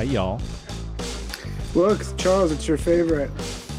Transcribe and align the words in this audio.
Hi, 0.00 0.04
y'all. 0.04 0.40
Look, 1.74 2.00
Charles, 2.16 2.52
it's 2.52 2.66
your 2.66 2.78
favorite. 2.78 3.28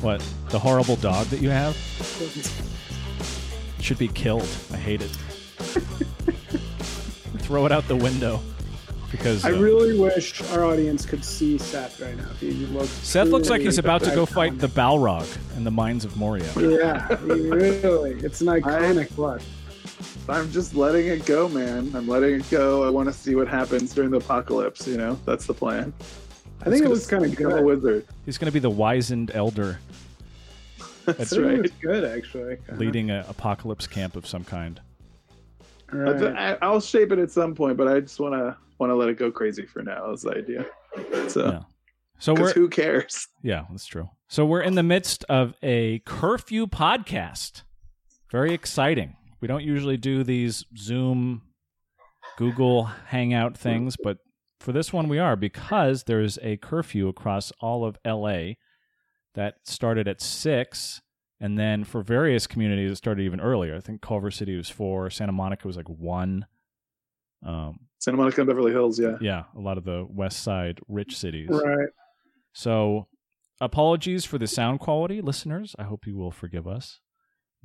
What? 0.03 0.23
The 0.49 0.59
horrible 0.59 0.95
dog 0.97 1.25
that 1.29 1.41
you 1.41 1.49
have? 1.49 1.75
Should 3.79 3.97
be 3.97 4.07
killed. 4.07 4.47
I 4.71 4.77
hate 4.77 5.01
it. 5.01 5.07
Throw 7.39 7.65
it 7.65 7.71
out 7.71 7.87
the 7.87 7.95
window. 7.95 8.39
Because 9.09 9.43
I 9.45 9.53
uh, 9.53 9.59
really 9.59 9.99
wish 9.99 10.43
our 10.51 10.63
audience 10.63 11.07
could 11.07 11.25
see 11.25 11.57
Seth 11.57 11.99
right 11.99 12.15
now. 12.15 12.29
He 12.39 12.51
looks 12.67 12.89
Seth 12.89 13.29
looks 13.29 13.49
like 13.49 13.61
he's 13.61 13.79
about 13.79 14.03
to 14.03 14.13
go 14.13 14.27
fight 14.27 14.59
the 14.59 14.67
Balrog 14.67 15.27
in 15.57 15.63
the 15.63 15.71
Mines 15.71 16.05
of 16.05 16.15
Moria. 16.17 16.51
Yeah, 16.55 17.17
he 17.17 17.49
really. 17.49 18.11
It's 18.19 18.41
an 18.41 18.47
iconic 18.47 19.17
look. 19.17 19.41
I'm 20.29 20.51
just 20.51 20.75
letting 20.75 21.07
it 21.07 21.25
go, 21.25 21.49
man. 21.49 21.91
I'm 21.95 22.07
letting 22.07 22.35
it 22.35 22.49
go. 22.49 22.83
I 22.83 22.89
want 22.89 23.07
to 23.07 23.13
see 23.13 23.35
what 23.35 23.47
happens 23.47 23.93
during 23.93 24.11
the 24.11 24.17
apocalypse. 24.17 24.87
You 24.87 24.97
know, 24.97 25.19
that's 25.25 25.45
the 25.45 25.53
plan. 25.53 25.93
I 26.61 26.69
think 26.69 26.85
it 26.85 26.87
gonna 26.87 26.99
kind 27.01 27.25
of 27.25 27.31
a 27.33 27.35
good. 27.35 27.65
wizard. 27.65 28.07
He's 28.25 28.37
going 28.37 28.45
to 28.45 28.51
be 28.51 28.59
the 28.59 28.69
wizened 28.69 29.31
elder 29.33 29.79
That's 31.05 31.19
I 31.19 31.35
think 31.35 31.41
it 31.41 31.47
right. 31.47 31.57
looks 31.57 31.75
good, 31.81 32.03
actually. 32.03 32.53
Uh-huh. 32.53 32.75
leading 32.77 33.09
an 33.09 33.25
apocalypse 33.27 33.87
camp 33.87 34.15
of 34.15 34.27
some 34.27 34.43
kind. 34.43 34.79
All 35.91 35.99
right. 35.99 36.23
I, 36.37 36.57
I'll 36.61 36.79
shape 36.79 37.11
it 37.11 37.19
at 37.19 37.31
some 37.31 37.55
point, 37.55 37.77
but 37.77 37.87
I 37.87 37.99
just 37.99 38.19
want 38.19 38.33
to 38.35 38.55
want 38.77 38.91
to 38.91 38.95
let 38.95 39.09
it 39.09 39.17
go 39.17 39.31
crazy 39.31 39.65
for 39.65 39.81
now. 39.81 40.11
Is 40.11 40.21
the 40.21 40.31
idea. 40.31 40.65
So, 41.27 41.45
Yeah. 41.47 41.61
So 42.19 42.35
we're 42.35 42.53
who 42.53 42.69
cares? 42.69 43.27
Yeah, 43.41 43.65
that's 43.71 43.87
true. 43.87 44.09
So 44.27 44.45
we're 44.45 44.61
in 44.61 44.75
the 44.75 44.83
midst 44.83 45.23
of 45.25 45.55
a 45.63 45.99
curfew 46.05 46.67
podcast. 46.67 47.63
Very 48.31 48.53
exciting. 48.53 49.15
We 49.41 49.47
don't 49.47 49.63
usually 49.63 49.97
do 49.97 50.23
these 50.23 50.65
Zoom, 50.77 51.41
Google 52.37 52.83
Hangout 52.83 53.57
things, 53.57 53.97
but 54.01 54.17
for 54.59 54.71
this 54.71 54.93
one 54.93 55.09
we 55.09 55.17
are 55.17 55.35
because 55.35 56.03
there's 56.03 56.37
a 56.43 56.57
curfew 56.57 57.07
across 57.07 57.51
all 57.59 57.83
of 57.83 57.97
LA 58.05 58.53
that 59.33 59.55
started 59.63 60.07
at 60.07 60.21
6 60.21 61.01
and 61.39 61.57
then 61.57 61.83
for 61.83 62.03
various 62.03 62.45
communities 62.45 62.91
it 62.91 62.95
started 62.95 63.23
even 63.23 63.41
earlier. 63.41 63.75
I 63.75 63.79
think 63.79 64.01
Culver 64.01 64.29
City 64.29 64.55
was 64.55 64.69
4, 64.69 65.09
Santa 65.09 65.31
Monica 65.31 65.67
was 65.67 65.77
like 65.77 65.89
1. 65.89 66.45
Um, 67.43 67.79
Santa 67.97 68.17
Monica 68.17 68.41
and 68.41 68.47
Beverly 68.47 68.71
Hills. 68.71 68.99
Yeah. 68.99 69.17
yeah, 69.19 69.43
a 69.55 69.59
lot 69.59 69.79
of 69.79 69.83
the 69.83 70.05
west 70.07 70.43
side 70.43 70.79
rich 70.87 71.17
cities. 71.17 71.49
Right. 71.49 71.89
So, 72.53 73.07
apologies 73.59 74.25
for 74.25 74.37
the 74.37 74.47
sound 74.47 74.79
quality, 74.79 75.21
listeners. 75.21 75.75
I 75.79 75.83
hope 75.83 76.05
you 76.05 76.15
will 76.15 76.31
forgive 76.31 76.67
us. 76.67 76.99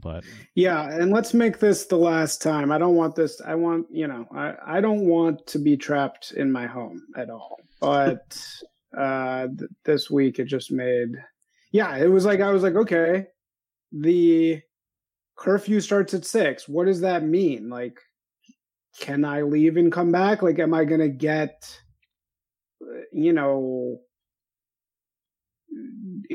But 0.01 0.25
Yeah, 0.55 0.91
and 0.91 1.11
let's 1.11 1.35
make 1.35 1.59
this 1.59 1.87
the 1.87 1.97
last 1.97 2.43
time. 2.43 2.71
I 2.71 2.79
don't 2.79 2.97
want 2.97 3.15
this. 3.15 3.41
I 3.41 3.55
want, 3.55 3.87
you 3.91 4.07
know, 4.07 4.27
I, 4.35 4.55
I 4.67 4.81
don't 4.81 5.07
want 5.07 5.47
to 5.49 5.59
be 5.59 5.77
trapped 5.77 6.33
in 6.33 6.53
my 6.53 6.67
home 6.67 7.03
at 7.17 7.31
all. 7.31 7.59
But 7.81 8.39
uh 8.97 9.49
th- 9.59 9.71
this 9.85 10.11
week 10.11 10.39
it 10.39 10.45
just 10.45 10.71
made, 10.71 11.09
yeah, 11.73 11.97
it 11.97 12.09
was 12.09 12.25
like 12.25 12.41
I 12.41 12.51
was 12.51 12.63
like, 12.63 12.75
okay, 12.75 13.27
the 13.93 14.61
curfew 15.37 15.81
starts 15.81 16.15
at 16.15 16.25
six. 16.25 16.69
What 16.69 16.87
does 16.87 17.01
that 17.01 17.23
mean? 17.23 17.69
Like, 17.69 17.99
can 19.01 19.25
I 19.25 19.43
leave 19.43 19.77
and 19.77 19.93
come 19.93 20.13
back? 20.13 20.43
Like, 20.43 20.59
am 20.59 20.75
I 20.75 20.85
gonna 20.85 21.09
get, 21.09 21.79
uh, 22.83 23.01
you 23.13 23.33
know, 23.33 24.01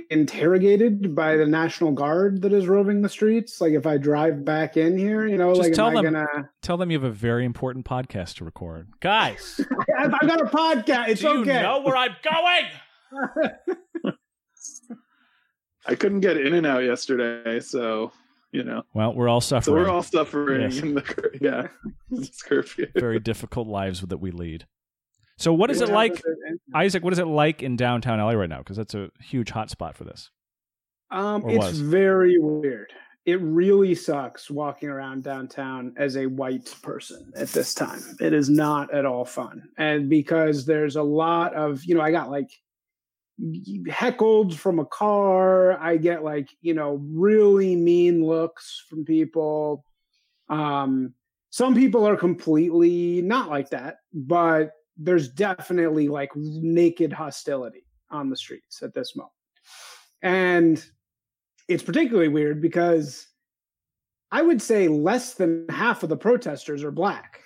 interrogated 0.09 1.13
by 1.15 1.35
the 1.37 1.45
National 1.45 1.91
Guard 1.91 2.41
that 2.43 2.53
is 2.53 2.67
roving 2.67 3.01
the 3.01 3.09
streets? 3.09 3.59
Like 3.61 3.73
if 3.73 3.85
I 3.85 3.97
drive 3.97 4.43
back 4.45 4.77
in 4.77 4.97
here, 4.97 5.27
you 5.27 5.37
know, 5.37 5.49
Just 5.55 5.61
like 5.69 5.73
tell 5.73 5.87
am 5.89 5.97
I 5.97 6.01
them- 6.03 6.13
gonna? 6.13 6.49
tell 6.61 6.77
them 6.77 6.91
you 6.91 6.97
have 6.99 7.09
a 7.09 7.13
very 7.13 7.45
important 7.45 7.85
podcast 7.85 8.35
to 8.37 8.45
record. 8.45 8.89
Guys, 8.99 9.59
I've 9.97 10.13
I've 10.13 10.27
got 10.27 10.41
a 10.41 10.45
podcast. 10.45 11.09
It's 11.09 11.21
do 11.21 11.27
you 11.29 11.41
okay. 11.41 11.61
know 11.61 11.81
where 11.81 11.95
I'm 11.97 12.15
going? 12.23 14.13
I 15.87 15.95
couldn't 15.95 16.19
get 16.19 16.37
in 16.37 16.53
and 16.53 16.65
out 16.67 16.83
yesterday, 16.83 17.59
so 17.59 18.11
you 18.51 18.63
know. 18.63 18.83
Well, 18.93 19.13
we're 19.13 19.27
all 19.29 19.41
So 19.41 19.55
suffering 19.59 19.75
we're 19.83 19.89
all 19.89 20.03
suffering 20.03 20.61
Yes. 20.61 20.77
in 20.79 20.93
the 20.93 21.37
yeah, 21.41 21.67
this 22.09 22.41
curfew. 22.41 22.87
very 22.95 23.19
difficult 23.19 23.67
lives 23.67 24.01
that 24.01 24.17
we 24.17 24.31
lead. 24.31 24.67
So, 25.41 25.51
what 25.51 25.71
is 25.71 25.81
it 25.81 25.89
like, 25.89 26.21
Isaac? 26.75 27.03
What 27.03 27.13
is 27.13 27.19
it 27.19 27.25
like 27.25 27.63
in 27.63 27.75
downtown 27.75 28.19
LA 28.19 28.33
right 28.33 28.49
now? 28.49 28.59
Because 28.59 28.77
that's 28.77 28.93
a 28.93 29.09
huge 29.19 29.51
hotspot 29.51 29.95
for 29.95 30.03
this. 30.03 30.29
Um, 31.09 31.49
it's 31.49 31.57
was. 31.57 31.79
very 31.79 32.37
weird. 32.37 32.93
It 33.25 33.41
really 33.41 33.95
sucks 33.95 34.51
walking 34.51 34.89
around 34.89 35.23
downtown 35.23 35.95
as 35.97 36.15
a 36.15 36.27
white 36.27 36.75
person 36.83 37.31
at 37.35 37.49
this 37.49 37.73
time. 37.73 38.01
It 38.19 38.33
is 38.33 38.49
not 38.49 38.93
at 38.93 39.05
all 39.05 39.25
fun. 39.25 39.63
And 39.77 40.09
because 40.09 40.65
there's 40.65 40.95
a 40.95 41.03
lot 41.03 41.55
of, 41.55 41.83
you 41.83 41.95
know, 41.95 42.01
I 42.01 42.11
got 42.11 42.29
like 42.29 42.49
heckled 43.89 44.57
from 44.57 44.79
a 44.79 44.85
car. 44.85 45.79
I 45.79 45.97
get 45.97 46.23
like, 46.23 46.49
you 46.61 46.75
know, 46.75 47.01
really 47.11 47.75
mean 47.75 48.25
looks 48.25 48.85
from 48.87 49.05
people. 49.05 49.85
Um, 50.49 51.15
some 51.49 51.73
people 51.75 52.07
are 52.07 52.15
completely 52.17 53.21
not 53.23 53.49
like 53.49 53.71
that, 53.71 53.97
but 54.13 54.71
there's 54.97 55.29
definitely 55.29 56.07
like 56.07 56.29
naked 56.35 57.13
hostility 57.13 57.85
on 58.09 58.29
the 58.29 58.35
streets 58.35 58.83
at 58.83 58.93
this 58.93 59.15
moment. 59.15 59.33
And 60.21 60.85
it's 61.67 61.83
particularly 61.83 62.27
weird 62.27 62.61
because 62.61 63.27
I 64.31 64.41
would 64.41 64.61
say 64.61 64.87
less 64.87 65.33
than 65.33 65.65
half 65.69 66.03
of 66.03 66.09
the 66.09 66.17
protesters 66.17 66.83
are 66.83 66.91
black. 66.91 67.41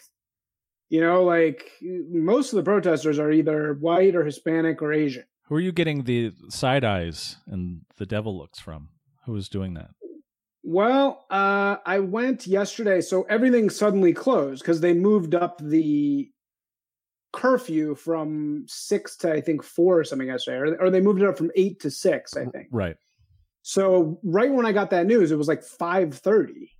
You 0.89 1.01
know, 1.01 1.23
like 1.23 1.71
most 1.81 2.53
of 2.53 2.57
the 2.57 2.63
protesters 2.63 3.17
are 3.17 3.31
either 3.31 3.73
white 3.73 4.15
or 4.15 4.23
Hispanic 4.23 4.81
or 4.81 4.93
Asian. 4.93 5.25
Who 5.47 5.55
are 5.55 5.59
you 5.61 5.71
getting 5.71 6.03
the 6.03 6.31
side 6.49 6.83
eyes 6.83 7.37
and 7.47 7.81
the 7.97 8.05
devil 8.05 8.37
looks 8.37 8.59
from? 8.59 8.89
Who 9.25 9.35
is 9.35 9.49
doing 9.49 9.73
that? 9.75 9.91
Well, 10.63 11.25
uh, 11.29 11.77
I 11.85 11.99
went 11.99 12.47
yesterday, 12.47 13.01
so 13.01 13.23
everything 13.23 13.69
suddenly 13.69 14.13
closed 14.13 14.63
because 14.63 14.81
they 14.81 14.93
moved 14.93 15.35
up 15.35 15.59
the 15.61 16.31
curfew 17.35 17.95
from 17.95 18.63
six 18.67 19.17
to 19.17 19.31
I 19.33 19.41
think 19.41 19.61
four 19.61 19.99
or 19.99 20.03
something 20.03 20.29
yesterday, 20.29 20.57
or, 20.57 20.85
or 20.85 20.89
they 20.89 21.01
moved 21.01 21.21
it 21.21 21.27
up 21.27 21.37
from 21.37 21.51
eight 21.55 21.79
to 21.81 21.91
six, 21.91 22.35
I 22.35 22.43
uh, 22.43 22.49
think. 22.49 22.67
Right. 22.71 22.95
So 23.61 24.19
right 24.23 24.51
when 24.51 24.65
I 24.65 24.71
got 24.71 24.89
that 24.91 25.05
news, 25.05 25.31
it 25.31 25.37
was 25.37 25.47
like 25.47 25.61
five 25.61 26.15
thirty, 26.15 26.71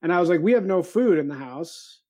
and 0.00 0.12
I 0.12 0.20
was 0.20 0.28
like, 0.28 0.40
"We 0.40 0.52
have 0.52 0.64
no 0.64 0.82
food 0.82 1.18
in 1.18 1.28
the 1.28 1.34
house. 1.34 2.00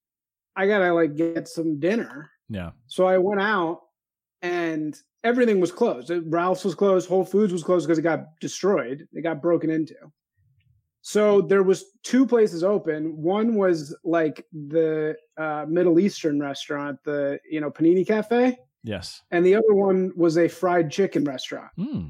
I 0.55 0.67
gotta 0.67 0.93
like 0.93 1.17
get 1.17 1.49
some 1.49 1.81
dinner." 1.81 2.31
Yeah. 2.49 2.71
So 2.87 3.07
I 3.07 3.19
went 3.19 3.41
out, 3.41 3.81
and 4.43 4.97
everything 5.25 5.61
was 5.61 5.73
closed. 5.73 6.13
Ralph's 6.27 6.65
was 6.65 6.75
closed. 6.75 7.09
Whole 7.09 7.25
Foods 7.25 7.53
was 7.53 7.65
closed 7.65 7.87
because 7.87 7.99
it 7.99 8.03
got 8.03 8.39
destroyed. 8.41 9.09
It 9.13 9.23
got 9.23 9.41
broken 9.43 9.71
into. 9.71 9.97
So 11.09 11.41
there 11.41 11.63
was 11.63 11.87
two 12.03 12.27
places 12.27 12.63
open. 12.63 13.17
One 13.17 13.55
was 13.55 13.97
like 14.05 14.45
the 14.53 15.17
uh, 15.39 15.65
Middle 15.67 15.99
Eastern 15.99 16.39
restaurant, 16.39 16.99
the 17.03 17.39
you 17.51 17.63
know 17.63 17.71
Panini 17.71 18.07
Cafe, 18.07 18.59
Yes. 18.85 19.23
and 19.31 19.43
the 19.47 19.55
other 19.55 19.73
one 19.73 20.13
was 20.17 20.37
a 20.37 20.49
fried 20.49 20.91
chicken 20.91 21.25
restaurant. 21.25 21.71
Hmm. 21.79 22.09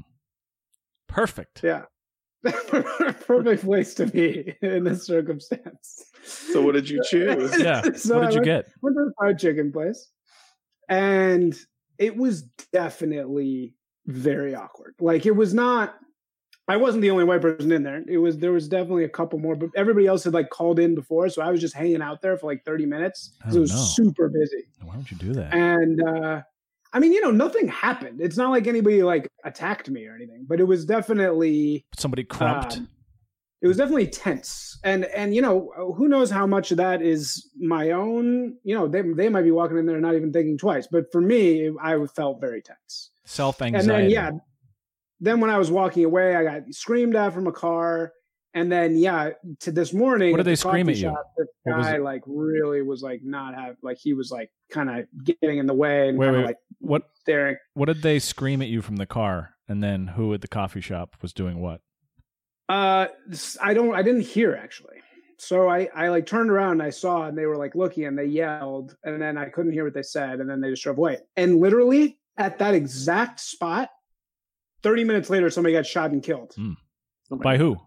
Perfect. 1.07 1.61
Yeah. 1.63 1.85
Perfect 2.43 3.63
place 3.63 3.93
to 3.93 4.05
be 4.05 4.53
in 4.61 4.83
this 4.83 5.05
circumstance. 5.05 6.03
So 6.25 6.61
what 6.61 6.73
did 6.75 6.89
you 6.89 7.01
choose? 7.09 7.57
Yeah. 7.57 7.81
So 7.95 8.15
what 8.15 8.25
I 8.25 8.27
did 8.27 8.33
you 8.33 8.39
went- 8.39 8.65
get? 8.65 8.73
Went 8.81 8.97
to 8.97 9.05
the 9.05 9.13
fried 9.17 9.39
chicken 9.39 9.71
place, 9.71 10.09
and 10.89 11.57
it 11.97 12.17
was 12.17 12.41
definitely 12.73 13.75
very 14.07 14.55
awkward. 14.55 14.95
Like 14.99 15.25
it 15.25 15.37
was 15.37 15.53
not. 15.53 15.95
I 16.69 16.77
wasn't 16.77 17.01
the 17.01 17.09
only 17.09 17.23
white 17.23 17.41
person 17.41 17.71
in 17.71 17.83
there. 17.83 18.03
It 18.07 18.19
was 18.19 18.37
there 18.37 18.51
was 18.51 18.67
definitely 18.67 19.03
a 19.03 19.09
couple 19.09 19.39
more, 19.39 19.55
but 19.55 19.69
everybody 19.75 20.05
else 20.07 20.23
had 20.23 20.33
like 20.33 20.49
called 20.51 20.79
in 20.79 20.93
before, 20.95 21.27
so 21.29 21.41
I 21.41 21.49
was 21.51 21.59
just 21.59 21.73
hanging 21.73 22.01
out 22.01 22.21
there 22.21 22.37
for 22.37 22.45
like 22.45 22.63
thirty 22.63 22.85
minutes 22.85 23.31
because 23.39 23.55
it 23.55 23.59
was 23.59 23.95
super 23.95 24.29
busy. 24.29 24.65
Why 24.83 24.95
would 24.95 25.09
you 25.09 25.17
do 25.17 25.33
that? 25.33 25.53
And 25.53 26.01
uh 26.07 26.41
I 26.91 26.99
mean, 26.99 27.11
you 27.13 27.21
know, 27.21 27.29
nothing 27.31 27.67
happened. 27.67 28.19
It's 28.19 28.35
not 28.37 28.49
like 28.49 28.65
anybody 28.65 29.03
like 29.03 29.27
attacked 29.43 29.89
me 29.89 30.07
or 30.07 30.15
anything, 30.15 30.45
but 30.47 30.59
it 30.59 30.63
was 30.63 30.85
definitely 30.85 31.85
Somebody 31.95 32.23
crumped. 32.23 32.77
um, 32.77 32.87
it 33.61 33.67
was 33.67 33.77
definitely 33.77 34.07
tense 34.07 34.79
and 34.83 35.05
and 35.05 35.35
you 35.35 35.41
know 35.41 35.71
who 35.97 36.07
knows 36.07 36.31
how 36.31 36.47
much 36.47 36.71
of 36.71 36.77
that 36.77 37.01
is 37.01 37.49
my 37.59 37.91
own 37.91 38.55
you 38.63 38.73
know 38.73 38.87
they, 38.87 39.01
they 39.01 39.27
might 39.27 39.41
be 39.41 39.51
walking 39.51 39.77
in 39.77 39.85
there 39.85 39.99
not 39.99 40.15
even 40.15 40.31
thinking 40.31 40.57
twice 40.57 40.87
but 40.89 41.11
for 41.11 41.19
me 41.19 41.69
i 41.83 41.97
felt 42.15 42.39
very 42.39 42.61
tense 42.61 43.11
Self 43.25 43.61
anxiety. 43.61 43.89
and 43.89 43.89
then 43.89 44.09
yeah 44.09 44.31
then 45.19 45.39
when 45.39 45.49
i 45.49 45.57
was 45.57 45.69
walking 45.71 46.05
away 46.05 46.35
i 46.35 46.43
got 46.43 46.61
screamed 46.71 47.15
at 47.15 47.33
from 47.33 47.47
a 47.47 47.51
car 47.51 48.11
and 48.53 48.71
then 48.71 48.97
yeah 48.97 49.29
to 49.59 49.71
this 49.71 49.93
morning 49.93 50.31
What 50.31 50.37
did 50.37 50.45
they 50.47 50.53
the 50.53 50.57
scream 50.57 50.89
at 50.89 50.95
you? 50.95 51.03
shop, 51.03 51.23
this 51.37 51.47
What 51.63 51.81
guy 51.81 51.97
like 51.97 52.23
really 52.25 52.81
was 52.81 53.01
like 53.03 53.21
not 53.23 53.53
have 53.53 53.75
like 53.83 53.97
he 54.01 54.13
was 54.13 54.31
like 54.31 54.49
kind 54.71 54.89
of 54.89 55.05
getting 55.23 55.59
in 55.59 55.67
the 55.67 55.73
way 55.73 56.09
and 56.09 56.17
Wait, 56.17 56.31
wait, 56.31 56.45
like 56.45 56.57
what 56.79 57.03
staring 57.13 57.57
what 57.75 57.85
did 57.85 58.01
they 58.01 58.17
scream 58.17 58.61
at 58.61 58.67
you 58.67 58.81
from 58.81 58.95
the 58.95 59.05
car? 59.05 59.55
And 59.67 59.83
then 59.83 60.07
who 60.07 60.33
at 60.33 60.41
the 60.41 60.47
coffee 60.47 60.81
shop 60.81 61.15
was 61.21 61.31
doing 61.31 61.61
what? 61.61 61.81
Uh, 62.67 63.07
I 63.61 63.75
don't. 63.75 63.93
I 63.93 64.01
didn't 64.01 64.21
hear 64.21 64.55
actually. 64.55 64.97
So 65.37 65.69
I, 65.69 65.87
I 65.95 66.09
like 66.09 66.25
turned 66.25 66.49
around 66.49 66.73
and 66.73 66.83
I 66.83 66.89
saw 66.89 67.27
and 67.27 67.37
they 67.37 67.45
were 67.45 67.55
like 67.55 67.75
looking 67.75 68.05
and 68.05 68.17
they 68.17 68.25
yelled 68.25 68.95
and 69.03 69.21
then 69.21 69.37
I 69.37 69.45
couldn't 69.45 69.73
hear 69.73 69.83
what 69.85 69.93
they 69.93 70.01
said 70.03 70.39
and 70.39 70.49
then 70.49 70.59
they 70.59 70.71
just 70.71 70.83
drove 70.83 70.97
away. 70.97 71.19
And 71.37 71.59
literally 71.59 72.17
at 72.37 72.57
that 72.59 72.73
exact 72.73 73.39
spot. 73.39 73.89
Thirty 74.81 75.03
minutes 75.03 75.29
later, 75.29 75.49
somebody 75.49 75.73
got 75.73 75.85
shot 75.85 76.11
and 76.11 76.23
killed. 76.23 76.53
Mm. 76.57 76.75
Oh 77.31 77.37
By 77.37 77.57
who? 77.57 77.77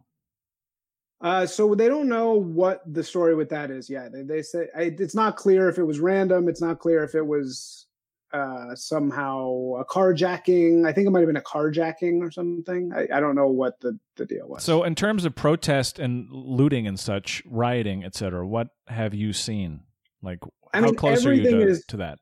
Uh, 1.20 1.46
so 1.46 1.74
they 1.74 1.88
don't 1.88 2.08
know 2.08 2.32
what 2.32 2.82
the 2.92 3.04
story 3.04 3.34
with 3.34 3.48
that 3.50 3.70
is 3.70 3.88
yet. 3.88 4.12
They, 4.12 4.22
they 4.22 4.42
say 4.42 4.66
I, 4.76 4.94
it's 4.98 5.14
not 5.14 5.36
clear 5.36 5.68
if 5.68 5.78
it 5.78 5.84
was 5.84 6.00
random. 6.00 6.48
It's 6.48 6.60
not 6.60 6.80
clear 6.80 7.04
if 7.04 7.14
it 7.14 7.24
was 7.24 7.86
uh, 8.32 8.74
somehow 8.74 9.74
a 9.78 9.84
carjacking. 9.84 10.86
I 10.86 10.92
think 10.92 11.06
it 11.06 11.10
might 11.10 11.20
have 11.20 11.28
been 11.28 11.36
a 11.36 11.40
carjacking 11.42 12.20
or 12.22 12.30
something. 12.30 12.92
I, 12.94 13.16
I 13.16 13.20
don't 13.20 13.36
know 13.36 13.48
what 13.48 13.78
the, 13.80 13.98
the 14.16 14.26
deal 14.26 14.48
was. 14.48 14.64
So, 14.64 14.82
in 14.82 14.94
terms 14.94 15.24
of 15.24 15.34
protest 15.34 15.98
and 15.98 16.28
looting 16.30 16.86
and 16.86 16.98
such, 16.98 17.42
rioting, 17.46 18.04
etc., 18.04 18.46
what 18.46 18.68
have 18.88 19.14
you 19.14 19.32
seen? 19.32 19.82
Like, 20.22 20.38
I 20.72 20.78
how 20.80 20.86
mean, 20.86 20.94
close 20.96 21.26
are 21.26 21.34
you 21.34 21.42
to, 21.50 21.68
is- 21.68 21.84
to 21.86 21.98
that? 21.98 22.18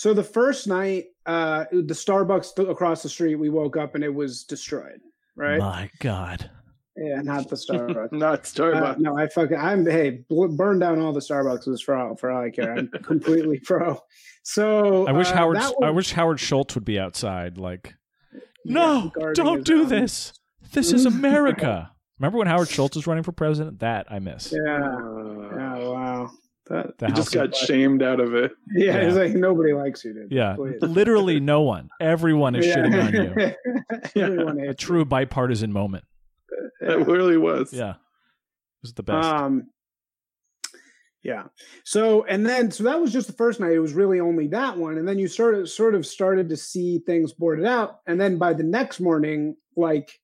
So 0.00 0.14
the 0.14 0.22
first 0.24 0.66
night, 0.66 1.08
uh, 1.26 1.66
the 1.72 1.92
Starbucks 1.92 2.54
th- 2.54 2.68
across 2.68 3.02
the 3.02 3.10
street, 3.10 3.34
we 3.34 3.50
woke 3.50 3.76
up 3.76 3.94
and 3.96 4.02
it 4.02 4.08
was 4.14 4.44
destroyed. 4.44 4.98
Right? 5.36 5.58
My 5.58 5.90
God. 5.98 6.50
Yeah, 6.96 7.20
not 7.20 7.50
the 7.50 7.56
Starbucks. 7.56 8.10
Not 8.12 8.38
Uh, 8.38 8.42
Starbucks. 8.42 8.98
no, 8.98 9.18
I 9.18 9.28
fucking 9.28 9.58
I'm 9.58 9.84
hey, 9.84 10.24
bl- 10.30 10.46
burn 10.56 10.78
down 10.78 11.02
all 11.02 11.12
the 11.12 11.20
Starbucks 11.20 11.82
for 11.82 11.94
all 11.94 12.16
for 12.16 12.30
all 12.30 12.42
I 12.42 12.48
care. 12.48 12.72
I'm 12.74 12.88
completely 13.04 13.60
pro. 13.60 13.98
So 14.42 15.06
I 15.06 15.12
wish 15.12 15.28
uh, 15.28 15.34
Howard. 15.34 15.56
that 15.58 15.74
I 15.82 15.90
wish 15.90 16.12
Howard 16.12 16.40
Schultz 16.40 16.74
would 16.76 16.86
be 16.86 16.98
outside. 16.98 17.58
Like, 17.58 17.94
yeah, 18.32 18.40
no, 18.64 19.12
guarding 19.14 19.44
don't 19.44 19.64
do 19.66 19.82
own- 19.82 19.88
this. 19.90 20.32
This 20.72 20.94
is 20.94 21.04
America. 21.14 21.90
Remember 22.18 22.38
when 22.38 22.46
Howard 22.46 22.68
Schultz 22.70 22.96
was 22.96 23.06
running 23.06 23.22
for 23.22 23.32
president? 23.32 23.80
That 23.80 24.06
I 24.10 24.18
miss. 24.18 24.50
Yeah. 24.50 24.76
Uh, 24.82 25.56
Yeah. 25.56 25.78
Wow. 25.88 26.30
That, 26.70 26.98
The 26.98 27.08
just 27.08 27.32
got 27.34 27.54
shamed 27.56 28.00
out 28.00 28.20
of 28.20 28.32
it. 28.34 28.52
yeah, 28.74 28.92
Yeah. 28.92 28.96
It's 29.00 29.16
like 29.16 29.32
nobody 29.34 29.72
likes 29.72 30.04
you, 30.04 30.14
dude. 30.14 30.30
yeah, 30.30 30.54
Please. 30.54 30.80
literally 30.80 31.40
no 31.40 31.62
one. 31.62 31.90
Everyone 32.00 32.54
is 32.54 32.64
shitting 32.64 33.56
on 34.14 34.54
you. 34.54 34.68
A 34.70 34.74
true 34.74 35.04
bipartisan 35.04 35.72
moment. 35.72 36.04
It 36.80 37.06
really 37.08 37.36
was. 37.36 37.72
Yeah, 37.72 37.90
it 37.90 37.96
was 38.82 38.94
the 38.94 39.02
best. 39.02 39.26
Um, 39.26 39.64
yeah. 41.24 41.44
So 41.84 42.24
and 42.24 42.46
then 42.46 42.70
so 42.70 42.84
that 42.84 43.00
was 43.00 43.12
just 43.12 43.26
the 43.26 43.32
first 43.34 43.58
night. 43.58 43.72
It 43.72 43.80
was 43.80 43.92
really 43.92 44.20
only 44.20 44.46
that 44.48 44.78
one, 44.78 44.96
and 44.96 45.08
then 45.08 45.18
you 45.18 45.26
sort 45.26 45.56
of 45.56 45.68
sort 45.68 45.96
of 45.96 46.06
started 46.06 46.48
to 46.50 46.56
see 46.56 47.00
things 47.00 47.32
boarded 47.32 47.66
out, 47.66 47.98
and 48.06 48.20
then 48.20 48.38
by 48.38 48.52
the 48.52 48.62
next 48.62 49.00
morning, 49.00 49.56
like 49.76 50.20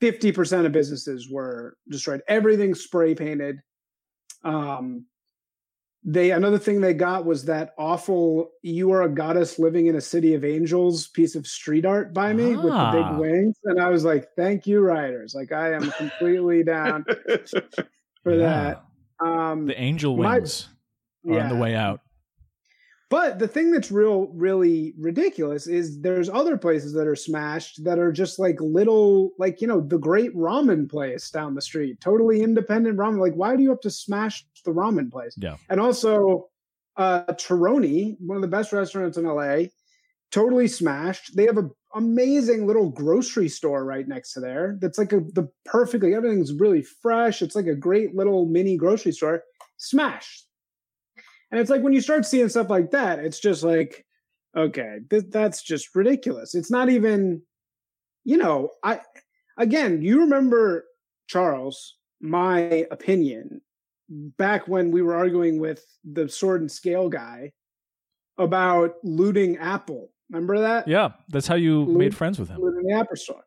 fifty 0.00 0.32
percent 0.32 0.64
of 0.66 0.72
businesses 0.72 1.28
were 1.30 1.76
destroyed. 1.90 2.22
Everything 2.26 2.74
spray 2.74 3.14
painted. 3.14 3.58
Um, 4.42 5.04
they 6.04 6.30
another 6.30 6.58
thing 6.58 6.80
they 6.80 6.94
got 6.94 7.24
was 7.26 7.44
that 7.44 7.74
awful 7.78 8.50
"You 8.62 8.90
are 8.92 9.02
a 9.02 9.08
goddess 9.08 9.58
living 9.58 9.86
in 9.86 9.96
a 9.96 10.00
city 10.00 10.34
of 10.34 10.44
angels" 10.44 11.08
piece 11.08 11.34
of 11.34 11.46
street 11.46 11.84
art 11.84 12.14
by 12.14 12.32
me 12.32 12.50
with 12.56 12.62
the 12.62 12.72
Ah. 12.72 12.92
big 12.92 13.20
wings, 13.20 13.56
and 13.64 13.80
I 13.80 13.88
was 13.90 14.04
like, 14.04 14.28
"Thank 14.36 14.66
you, 14.66 14.80
writers! 14.80 15.34
Like 15.34 15.52
I 15.52 15.72
am 15.74 15.90
completely 15.92 16.62
down 16.64 17.04
for 18.24 18.34
Yeah. 18.34 18.36
that." 19.18 19.26
Um, 19.26 19.66
The 19.66 19.78
angel 19.80 20.16
my- 20.16 20.38
wings 20.38 20.68
are 21.28 21.38
on 21.40 21.48
the 21.50 21.56
way 21.56 21.74
out. 21.74 22.00
But 23.10 23.40
the 23.40 23.48
thing 23.48 23.72
that's 23.72 23.90
real, 23.90 24.28
really 24.28 24.94
ridiculous 24.96 25.66
is 25.66 26.00
there's 26.00 26.30
other 26.30 26.56
places 26.56 26.92
that 26.92 27.08
are 27.08 27.16
smashed 27.16 27.82
that 27.82 27.98
are 27.98 28.12
just 28.12 28.38
like 28.38 28.60
little, 28.60 29.32
like, 29.36 29.60
you 29.60 29.66
know, 29.66 29.80
the 29.80 29.98
great 29.98 30.32
ramen 30.36 30.88
place 30.88 31.28
down 31.28 31.56
the 31.56 31.60
street, 31.60 32.00
totally 32.00 32.40
independent 32.40 32.96
ramen. 32.96 33.18
Like, 33.18 33.34
why 33.34 33.56
do 33.56 33.64
you 33.64 33.70
have 33.70 33.80
to 33.80 33.90
smash 33.90 34.46
the 34.64 34.70
ramen 34.70 35.10
place? 35.10 35.34
Yeah. 35.36 35.56
And 35.68 35.80
also, 35.80 36.50
uh, 36.96 37.24
Terroni, 37.32 38.16
one 38.20 38.36
of 38.36 38.42
the 38.42 38.48
best 38.48 38.72
restaurants 38.72 39.18
in 39.18 39.24
LA, 39.24 39.70
totally 40.30 40.68
smashed. 40.68 41.36
They 41.36 41.46
have 41.46 41.58
an 41.58 41.70
amazing 41.96 42.64
little 42.64 42.90
grocery 42.90 43.48
store 43.48 43.84
right 43.84 44.06
next 44.06 44.34
to 44.34 44.40
there. 44.40 44.78
That's 44.80 44.98
like 44.98 45.12
a, 45.12 45.18
the 45.20 45.48
perfectly, 45.64 46.14
everything's 46.14 46.52
really 46.52 46.82
fresh. 46.82 47.42
It's 47.42 47.56
like 47.56 47.66
a 47.66 47.74
great 47.74 48.14
little 48.14 48.46
mini 48.46 48.76
grocery 48.76 49.10
store, 49.10 49.42
smashed. 49.78 50.46
And 51.50 51.60
it's 51.60 51.70
like 51.70 51.82
when 51.82 51.92
you 51.92 52.00
start 52.00 52.26
seeing 52.26 52.48
stuff 52.48 52.70
like 52.70 52.90
that, 52.92 53.18
it's 53.18 53.40
just 53.40 53.62
like, 53.62 54.04
okay, 54.56 54.98
th- 55.08 55.24
that's 55.30 55.62
just 55.62 55.94
ridiculous. 55.94 56.54
It's 56.54 56.70
not 56.70 56.88
even, 56.88 57.42
you 58.24 58.36
know, 58.36 58.70
I, 58.82 59.00
again, 59.56 60.02
you 60.02 60.20
remember 60.20 60.84
Charles, 61.26 61.96
my 62.20 62.86
opinion 62.90 63.60
back 64.08 64.66
when 64.68 64.90
we 64.90 65.02
were 65.02 65.14
arguing 65.14 65.58
with 65.60 65.84
the 66.04 66.28
sword 66.28 66.60
and 66.60 66.70
scale 66.70 67.08
guy 67.08 67.52
about 68.38 68.94
looting 69.02 69.56
Apple. 69.58 70.10
Remember 70.30 70.60
that? 70.60 70.86
Yeah, 70.88 71.10
that's 71.28 71.46
how 71.46 71.56
you 71.56 71.86
made 71.86 72.14
friends 72.14 72.38
with 72.38 72.48
him. 72.48 72.60
Looting 72.60 72.86
the 72.86 72.94
Apple 72.94 73.16
store. 73.16 73.44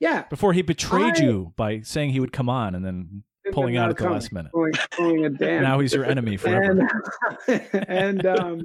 Yeah. 0.00 0.24
Before 0.28 0.52
he 0.52 0.62
betrayed 0.62 1.18
I- 1.18 1.24
you 1.24 1.52
by 1.56 1.80
saying 1.80 2.10
he 2.10 2.20
would 2.20 2.32
come 2.32 2.48
on 2.48 2.74
and 2.74 2.84
then 2.84 3.22
pulling 3.52 3.76
out 3.76 3.90
at 3.90 3.96
the 3.96 4.08
last 4.08 4.32
minute. 4.32 4.52
Pulling, 4.52 4.72
pulling 4.92 5.24
a 5.26 5.30
damn. 5.30 5.62
Now 5.62 5.80
he's 5.80 5.92
your 5.94 6.04
enemy 6.04 6.36
forever. 6.36 6.88
and, 7.48 7.62
and 7.88 8.26
um 8.26 8.62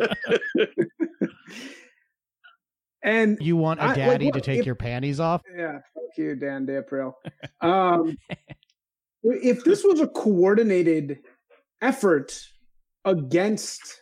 and 3.04 3.38
You 3.42 3.56
want 3.58 3.80
a 3.80 3.84
I- 3.84 3.88
like, 3.88 3.96
daddy 3.96 4.26
what 4.26 4.34
to 4.36 4.42
take 4.42 4.60
if- 4.60 4.66
your 4.66 4.76
panties 4.76 5.20
off? 5.20 5.42
yeah, 5.56 5.74
fuck 5.94 6.18
you, 6.18 6.36
Dan 6.36 6.66
DeApril. 6.66 7.14
Um, 7.62 8.18
if 9.24 9.64
this 9.64 9.84
was 9.84 10.00
a 10.00 10.08
coordinated 10.08 11.20
effort 11.82 12.40
against, 13.06 14.02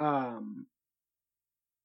um, 0.00 0.66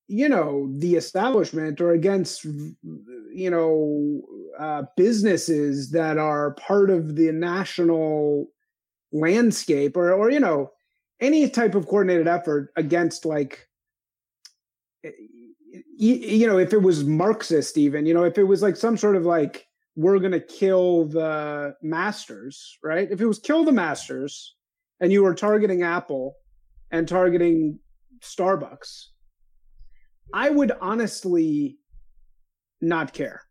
you 0.08 0.30
know, 0.30 0.70
the 0.78 0.96
establishment 0.96 1.82
or 1.82 1.92
against, 1.92 2.46
you 2.46 3.50
know, 3.50 4.22
uh, 4.58 4.84
businesses 4.96 5.92
that 5.92 6.18
are 6.18 6.52
part 6.56 6.90
of 6.90 7.16
the 7.16 7.32
national 7.32 8.48
landscape 9.12 9.98
or, 9.98 10.14
or, 10.14 10.32
you 10.32 10.40
know, 10.40 10.72
any 11.20 11.50
type 11.50 11.76
of 11.76 11.88
coordinated 11.88 12.28
effort 12.28 12.72
against 12.76 13.26
like 13.26 13.68
y- 15.04 15.12
you 16.00 16.48
know 16.48 16.58
if 16.58 16.74
it 16.74 16.82
was 16.82 17.04
marxist 17.04 17.78
even 17.78 18.06
you 18.06 18.14
know 18.14 18.24
if 18.24 18.38
it 18.38 18.44
was 18.44 18.62
like 18.62 18.76
some 18.76 18.98
sort 18.98 19.16
of 19.16 19.26
like 19.26 19.68
we're 19.96 20.20
going 20.20 20.32
to 20.32 20.40
kill 20.40 21.06
the 21.06 21.76
masters 21.82 22.78
right? 22.84 23.08
If 23.10 23.20
it 23.20 23.26
was 23.26 23.40
kill 23.40 23.64
the 23.64 23.72
masters 23.72 24.56
and 25.00 25.12
you 25.12 25.24
were 25.24 25.34
targeting 25.34 25.82
apple 25.82 26.36
and 26.92 27.08
targeting 27.08 27.80
starbucks 28.22 29.08
i 30.34 30.50
would 30.50 30.72
honestly 30.82 31.78
not 32.82 33.12
care. 33.14 33.42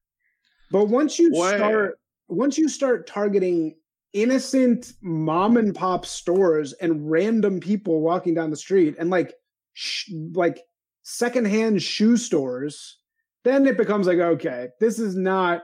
But 0.70 0.86
once 0.88 1.18
you 1.18 1.30
Why- 1.30 1.56
start 1.56 1.98
once 2.28 2.58
you 2.58 2.68
start 2.68 3.06
targeting 3.06 3.76
innocent 4.12 4.92
mom 5.02 5.56
and 5.56 5.74
pop 5.74 6.06
stores 6.06 6.72
and 6.74 7.10
random 7.10 7.60
people 7.60 8.00
walking 8.00 8.34
down 8.34 8.50
the 8.50 8.56
street 8.56 8.96
and 8.98 9.10
like 9.10 9.34
sh- 9.74 10.10
like 10.32 10.60
secondhand 11.02 11.82
shoe 11.82 12.16
stores 12.16 12.98
then 13.44 13.66
it 13.66 13.76
becomes 13.76 14.06
like 14.06 14.18
okay 14.18 14.68
this 14.80 14.98
is 14.98 15.14
not 15.16 15.62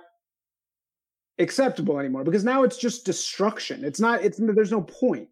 acceptable 1.39 1.99
anymore 1.99 2.25
because 2.25 2.45
now 2.45 2.63
it's 2.63 2.77
just 2.77 3.05
destruction. 3.05 3.85
It's 3.85 4.01
not 4.01 4.23
it's 4.23 4.39
there's 4.41 4.71
no 4.71 4.83
point 4.83 5.29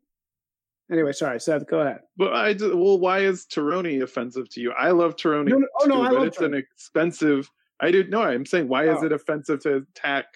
anyway 0.91 1.13
sorry 1.13 1.41
seth 1.41 1.67
go 1.67 1.81
ahead 1.81 2.01
But 2.17 2.33
I 2.35 2.53
do, 2.53 2.77
well, 2.77 2.99
why 2.99 3.21
is 3.21 3.47
Terroni 3.47 4.03
offensive 4.03 4.49
to 4.51 4.61
you? 4.61 4.73
I 4.73 4.91
love 4.91 5.17
Terroni. 5.17 5.49
No, 5.49 5.59
no- 5.59 5.69
oh, 5.81 5.87
no, 5.87 5.95
too, 5.97 6.03
I 6.03 6.09
but 6.09 6.15
love 6.19 6.27
it's 6.27 6.41
an 6.41 6.55
expensive. 6.55 7.51
I 7.81 7.91
did 7.91 8.11
no. 8.11 8.23
I'm 8.23 8.45
saying 8.47 8.69
why 8.69 8.89
is 8.89 8.99
Oh. 9.01 9.07
it 9.07 9.13
offensive 9.13 9.61
to 9.61 9.77
attack? 9.97 10.27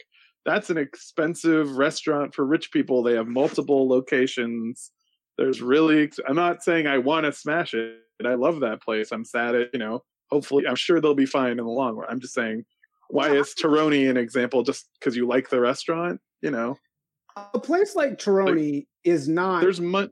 That's 0.46 0.70
an 0.70 0.78
expensive 0.78 1.76
restaurant 1.76 2.34
for 2.34 2.44
rich 2.46 2.70
people. 2.72 3.02
They 3.02 3.14
have 3.14 3.26
multiple 3.28 3.88
locations. 3.88 4.90
There's 5.38 5.60
really. 5.60 6.10
I'm 6.28 6.36
not 6.36 6.62
saying 6.62 6.86
I 6.86 6.98
want 6.98 7.24
to 7.24 7.32
smash 7.32 7.74
it. 7.74 7.98
I 8.24 8.34
love 8.34 8.60
that 8.60 8.80
place. 8.82 9.10
I'm 9.12 9.24
sad 9.24 9.54
at 9.54 9.70
you 9.72 9.78
know. 9.78 10.02
Hopefully, 10.30 10.66
I'm 10.66 10.76
sure 10.76 11.00
they'll 11.00 11.14
be 11.14 11.26
fine 11.26 11.52
in 11.52 11.56
the 11.58 11.64
long 11.64 11.96
run. 11.96 12.08
I'm 12.10 12.20
just 12.20 12.34
saying, 12.34 12.64
why 13.10 13.34
is 13.34 13.54
Terroni 13.54 14.08
an 14.08 14.16
example? 14.16 14.62
Just 14.62 14.88
because 14.98 15.16
you 15.16 15.26
like 15.26 15.50
the 15.50 15.60
restaurant, 15.60 16.20
you 16.40 16.50
know? 16.50 16.76
a 17.52 17.58
place 17.58 17.96
like 17.96 18.16
Terroni 18.18 18.86
is 19.02 19.28
not 19.28 19.60
there's 19.60 19.80
money. 19.80 20.10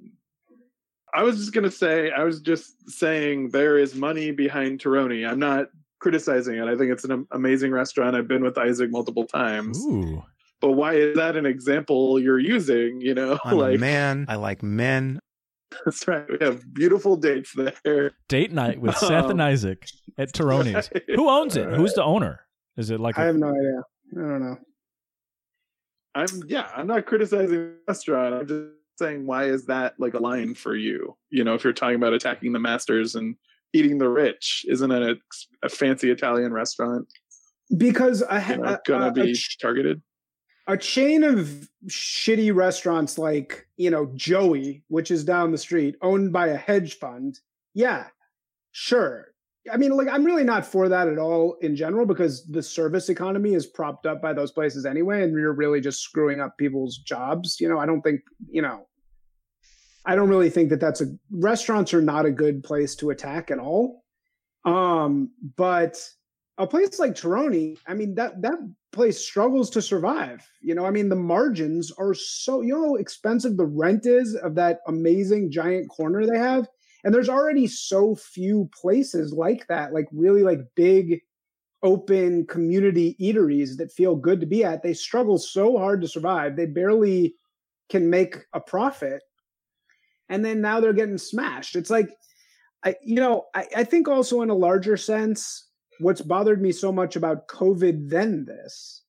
I 1.14 1.22
was 1.22 1.38
just 1.38 1.52
gonna 1.52 1.70
say, 1.70 2.10
I 2.10 2.24
was 2.24 2.40
just 2.40 2.90
saying 2.90 3.50
there 3.50 3.78
is 3.78 3.94
money 3.94 4.30
behind 4.30 4.80
Terroni. 4.80 5.28
I'm 5.28 5.38
not 5.38 5.68
criticizing 6.00 6.56
it. 6.56 6.64
I 6.64 6.76
think 6.76 6.90
it's 6.90 7.04
an 7.04 7.26
amazing 7.30 7.72
restaurant. 7.72 8.16
I've 8.16 8.28
been 8.28 8.42
with 8.42 8.58
Isaac 8.58 8.90
multiple 8.90 9.26
times. 9.26 9.78
Ooh. 9.84 10.22
But 10.60 10.72
why 10.72 10.94
is 10.94 11.16
that 11.16 11.36
an 11.36 11.44
example 11.44 12.18
you're 12.20 12.38
using? 12.38 13.00
You 13.00 13.14
know, 13.14 13.38
I'm 13.44 13.52
a 13.54 13.56
like 13.60 13.80
man. 13.80 14.26
I 14.28 14.36
like 14.36 14.62
men. 14.62 15.18
that's 15.84 16.06
right. 16.08 16.24
We 16.28 16.44
have 16.44 16.62
beautiful 16.72 17.16
dates 17.16 17.54
there. 17.84 18.12
Date 18.28 18.52
night 18.52 18.80
with 18.80 18.96
Seth 18.98 19.30
and 19.30 19.40
Um, 19.40 19.48
Isaac 19.48 19.86
at 20.18 20.32
Terroni's. 20.32 20.90
Who 21.14 21.28
owns 21.28 21.56
it? 21.56 21.68
Who's 21.74 21.94
the 21.94 22.04
owner? 22.04 22.46
Is 22.76 22.90
it 22.90 23.00
like 23.00 23.18
i 23.18 23.24
a, 23.24 23.26
have 23.26 23.36
no 23.36 23.48
idea 23.48 23.82
i 24.16 24.28
don't 24.28 24.40
know 24.40 24.58
I'm 26.14 26.26
yeah. 26.46 26.68
I'm 26.76 26.86
not 26.86 27.06
criticizing 27.06 27.50
the 27.50 27.74
restaurant. 27.88 28.34
I'm 28.34 28.46
just 28.46 28.64
saying 28.98 29.26
why 29.26 29.44
is 29.44 29.66
that 29.66 29.94
like 29.98 30.14
a 30.14 30.18
line 30.18 30.54
for 30.54 30.74
you? 30.76 31.16
You 31.30 31.44
know, 31.44 31.54
if 31.54 31.64
you're 31.64 31.72
talking 31.72 31.96
about 31.96 32.12
attacking 32.12 32.52
the 32.52 32.58
masters 32.58 33.14
and 33.14 33.36
eating 33.72 33.98
the 33.98 34.08
rich 34.08 34.64
isn't 34.68 34.90
a, 34.90 35.16
a 35.62 35.68
fancy 35.68 36.10
Italian 36.10 36.52
restaurant 36.52 37.08
because 37.76 38.22
I 38.22 38.46
you 38.46 38.58
know, 38.58 38.78
gonna 38.86 39.06
a, 39.06 39.08
a 39.08 39.12
be 39.12 39.32
ch- 39.32 39.58
targeted. 39.58 40.02
a 40.66 40.76
chain 40.76 41.24
of 41.24 41.68
shitty 41.86 42.54
restaurants 42.54 43.18
like 43.18 43.66
you 43.76 43.90
know 43.90 44.10
Joey, 44.14 44.82
which 44.88 45.10
is 45.10 45.24
down 45.24 45.52
the 45.52 45.58
street, 45.58 45.96
owned 46.02 46.32
by 46.32 46.48
a 46.48 46.56
hedge 46.56 46.98
fund. 46.98 47.40
Yeah, 47.74 48.08
sure. 48.72 49.31
I 49.70 49.76
mean, 49.76 49.96
like, 49.96 50.08
I'm 50.08 50.24
really 50.24 50.44
not 50.44 50.66
for 50.66 50.88
that 50.88 51.08
at 51.08 51.18
all 51.18 51.56
in 51.60 51.76
general 51.76 52.04
because 52.04 52.44
the 52.46 52.62
service 52.62 53.08
economy 53.08 53.54
is 53.54 53.66
propped 53.66 54.06
up 54.06 54.20
by 54.20 54.32
those 54.32 54.50
places 54.50 54.84
anyway, 54.84 55.22
and 55.22 55.32
you're 55.32 55.52
really 55.52 55.80
just 55.80 56.00
screwing 56.00 56.40
up 56.40 56.58
people's 56.58 56.98
jobs. 56.98 57.60
You 57.60 57.68
know, 57.68 57.78
I 57.78 57.86
don't 57.86 58.02
think 58.02 58.22
you 58.48 58.62
know. 58.62 58.86
I 60.04 60.16
don't 60.16 60.28
really 60.28 60.50
think 60.50 60.70
that 60.70 60.80
that's 60.80 61.00
a 61.00 61.06
restaurants 61.30 61.94
are 61.94 62.02
not 62.02 62.26
a 62.26 62.32
good 62.32 62.64
place 62.64 62.96
to 62.96 63.10
attack 63.10 63.52
at 63.52 63.60
all. 63.60 64.02
Um, 64.64 65.30
but 65.56 65.96
a 66.58 66.66
place 66.66 66.98
like 66.98 67.14
Terroni, 67.14 67.76
I 67.86 67.94
mean 67.94 68.14
that 68.16 68.42
that 68.42 68.58
place 68.92 69.24
struggles 69.24 69.70
to 69.70 69.82
survive. 69.82 70.44
You 70.60 70.74
know, 70.74 70.84
I 70.84 70.90
mean 70.90 71.08
the 71.08 71.16
margins 71.16 71.92
are 71.98 72.14
so 72.14 72.62
you 72.62 72.74
know 72.74 72.96
expensive 72.96 73.56
the 73.56 73.66
rent 73.66 74.06
is 74.06 74.34
of 74.34 74.56
that 74.56 74.80
amazing 74.88 75.52
giant 75.52 75.88
corner 75.88 76.26
they 76.26 76.38
have, 76.38 76.68
and 77.04 77.14
there's 77.14 77.28
already 77.28 77.66
so 77.66 78.14
few 78.14 78.70
places 78.80 79.32
like 79.32 79.66
that, 79.68 79.92
like 79.92 80.06
really 80.12 80.42
like 80.42 80.60
big 80.74 81.20
open 81.82 82.46
community 82.46 83.16
eateries 83.20 83.76
that 83.76 83.92
feel 83.92 84.14
good 84.14 84.40
to 84.40 84.46
be 84.46 84.64
at. 84.64 84.82
They 84.82 84.94
struggle 84.94 85.38
so 85.38 85.78
hard 85.78 86.00
to 86.02 86.08
survive. 86.08 86.54
They 86.54 86.66
barely 86.66 87.34
can 87.88 88.08
make 88.08 88.36
a 88.52 88.60
profit. 88.60 89.22
And 90.28 90.44
then 90.44 90.60
now 90.60 90.80
they're 90.80 90.92
getting 90.92 91.18
smashed. 91.18 91.74
It's 91.76 91.90
like 91.90 92.10
I 92.84 92.96
you 93.02 93.16
know, 93.16 93.46
I, 93.54 93.66
I 93.78 93.84
think 93.84 94.08
also 94.08 94.42
in 94.42 94.50
a 94.50 94.54
larger 94.54 94.96
sense, 94.96 95.68
what's 95.98 96.20
bothered 96.20 96.62
me 96.62 96.72
so 96.72 96.92
much 96.92 97.16
about 97.16 97.48
COVID 97.48 98.10
than 98.10 98.44
this 98.44 99.02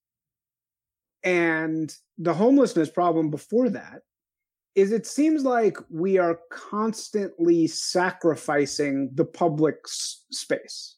and 1.23 1.95
the 2.17 2.33
homelessness 2.33 2.89
problem 2.89 3.29
before 3.29 3.69
that 3.69 4.01
is 4.75 4.91
it 4.91 5.05
seems 5.05 5.43
like 5.43 5.77
we 5.89 6.17
are 6.17 6.39
constantly 6.51 7.67
sacrificing 7.67 9.09
the 9.13 9.25
public 9.25 9.77
space. 9.87 10.95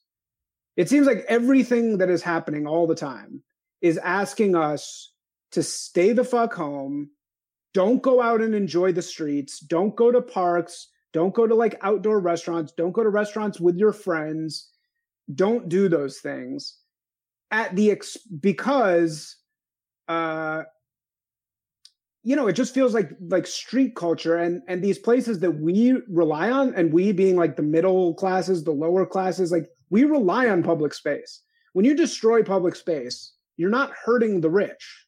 It 0.77 0.89
seems 0.89 1.07
like 1.07 1.25
everything 1.27 1.97
that 1.97 2.09
is 2.09 2.21
happening 2.21 2.67
all 2.67 2.87
the 2.87 2.95
time 2.95 3.41
is 3.81 3.97
asking 3.97 4.55
us 4.55 5.13
to 5.51 5.63
stay 5.63 6.13
the 6.13 6.23
fuck 6.23 6.53
home, 6.53 7.09
don't 7.73 8.01
go 8.01 8.21
out 8.21 8.41
and 8.41 8.55
enjoy 8.55 8.91
the 8.91 9.01
streets, 9.01 9.59
don't 9.59 9.95
go 9.95 10.11
to 10.11 10.21
parks, 10.21 10.89
don't 11.13 11.33
go 11.33 11.47
to 11.47 11.55
like 11.55 11.77
outdoor 11.81 12.19
restaurants, 12.19 12.71
don't 12.71 12.91
go 12.91 13.03
to 13.03 13.09
restaurants 13.09 13.59
with 13.59 13.77
your 13.77 13.93
friends 13.93 14.71
don't 15.33 15.69
do 15.69 15.89
those 15.89 16.19
things 16.19 16.77
at 17.51 17.75
the 17.75 17.91
ex- 17.91 18.17
because 18.17 19.37
uh 20.07 20.63
you 22.25 22.35
know 22.35 22.47
it 22.47 22.53
just 22.53 22.73
feels 22.73 22.93
like 22.93 23.11
like 23.29 23.47
street 23.47 23.95
culture 23.95 24.35
and 24.35 24.61
and 24.67 24.83
these 24.83 24.97
places 24.97 25.39
that 25.39 25.51
we 25.51 25.93
rely 26.09 26.49
on 26.49 26.73
and 26.75 26.91
we 26.91 27.13
being 27.13 27.37
like 27.37 27.55
the 27.55 27.61
middle 27.61 28.15
classes 28.15 28.63
the 28.63 28.71
lower 28.71 29.05
classes 29.05 29.51
like 29.51 29.67
we 29.91 30.03
rely 30.03 30.49
on 30.49 30.63
public 30.63 30.93
space. 30.93 31.41
When 31.73 31.85
you 31.85 31.95
destroy 31.95 32.41
public 32.43 32.75
space 32.75 33.33
you're 33.57 33.69
not 33.69 33.91
hurting 34.05 34.41
the 34.41 34.49
rich. 34.49 35.05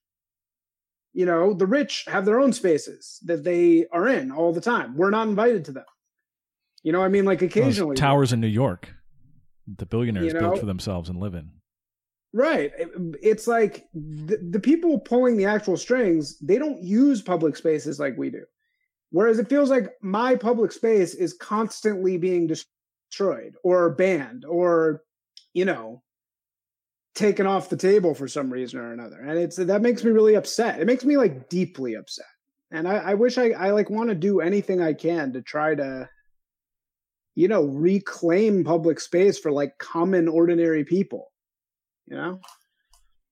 You 1.13 1.25
know 1.25 1.53
the 1.55 1.65
rich 1.65 2.05
have 2.07 2.25
their 2.25 2.39
own 2.39 2.53
spaces 2.53 3.19
that 3.25 3.43
they 3.43 3.87
are 3.91 4.07
in 4.07 4.31
all 4.31 4.53
the 4.53 4.61
time. 4.61 4.95
We're 4.95 5.09
not 5.09 5.27
invited 5.27 5.65
to 5.65 5.71
them. 5.71 5.85
You 6.83 6.91
know 6.91 7.01
i 7.01 7.07
mean? 7.07 7.25
Like 7.25 7.39
Those 7.39 7.49
occasionally. 7.49 7.95
towers 7.95 8.31
in 8.31 8.39
New 8.39 8.47
York, 8.47 8.93
the 9.65 9.87
billionaires 9.87 10.27
You 10.27 10.33
know? 10.33 10.39
built 10.41 10.59
for 10.59 10.67
themselves 10.67 11.09
and 11.09 11.19
live 11.19 11.33
in. 11.33 11.49
Right. 12.33 12.71
It's 13.21 13.47
like 13.47 13.87
the, 13.93 14.37
the 14.51 14.59
people 14.59 14.99
pulling 14.99 15.37
the 15.37 15.45
actual 15.45 15.77
strings, 15.77 16.37
they 16.39 16.57
don't 16.57 16.83
use 16.83 17.21
public 17.21 17.55
spaces 17.55 17.99
like 17.99 18.17
we 18.17 18.29
do. 18.29 18.43
Whereas 19.11 19.39
it 19.39 19.49
feels 19.49 19.69
like 19.69 19.93
my 20.01 20.35
public 20.35 20.71
space 20.71 21.15
is 21.15 21.33
constantly 21.33 22.17
being 22.17 22.47
destroyed 22.47 23.55
or 23.63 23.91
banned 23.91 24.43
or, 24.45 25.03
you 25.53 25.65
know, 25.65 26.03
taken 27.15 27.47
off 27.47 27.69
the 27.69 27.77
table 27.77 28.13
for 28.13 28.27
some 28.27 28.51
reason 28.51 28.79
or 28.79 28.91
another. 28.91 29.19
And 29.19 29.39
it's 29.39 29.55
that 29.55 29.81
makes 29.81 30.03
me 30.03 30.11
really 30.11 30.35
upset. 30.35 30.79
It 30.79 30.85
makes 30.85 31.05
me 31.05 31.17
like 31.17 31.49
deeply 31.49 31.95
upset. 31.95 32.25
And 32.69 32.87
I, 32.87 32.97
I 32.97 33.13
wish 33.13 33.37
I, 33.37 33.51
I 33.51 33.71
like 33.71 33.89
want 33.89 34.09
to 34.09 34.15
do 34.15 34.41
anything 34.41 34.81
I 34.81 34.93
can 34.93 35.33
to 35.33 35.41
try 35.41 35.73
to, 35.73 36.09
you 37.33 37.47
know, 37.47 37.63
reclaim 37.63 38.65
public 38.65 38.99
space 38.99 39.39
for 39.39 39.51
like 39.51 39.77
common 39.79 40.27
ordinary 40.27 40.83
people. 40.83 41.31
You 42.07 42.15
know? 42.17 42.39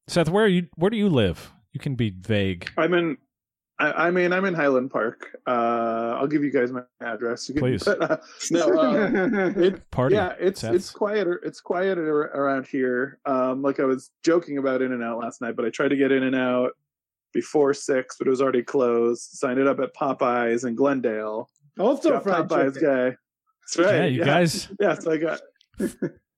Seth, 0.08 0.30
where 0.30 0.46
are 0.46 0.50
you? 0.50 0.68
Where 0.76 0.90
do 0.92 0.98
you 0.98 1.10
live? 1.10 1.52
You 1.74 1.80
can 1.80 1.96
be 1.96 2.10
vague. 2.12 2.70
I'm 2.78 2.94
in. 2.94 3.18
I, 3.78 4.08
I 4.08 4.12
mean, 4.12 4.32
I'm 4.32 4.46
in 4.46 4.54
Highland 4.54 4.90
Park. 4.92 5.36
Uh, 5.46 6.16
I'll 6.18 6.28
give 6.28 6.44
you 6.46 6.52
guys 6.52 6.72
my 6.72 6.84
address. 7.02 7.50
You 7.50 7.56
can, 7.56 7.62
Please. 7.64 7.84
But, 7.84 8.02
uh, 8.12 8.18
no, 8.52 8.80
uh, 8.80 9.52
it, 9.58 9.90
Party. 9.92 10.16
yeah, 10.16 10.34
it's 10.40 10.62
Seth's. 10.62 10.76
it's 10.76 10.92
quieter. 10.92 11.42
It's 11.44 11.60
quieter 11.60 12.22
around 12.22 12.68
here. 12.68 13.20
Um, 13.26 13.62
like 13.62 13.80
I 13.80 13.84
was 13.84 14.12
joking 14.24 14.58
about 14.60 14.82
In 14.82 14.94
and 14.94 15.04
Out 15.04 15.20
last 15.20 15.42
night, 15.42 15.56
but 15.58 15.66
I 15.66 15.70
tried 15.72 15.90
to 15.90 15.98
get 15.98 16.12
In 16.14 16.24
and 16.24 16.36
Out 16.36 16.72
before 17.34 17.74
six, 17.74 18.16
but 18.18 18.28
it 18.28 18.30
was 18.30 18.42
already 18.42 18.64
closed. 18.64 19.24
Signed 19.32 19.60
it 19.60 19.68
up 19.68 19.80
at 19.82 19.94
Popeyes 19.94 20.66
in 20.66 20.76
Glendale. 20.76 21.50
also 21.78 22.12
Got 22.12 22.24
fried 22.24 22.48
Popeyes 22.48 22.74
chicken. 22.76 22.90
guy. 22.90 23.18
That's 23.62 23.78
right. 23.78 23.96
yeah, 23.96 24.06
you 24.06 24.24
guys. 24.24 24.70
Yeah, 24.80 24.94
so 24.94 25.12
I 25.12 25.18
got 25.18 25.42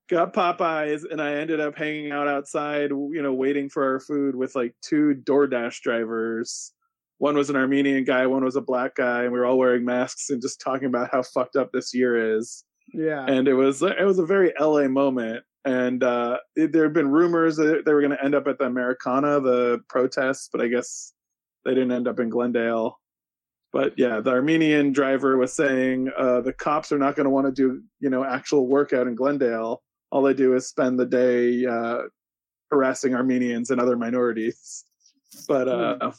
got 0.10 0.34
Popeyes, 0.34 1.04
and 1.10 1.22
I 1.22 1.34
ended 1.36 1.60
up 1.60 1.78
hanging 1.78 2.12
out 2.12 2.28
outside, 2.28 2.90
you 2.92 3.22
know, 3.22 3.34
waiting 3.34 3.70
for 3.70 3.84
our 3.84 4.00
food 4.00 4.36
with 4.36 4.56
like 4.56 4.74
two 4.82 5.16
DoorDash 5.24 5.82
drivers. 5.82 6.74
One 7.20 7.36
was 7.36 7.50
an 7.50 7.56
Armenian 7.56 8.04
guy, 8.04 8.28
one 8.28 8.44
was 8.46 8.56
a 8.56 8.62
black 8.62 8.96
guy, 8.96 9.24
and 9.24 9.34
we 9.34 9.40
were 9.40 9.46
all 9.46 9.58
wearing 9.58 9.84
masks 9.86 10.30
and 10.30 10.42
just 10.42 10.62
talking 10.62 10.88
about 10.88 11.10
how 11.12 11.24
fucked 11.24 11.56
up 11.56 11.72
this 11.72 11.94
year 11.94 12.38
is. 12.38 12.64
Yeah. 12.94 13.26
And 13.26 13.48
it 13.48 13.54
was 13.56 13.82
it 13.82 14.06
was 14.06 14.20
a 14.20 14.26
very 14.26 14.54
LA 14.60 14.88
moment. 14.88 15.44
And 15.66 16.02
uh, 16.04 16.38
it- 16.56 16.72
there 16.72 16.84
had 16.84 16.94
been 16.94 17.10
rumors 17.10 17.58
that 17.58 17.84
they 17.86 17.94
were 17.94 18.02
going 18.02 18.16
to 18.16 18.24
end 18.24 18.36
up 18.36 18.48
at 18.48 18.58
the 18.60 18.66
Americana, 18.66 19.42
the 19.42 19.80
protests, 19.90 20.48
but 20.52 20.62
I 20.62 20.68
guess 20.68 21.12
they 21.66 21.72
didn't 21.74 21.92
end 21.92 22.08
up 22.08 22.20
in 22.20 22.30
Glendale. 22.30 23.00
But 23.74 23.94
yeah, 23.98 24.22
the 24.22 24.32
Armenian 24.32 24.94
driver 24.94 25.38
was 25.38 25.54
saying 25.54 26.10
uh, 26.18 26.40
the 26.42 26.54
cops 26.54 26.92
are 26.94 26.98
not 26.98 27.16
going 27.18 27.26
to 27.26 27.30
want 27.30 27.48
to 27.48 27.52
do 27.52 27.82
you 28.00 28.10
know 28.10 28.24
actual 28.24 28.68
work 28.68 28.94
out 28.94 29.08
in 29.08 29.16
Glendale. 29.16 29.82
All 30.12 30.22
they 30.22 30.34
do 30.34 30.56
is 30.56 30.68
spend 30.68 31.00
the 31.00 31.06
day 31.06 31.66
uh, 31.66 32.04
harassing 32.72 33.14
Armenians 33.16 33.70
and 33.72 33.80
other 33.82 33.96
minorities. 33.98 34.84
But 35.48 35.68
uh, 35.68 36.12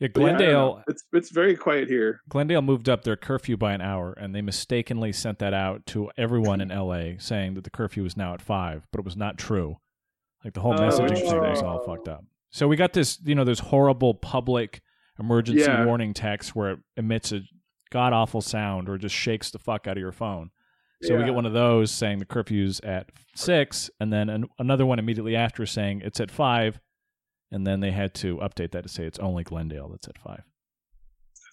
Yeah, 0.00 0.08
but 0.12 0.20
yeah, 0.22 0.26
I 0.26 0.30
don't 0.32 0.38
know. 0.38 0.38
Glendale. 0.38 0.82
it's 0.88 1.04
it's 1.12 1.30
very 1.30 1.54
quiet 1.56 1.88
here. 1.88 2.20
Glendale 2.28 2.62
moved 2.62 2.88
up 2.88 3.04
their 3.04 3.16
curfew 3.16 3.56
by 3.56 3.74
an 3.74 3.80
hour, 3.82 4.12
and 4.14 4.34
they 4.34 4.40
mistakenly 4.40 5.12
sent 5.12 5.38
that 5.40 5.52
out 5.54 5.84
to 5.86 6.10
everyone 6.16 6.60
in 6.60 6.68
LA, 6.70 7.18
saying 7.18 7.54
that 7.54 7.64
the 7.64 7.70
curfew 7.70 8.02
was 8.02 8.16
now 8.16 8.32
at 8.34 8.40
five, 8.42 8.86
but 8.90 8.98
it 8.98 9.04
was 9.04 9.16
not 9.16 9.36
true. 9.38 9.76
Like 10.42 10.54
the 10.54 10.60
whole 10.60 10.72
Oh, 10.74 10.78
messaging 10.78 11.20
thing 11.20 11.40
was 11.40 11.62
all 11.62 11.84
fucked 11.84 12.08
up. 12.08 12.24
So 12.50 12.66
we 12.66 12.76
got 12.76 12.92
this, 12.94 13.18
you 13.24 13.34
know, 13.34 13.44
this 13.44 13.58
horrible 13.60 14.14
public 14.14 14.80
emergency 15.20 15.60
Yeah. 15.62 15.84
warning 15.84 16.14
text 16.14 16.56
where 16.56 16.70
it 16.72 16.78
emits 16.96 17.30
a 17.30 17.42
god 17.90 18.12
awful 18.14 18.40
sound 18.40 18.88
or 18.88 18.96
just 18.98 19.14
shakes 19.14 19.50
the 19.50 19.58
fuck 19.58 19.86
out 19.86 19.96
of 19.96 20.00
your 20.00 20.12
phone. 20.12 20.50
So 21.02 21.16
we 21.16 21.24
get 21.24 21.34
one 21.34 21.46
of 21.46 21.52
those 21.52 21.90
saying 21.92 22.18
the 22.18 22.24
curfew's 22.24 22.80
at 22.80 23.10
six, 23.36 23.88
and 24.00 24.12
then 24.12 24.28
an, 24.28 24.46
another 24.58 24.84
one 24.84 24.98
immediately 24.98 25.36
after 25.36 25.64
saying 25.64 26.02
it's 26.04 26.18
at 26.18 26.30
five, 26.30 26.80
and 27.52 27.66
then 27.66 27.80
they 27.80 27.92
had 27.92 28.14
to 28.14 28.36
update 28.38 28.72
that 28.72 28.82
to 28.82 28.88
say 28.88 29.04
it's 29.04 29.18
only 29.20 29.44
Glendale 29.44 29.88
that's 29.88 30.08
at 30.08 30.18
five. 30.18 30.42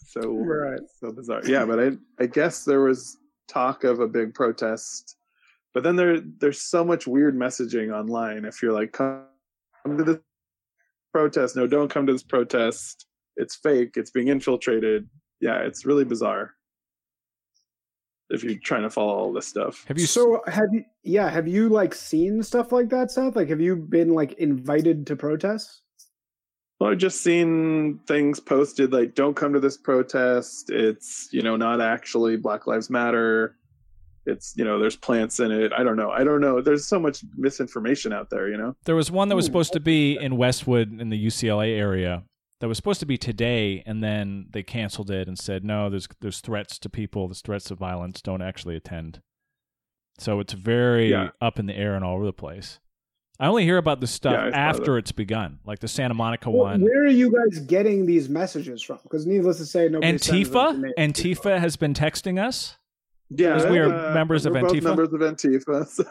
So 0.08 0.32
Right. 0.32 0.80
so 1.00 1.12
bizarre. 1.12 1.42
Yeah, 1.46 1.66
but 1.66 1.80
I 1.80 1.92
I 2.20 2.26
guess 2.26 2.64
there 2.66 2.82
was 2.82 3.18
talk 3.48 3.84
of 3.84 4.00
a 4.00 4.08
big 4.08 4.34
protest, 4.34 5.16
but 5.74 5.84
then 5.84 5.96
there 5.96 6.20
there's 6.40 6.62
so 6.62 6.84
much 6.84 7.06
weird 7.06 7.36
messaging 7.36 7.94
online. 7.94 8.46
If 8.46 8.64
you're 8.64 8.74
like 8.74 8.94
come 8.94 9.26
to 9.86 10.04
this 10.04 10.18
protest, 11.14 11.56
no, 11.56 11.68
don't 11.68 11.90
come 11.90 12.08
to 12.08 12.14
this 12.14 12.24
protest. 12.24 13.06
It's 13.36 13.56
fake. 13.56 13.92
It's 13.96 14.12
being 14.12 14.30
infiltrated. 14.30 15.08
Yeah, 15.40 15.60
it's 15.60 15.86
really 15.86 16.06
bizarre. 16.06 16.56
If 18.30 18.44
you're 18.44 18.58
trying 18.58 18.82
to 18.84 18.90
follow 18.90 19.14
all 19.14 19.34
this 19.34 19.48
stuff, 19.48 19.86
Have 19.88 20.00
you 20.00 20.08
so 20.08 20.42
have 20.48 20.70
you 20.72 20.84
yeah, 21.04 21.30
have 21.30 21.48
you 21.48 21.70
like 21.70 21.94
seen 21.94 22.42
stuff 22.42 22.72
like 22.72 22.90
that, 22.90 23.12
Seth? 23.12 23.36
Like 23.36 23.50
have 23.50 23.62
you 23.62 23.76
been 23.76 24.10
like 24.10 24.34
invited 24.34 25.06
to 25.08 25.16
protests? 25.16 25.82
Well, 26.80 26.92
I've 26.92 26.98
just 26.98 27.22
seen 27.22 28.00
things 28.08 28.40
posted 28.40 28.92
like 28.92 29.16
"Don't 29.16 29.36
come 29.36 29.54
to 29.54 29.60
this 29.60 29.78
protest." 29.78 30.72
It's 30.72 31.30
you 31.32 31.42
know 31.42 31.56
not 31.56 31.82
actually 31.82 32.36
Black 32.38 32.68
Lives 32.68 32.90
Matter. 32.90 33.58
It's 34.26 34.54
you 34.58 34.66
know 34.66 34.80
there's 34.80 34.96
plants 34.96 35.40
in 35.40 35.52
it. 35.52 35.72
I 35.72 35.84
don't 35.84 35.96
know. 35.96 36.10
I 36.10 36.24
don't 36.24 36.42
know. 36.42 36.62
There's 36.62 36.88
so 36.88 37.00
much 37.00 37.24
misinformation 37.38 38.12
out 38.12 38.30
there. 38.32 38.50
You 38.50 38.58
know. 38.58 38.76
There 38.86 38.96
was 38.96 39.12
one 39.12 39.30
that 39.30 39.36
was 39.36 39.46
hmm. 39.46 39.52
supposed 39.52 39.74
to 39.74 39.80
be 39.80 40.18
in 40.18 40.36
Westwood 40.36 41.00
in 41.00 41.10
the 41.10 41.26
UCLA 41.28 41.78
area 41.78 42.24
that 42.66 42.70
was 42.70 42.78
supposed 42.78 43.00
to 43.00 43.06
be 43.06 43.16
today, 43.16 43.84
and 43.86 44.04
then 44.04 44.48
they 44.50 44.64
canceled 44.64 45.12
it 45.12 45.28
and 45.28 45.38
said 45.38 45.64
no. 45.64 45.88
There's 45.88 46.08
there's 46.20 46.40
threats 46.40 46.80
to 46.80 46.90
people. 46.90 47.28
There's 47.28 47.42
threats 47.42 47.70
of 47.70 47.78
violence. 47.78 48.24
Don't 48.24 48.42
actually 48.42 48.76
attend. 48.76 49.22
So 50.18 50.40
it's 50.40 50.54
very 50.54 51.12
Yeah. 51.12 51.30
up 51.40 51.60
in 51.60 51.68
the 51.68 51.78
air 51.78 51.94
and 51.94 52.04
all 52.04 52.16
over 52.16 52.26
the 52.26 52.34
place. 52.34 52.80
I 53.40 53.46
only 53.46 53.66
hear 53.66 53.78
about 53.78 54.02
this 54.02 54.10
stuff 54.10 54.34
Yeah, 54.34 54.46
I 54.48 54.50
saw 54.50 54.58
after 54.58 54.98
it's 54.98 55.12
begun, 55.12 55.60
like 55.64 55.78
the 55.78 55.88
Santa 55.88 56.16
Monica 56.16 56.50
Well, 56.50 56.64
one. 56.64 56.82
where 56.82 57.04
are 57.04 57.08
you 57.08 57.32
guys 57.32 57.60
getting 57.68 58.08
these 58.08 58.30
messages 58.30 58.82
from? 58.82 58.98
Because 59.04 59.28
needless 59.28 59.58
to 59.58 59.66
say, 59.68 59.88
nobody 59.88 60.18
sends 60.18 60.50
them 60.50 60.82
to 60.82 60.94
Antifa. 60.98 60.98
Antifa 60.98 61.60
has 61.60 61.76
been 61.76 61.94
texting 61.94 62.44
us. 62.44 62.78
Yeah, 63.30 63.54
Because 63.54 63.70
we 63.70 63.78
are 63.78 63.94
uh, 63.94 64.14
members 64.16 64.48
of 64.48 64.54
we're 64.54 64.62
both 64.62 64.72
Antifa? 64.72 64.84
Members 64.86 65.14
of 65.14 65.20
Antifa. 65.20 65.86
so- 65.88 66.06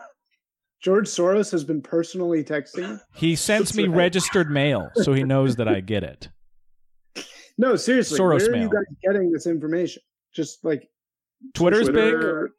George 0.83 1.07
Soros 1.09 1.51
has 1.51 1.65
been 1.65 1.81
personally 1.81 2.45
texting. 2.45 3.01
He 3.15 3.37
sends 3.37 3.75
me 3.75 3.89
registered 3.89 4.51
mail, 4.51 4.91
so 4.97 5.15
he 5.15 5.25
knows 5.25 5.57
that 5.57 5.67
I 5.67 5.81
get 5.81 6.05
it. 6.05 6.29
No, 7.59 7.77
seriously, 7.77 8.19
Soros 8.19 8.41
where 8.41 8.49
are 8.49 8.53
mail. 8.53 8.63
you 8.63 8.69
guys 8.71 8.85
getting 9.03 9.31
this 9.31 9.47
information? 9.47 10.03
Just 10.33 10.65
like 10.65 10.89
Twitter's 11.55 11.87
big. 11.89 11.95
Twitter, 11.95 12.51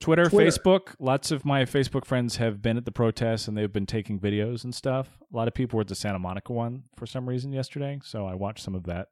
Twitter, 0.00 0.28
Twitter. 0.28 0.50
Facebook. 0.50 0.94
Lots 1.00 1.30
of 1.32 1.44
my 1.44 1.64
Facebook 1.64 2.04
friends 2.04 2.36
have 2.36 2.62
been 2.62 2.76
at 2.76 2.84
the 2.84 2.92
protests 2.92 3.48
and 3.48 3.56
they've 3.56 3.72
been 3.72 3.86
taking 3.86 4.20
videos 4.20 4.62
and 4.62 4.72
stuff. 4.74 5.18
A 5.32 5.36
lot 5.36 5.48
of 5.48 5.54
people 5.54 5.76
were 5.76 5.80
at 5.80 5.88
the 5.88 5.94
Santa 5.96 6.18
Monica 6.20 6.52
one 6.52 6.84
for 6.96 7.06
some 7.06 7.28
reason 7.28 7.52
yesterday, 7.52 7.98
so 8.04 8.26
I 8.26 8.34
watched 8.34 8.62
some 8.62 8.74
of 8.76 8.84
that 8.84 9.08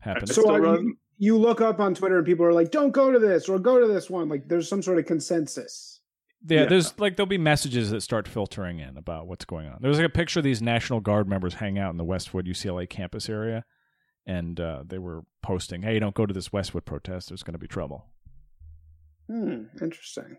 happen. 0.00 0.26
So 0.26 0.42
still 0.42 0.50
are 0.50 0.80
you, 0.80 0.96
you 1.18 1.38
look 1.38 1.60
up 1.60 1.78
on 1.80 1.94
Twitter 1.94 2.16
and 2.18 2.26
people 2.26 2.44
are 2.44 2.52
like, 2.52 2.70
"Don't 2.72 2.90
go 2.92 3.12
to 3.12 3.18
this" 3.20 3.48
or 3.48 3.58
"Go 3.60 3.80
to 3.80 3.86
this 3.86 4.10
one." 4.10 4.28
Like, 4.28 4.48
there's 4.48 4.68
some 4.68 4.82
sort 4.82 4.98
of 4.98 5.06
consensus. 5.06 6.00
Yeah, 6.46 6.62
Yeah. 6.62 6.66
there's 6.66 6.98
like 6.98 7.16
there'll 7.16 7.26
be 7.28 7.38
messages 7.38 7.90
that 7.90 8.00
start 8.02 8.26
filtering 8.28 8.78
in 8.80 8.96
about 8.96 9.26
what's 9.28 9.44
going 9.44 9.68
on. 9.68 9.78
There 9.80 9.88
was 9.88 9.98
like 9.98 10.06
a 10.08 10.12
picture 10.12 10.40
of 10.40 10.44
these 10.44 10.62
National 10.62 11.00
Guard 11.00 11.28
members 11.28 11.54
hanging 11.54 11.78
out 11.78 11.90
in 11.90 11.96
the 11.98 12.04
Westwood 12.04 12.46
UCLA 12.46 12.88
campus 12.88 13.28
area, 13.28 13.64
and 14.28 14.60
uh, 14.60 14.84
they 14.86 14.98
were 14.98 15.24
posting, 15.42 15.82
"Hey, 15.82 15.98
don't 15.98 16.14
go 16.14 16.26
to 16.26 16.34
this 16.34 16.52
Westwood 16.52 16.84
protest. 16.84 17.28
There's 17.28 17.42
going 17.42 17.54
to 17.54 17.58
be 17.58 17.66
trouble." 17.66 18.06
Hmm, 19.28 19.64
interesting. 19.82 20.36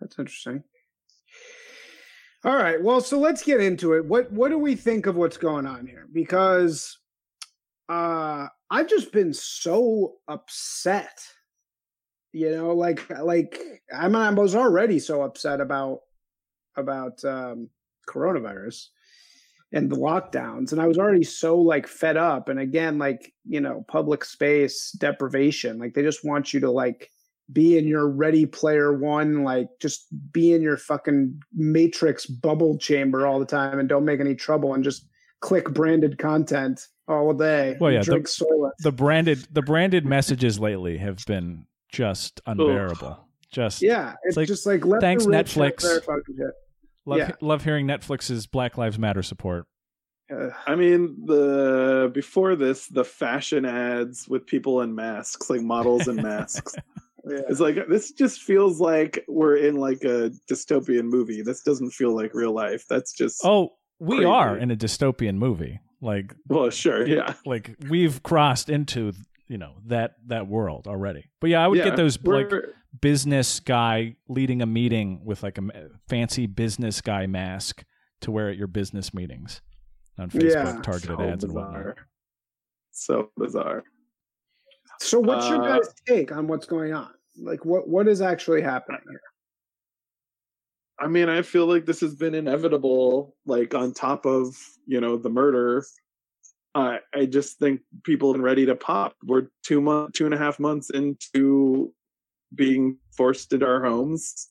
That's 0.00 0.18
interesting. 0.18 0.64
All 2.44 2.56
right. 2.56 2.82
Well, 2.82 3.00
so 3.00 3.18
let's 3.18 3.42
get 3.42 3.60
into 3.60 3.94
it. 3.94 4.04
What 4.04 4.30
what 4.32 4.50
do 4.50 4.58
we 4.58 4.76
think 4.76 5.06
of 5.06 5.16
what's 5.16 5.36
going 5.36 5.66
on 5.66 5.86
here? 5.86 6.06
Because 6.12 6.98
uh 7.88 8.46
I've 8.70 8.88
just 8.88 9.12
been 9.12 9.32
so 9.32 10.16
upset. 10.28 11.20
You 12.32 12.50
know, 12.50 12.74
like 12.74 13.08
like 13.22 13.60
I'm 13.92 14.14
I 14.14 14.30
was 14.30 14.54
already 14.54 14.98
so 14.98 15.22
upset 15.22 15.60
about 15.60 16.00
about 16.76 17.24
um 17.24 17.70
coronavirus 18.08 18.86
and 19.72 19.90
the 19.90 19.96
lockdowns 19.96 20.72
and 20.72 20.80
I 20.80 20.86
was 20.86 20.98
already 20.98 21.24
so 21.24 21.58
like 21.58 21.86
fed 21.86 22.16
up 22.16 22.48
and 22.48 22.58
again 22.58 22.98
like, 22.98 23.32
you 23.46 23.60
know, 23.60 23.84
public 23.88 24.24
space 24.24 24.92
deprivation. 24.92 25.78
Like 25.78 25.94
they 25.94 26.02
just 26.02 26.24
want 26.24 26.54
you 26.54 26.60
to 26.60 26.70
like 26.70 27.10
be 27.52 27.78
in 27.78 27.86
your 27.86 28.08
ready 28.08 28.46
player 28.46 28.92
one, 28.92 29.44
like 29.44 29.68
just 29.80 30.06
be 30.32 30.52
in 30.52 30.62
your 30.62 30.76
fucking 30.76 31.40
matrix 31.54 32.26
bubble 32.26 32.78
chamber 32.78 33.26
all 33.26 33.38
the 33.38 33.46
time 33.46 33.78
and 33.78 33.88
don't 33.88 34.04
make 34.04 34.20
any 34.20 34.34
trouble 34.34 34.74
and 34.74 34.84
just 34.84 35.06
click 35.40 35.70
branded 35.70 36.18
content 36.18 36.86
all 37.06 37.32
day. 37.32 37.76
Well, 37.80 37.88
and 37.88 37.94
yeah, 37.94 38.00
the- 38.00 38.12
drink 38.12 38.26
Soylent. 38.26 38.72
The 38.80 38.92
branded 38.92 39.46
the 39.50 39.62
branded 39.62 40.06
messages 40.06 40.58
lately 40.58 40.98
have 40.98 41.24
been 41.26 41.66
just 41.90 42.40
unbearable. 42.46 43.26
Just 43.50 43.80
yeah, 43.80 44.14
it's, 44.24 44.36
like, 44.36 44.46
just 44.46 44.66
like 44.66 44.84
let 44.84 45.00
thanks, 45.00 45.24
the 45.24 45.30
Netflix. 45.30 45.82
Their 47.08 47.18
fucking 47.18 47.26
shit. 47.26 47.30
love 47.30 47.38
yeah. 47.42 47.46
love 47.48 47.64
hearing 47.64 47.86
Netflix's 47.86 48.46
Black 48.46 48.76
Lives 48.78 48.98
Matter 48.98 49.22
support. 49.22 49.66
Ugh. 50.30 50.52
I 50.66 50.74
mean, 50.74 51.16
the 51.24 52.10
before 52.12 52.54
this, 52.56 52.86
the 52.86 53.04
fashion 53.04 53.64
ads 53.64 54.28
with 54.28 54.46
people 54.46 54.82
in 54.82 54.94
masks, 54.94 55.48
like 55.48 55.62
models 55.62 56.06
in 56.08 56.16
masks. 56.16 56.74
yeah. 57.26 57.40
It's 57.48 57.60
like 57.60 57.76
this 57.88 58.12
just 58.12 58.42
feels 58.42 58.80
like 58.80 59.24
we're 59.28 59.56
in 59.56 59.76
like 59.76 60.02
a 60.04 60.30
dystopian 60.50 61.04
movie. 61.04 61.42
This 61.42 61.62
doesn't 61.62 61.90
feel 61.92 62.14
like 62.14 62.34
real 62.34 62.52
life. 62.52 62.84
That's 62.88 63.12
just 63.12 63.40
Oh, 63.44 63.70
we 63.98 64.16
Crazy. 64.18 64.26
are 64.26 64.56
in 64.56 64.70
a 64.70 64.76
dystopian 64.76 65.36
movie. 65.36 65.80
Like 66.00 66.34
well, 66.46 66.70
sure, 66.70 67.06
yeah. 67.06 67.34
like 67.44 67.74
we've 67.88 68.22
crossed 68.22 68.68
into 68.68 69.12
you 69.48 69.58
know 69.58 69.76
that 69.86 70.14
that 70.26 70.46
world 70.46 70.86
already. 70.86 71.24
But 71.40 71.50
yeah, 71.50 71.64
I 71.64 71.66
would 71.68 71.78
Yeah, 71.78 71.84
get 71.86 71.96
those 71.96 72.16
like 72.22 72.50
we're- 72.50 72.72
business 73.00 73.60
guy 73.60 74.16
leading 74.28 74.62
a 74.62 74.66
meeting 74.66 75.24
with 75.24 75.42
like 75.42 75.58
a 75.58 75.62
fancy 76.08 76.46
business 76.46 77.00
guy 77.00 77.26
mask 77.26 77.84
to 78.20 78.30
wear 78.30 78.48
at 78.50 78.56
your 78.56 78.66
business 78.66 79.12
meetings 79.14 79.60
on 80.18 80.30
Facebook 80.30 80.76
Yeah, 80.76 80.82
targeted 80.82 81.18
so 81.18 81.22
ads 81.24 81.44
and 81.44 81.52
bizarre. 81.52 81.72
whatnot. 81.84 81.96
So 82.90 83.30
bizarre. 83.36 83.84
So 85.00 85.20
what's 85.20 85.48
your 85.48 85.62
Uh, 85.62 85.78
guys' 85.78 85.94
take 86.06 86.32
on 86.32 86.48
what's 86.48 86.66
going 86.66 86.92
on? 86.92 87.10
Like 87.40 87.64
what 87.64 87.88
what 87.88 88.08
is 88.08 88.20
actually 88.20 88.62
happening 88.62 89.00
here? 89.08 89.20
I 90.98 91.06
mean, 91.06 91.28
I 91.28 91.42
feel 91.42 91.66
like 91.66 91.86
this 91.86 92.00
has 92.00 92.16
been 92.16 92.34
inevitable. 92.34 93.36
Like 93.46 93.74
on 93.74 93.92
top 93.92 94.26
of 94.26 94.56
you 94.86 95.00
know 95.00 95.16
the 95.16 95.30
murder, 95.30 95.84
I 96.74 96.98
I 97.14 97.26
just 97.26 97.58
think 97.60 97.82
people 98.02 98.34
are 98.34 98.40
ready 98.40 98.66
to 98.66 98.74
pop. 98.74 99.14
We're 99.24 99.48
two 99.62 99.80
month, 99.80 100.14
two 100.14 100.24
and 100.24 100.34
a 100.34 100.38
half 100.38 100.58
months 100.58 100.90
into 100.90 101.94
being 102.54 102.98
forced 103.16 103.52
into 103.52 103.66
our 103.66 103.84
homes, 103.84 104.48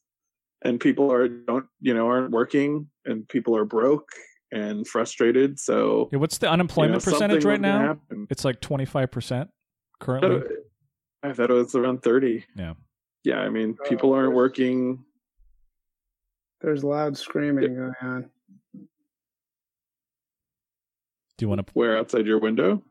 and 0.64 0.80
people 0.80 1.12
are 1.12 1.28
don't 1.28 1.66
you 1.82 1.94
know 1.94 2.08
aren't 2.08 2.32
working, 2.32 2.88
and 3.06 3.28
people 3.28 3.56
are 3.56 3.66
broke 3.66 4.10
and 4.52 4.88
frustrated. 4.88 5.60
So 5.60 6.10
Yeah, 6.12 6.20
what's 6.20 6.38
the 6.38 6.46
you 6.46 6.50
know, 6.50 6.54
unemployment 6.54 7.04
percentage 7.04 7.44
right 7.46 7.60
now? 7.62 7.80
happen. 7.80 8.28
It's 8.30 8.46
like 8.46 8.62
twenty 8.62 8.86
five 8.86 9.12
percent 9.12 9.50
I 10.00 10.04
currently. 10.06 10.36
Uh, 10.38 10.42
I 11.30 11.34
thought 11.34 11.50
it 11.50 11.54
was 11.54 11.76
around 11.76 12.02
thirty. 12.04 12.46
Yeah. 12.56 12.74
Yeah, 13.24 13.40
I 13.40 13.50
mean, 13.50 13.76
oh, 13.84 13.90
people 13.90 14.12
Oh, 14.12 14.16
aren't 14.16 14.34
working. 14.34 15.04
There's 16.62 16.84
loud 16.84 17.18
screaming 17.18 17.76
going 17.76 17.94
on. 18.02 18.30
Do 21.38 21.44
you 21.44 21.50
want 21.50 21.66
to? 21.68 21.74
Where 21.74 21.98
outside 21.98 22.26
your 22.26 22.40
window? 22.40 22.82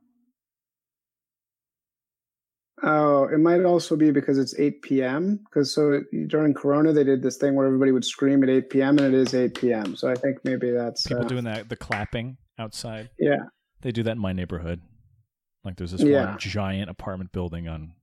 Oh, 2.82 3.24
it 3.24 3.38
might 3.38 3.64
also 3.64 3.96
be 3.96 4.10
because 4.10 4.36
it's 4.38 4.58
8 4.58 4.82
p.m. 4.82 5.40
Because 5.44 5.72
so 5.74 6.02
during 6.26 6.52
Corona, 6.52 6.92
they 6.92 7.04
did 7.04 7.22
this 7.22 7.38
thing 7.38 7.54
where 7.54 7.66
everybody 7.66 7.90
would 7.90 8.04
scream 8.04 8.42
at 8.42 8.50
8 8.50 8.68
p.m. 8.70 8.98
and 8.98 9.06
it 9.06 9.14
is 9.14 9.34
8 9.34 9.54
p.m. 9.54 9.96
So 9.96 10.10
I 10.10 10.14
think 10.14 10.38
maybe 10.44 10.70
that's 10.70 11.06
People 11.06 11.24
uh, 11.24 11.28
doing 11.28 11.44
that 11.44 11.68
the 11.70 11.76
clapping 11.76 12.36
outside. 12.58 13.08
yeah. 13.18 13.44
They 13.80 13.92
do 13.92 14.02
that 14.02 14.12
in 14.12 14.18
my 14.18 14.32
neighborhood. 14.32 14.80
Like 15.64 15.76
there's 15.76 15.92
this 15.92 16.02
Yeah. 16.02 16.26
one 16.30 16.38
giant 16.38 16.90
apartment 16.90 17.32
building 17.32 17.66
on 17.66 17.94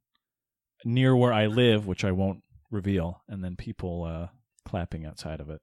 near 0.86 1.16
where 1.16 1.34
I 1.34 1.46
live, 1.48 1.86
which 1.88 2.04
I 2.04 2.12
won't 2.12 2.40
reveal, 2.72 3.22
and 3.28 3.44
then 3.44 3.56
people 3.56 4.04
uh, 4.04 4.28
clapping 4.66 5.06
outside 5.06 5.40
of 5.40 5.50
it. 5.50 5.62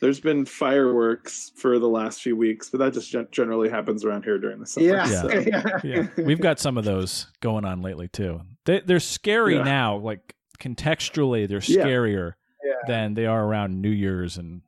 There's 0.00 0.20
been 0.20 0.44
fireworks 0.44 1.52
for 1.56 1.78
the 1.78 1.88
last 1.88 2.20
few 2.20 2.36
weeks, 2.36 2.68
but 2.68 2.78
that 2.78 2.92
just 2.92 3.10
gen- 3.10 3.28
generally 3.30 3.70
happens 3.70 4.04
around 4.04 4.24
here 4.24 4.38
during 4.38 4.60
the 4.60 4.66
summer. 4.66 4.86
Yeah. 4.86 5.06
so- 5.06 5.30
yeah. 5.32 5.62
Yeah, 5.84 6.06
we've 6.18 6.40
got 6.40 6.58
some 6.60 6.76
of 6.76 6.84
those 6.84 7.26
going 7.40 7.64
on 7.64 7.80
lately 7.80 8.08
too. 8.08 8.42
They, 8.66 8.80
they're 8.80 9.00
scary 9.00 9.56
Yeah. 9.56 9.62
now. 9.62 9.96
Like 9.96 10.34
contextually, 10.58 11.48
they're 11.48 11.60
Yeah. 11.62 11.84
scarier 11.84 12.32
Yeah. 12.62 12.72
than 12.86 13.14
they 13.14 13.24
are 13.26 13.42
around 13.44 13.80
New 13.80 13.90
Year's 13.90 14.36
and 14.36 14.60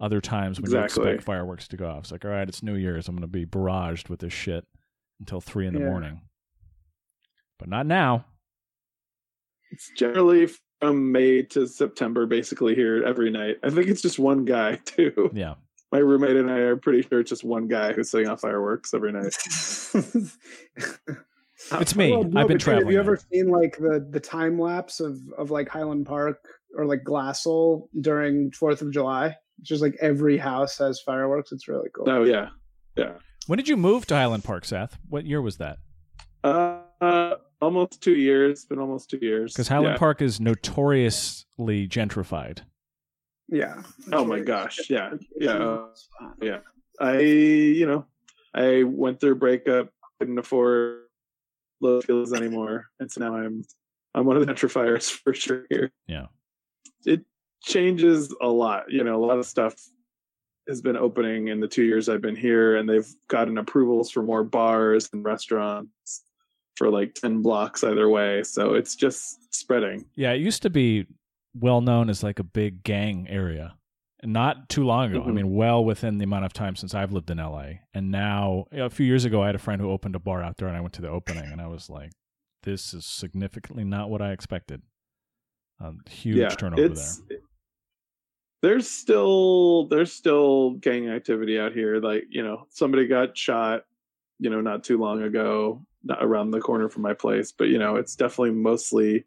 other 0.00 0.20
times 0.20 0.60
when 0.60 0.66
Exactly. 0.66 1.02
you 1.04 1.08
expect 1.10 1.24
fireworks 1.24 1.66
to 1.68 1.76
go 1.76 1.88
off. 1.88 2.00
It's 2.04 2.12
like, 2.12 2.24
all 2.24 2.30
right, 2.30 2.48
it's 2.48 2.62
New 2.62 2.74
Year's. 2.76 3.08
I'm 3.08 3.16
going 3.16 3.22
to 3.22 3.26
be 3.26 3.46
barraged 3.46 4.08
with 4.08 4.20
this 4.20 4.32
shit 4.32 4.66
until 5.18 5.40
three 5.40 5.66
in 5.66 5.74
the 5.74 5.80
Yeah. 5.80 5.86
morning. 5.86 6.20
But 7.58 7.68
not 7.68 7.86
now. 7.86 8.26
It's 9.70 9.90
generally 9.96 10.48
from 10.84 11.12
May 11.12 11.42
to 11.42 11.66
September, 11.66 12.26
basically 12.26 12.74
here 12.74 13.02
every 13.04 13.30
night. 13.30 13.56
I 13.62 13.70
think 13.70 13.88
it's 13.88 14.02
just 14.02 14.18
one 14.18 14.44
guy 14.44 14.76
too. 14.84 15.30
Yeah. 15.32 15.54
My 15.90 15.98
roommate 15.98 16.36
and 16.36 16.50
I 16.50 16.56
are 16.58 16.76
pretty 16.76 17.02
sure 17.02 17.20
it's 17.20 17.30
just 17.30 17.44
one 17.44 17.68
guy 17.68 17.92
who's 17.92 18.10
setting 18.10 18.28
off 18.28 18.40
fireworks 18.40 18.94
every 18.94 19.12
night. 19.12 19.34
It's 21.72 21.96
me. 21.96 22.10
Well, 22.10 22.24
no, 22.24 22.42
I've 22.42 22.48
been 22.48 22.58
traveling. 22.58 22.86
Have 22.86 22.92
you 22.92 23.00
ever 23.00 23.16
there. 23.16 23.24
seen 23.32 23.48
like 23.48 23.78
the 23.78 24.06
the 24.10 24.20
time 24.20 24.60
lapse 24.60 25.00
of 25.00 25.18
of 25.38 25.50
like 25.50 25.66
Highland 25.66 26.04
Park 26.04 26.46
or 26.76 26.84
like 26.84 27.04
Glassell 27.04 27.88
during 28.02 28.50
Fourth 28.50 28.82
of 28.82 28.90
July? 28.90 29.36
It's 29.60 29.68
just 29.70 29.80
like 29.80 29.96
every 29.98 30.36
house 30.36 30.76
has 30.76 31.00
fireworks. 31.00 31.52
It's 31.52 31.66
really 31.66 31.88
cool. 31.94 32.04
Oh 32.06 32.22
yeah, 32.24 32.50
yeah. 32.96 33.12
When 33.46 33.56
did 33.56 33.66
you 33.66 33.78
move 33.78 34.04
to 34.08 34.14
Highland 34.14 34.44
Park, 34.44 34.66
Seth? 34.66 34.98
What 35.08 35.24
year 35.24 35.40
was 35.40 35.56
that? 35.56 35.78
Uh, 36.42 36.80
uh, 37.00 37.36
almost 37.64 38.00
two 38.00 38.14
years. 38.14 38.60
It's 38.60 38.64
Been 38.66 38.78
almost 38.78 39.10
two 39.10 39.18
years. 39.20 39.52
Because 39.52 39.68
Highland 39.68 39.94
Yeah. 39.94 39.98
Park 39.98 40.22
is 40.22 40.40
notoriously 40.40 41.88
gentrified. 41.88 42.60
Yeah. 43.48 43.82
Oh 44.12 44.24
my 44.24 44.40
gosh, 44.40 44.88
yeah, 44.88 45.14
yeah, 45.38 45.52
uh, 45.52 45.86
yeah. 46.40 46.60
I, 46.98 47.18
you 47.20 47.86
know, 47.86 48.06
I 48.54 48.84
went 48.84 49.20
through 49.20 49.32
a 49.32 49.36
breakup, 49.36 49.90
couldn't 50.18 50.38
afford 50.38 51.02
Littlefields 51.80 52.32
anymore, 52.32 52.86
and 53.00 53.10
so 53.10 53.20
now 53.20 53.36
I'm 53.36 53.64
I'm 54.14 54.24
one 54.24 54.36
of 54.36 54.46
the 54.46 54.52
gentrifiers 54.52 55.10
for 55.24 55.34
sure 55.34 55.66
here. 55.68 55.90
Yeah. 56.06 56.26
It 57.04 57.22
changes 57.62 58.34
a 58.40 58.48
lot. 58.48 58.84
You 58.90 59.04
know, 59.04 59.16
a 59.16 59.24
lot 59.24 59.38
of 59.38 59.46
stuff 59.46 59.74
has 60.68 60.80
been 60.80 60.96
opening 60.96 61.48
in 61.48 61.60
the 61.60 61.68
two 61.68 61.82
years 61.82 62.08
I've 62.08 62.22
been 62.22 62.36
here, 62.36 62.76
and 62.76 62.88
they've 62.88 63.06
gotten 63.28 63.58
approvals 63.58 64.10
for 64.10 64.22
more 64.22 64.44
bars 64.44 65.10
and 65.12 65.22
restaurants. 65.24 66.22
For 66.76 66.90
like 66.90 67.14
10 67.14 67.42
blocks 67.42 67.84
either 67.84 68.08
way. 68.08 68.42
So 68.42 68.74
it's 68.74 68.94
just 68.96 69.54
spreading. 69.54 70.04
Yeah, 70.16 70.32
it 70.32 70.40
used 70.40 70.62
to 70.62 70.70
be 70.70 71.06
well 71.54 71.80
known 71.80 72.10
as 72.10 72.22
like 72.22 72.38
a 72.38 72.44
big 72.44 72.82
gang 72.82 73.26
area. 73.28 73.76
Not 74.22 74.68
too 74.70 74.84
long 74.84 75.10
ago. 75.10 75.22
I 75.22 75.26
Mhm. 75.28 75.34
mean, 75.34 75.54
well 75.54 75.84
within 75.84 76.18
the 76.18 76.24
amount 76.24 76.46
of 76.46 76.52
time 76.52 76.76
since 76.76 76.94
I've 76.94 77.12
lived 77.12 77.30
in 77.30 77.38
LA. 77.38 77.80
And 77.92 78.10
now, 78.10 78.64
you 78.72 78.78
know, 78.78 78.86
a 78.86 78.90
few 78.90 79.04
years 79.06 79.24
ago, 79.24 79.42
I 79.42 79.46
had 79.46 79.54
a 79.54 79.58
friend 79.58 79.80
who 79.80 79.90
opened 79.90 80.16
a 80.16 80.18
bar 80.18 80.42
out 80.42 80.56
there, 80.56 80.66
and 80.66 80.76
I 80.76 80.80
went 80.80 80.94
to 80.94 81.02
the 81.02 81.08
opening, 81.10 81.44
and 81.44 81.60
I 81.60 81.66
was 81.66 81.90
like, 81.90 82.10
"This 82.62 82.94
is 82.94 83.04
significantly 83.04 83.84
not 83.84 84.08
what 84.08 84.22
I 84.22 84.32
expected." 84.32 84.80
Um, 85.78 86.00
huge 86.08 86.56
turnover 86.56 86.84
it's, 86.84 87.20
There's 88.62 88.88
still 88.88 89.88
there's 89.88 90.12
still 90.12 90.70
gang 90.74 91.08
activity 91.10 91.58
out 91.60 91.72
here. 91.74 92.00
Like 92.00 92.24
you 92.30 92.42
know, 92.42 92.66
somebody 92.70 93.06
got 93.06 93.36
shot, 93.36 93.84
you 94.38 94.50
know, 94.50 94.60
not 94.60 94.84
too 94.84 94.98
long 94.98 95.22
ago, 95.22 95.84
not 96.02 96.18
around 96.22 96.50
the 96.50 96.60
corner 96.60 96.88
from 96.88 97.02
my 97.02 97.14
place. 97.14 97.52
But 97.52 97.68
you 97.68 97.78
know, 97.78 97.96
it's 97.96 98.16
definitely 98.16 98.52
mostly 98.52 99.24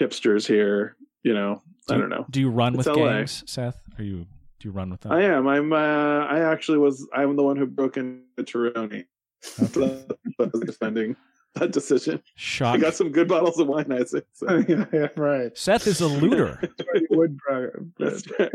hipsters 0.00 0.46
here. 0.46 0.96
You 1.22 1.34
know, 1.34 1.62
Do 1.88 1.94
I 1.94 1.98
don't 1.98 2.08
know. 2.10 2.16
there. 2.18 2.26
Do 2.30 2.40
you 2.40 2.50
run 2.50 2.74
It's 2.74 2.86
with 2.86 2.96
LA. 2.96 3.12
gangs, 3.12 3.44
Seth? 3.46 3.80
Are 3.98 4.02
you 4.04 4.26
do 4.60 4.68
you 4.68 4.72
run 4.72 4.90
with 4.90 5.00
them? 5.00 5.12
I 5.12 5.22
am. 5.22 5.48
I'm. 5.48 5.72
Uh, 5.72 5.76
I 6.26 6.40
actually 6.52 6.78
was. 6.78 7.08
I'm 7.12 7.34
the 7.36 7.42
one 7.42 7.56
who 7.56 7.66
broke 7.66 7.96
into 7.96 8.22
Terroni. 8.40 9.06
So 9.42 10.06
I 10.38 10.44
was 10.52 10.60
defending 10.64 11.16
that 11.54 11.72
decision. 11.72 12.22
I 12.60 12.76
got 12.78 12.94
some 12.94 13.10
good 13.10 13.26
bottles 13.26 13.58
of 13.58 13.66
wine. 13.66 13.90
I 13.90 14.04
say. 14.04 14.22
So. 14.34 14.64
yeah, 14.68 14.84
yeah, 14.92 15.08
right. 15.16 15.56
Seth 15.58 15.86
is 15.88 16.00
a 16.00 16.06
looter. 16.06 16.60
Wood. 17.10 17.38
That's 17.98 18.24
right. 18.38 18.52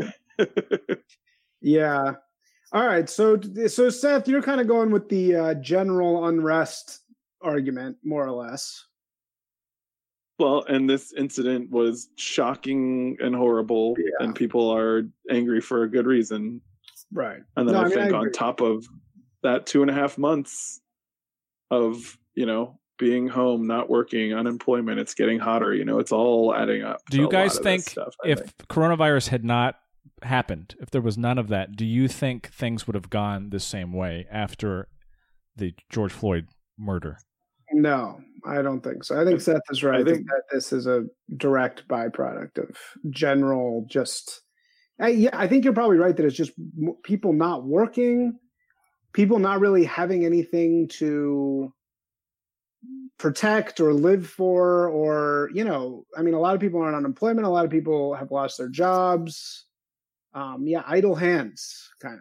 Yeah. 1.60 2.14
All 2.72 2.84
right. 2.86 3.08
So, 3.08 3.40
so 3.66 3.88
Seth, 3.88 4.28
you're 4.28 4.42
kind 4.42 4.60
of 4.60 4.68
going 4.68 4.90
with 4.90 5.08
the 5.08 5.34
uh, 5.36 5.54
general 5.54 6.26
unrest 6.26 7.00
argument, 7.42 7.96
more 8.04 8.26
or 8.26 8.32
less. 8.32 8.84
Well, 10.38 10.64
and 10.68 10.88
this 10.88 11.12
incident 11.14 11.70
was 11.70 12.10
shocking 12.16 13.16
and 13.20 13.34
horrible, 13.34 13.96
Yeah. 13.98 14.24
and 14.24 14.34
people 14.34 14.70
are 14.70 15.02
angry 15.30 15.60
for 15.60 15.82
a 15.82 15.88
good 15.90 16.06
reason. 16.06 16.60
Right. 17.12 17.40
And 17.56 17.68
then 17.68 17.74
No, 17.74 17.80
I, 17.80 17.84
I 17.84 17.88
mean, 17.88 17.98
I 17.98 18.02
think 18.04 18.14
on 18.14 18.32
top 18.32 18.60
of 18.60 18.86
that, 19.42 19.66
two 19.66 19.82
and 19.82 19.90
a 19.90 19.94
half 19.94 20.18
months 20.18 20.80
of 21.70 22.16
you 22.34 22.46
know 22.46 22.78
being 22.98 23.26
home, 23.28 23.66
not 23.66 23.88
working, 23.88 24.32
unemployment, 24.34 24.98
it's 25.00 25.14
getting 25.14 25.38
hotter. 25.38 25.74
You 25.74 25.84
know, 25.84 25.98
it's 25.98 26.12
all 26.12 26.54
adding 26.54 26.82
up. 26.82 27.00
Do 27.10 27.18
you 27.18 27.30
guys 27.30 27.52
lot 27.54 27.58
of 27.58 27.64
this 27.64 27.64
think 27.64 27.82
stuff, 27.90 28.14
if 28.24 28.38
think. 28.40 28.52
coronavirus 28.68 29.28
had 29.28 29.44
not 29.44 29.76
happened, 30.22 30.74
if 30.80 30.90
there 30.90 31.00
was 31.00 31.18
none 31.18 31.38
of 31.38 31.48
that, 31.48 31.76
do 31.76 31.84
you 31.84 32.08
think 32.08 32.48
things 32.48 32.86
would 32.86 32.94
have 32.94 33.10
gone 33.10 33.50
the 33.50 33.60
same 33.60 33.92
way 33.92 34.26
after 34.30 34.88
the 35.56 35.74
George 35.90 36.12
Floyd 36.12 36.46
murder? 36.78 37.18
No, 37.72 38.20
I 38.46 38.62
don't 38.62 38.80
think 38.82 39.04
so. 39.04 39.20
I 39.20 39.24
think 39.24 39.40
Seth 39.40 39.60
is 39.70 39.84
right. 39.84 39.96
I 39.96 40.00
I 40.00 40.04
think, 40.04 40.16
think- 40.18 40.26
that 40.28 40.42
this 40.52 40.72
is 40.72 40.86
a 40.86 41.04
direct 41.36 41.86
byproduct 41.88 42.58
of 42.58 42.76
general 43.10 43.86
just. 43.90 44.42
I, 45.00 45.08
yeah, 45.08 45.30
I 45.32 45.46
think 45.46 45.64
you're 45.64 45.74
probably 45.74 45.98
right 45.98 46.16
that 46.16 46.26
it's 46.26 46.34
just 46.36 46.52
people 47.04 47.32
not 47.32 47.64
working, 47.64 48.38
people 49.12 49.38
not 49.38 49.60
really 49.60 49.84
having 49.84 50.24
anything 50.24 50.88
to 50.94 51.72
protect 53.18 53.80
or 53.80 53.92
live 53.92 54.26
for, 54.26 54.88
or 54.88 55.50
you 55.52 55.62
know, 55.64 56.04
I 56.16 56.22
mean, 56.22 56.34
a 56.34 56.40
lot 56.40 56.54
of 56.54 56.60
people 56.60 56.80
are 56.80 56.88
on 56.88 56.94
unemployment. 56.94 57.46
A 57.46 57.50
lot 57.50 57.64
of 57.64 57.70
people 57.70 58.14
have 58.14 58.30
lost 58.30 58.58
their 58.58 58.68
jobs. 58.68 59.66
Um, 60.34 60.66
yeah, 60.66 60.82
idle 60.86 61.14
hands, 61.14 61.90
kind 62.00 62.14
of. 62.16 62.20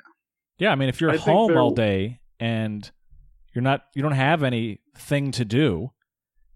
Yeah, 0.59 0.71
I 0.71 0.75
mean, 0.75 0.89
if 0.89 0.99
you're 1.01 1.11
I 1.11 1.17
home 1.17 1.55
all 1.55 1.71
day 1.71 2.19
and 2.39 2.89
you're 3.53 3.61
not, 3.61 3.83
you 3.95 4.01
don't 4.01 4.11
have 4.13 4.43
anything 4.43 5.31
to 5.31 5.45
do, 5.45 5.91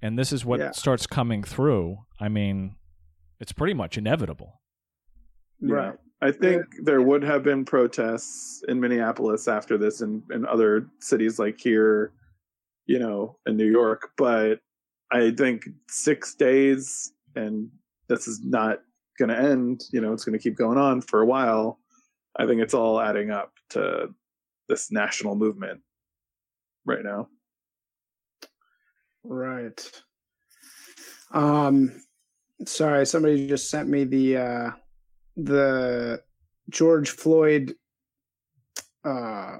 and 0.02 0.18
this 0.18 0.32
is 0.32 0.44
what 0.44 0.60
Yeah. 0.60 0.72
starts 0.72 1.06
coming 1.06 1.44
through. 1.44 1.98
I 2.20 2.30
mean, 2.30 2.76
it's 3.40 3.52
pretty 3.52 3.74
much 3.74 3.98
inevitable. 3.98 4.62
Yeah. 5.60 5.76
Right. 5.76 5.98
I 6.24 6.32
think 6.32 6.64
there 6.84 7.02
would 7.02 7.24
have 7.24 7.42
been 7.44 7.66
protests 7.66 8.64
in 8.68 8.80
Minneapolis 8.80 9.48
after 9.48 9.78
this 9.78 10.02
and, 10.02 10.22
and 10.30 10.46
other 10.46 10.88
cities 11.00 11.40
like 11.40 11.60
here, 11.60 12.14
you 12.86 13.00
know, 13.00 13.38
in 13.48 13.58
New 13.58 13.70
York. 13.70 14.12
But 14.18 14.60
I 15.12 15.32
think 15.32 15.68
six 15.90 16.36
days 16.36 17.12
and 17.36 17.70
this 18.08 18.28
is 18.28 18.40
not 18.44 18.82
going 19.22 19.30
to 19.30 19.50
end, 19.52 19.84
you 19.92 20.02
know, 20.02 20.14
it's 20.14 20.26
going 20.26 20.38
to 20.38 20.44
keep 20.44 20.58
going 20.58 20.78
on 20.78 21.02
for 21.02 21.22
a 21.22 21.26
while. 21.26 21.80
I 22.38 22.46
think 22.48 22.62
it's 22.62 22.74
all 22.74 23.00
adding 23.00 23.30
up 23.30 23.54
to 23.72 24.10
this 24.68 24.92
national 24.92 25.36
movement 25.36 25.82
right 26.86 27.04
now. 27.04 27.28
Right. 29.24 29.92
Um 31.32 32.02
sorry, 32.66 33.06
somebody 33.06 33.48
just 33.48 33.70
sent 33.70 33.88
me 33.88 34.04
the 34.04 34.38
uh 34.38 34.72
the 35.38 36.22
George 36.70 37.12
Floyd 37.12 37.76
uh 39.06 39.58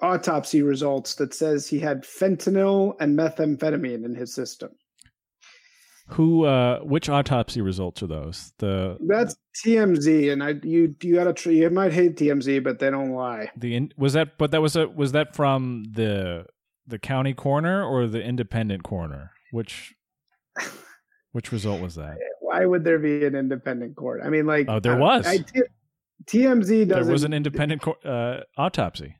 autopsy 0.00 0.62
results 0.62 1.14
that 1.16 1.34
says 1.34 1.66
he 1.66 1.80
had 1.80 2.02
fentanyl 2.02 2.94
and 3.00 3.18
methamphetamine 3.18 4.04
in 4.04 4.14
his 4.14 4.34
system. 4.34 4.70
Who, 6.08 6.44
uh, 6.44 6.80
which 6.80 7.08
autopsy 7.08 7.62
results 7.62 8.02
are 8.02 8.06
those? 8.06 8.52
The 8.58 8.98
That's 9.06 9.36
TMZ 9.64 10.30
and 10.32 10.42
I 10.42 10.54
you 10.62 10.94
you 11.02 11.14
got 11.14 11.24
to 11.24 11.32
tr- 11.32 11.50
you 11.50 11.70
might 11.70 11.92
hate 11.94 12.16
TMZ 12.16 12.62
but 12.62 12.78
they 12.78 12.90
don't 12.90 13.12
lie. 13.12 13.50
the 13.56 13.74
in, 13.74 13.92
was 13.96 14.12
that, 14.12 14.36
but 14.36 14.50
that 14.50 14.60
was 14.60 14.76
a 14.76 14.86
was 14.86 15.12
that 15.12 15.34
from 15.34 15.84
the 15.90 16.44
the 16.86 16.98
county 16.98 17.32
coroner 17.32 17.82
or 17.82 18.06
the 18.06 18.22
independent 18.22 18.82
coroner? 18.84 19.30
Which 19.50 19.94
which 21.32 21.50
result 21.52 21.80
was 21.80 21.94
that? 21.94 22.18
Why 22.40 22.66
would 22.66 22.84
there 22.84 22.98
be 22.98 23.24
an 23.24 23.34
independent 23.34 23.96
court? 23.96 24.20
I 24.22 24.28
mean 24.28 24.46
like 24.46 24.66
Oh, 24.68 24.80
there 24.80 24.98
was. 24.98 25.26
I, 25.26 25.38
T- 25.38 25.62
TMZ 26.26 26.88
doesn't 26.88 26.88
There 26.88 27.04
was 27.12 27.24
an 27.24 27.32
independent 27.32 27.82
uh, 28.04 28.40
autopsy. 28.58 29.16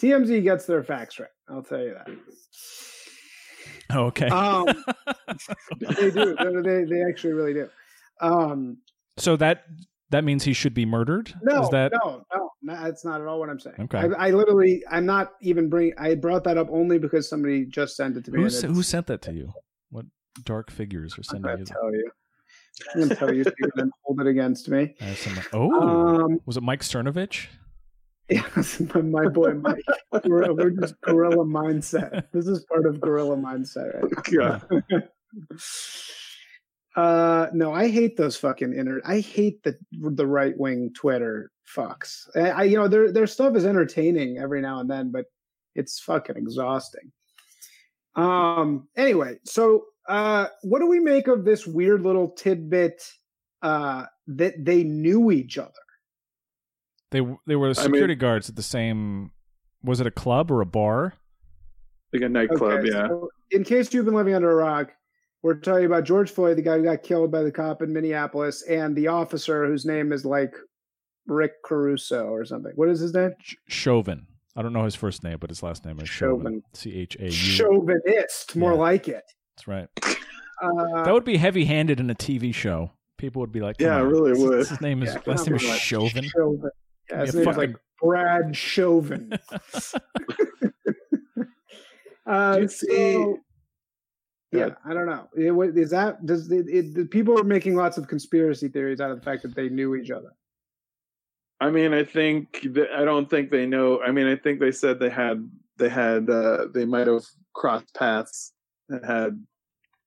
TMZ 0.00 0.42
gets 0.42 0.66
their 0.66 0.82
facts 0.82 1.20
right. 1.20 1.28
I'll 1.48 1.62
tell 1.62 1.80
you 1.80 1.94
that. 1.94 2.08
Oh, 3.90 4.04
okay. 4.06 4.28
Um, 4.28 4.66
they 5.80 6.10
do. 6.10 6.34
They, 6.62 6.84
they 6.84 7.02
actually 7.08 7.32
really 7.34 7.54
do. 7.54 7.68
Um, 8.20 8.78
so 9.16 9.36
that 9.36 9.64
that 10.10 10.24
means 10.24 10.44
he 10.44 10.52
should 10.52 10.74
be 10.74 10.86
murdered. 10.86 11.34
no, 11.42 11.62
Is 11.62 11.70
that 11.70 11.92
no, 11.92 12.24
no, 12.34 12.50
no, 12.62 12.82
that's 12.82 13.04
not 13.04 13.20
at 13.20 13.26
all 13.26 13.38
what 13.40 13.50
I'm 13.50 13.58
saying. 13.60 13.76
Okay. 13.80 13.98
I, 13.98 14.28
I 14.28 14.30
literally, 14.30 14.82
I'm 14.90 15.06
not 15.06 15.32
even 15.42 15.68
bring. 15.68 15.92
I 15.98 16.14
brought 16.14 16.44
that 16.44 16.56
up 16.58 16.68
only 16.70 16.98
because 16.98 17.28
somebody 17.28 17.66
just 17.66 17.96
sent 17.96 18.16
it 18.16 18.24
to 18.26 18.30
me. 18.30 18.38
who 18.38 18.44
and 18.44 18.52
s- 18.52 18.58
it's- 18.58 18.74
who 18.76 18.82
sent 18.82 19.06
that 19.08 19.22
to 19.22 19.32
you? 19.32 19.52
What 19.90 20.06
dark 20.44 20.70
figures 20.70 21.14
are 21.14 21.20
I'm 21.20 21.24
sending 21.24 21.42
gonna 21.42 21.58
you? 21.58 21.64
that? 21.64 21.72
tell 21.72 21.92
you. 21.92 22.10
I'm 22.94 23.00
gonna 23.02 23.14
tell 23.16 23.34
you 23.34 23.44
so 23.44 23.52
you 23.58 23.70
can 23.76 23.90
hold 24.02 24.20
it 24.20 24.26
against 24.26 24.68
me. 24.68 24.94
Some- 25.14 25.38
oh, 25.52 26.22
Um, 26.24 26.40
was 26.46 26.56
it 26.56 26.62
Mike 26.62 26.80
Cernovich? 26.82 27.46
Yes, 28.28 28.80
my, 28.94 29.02
my 29.02 29.28
boy 29.28 29.54
Mike. 29.54 29.84
We're, 30.24 30.52
we're 30.52 30.70
just 30.70 31.00
gorilla 31.02 31.44
mindset. 31.44 32.24
This 32.32 32.46
is 32.46 32.64
part 32.64 32.86
of 32.86 33.00
gorilla 33.00 33.36
mindset 33.36 34.02
right 34.02 34.12
now. 34.32 34.60
Yeah. 34.90 34.98
Uh, 36.96 37.48
no, 37.52 37.72
I 37.72 37.88
hate 37.88 38.16
those 38.16 38.36
fucking 38.36 38.72
inter. 38.72 39.00
I 39.04 39.18
hate 39.18 39.64
the 39.64 39.76
the 39.90 40.28
right 40.28 40.56
wing 40.56 40.92
Twitter 40.94 41.50
fucks. 41.66 42.28
I, 42.36 42.50
I, 42.50 42.62
you 42.62 42.76
know, 42.76 42.86
their 42.86 43.10
their 43.10 43.26
stuff 43.26 43.56
is 43.56 43.66
entertaining 43.66 44.38
every 44.38 44.60
now 44.60 44.78
and 44.78 44.88
then, 44.88 45.10
but 45.10 45.24
it's 45.74 45.98
fucking 45.98 46.36
exhausting. 46.36 47.10
Um. 48.14 48.86
Anyway, 48.96 49.38
so 49.44 49.86
uh, 50.08 50.46
what 50.62 50.78
do 50.78 50.86
we 50.86 51.00
make 51.00 51.26
of 51.26 51.44
this 51.44 51.66
weird 51.66 52.02
little 52.02 52.30
tidbit? 52.30 53.02
Uh, 53.60 54.04
that 54.26 54.62
they 54.64 54.84
knew 54.84 55.30
each 55.30 55.58
other. 55.58 55.72
They 57.14 57.20
they 57.46 57.54
were 57.56 57.66
I 57.66 57.68
mean- 57.68 57.74
security 57.76 58.14
guards 58.16 58.48
at 58.48 58.56
the 58.56 58.62
same. 58.62 59.30
Was 59.82 60.00
it 60.00 60.06
a 60.06 60.10
club 60.10 60.50
or 60.50 60.60
a 60.60 60.66
bar? 60.66 61.14
Like 62.12 62.22
a 62.22 62.28
nightclub, 62.28 62.80
Okay, 62.80 62.88
yeah. 62.92 63.08
so 63.08 63.28
in 63.50 63.64
case 63.64 63.92
you've 63.94 64.04
been 64.04 64.14
living 64.14 64.34
under 64.34 64.50
a 64.50 64.54
rock, 64.54 64.92
we're 65.42 65.54
talking 65.54 65.84
about 65.84 66.04
George 66.04 66.30
Floyd, 66.30 66.56
the 66.56 66.62
guy 66.62 66.78
who 66.78 66.84
got 66.84 67.02
killed 67.02 67.30
by 67.30 67.42
the 67.42 67.50
cop 67.52 67.82
in 67.82 67.92
Minneapolis, 67.92 68.62
and 68.68 68.96
the 68.96 69.08
officer 69.08 69.66
whose 69.66 69.84
name 69.84 70.12
is 70.12 70.24
like 70.24 70.54
Rick 71.26 71.52
Caruso 71.64 72.26
or 72.26 72.44
something. 72.44 72.72
What 72.76 72.88
is 72.88 73.00
his 73.00 73.14
name? 73.14 73.32
Chauvin. 73.68 74.26
I 74.56 74.62
don't 74.62 74.72
know 74.72 74.84
his 74.84 74.94
first 74.94 75.22
name, 75.24 75.38
but 75.40 75.50
his 75.50 75.62
last 75.62 75.84
name 75.84 75.98
is 76.00 76.08
Chauvin. 76.08 76.44
Chauvin. 76.44 76.62
C 76.72 76.94
H 76.98 77.16
A 77.20 77.24
U. 77.24 77.30
Chauvinist, 77.30 78.56
more 78.56 78.72
Yeah. 78.72 78.78
like 78.78 79.08
it. 79.08 79.24
That's 79.56 79.68
right. 79.68 79.88
Uh, 80.62 81.02
That 81.04 81.12
would 81.12 81.24
be 81.24 81.36
heavy-handed 81.36 81.98
in 82.00 82.08
a 82.10 82.14
TV 82.14 82.52
show. 82.54 82.92
People 83.18 83.40
would 83.40 83.52
be 83.52 83.60
like, 83.60 83.76
Yeah, 83.80 83.88
"Come 83.88 83.96
it 83.98 84.04
on, 84.04 84.08
really 84.12 84.30
his- 84.30 84.38
would. 84.40 84.58
His 84.68 84.80
name 84.80 85.02
is 85.02 85.12
Yeah, 85.14 85.20
last 85.26 85.46
name 85.46 85.56
is 85.56 85.62
come. 85.66 85.76
Chauvin. 85.76 86.24
Chauvin. 86.24 86.70
Yeah, 87.10 87.20
his 87.24 87.34
Yeah, 87.34 87.40
name's 87.44 87.56
fucking- 87.56 87.70
like 87.72 87.80
Brad 88.00 88.56
Chauvin. 88.56 89.32
uh, 92.26 92.56
Do 92.56 92.62
you 92.62 92.68
see- 92.68 93.12
so- 93.12 93.38
yeah. 94.52 94.70
I 94.84 94.94
don't 94.94 95.06
know. 95.06 95.28
It, 95.34 95.76
is 95.76 95.90
that 95.90 96.24
does 96.24 96.50
it, 96.52 96.68
it, 96.68 96.94
the 96.94 97.04
people 97.06 97.38
are 97.40 97.44
making 97.44 97.74
lots 97.74 97.98
of 97.98 98.06
conspiracy 98.06 98.68
theories 98.68 99.00
out 99.00 99.10
of 99.10 99.18
the 99.18 99.24
fact 99.24 99.42
that 99.42 99.54
they 99.56 99.68
knew 99.68 99.96
each 99.96 100.12
other? 100.12 100.30
I 101.60 101.70
mean, 101.70 101.92
I 101.92 102.04
think 102.04 102.60
that, 102.74 102.90
I 102.96 103.04
don't 103.04 103.28
think 103.28 103.50
they 103.50 103.66
know. 103.66 104.00
I 104.00 104.12
mean, 104.12 104.28
I 104.28 104.36
think 104.36 104.60
they 104.60 104.70
said 104.70 105.00
they 105.00 105.10
had 105.10 105.48
they 105.76 105.88
had 105.88 106.30
uh, 106.30 106.66
they 106.72 106.84
might 106.84 107.08
have 107.08 107.24
crossed 107.52 107.92
paths 107.94 108.52
and 108.88 109.04
had, 109.04 109.44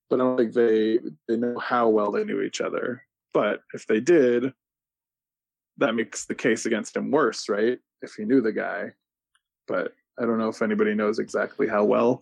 but 0.09 0.21
I 0.21 0.23
don't 0.23 0.37
think 0.37 0.53
they 0.53 0.99
they 1.27 1.35
know 1.35 1.59
how 1.59 1.89
well 1.89 2.11
they 2.13 2.23
knew 2.23 2.41
each 2.41 2.61
other. 2.61 3.03
But 3.33 3.59
if 3.73 3.85
they 3.85 3.99
did, 3.99 4.53
that 5.77 5.95
makes 5.95 6.25
the 6.25 6.35
case 6.35 6.65
against 6.65 6.95
him 6.95 7.11
worse, 7.11 7.49
right? 7.49 7.79
If 8.01 8.13
he 8.13 8.25
knew 8.25 8.41
the 8.41 8.51
guy, 8.51 8.91
but 9.67 9.93
I 10.19 10.25
don't 10.25 10.37
know 10.37 10.49
if 10.49 10.61
anybody 10.61 10.93
knows 10.93 11.19
exactly 11.19 11.67
how 11.67 11.83
well 11.83 12.21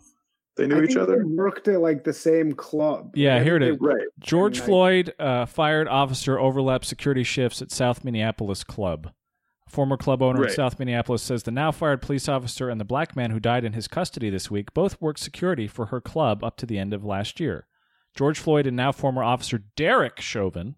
they 0.55 0.67
knew 0.67 0.79
I 0.79 0.83
each 0.83 0.89
think 0.89 0.99
other. 0.99 1.17
They 1.17 1.23
worked 1.23 1.67
at 1.67 1.81
like 1.81 2.03
the 2.03 2.13
same 2.13 2.53
club. 2.53 3.11
Yeah, 3.15 3.43
here 3.43 3.57
it 3.57 3.63
is. 3.63 3.77
Right. 3.79 4.07
George 4.19 4.61
I 4.61 4.65
Floyd 4.65 5.13
uh, 5.19 5.45
fired 5.45 5.87
officer 5.87 6.39
overlapped 6.39 6.85
security 6.85 7.23
shifts 7.23 7.61
at 7.61 7.71
South 7.71 8.03
Minneapolis 8.03 8.63
club. 8.63 9.11
Former 9.67 9.97
club 9.97 10.21
owner 10.21 10.37
in 10.37 10.43
Right. 10.43 10.51
South 10.51 10.79
Minneapolis 10.79 11.23
says 11.23 11.43
the 11.43 11.51
now 11.51 11.71
fired 11.71 12.01
police 12.01 12.29
officer 12.29 12.69
and 12.69 12.79
the 12.79 12.85
black 12.85 13.15
man 13.15 13.31
who 13.31 13.39
died 13.39 13.65
in 13.65 13.73
his 13.73 13.87
custody 13.87 14.29
this 14.29 14.49
week 14.51 14.73
both 14.73 15.01
worked 15.01 15.19
security 15.19 15.67
for 15.67 15.87
her 15.87 15.99
club 15.99 16.43
up 16.43 16.55
to 16.57 16.65
the 16.65 16.77
end 16.77 16.93
of 16.93 17.03
last 17.03 17.39
year. 17.39 17.67
George 18.15 18.39
Floyd 18.39 18.67
and 18.67 18.77
now 18.77 18.91
former 18.91 19.23
officer 19.23 19.63
Derek 19.75 20.21
Chauvin 20.21 20.75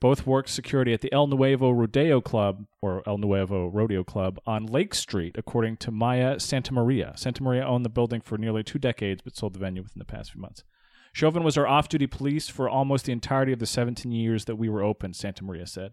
both 0.00 0.26
worked 0.26 0.50
security 0.50 0.92
at 0.92 1.00
the 1.00 1.12
El 1.12 1.26
Nuevo 1.26 1.70
Rodeo 1.70 2.20
Club 2.20 2.66
or 2.82 3.02
El 3.06 3.18
Nuevo 3.18 3.68
Rodeo 3.68 4.04
Club 4.04 4.38
on 4.46 4.66
Lake 4.66 4.94
Street, 4.94 5.36
according 5.38 5.78
to 5.78 5.90
Maya 5.90 6.36
Santamaria. 6.36 7.14
Santamaria 7.14 7.64
owned 7.64 7.84
the 7.84 7.90
building 7.90 8.20
for 8.20 8.36
nearly 8.36 8.62
two 8.62 8.78
decades 8.78 9.22
but 9.22 9.36
sold 9.36 9.54
the 9.54 9.58
venue 9.58 9.82
within 9.82 9.98
the 9.98 10.04
past 10.04 10.32
few 10.32 10.40
months. 10.40 10.64
Chauvin 11.12 11.42
was 11.42 11.56
our 11.56 11.66
off 11.66 11.88
duty 11.88 12.06
police 12.06 12.48
for 12.48 12.68
almost 12.68 13.06
the 13.06 13.12
entirety 13.12 13.52
of 13.52 13.58
the 13.58 13.66
17 13.66 14.12
years 14.12 14.44
that 14.44 14.56
we 14.56 14.68
were 14.68 14.82
open, 14.82 15.12
Santamaria 15.12 15.66
said. 15.66 15.92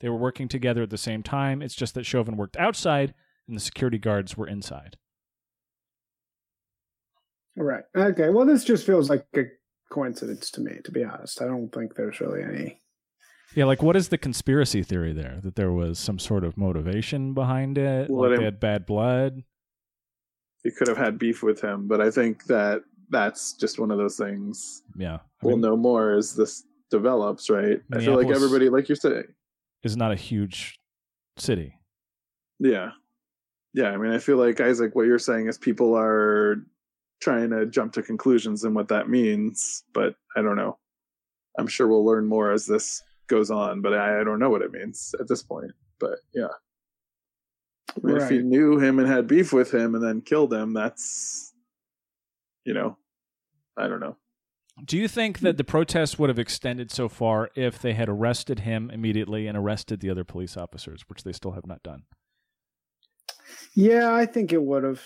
They 0.00 0.08
were 0.08 0.16
working 0.16 0.48
together 0.48 0.82
at 0.82 0.90
the 0.90 0.98
same 0.98 1.22
time. 1.22 1.62
It's 1.62 1.76
just 1.76 1.94
that 1.94 2.04
Chauvin 2.04 2.36
worked 2.36 2.56
outside 2.56 3.14
and 3.46 3.56
the 3.56 3.60
security 3.60 3.98
guards 3.98 4.36
were 4.36 4.48
inside. 4.48 4.96
Right. 7.56 7.84
Okay. 7.96 8.30
Well, 8.30 8.46
this 8.46 8.64
just 8.64 8.84
feels 8.84 9.08
like 9.08 9.26
a 9.36 9.44
coincidence 9.92 10.50
to 10.52 10.60
me, 10.60 10.78
to 10.84 10.90
be 10.90 11.04
honest. 11.04 11.40
I 11.40 11.46
don't 11.46 11.72
think 11.72 11.94
there's 11.94 12.20
really 12.20 12.42
any. 12.42 12.80
Yeah, 13.54 13.64
like 13.66 13.82
what 13.82 13.96
is 13.96 14.08
the 14.08 14.18
conspiracy 14.18 14.82
theory 14.82 15.12
there? 15.12 15.38
That 15.42 15.54
there 15.56 15.72
was 15.72 15.98
some 15.98 16.18
sort 16.18 16.44
of 16.44 16.56
motivation 16.56 17.34
behind 17.34 17.78
it? 17.78 18.10
Well, 18.10 18.28
like 18.28 18.36
it- 18.36 18.38
they 18.40 18.44
had 18.44 18.60
bad 18.60 18.86
blood? 18.86 19.44
You 20.64 20.72
could 20.72 20.88
have 20.88 20.96
had 20.96 21.18
beef 21.18 21.42
with 21.42 21.60
him, 21.60 21.86
but 21.88 22.00
I 22.00 22.10
think 22.10 22.44
that 22.46 22.82
that's 23.10 23.52
just 23.52 23.78
one 23.78 23.90
of 23.90 23.98
those 23.98 24.16
things. 24.16 24.82
Yeah. 24.96 25.16
I 25.16 25.20
we'll 25.42 25.56
mean, 25.56 25.60
know 25.60 25.76
more 25.76 26.12
as 26.14 26.34
this 26.34 26.64
develops, 26.90 27.50
right? 27.50 27.80
I 27.92 28.00
feel 28.00 28.16
like 28.16 28.34
everybody, 28.34 28.70
like 28.70 28.88
you're 28.88 28.96
saying, 28.96 29.24
is 29.82 29.96
not 29.96 30.10
a 30.10 30.16
huge 30.16 30.80
city. 31.36 31.76
Yeah. 32.58 32.92
Yeah. 33.74 33.90
I 33.90 33.98
mean, 33.98 34.12
I 34.12 34.18
feel 34.18 34.38
like, 34.38 34.58
Isaac, 34.58 34.94
what 34.94 35.06
you're 35.06 35.18
saying 35.18 35.48
is 35.48 35.58
people 35.58 35.94
are 35.94 36.64
trying 37.20 37.50
to 37.50 37.66
jump 37.66 37.92
to 37.94 38.02
conclusions 38.02 38.64
and 38.64 38.74
what 38.74 38.88
that 38.88 39.10
means, 39.10 39.82
but 39.92 40.14
I 40.34 40.40
don't 40.40 40.56
know. 40.56 40.78
I'm 41.58 41.66
sure 41.66 41.86
we'll 41.86 42.06
learn 42.06 42.26
more 42.26 42.52
as 42.52 42.64
this 42.66 43.02
goes 43.26 43.50
on, 43.50 43.80
but 43.80 43.94
I, 43.94 44.20
I 44.20 44.24
don't 44.24 44.38
know 44.38 44.50
what 44.50 44.62
it 44.62 44.72
means 44.72 45.14
at 45.20 45.28
this 45.28 45.42
point. 45.42 45.72
But 45.98 46.18
yeah. 46.34 46.48
I 47.90 48.00
mean, 48.02 48.16
If 48.16 48.28
he 48.28 48.38
knew 48.38 48.78
him 48.78 48.98
and 48.98 49.08
had 49.08 49.26
beef 49.26 49.52
with 49.52 49.72
him 49.72 49.94
and 49.94 50.02
then 50.02 50.20
killed 50.20 50.52
him, 50.52 50.72
that's, 50.72 51.52
you 52.64 52.74
know, 52.74 52.96
I 53.76 53.86
don't 53.88 54.00
know. 54.00 54.16
Do 54.84 54.98
you 54.98 55.06
think 55.06 55.38
that 55.40 55.56
the 55.56 55.64
protests 55.64 56.18
would 56.18 56.28
have 56.28 56.38
extended 56.38 56.90
so 56.90 57.08
far 57.08 57.50
if 57.54 57.78
they 57.78 57.92
had 57.92 58.08
arrested 58.08 58.60
him 58.60 58.90
immediately 58.90 59.46
and 59.46 59.56
arrested 59.56 60.00
the 60.00 60.10
other 60.10 60.24
police 60.24 60.56
officers, 60.56 61.04
which 61.06 61.22
they 61.22 61.32
still 61.32 61.52
have 61.52 61.66
not 61.66 61.82
done? 61.84 62.02
Yeah, 63.76 64.12
I 64.12 64.26
think 64.26 64.52
it 64.52 64.62
would 64.62 64.82
have. 64.82 65.02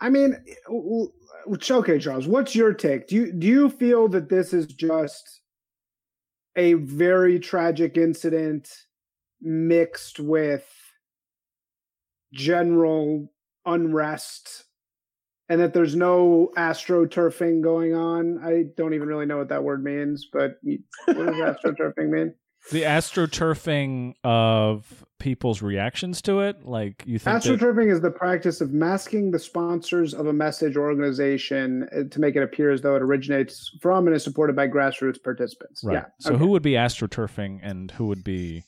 I 0.00 0.08
mean, 0.08 0.42
w- 0.66 1.10
w- 1.46 1.80
okay, 1.80 1.98
Charles. 1.98 2.26
What's 2.26 2.54
your 2.54 2.72
take? 2.72 3.08
Do 3.08 3.16
you 3.16 3.32
do 3.32 3.46
you 3.46 3.68
feel 3.68 4.08
that 4.08 4.30
this 4.30 4.54
is 4.54 4.66
just 4.66 5.39
a 6.60 6.74
very 6.74 7.40
tragic 7.40 7.96
incident 7.96 8.68
mixed 9.40 10.20
with 10.20 10.66
general 12.34 13.32
unrest, 13.64 14.64
and 15.48 15.58
that 15.62 15.72
there's 15.72 15.96
no 15.96 16.50
astroturfing 16.58 17.62
going 17.62 17.94
on? 17.94 18.38
I 18.44 18.64
don't 18.76 18.92
even 18.92 19.08
really 19.08 19.24
know 19.24 19.38
what 19.38 19.48
that 19.48 19.64
word 19.64 19.82
means, 19.82 20.28
but 20.30 20.58
what 21.06 21.16
does 21.16 21.16
astroturfing 21.64 22.10
mean? 22.10 22.34
The 22.70 22.82
astroturfing 22.82 24.14
of 24.22 25.04
people's 25.18 25.62
reactions 25.62 26.20
to 26.22 26.40
it, 26.40 26.64
like 26.64 27.04
you 27.06 27.18
think 27.18 27.42
Astroturfing 27.42 27.92
is 27.92 28.00
the 28.00 28.10
practice 28.10 28.60
of 28.60 28.72
masking 28.72 29.30
the 29.30 29.38
sponsors 29.38 30.14
of 30.14 30.26
a 30.26 30.32
message 30.32 30.76
or 30.76 30.82
organization 30.82 31.88
uh, 31.92 32.08
to 32.10 32.20
make 32.20 32.36
it 32.36 32.42
appear 32.42 32.70
as 32.70 32.80
though 32.80 32.96
it 32.96 33.02
originates 33.02 33.70
from 33.80 34.06
and 34.06 34.16
is 34.16 34.24
supported 34.24 34.56
by 34.56 34.66
grassroots 34.66 35.22
participants. 35.22 35.84
right? 35.84 35.94
Yeah. 35.94 36.04
So 36.20 36.30
okay. 36.30 36.38
who 36.38 36.48
would 36.48 36.62
be 36.62 36.72
astroturfing 36.72 37.60
and 37.62 37.90
who 37.92 38.06
would 38.06 38.24
be 38.24 38.64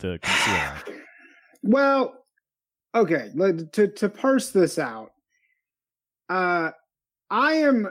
the 0.00 0.18
concealer? 0.22 0.98
Well, 1.62 2.14
okay. 2.94 3.30
To 3.72 3.88
to 3.88 4.08
parse 4.08 4.50
this 4.50 4.78
out, 4.78 5.12
uh, 6.28 6.70
I 7.30 7.52
am 7.54 7.88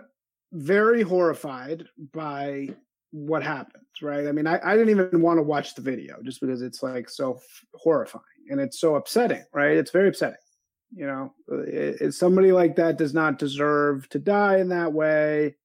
very 0.52 1.02
horrified 1.02 1.86
by 2.14 2.70
what 3.12 3.44
happens. 3.44 3.86
Right. 4.02 4.28
I 4.28 4.32
mean, 4.32 4.48
I, 4.48 4.60
I 4.64 4.76
didn't 4.76 4.90
even 4.90 5.22
want 5.22 5.38
to 5.38 5.44
watch 5.44 5.76
the 5.76 5.82
video 5.82 6.22
just 6.24 6.42
because 6.42 6.62
it's 6.62 6.82
like 6.82 7.10
so 7.10 7.36
f- 7.36 7.66
horrifying 7.76 8.24
and 8.50 8.60
it's 8.60 8.80
so 8.80 8.96
upsetting. 8.96 9.44
Right. 9.54 9.78
It's 9.78 9.92
very 9.92 10.08
upsetting. 10.10 10.38
You 10.94 11.06
know, 11.08 11.34
it, 11.66 12.02
it- 12.02 12.14
somebody 12.14 12.52
like 12.52 12.76
that 12.78 12.98
does 12.98 13.14
not 13.14 13.38
deserve 13.40 14.10
to 14.10 14.20
die 14.20 14.58
in 14.58 14.70
that 14.70 14.92
way. 14.94 15.56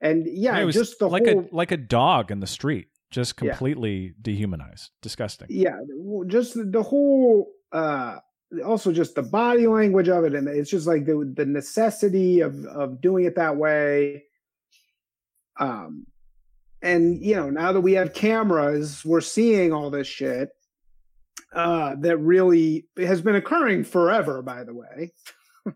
And 0.00 0.26
yeah, 0.26 0.58
it 0.58 0.64
was 0.64 0.74
just 0.74 0.98
the 0.98 1.08
like 1.08 1.26
whole 1.26 1.48
a 1.52 1.54
like 1.54 1.70
a 1.70 1.76
dog 1.76 2.30
in 2.32 2.40
the 2.40 2.46
street, 2.46 2.88
just 3.10 3.34
Yeah. 3.40 3.50
completely 3.52 4.14
dehumanized, 4.20 4.90
disgusting. 5.00 5.46
yeah 5.50 5.76
just 6.26 6.54
the 6.72 6.82
whole 6.82 7.52
uh 7.70 8.18
also 8.66 8.92
just 8.92 9.14
the 9.14 9.22
body 9.22 9.66
language 9.68 10.08
of 10.08 10.24
it 10.24 10.34
and 10.34 10.48
it's 10.48 10.68
just 10.70 10.86
like 10.86 11.06
the 11.06 11.32
the 11.36 11.46
necessity 11.46 12.40
of 12.40 12.64
of 12.66 13.00
doing 13.00 13.24
it 13.24 13.36
that 13.36 13.56
way 13.56 14.24
um 15.60 16.04
and 16.82 17.22
you 17.22 17.36
know 17.36 17.50
now 17.50 17.72
that 17.72 17.80
we 17.80 17.92
have 17.92 18.12
cameras 18.14 19.04
we're 19.04 19.20
seeing 19.20 19.72
all 19.72 19.90
this 19.90 20.06
shit 20.06 20.50
uh 21.54 21.94
that 22.00 22.16
really 22.18 22.86
has 22.96 23.20
been 23.20 23.36
occurring 23.36 23.84
forever 23.84 24.42
by 24.42 24.64
the 24.64 24.74
way 24.74 25.12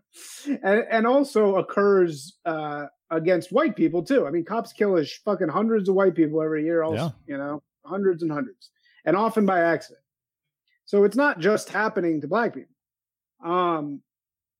and 0.63 0.83
and 0.89 1.07
also 1.07 1.55
occurs 1.55 2.37
uh 2.45 2.85
against 3.09 3.51
white 3.51 3.75
people 3.75 4.03
too 4.03 4.27
i 4.27 4.31
mean 4.31 4.43
cops 4.43 4.73
kill 4.73 4.97
is 4.97 5.13
fucking 5.23 5.47
hundreds 5.47 5.87
of 5.87 5.95
white 5.95 6.15
people 6.15 6.41
every 6.41 6.63
year 6.63 6.83
also 6.83 7.13
you 7.25 7.37
know 7.37 7.61
hundreds 7.85 8.21
and 8.21 8.31
hundreds 8.31 8.69
and 9.07 9.15
often 9.15 9.45
by 9.45 9.61
accident. 9.61 10.03
So 10.85 11.03
it's 11.05 11.15
not 11.15 11.39
just 11.39 11.69
happening 11.69 12.21
to 12.21 12.27
black 12.27 12.53
people. 12.53 12.75
Um, 13.43 14.01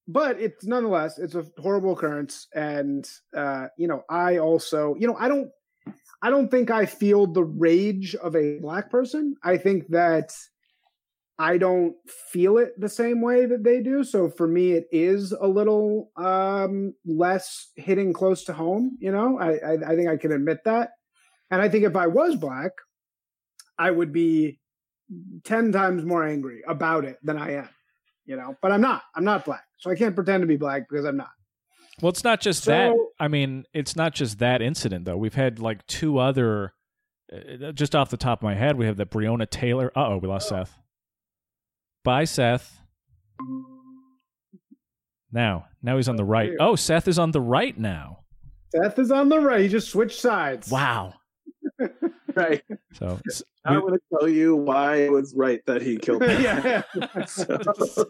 but 0.07 0.39
it's 0.39 0.65
nonetheless 0.65 1.19
it's 1.19 1.35
a 1.35 1.45
horrible 1.57 1.91
occurrence, 1.91 2.47
and 2.55 3.07
uh, 3.35 3.67
you 3.77 3.87
know 3.87 4.03
I 4.09 4.37
also 4.37 4.95
you 4.97 5.05
know 5.05 5.17
I 5.19 5.27
don't 5.27 5.49
I 6.21 6.29
don't 6.29 6.49
think 6.49 6.71
I 6.71 6.85
feel 6.85 7.27
the 7.27 7.43
rage 7.43 8.15
of 8.15 8.35
a 8.35 8.59
black 8.59 8.89
person. 8.89 9.35
I 9.43 9.57
think 9.57 9.87
that 9.89 10.33
I 11.39 11.59
don't 11.59 11.95
feel 12.31 12.57
it 12.57 12.79
the 12.79 12.89
same 12.89 13.21
way 13.21 13.45
that 13.45 13.63
they 13.63 13.81
do. 13.81 14.03
So 14.03 14.29
for 14.29 14.47
me, 14.47 14.71
it 14.71 14.87
is 14.91 15.31
a 15.31 15.47
little 15.47 16.11
um, 16.17 16.95
less 17.05 17.71
hitting 17.75 18.13
close 18.13 18.43
to 18.45 18.53
home. 18.53 18.97
You 18.99 19.11
know, 19.11 19.37
I, 19.39 19.57
I 19.57 19.73
I 19.91 19.95
think 19.95 20.09
I 20.09 20.17
can 20.17 20.31
admit 20.31 20.63
that, 20.65 20.91
and 21.51 21.61
I 21.61 21.69
think 21.69 21.85
if 21.85 21.95
I 21.95 22.07
was 22.07 22.35
black, 22.35 22.71
I 23.77 23.91
would 23.91 24.11
be 24.11 24.59
10 25.43 25.71
times 25.71 26.03
more 26.03 26.25
angry 26.25 26.63
about 26.67 27.05
it 27.05 27.17
than 27.23 27.37
I 27.37 27.53
am, 27.53 27.69
you 28.25 28.35
know, 28.35 28.55
but 28.61 28.71
I'm 28.71 28.81
not. 28.81 29.03
I'm 29.15 29.23
not 29.23 29.45
black. 29.45 29.63
So 29.77 29.91
I 29.91 29.95
can't 29.95 30.15
pretend 30.15 30.41
to 30.41 30.47
be 30.47 30.57
black 30.57 30.87
because 30.89 31.05
I'm 31.05 31.17
not. 31.17 31.29
Well, 32.01 32.09
it's 32.09 32.23
not 32.23 32.41
just 32.41 32.63
So- 32.63 32.71
that. 32.71 32.93
I 33.19 33.27
mean, 33.27 33.65
it's 33.73 33.95
not 33.95 34.13
just 34.13 34.39
that 34.39 34.61
incident 34.61 35.05
though. 35.05 35.17
We've 35.17 35.33
had 35.35 35.59
like 35.59 35.85
two 35.87 36.17
other. 36.19 36.73
Uh, 37.33 37.71
just 37.73 37.95
off 37.95 38.09
the 38.09 38.17
top 38.17 38.39
of 38.39 38.43
my 38.43 38.53
head, 38.55 38.77
we 38.77 38.85
have 38.85 38.97
that 38.97 39.09
Breonna 39.09 39.49
Taylor. 39.49 39.91
Uh 39.95 40.07
oh, 40.09 40.17
we 40.17 40.27
lost 40.27 40.47
Seth. 40.49 40.77
Bye, 42.03 42.23
Seth. 42.25 42.79
Now, 45.31 45.65
now 45.83 45.97
he's 45.97 46.07
on 46.07 46.15
the 46.15 46.23
right. 46.23 46.51
Oh, 46.59 46.75
Seth 46.75 47.07
is 47.07 47.19
on 47.19 47.31
the 47.31 47.41
right 47.41 47.77
now. 47.77 48.19
Seth 48.73 48.97
is 48.99 49.11
on 49.11 49.29
the 49.29 49.39
right. 49.39 49.61
He 49.61 49.67
just 49.67 49.89
switched 49.89 50.19
sides. 50.19 50.69
Wow. 50.71 51.15
Right. 52.37 52.63
So 52.93 53.19
I'm 53.65 53.81
going 53.81 53.93
to 53.95 53.99
tell 54.17 54.27
you 54.29 54.55
why 54.55 54.97
it 54.97 55.11
was 55.11 55.33
right 55.35 55.61
that 55.65 55.81
he 55.81 55.97
killed 55.97 56.23
him. 56.23 56.41
yeah. 56.41 56.83
So- 57.25 57.57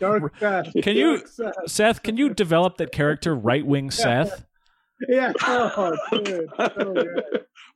Dark 0.00 0.32
Seth. 0.38 0.72
Can 0.82 0.96
you- 0.96 1.16
Dark 1.18 1.28
Seth. 1.28 1.54
Seth, 1.66 2.02
can 2.02 2.16
you 2.16 2.30
develop 2.34 2.76
that 2.78 2.92
character, 2.92 3.34
right 3.34 3.64
wing 3.66 3.90
Seth? 3.90 4.44
yeah. 5.08 5.32
Oh, 5.42 5.96
dude. 6.12 6.48
So 6.56 6.92
good. 6.94 7.22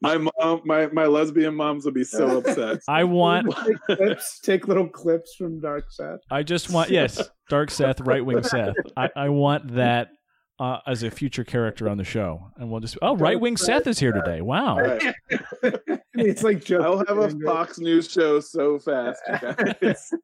my 0.01 0.19
mom, 0.19 0.61
my 0.65 0.87
my 0.93 1.07
lesbian 1.07 1.57
moms 1.57 1.85
would 1.85 1.95
be 1.95 2.05
so 2.05 2.39
upset. 2.39 2.81
I 2.87 3.03
want. 3.05 3.53
Take 3.67 3.81
clips, 3.99 4.41
take 4.41 4.69
little 4.69 4.89
clips 4.89 5.35
from 5.37 5.61
Dark 5.61 5.87
Seth. 5.91 6.21
I 6.31 6.43
just 6.45 6.71
want. 6.71 6.91
Yes, 6.91 7.21
Dark 7.49 7.71
Seth, 7.73 8.01
right 8.01 8.25
wing 8.25 8.43
Seth. 8.45 8.75
I, 8.97 9.09
I 9.17 9.29
want 9.31 9.75
that 9.75 10.09
uh, 10.59 10.79
as 10.87 11.03
a 11.03 11.11
future 11.11 11.45
character 11.45 11.89
on 11.89 11.99
the 11.99 12.05
show, 12.05 12.51
and 12.57 12.71
we'll 12.71 12.81
just. 12.81 12.97
Oh, 13.03 13.17
right 13.17 13.39
wing 13.39 13.57
Seth 13.57 13.87
is 13.87 13.99
here 13.99 14.13
today. 14.13 14.41
Wow. 14.41 14.79
Right. 14.79 15.15
it's 16.15 16.43
like 16.43 16.65
just 16.65 16.85
I'll 16.85 17.05
have 17.07 17.19
a 17.19 17.31
Fox 17.45 17.79
News 17.79 18.11
show 18.11 18.41
so 18.41 18.79
fast, 18.79 19.21
you 19.29 19.55
guys. 19.83 20.13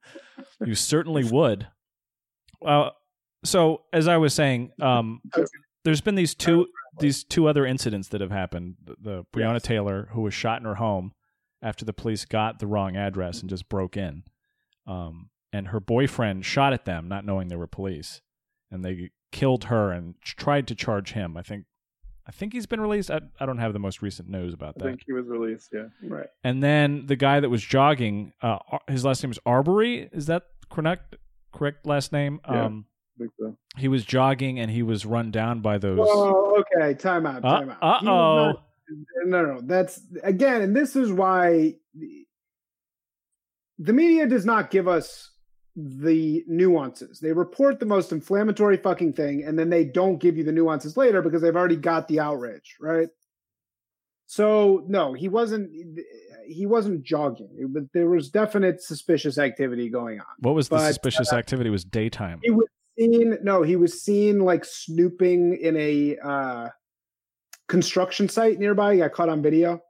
You 0.65 0.75
certainly 0.75 1.25
would. 1.25 1.67
Uh, 2.65 2.91
so 3.45 3.83
as 3.93 4.07
I 4.07 4.17
was 4.17 4.33
saying, 4.33 4.71
um, 4.81 5.21
there's 5.85 6.01
been 6.01 6.15
these 6.15 6.35
two 6.35 6.69
these 7.01 7.25
two 7.25 7.49
other 7.49 7.67
incidents 7.67 8.09
that 8.09 8.21
have 8.21 8.31
happened. 8.31 8.77
The, 8.85 8.97
the 9.01 9.25
Breonna 9.35 9.55
Yes. 9.55 9.63
Taylor, 9.63 10.09
who 10.13 10.23
was 10.23 10.35
shot 10.35 10.61
in 10.61 10.67
her 10.67 10.77
home 10.77 11.13
after 11.61 11.85
the 11.85 11.93
police 11.93 12.25
got 12.25 12.59
the 12.59 12.67
wrong 12.67 12.97
address 12.97 13.41
and 13.41 13.51
just 13.51 13.69
broke 13.69 13.97
in, 13.97 14.23
um, 14.87 15.31
and 15.53 15.69
her 15.69 15.81
boyfriend 15.81 16.45
shot 16.45 16.73
at 16.73 16.85
them, 16.85 17.09
not 17.09 17.25
knowing 17.25 17.49
they 17.49 17.57
were 17.57 17.67
police, 17.67 18.21
and 18.71 18.85
they 18.85 19.11
killed 19.33 19.65
her 19.65 19.91
and 19.91 20.15
tried 20.23 20.69
to 20.69 20.75
charge 20.75 21.13
him. 21.13 21.37
I 21.37 21.43
think. 21.43 21.65
I 22.25 22.31
think 22.31 22.53
he's 22.53 22.67
been 22.67 22.81
released. 22.81 23.11
I, 23.11 23.21
I 23.41 23.47
don't 23.47 23.59
have 23.59 23.73
the 23.73 23.81
most 23.81 24.01
recent 24.01 24.29
news 24.29 24.55
about 24.55 24.79
that. 24.79 24.85
I 24.85 24.89
think 24.91 25.03
he 25.05 25.13
was 25.13 25.27
released. 25.27 25.71
Yeah, 25.73 25.87
right. 26.05 26.29
And 26.45 26.63
then 26.63 27.07
the 27.07 27.17
guy 27.17 27.41
that 27.41 27.49
was 27.51 27.65
jogging, 27.65 28.33
uh, 28.41 28.59
his 28.87 29.05
last 29.05 29.25
name 29.25 29.33
is 29.33 29.41
Arbery. 29.45 30.09
Is 30.13 30.27
that 30.27 30.45
correct? 30.71 31.17
Correct 31.53 31.85
last 31.85 32.13
name. 32.13 32.41
Yeah. 32.49 32.67
Um, 32.67 32.87
I 33.17 33.25
think 33.25 33.33
so. 33.41 33.57
he 33.77 33.89
was 33.89 34.05
jogging 34.05 34.61
and 34.61 34.71
he 34.71 34.85
was 34.85 35.05
run 35.05 35.33
down 35.33 35.63
by 35.63 35.79
those. 35.79 35.99
Oh, 36.01 36.63
okay. 36.77 36.95
Time 36.95 37.27
out. 37.27 37.43
Time 37.43 37.71
out. 37.71 37.83
Uh 37.83 38.09
oh. 38.09 38.53
no, 39.25 39.45
no. 39.45 39.61
That's 39.61 40.01
again, 40.23 40.63
and 40.63 40.77
this 40.77 40.95
is 40.95 41.13
why 41.13 41.75
the 43.79 43.93
media 43.93 44.27
does 44.27 44.45
not 44.45 44.71
give 44.71 44.87
us 44.87 45.32
the 45.77 46.45
nuances. 46.47 47.21
They 47.21 47.33
report 47.33 47.81
the 47.81 47.87
most 47.87 48.13
inflammatory 48.13 48.77
fucking 48.77 49.15
thing, 49.15 49.45
and 49.45 49.59
then 49.59 49.71
they 49.71 49.85
don't 49.85 50.19
give 50.19 50.37
you 50.37 50.45
the 50.45 50.53
nuances 50.53 50.97
later 50.97 51.23
because 51.23 51.43
they've 51.43 51.57
already 51.57 51.77
got 51.77 52.09
the 52.09 52.21
outrage, 52.21 52.77
right? 52.81 53.09
So 54.27 54.85
no, 54.87 55.13
he 55.13 55.29
wasn't. 55.29 55.71
He 56.47 56.67
wasn't 56.67 57.03
jogging, 57.03 57.69
but 57.71 57.85
there 57.95 58.09
was 58.09 58.31
definite 58.31 58.83
suspicious 58.83 59.39
activity 59.39 59.89
going 59.89 60.21
on. 60.21 60.27
What 60.41 60.55
was 60.55 60.69
the 60.69 60.77
but, 60.77 60.89
suspicious 60.89 61.33
activity? 61.33 61.69
It 61.69 61.73
was 61.73 61.85
daytime. 61.85 62.41
He 62.43 62.51
was 62.51 62.67
seen. 62.99 63.39
No, 63.43 63.63
he 63.63 63.77
was 63.77 64.03
seen 64.03 64.41
like 64.41 64.65
snooping 64.65 65.59
in 65.61 65.77
a 65.77 66.17
uh, 66.19 66.69
construction 67.69 68.29
site 68.29 68.59
nearby. 68.59 68.95
He 68.95 69.01
got 69.01 69.13
caught 69.13 69.29
on 69.29 69.43
video, 69.43 69.81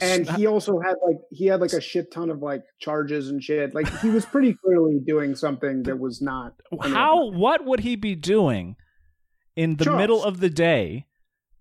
and 0.00 0.28
he 0.30 0.46
also 0.46 0.78
had 0.80 0.94
like 1.06 1.16
he 1.30 1.46
had 1.46 1.60
like 1.60 1.72
a 1.72 1.80
shit 1.80 2.10
ton 2.12 2.30
of 2.30 2.40
like 2.42 2.62
charges 2.80 3.28
and 3.30 3.42
shit. 3.42 3.74
Like 3.74 3.88
he 4.00 4.08
was 4.10 4.24
pretty 4.24 4.54
clearly 4.64 4.98
doing 5.04 5.34
something 5.34 5.82
that 5.84 5.98
was 5.98 6.20
not. 6.22 6.54
How? 6.82 7.30
What 7.30 7.64
would 7.64 7.80
he 7.80 7.96
be 7.96 8.14
doing 8.14 8.76
in 9.56 9.76
the 9.76 9.84
Charles. 9.84 9.98
middle 9.98 10.24
of 10.24 10.40
the 10.40 10.50
day 10.50 11.06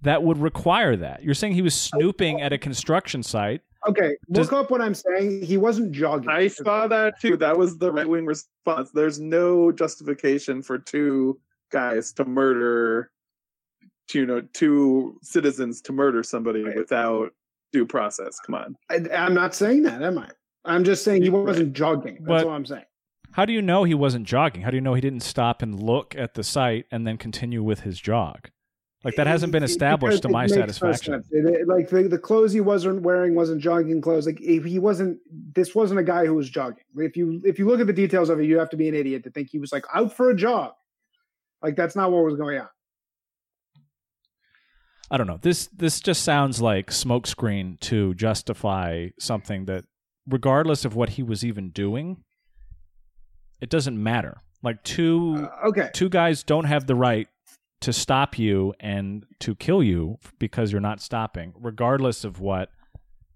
that 0.01 0.23
would 0.23 0.37
require 0.37 0.95
that? 0.95 1.23
You're 1.23 1.33
saying 1.33 1.53
he 1.53 1.61
was 1.61 1.73
snooping 1.75 2.41
at 2.41 2.53
a 2.53 2.57
construction 2.57 3.23
site. 3.23 3.61
Okay, 3.87 4.17
Does- 4.31 4.51
look 4.51 4.65
up 4.65 4.71
what 4.71 4.81
I'm 4.81 4.93
saying. 4.93 5.41
He 5.43 5.55
wasn't 5.57 5.91
jogging. 5.93 6.29
I 6.29 6.47
saw 6.49 6.87
that 6.87 7.19
too. 7.21 7.37
That 7.37 7.57
was 7.57 7.77
the 7.77 7.91
right 7.91 8.07
wing 8.07 8.25
response. 8.25 8.91
There's 8.93 9.19
no 9.19 9.71
justification 9.71 10.61
for 10.61 10.77
two 10.77 11.39
guys 11.71 12.11
to 12.13 12.25
murder, 12.25 13.09
you 14.13 14.25
know, 14.25 14.41
two 14.53 15.17
citizens 15.21 15.79
to 15.83 15.93
murder 15.93 16.23
somebody 16.23 16.63
Right. 16.63 16.75
without 16.75 17.31
due 17.71 17.85
process. 17.85 18.37
Come 18.45 18.55
on. 18.55 18.75
I, 18.89 19.01
I'm 19.15 19.33
not 19.33 19.53
saying 19.55 19.83
that, 19.83 20.01
am 20.01 20.17
I? 20.17 20.29
I'm 20.65 20.83
just 20.83 21.03
saying 21.03 21.23
he 21.23 21.29
wasn't 21.29 21.73
jogging. 21.73 22.15
That's 22.15 22.27
But- 22.43 22.45
all 22.47 22.53
I'm 22.53 22.65
saying. 22.65 22.83
How 23.31 23.45
do 23.45 23.53
you 23.53 23.61
know 23.61 23.83
he 23.83 23.93
wasn't 23.93 24.25
jogging? 24.25 24.63
How 24.63 24.71
do 24.71 24.77
you 24.77 24.81
know 24.81 24.95
he 24.95 25.01
didn't 25.01 25.19
stop 25.19 25.61
and 25.61 25.79
look 25.79 26.15
at 26.15 26.33
the 26.33 26.43
site 26.43 26.85
and 26.91 27.05
then 27.05 27.15
continue 27.17 27.61
with 27.61 27.81
his 27.81 27.99
jog? 27.99 28.49
Like 29.03 29.15
that 29.17 29.27
hasn't 29.27 29.51
been 29.51 29.61
It- 29.61 29.67
it- 29.67 29.69
established 29.69 30.23
to 30.23 30.29
my 30.29 30.45
it 30.45 30.49
no 30.49 30.55
satisfaction. 30.55 31.23
It- 31.29 31.45
it- 31.45 31.67
like 31.67 31.89
the, 31.89 32.07
the 32.07 32.17
clothes 32.17 32.51
he 32.53 32.59
wasn't 32.59 33.03
wearing 33.03 33.35
wasn't 33.35 33.61
jogging 33.61 34.01
clothes. 34.01 34.25
Like 34.25 34.41
if 34.41 34.65
he 34.65 34.79
wasn't, 34.79 35.19
this 35.53 35.75
wasn't 35.75 35.99
a 35.99 36.03
guy 36.03 36.25
who 36.25 36.33
was 36.33 36.49
jogging. 36.49 36.83
If 36.97 37.15
you 37.15 37.39
if 37.45 37.59
you 37.59 37.67
look 37.67 37.79
at 37.79 37.85
the 37.87 37.93
details 37.93 38.29
of 38.31 38.39
it, 38.39 38.45
you 38.45 38.57
have 38.57 38.71
to 38.71 38.77
be 38.77 38.89
an 38.89 38.95
idiot 38.95 39.23
to 39.25 39.29
think 39.29 39.49
he 39.51 39.59
was 39.59 39.71
like 39.71 39.85
out 39.93 40.11
for 40.11 40.31
a 40.31 40.35
jog. 40.35 40.73
Like 41.61 41.75
that's 41.75 41.95
not 41.95 42.11
what 42.11 42.23
was 42.25 42.35
going 42.35 42.59
on. 42.59 42.67
I 45.11 45.17
don't 45.17 45.27
know. 45.27 45.39
This 45.41 45.67
this 45.67 45.99
just 45.99 46.23
sounds 46.23 46.61
like 46.61 46.91
smokescreen 46.91 47.79
to 47.81 48.13
justify 48.13 49.09
something 49.19 49.65
that, 49.65 49.85
regardless 50.27 50.85
of 50.85 50.95
what 50.95 51.09
he 51.09 51.23
was 51.23 51.43
even 51.43 51.69
doing, 51.71 52.23
it 53.59 53.69
doesn't 53.69 54.01
matter. 54.01 54.41
Like 54.61 54.83
two 54.83 55.49
Uh, 55.63 55.67
okay, 55.69 55.89
two 55.93 56.09
guys 56.09 56.43
don't 56.43 56.65
have 56.65 56.85
the 56.85 56.95
right 56.95 57.27
to 57.81 57.93
stop 57.93 58.37
you 58.37 58.73
and 58.79 59.25
to 59.39 59.55
kill 59.55 59.81
you 59.81 60.17
because 60.37 60.71
you're 60.71 60.81
not 60.81 61.01
stopping, 61.01 61.53
regardless 61.59 62.23
of 62.23 62.39
what 62.39 62.69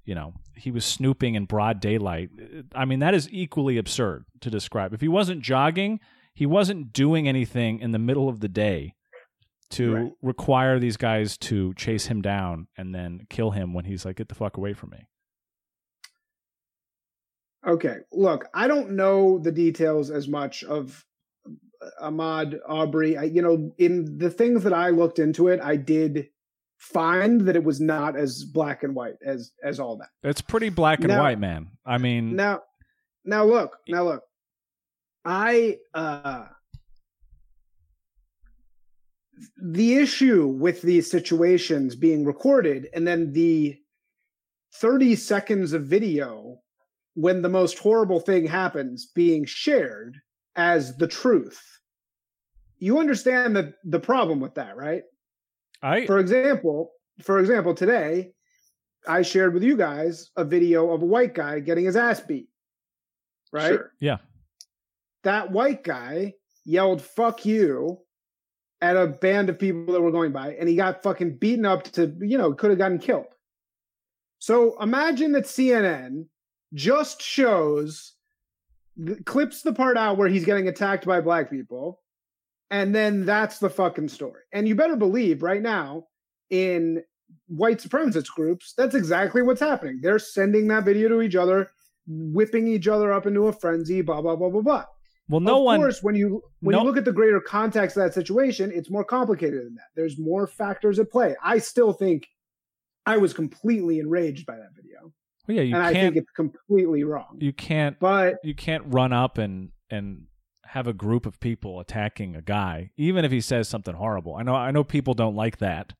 you 0.06 0.16
know. 0.16 0.34
He 0.56 0.70
was 0.70 0.86
snooping 0.86 1.34
in 1.34 1.46
broad 1.46 1.80
daylight. 1.80 2.30
I 2.76 2.86
mean, 2.86 3.00
that 3.00 3.16
is 3.16 3.28
equally 3.32 3.80
absurd 3.80 4.26
to 4.42 4.52
describe. 4.52 4.94
If 4.94 5.02
he 5.02 5.08
wasn't 5.08 5.42
jogging, 5.42 6.00
he 6.36 6.46
wasn't 6.46 6.94
doing 6.94 7.28
anything 7.28 7.80
in 7.80 7.90
the 7.92 7.98
middle 7.98 8.30
of 8.30 8.40
the 8.40 8.48
day 8.48 8.94
to 9.74 9.94
Right. 9.96 10.12
require 10.22 10.80
these 10.80 10.98
guys 10.98 11.38
to 11.40 11.74
chase 11.76 12.08
him 12.08 12.22
down 12.22 12.68
and 12.78 12.94
then 12.96 13.28
kill 13.30 13.52
him 13.52 13.74
when 13.74 13.86
he's 13.86 14.06
like, 14.06 14.16
"Get 14.18 14.30
the 14.30 14.36
fuck 14.36 14.58
away 14.58 14.74
from 14.74 14.90
me." 14.92 15.08
okay. 17.66 17.98
Look, 18.12 18.46
I 18.54 18.68
don't 18.68 18.92
know 18.92 19.40
the 19.40 19.52
details 19.52 20.10
as 20.12 20.28
much 20.28 20.64
of 20.64 21.06
Ahmaud 22.02 22.60
Arbery. 22.68 23.18
I, 23.18 23.24
you 23.24 23.42
know, 23.42 23.74
in 23.78 24.18
the 24.18 24.30
things 24.30 24.64
that 24.64 24.74
I 24.74 24.90
looked 24.90 25.20
into 25.20 25.48
it, 25.48 25.60
I 25.62 25.76
did 25.76 26.28
find 26.78 27.42
that 27.42 27.56
it 27.56 27.64
was 27.64 27.80
not 27.80 28.18
as 28.18 28.44
black 28.44 28.84
and 28.84 28.94
white 28.96 29.16
as 29.26 29.52
as 29.64 29.80
all 29.80 29.98
that. 29.98 30.10
It's 30.24 30.42
pretty 30.42 30.70
black 30.70 31.00
and 31.00 31.08
Now- 31.10 31.22
white, 31.22 31.40
man. 31.40 31.70
I 31.86 31.98
mean, 31.98 32.36
now 32.36 32.62
now 33.26 33.46
look 33.46 33.78
now 33.88 34.04
look 34.04 34.24
i 35.26 35.78
uh 35.94 36.46
the 39.62 39.96
issue 39.96 40.48
with 40.48 40.82
these 40.82 41.10
situations 41.10 41.96
being 41.96 42.24
recorded 42.26 42.88
and 42.94 43.08
then 43.08 43.32
the 43.34 43.78
30 44.76 45.16
seconds 45.16 45.74
of 45.74 45.86
video 45.86 46.58
when 47.16 47.42
the 47.42 47.50
most 47.50 47.78
horrible 47.80 48.20
thing 48.20 48.46
happens 48.48 49.08
being 49.14 49.46
shared 49.46 50.18
as 50.56 50.96
the 50.98 51.08
truth 51.08 51.62
you 52.78 53.00
understand 53.00 53.56
the 53.56 53.74
the 53.84 54.00
problem 54.00 54.40
with 54.40 54.56
that 54.56 54.76
right 54.78 55.04
I 55.82 56.06
for 56.06 56.20
example 56.20 56.92
for 57.22 57.40
example 57.40 57.74
today 57.74 58.32
i 59.08 59.22
shared 59.22 59.54
with 59.54 59.64
you 59.64 59.76
guys 59.78 60.30
a 60.38 60.44
video 60.44 60.92
of 60.92 61.02
a 61.02 61.06
white 61.06 61.34
guy 61.34 61.60
getting 61.60 61.86
his 61.86 61.96
ass 61.96 62.20
beat 62.22 62.48
right 63.52 63.70
Sure. 63.70 63.92
yeah. 64.00 64.18
that 65.24 65.52
white 65.52 65.84
guy 65.84 66.34
yelled 66.66 67.02
fuck 67.02 67.46
you 67.46 68.00
at 68.84 68.98
a 68.98 69.08
band 69.08 69.50
of 69.50 69.58
people 69.58 69.94
that 69.94 70.02
were 70.02 70.12
going 70.12 70.34
by 70.34 70.54
and 70.56 70.68
he 70.68 70.76
got 70.76 71.02
fucking 71.02 71.38
beaten 71.38 71.66
up 71.66 71.84
to 71.84 72.14
you 72.20 72.38
know 72.38 72.54
could 72.54 72.70
have 72.70 72.78
gotten 72.78 73.00
killed. 73.00 73.34
So 74.40 74.78
imagine 74.82 75.32
that 75.32 75.46
cnn 75.46 76.26
just 76.74 77.22
shows 77.22 78.14
clips 79.24 79.62
the 79.62 79.72
part 79.72 79.96
out 79.96 80.18
where 80.18 80.28
he's 80.28 80.44
getting 80.44 80.68
attacked 80.68 81.06
by 81.06 81.22
black 81.22 81.50
people 81.50 82.02
and 82.72 82.94
then 82.94 83.26
that's 83.26 83.60
the 83.60 83.70
fucking 83.70 84.10
story. 84.10 84.42
And 84.52 84.68
you 84.68 84.76
better 84.76 84.98
believe 84.98 85.44
right 85.44 85.62
now 85.62 86.08
in 86.50 87.02
white 87.48 87.78
supremacist 87.78 88.28
groups 88.36 88.74
that's 88.78 88.96
exactly 88.96 89.42
what's 89.42 89.62
happening. 89.62 90.02
They're 90.02 90.20
sending 90.20 90.68
that 90.68 90.84
video 90.84 91.08
to 91.08 91.22
each 91.22 91.36
other 91.36 91.70
whipping 92.06 92.68
each 92.68 92.90
other 92.90 93.14
up 93.14 93.26
into 93.28 93.48
a 93.48 93.54
frenzy 93.54 94.02
blah 94.02 94.22
blah 94.22 94.36
blah 94.36 94.50
blah 94.50 94.62
blah 94.62 94.86
Well, 95.30 95.40
no 95.40 95.58
of 95.60 95.64
one. 95.64 95.76
Of 95.76 95.82
course, 95.82 96.04
when 96.04 96.16
you 96.16 96.42
when 96.60 96.74
no- 96.74 96.82
you 96.82 96.86
look 96.88 96.98
at 96.98 97.06
the 97.06 97.14
greater 97.14 97.40
context 97.40 97.98
of 97.98 98.04
that 98.04 98.14
situation, 98.14 98.72
it's 98.74 98.90
more 98.90 99.04
complicated 99.06 99.66
than 99.66 99.76
that. 99.76 99.88
There's 99.96 100.20
more 100.20 100.48
factors 100.48 101.00
at 101.00 101.12
play. 101.12 101.36
I 101.44 101.60
still 101.60 101.94
think 101.94 102.28
I 103.06 103.18
was 103.18 103.34
completely 103.34 104.00
enraged 104.00 104.46
by 104.46 104.56
that 104.56 104.70
video, 104.76 105.14
well, 105.48 105.58
yeah, 105.58 105.64
you 105.64 105.76
and 105.76 105.84
I 105.84 105.94
can't. 105.94 106.14
think 106.14 106.24
it's 106.24 106.32
completely 106.32 107.04
wrong. 107.04 107.38
you 107.40 107.52
can't 107.54 108.00
But 108.00 108.36
you 108.44 108.56
can't 108.56 108.84
run 108.88 109.12
up 109.14 109.38
and 109.38 109.72
and 109.90 110.28
have 110.66 110.88
a 110.88 110.94
group 110.94 111.26
of 111.26 111.40
people 111.40 111.80
attacking 111.80 112.36
a 112.36 112.42
guy 112.42 112.92
even 112.98 113.26
if 113.26 113.32
he 113.32 113.42
says 113.42 113.68
something 113.70 113.94
horrible. 113.94 114.36
I 114.36 114.44
know 114.44 114.56
I 114.56 114.72
know 114.72 114.84
people 114.84 115.14
don't 115.14 115.36
like 115.36 115.58
that 115.60 115.94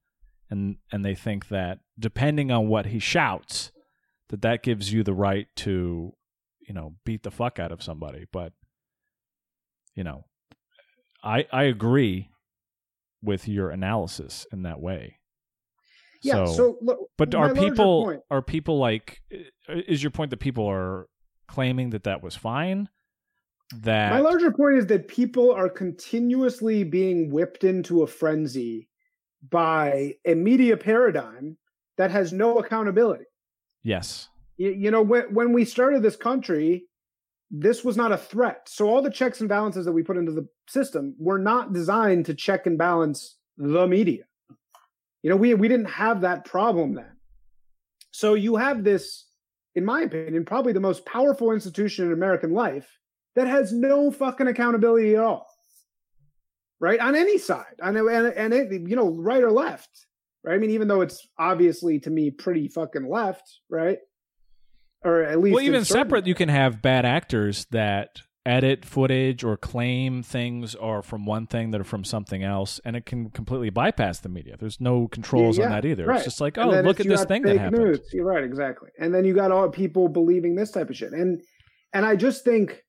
and 0.50 0.78
and 0.92 1.04
they 1.06 1.14
think 1.16 1.50
that 1.50 1.80
depending 2.00 2.52
on 2.52 2.68
what 2.70 2.88
he 2.88 3.00
shouts 3.00 3.72
that 4.30 4.42
that 4.42 4.64
gives 4.64 4.92
you 4.92 5.04
the 5.04 5.14
right 5.14 5.48
to 5.58 6.14
you 6.68 6.74
know 6.74 6.96
beat 7.06 7.24
the 7.24 7.32
fuck 7.32 7.60
out 7.60 7.72
of 7.72 7.84
somebody, 7.84 8.26
but 8.32 8.54
you 9.96 10.04
know 10.04 10.26
I 11.24 11.46
I 11.52 11.64
agree 11.64 12.30
with 13.22 13.48
your 13.48 13.70
analysis 13.70 14.46
in 14.52 14.64
that 14.64 14.80
way. 14.82 15.20
Yeah. 16.22 16.46
So, 16.46 16.54
So, 16.54 16.78
look, 16.82 17.00
but 17.18 17.34
are 17.36 17.54
people 17.54 18.06
point- 18.06 18.22
are 18.30 18.42
people 18.42 18.80
like 18.80 19.22
is 19.68 20.04
your 20.04 20.12
point 20.12 20.30
that 20.32 20.40
people 20.40 20.66
are 20.68 21.08
claiming 21.48 21.92
that 21.92 22.04
that 22.04 22.22
was 22.24 22.36
fine? 22.36 22.90
That 23.82 24.12
My 24.12 24.20
larger 24.20 24.52
point 24.52 24.78
is 24.78 24.88
that 24.88 25.08
people 25.08 25.52
are 25.52 25.70
continuously 25.70 26.84
being 26.84 27.32
whipped 27.32 27.64
into 27.64 28.04
a 28.04 28.08
frenzy 28.08 28.90
by 29.50 30.14
a 30.26 30.36
media 30.36 30.78
paradigm 30.78 31.58
that 31.98 32.12
has 32.12 32.32
no 32.34 32.60
accountability. 32.60 33.26
yes, 33.84 34.30
You, 34.58 34.72
you 34.72 34.92
know, 34.92 35.02
when, 35.02 35.34
when 35.34 35.54
we 35.54 35.66
started 35.66 36.02
this 36.04 36.16
country, 36.16 36.86
this 37.52 37.84
was 37.84 37.98
not 37.98 38.12
a 38.12 38.18
threat. 38.18 38.68
So 38.68 38.90
all 38.90 39.02
the 39.02 39.12
checks 39.12 39.40
and 39.40 39.50
balances 39.50 39.86
that 39.86 39.92
we 39.92 40.04
put 40.04 40.18
into 40.18 40.32
the 40.32 40.48
system 40.68 41.16
were 41.20 41.40
not 41.40 41.74
designed 41.74 42.26
to 42.26 42.34
check 42.34 42.66
and 42.66 42.78
balance 42.78 43.38
the 43.58 43.88
media. 43.88 44.24
You 45.22 45.30
know, 45.30 45.36
we 45.36 45.54
we 45.54 45.68
didn't 45.68 45.92
have 45.92 46.22
that 46.22 46.46
problem 46.46 46.96
then. 46.96 47.18
So 48.12 48.34
you 48.34 48.58
have 48.58 48.84
this, 48.84 49.26
in 49.76 49.86
my 49.86 50.02
opinion, 50.02 50.46
probably 50.46 50.74
the 50.74 50.80
most 50.80 51.06
powerful 51.06 51.52
institution 51.52 52.06
in 52.06 52.14
American 52.14 52.54
life 52.54 52.88
that 53.36 53.48
has 53.48 53.72
no 53.72 54.12
fucking 54.12 54.48
accountability 54.48 55.16
at 55.16 55.24
all. 55.24 55.48
Right 56.80 57.00
on 57.00 57.16
any 57.16 57.38
side, 57.38 57.76
and 57.80 57.98
and 57.98 58.28
and 58.34 58.54
it, 58.54 58.72
you 58.72 58.96
know, 58.96 59.10
right 59.10 59.42
or 59.42 59.52
left. 59.52 59.90
Right. 60.44 60.56
I 60.56 60.58
mean, 60.58 60.72
even 60.72 60.90
though 60.90 61.00
it's 61.00 61.26
obviously 61.40 62.00
to 62.00 62.10
me 62.10 62.30
pretty 62.30 62.68
fucking 62.68 63.08
left, 63.08 63.60
right? 63.70 64.00
Or 65.04 65.24
at 65.24 65.40
least 65.40 65.54
well, 65.56 65.64
even 65.64 65.84
certain- 65.86 66.06
separate, 66.06 66.28
you 66.28 66.36
can 66.36 66.50
have 66.50 66.82
bad 66.82 67.06
actors 67.06 67.66
that 67.72 68.22
edit 68.46 68.84
footage 68.84 69.42
or 69.44 69.56
claim 69.56 70.22
things 70.22 70.76
are 70.76 71.02
from 71.02 71.26
one 71.26 71.48
thing 71.48 71.72
that 71.72 71.80
are 71.80 71.86
from 71.86 72.04
something 72.04 72.44
else, 72.44 72.80
and 72.84 72.96
it 72.96 73.06
can 73.06 73.30
completely 73.30 73.70
bypass 73.70 74.20
the 74.20 74.28
media. 74.30 74.56
There's 74.60 74.82
no 74.82 75.08
controls 75.08 75.58
Yeah, 75.58 75.66
on 75.66 75.72
that 75.72 75.86
either. 75.86 76.06
right. 76.06 76.18
It's 76.18 76.26
just 76.26 76.42
like, 76.42 76.58
oh, 76.58 76.70
look 76.82 77.00
at 77.00 77.08
this 77.08 77.24
thing 77.26 77.44
that 77.44 77.58
happened. 77.58 77.84
news. 77.84 78.00
You're 78.14 78.26
right, 78.26 78.44
exactly. 78.44 78.90
And 79.00 79.14
then 79.14 79.24
you 79.24 79.34
got 79.34 79.52
all 79.52 79.70
people 79.70 80.10
believing 80.10 80.56
this 80.56 80.72
type 80.72 80.90
of 80.90 80.98
shit. 80.98 81.14
And 81.14 81.42
and 81.94 82.06
I 82.06 82.16
just 82.18 82.44
think 82.44 82.84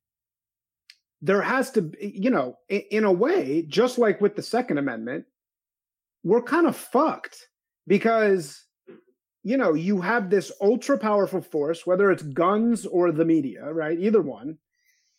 there 1.22 1.42
has 1.42 1.70
to 1.72 1.82
be, 1.82 2.12
you 2.16 2.30
know, 2.30 2.56
in, 2.68 2.82
in 2.90 3.04
a 3.04 3.12
way, 3.12 3.62
just 3.68 3.96
like 3.98 4.20
with 4.20 4.34
the 4.36 4.42
Second 4.42 4.78
Amendment, 4.78 5.24
we're 6.24 6.42
kind 6.42 6.66
of 6.66 6.76
fucked 6.76 7.48
because 7.86 8.60
you 9.44 9.56
know 9.58 9.74
you 9.74 10.00
have 10.00 10.30
this 10.30 10.50
ultra 10.60 10.98
powerful 10.98 11.42
force, 11.42 11.86
whether 11.86 12.10
it's 12.10 12.22
guns 12.22 12.86
or 12.86 13.12
the 13.12 13.24
media, 13.24 13.72
right? 13.72 13.98
Either 13.98 14.22
one. 14.22 14.58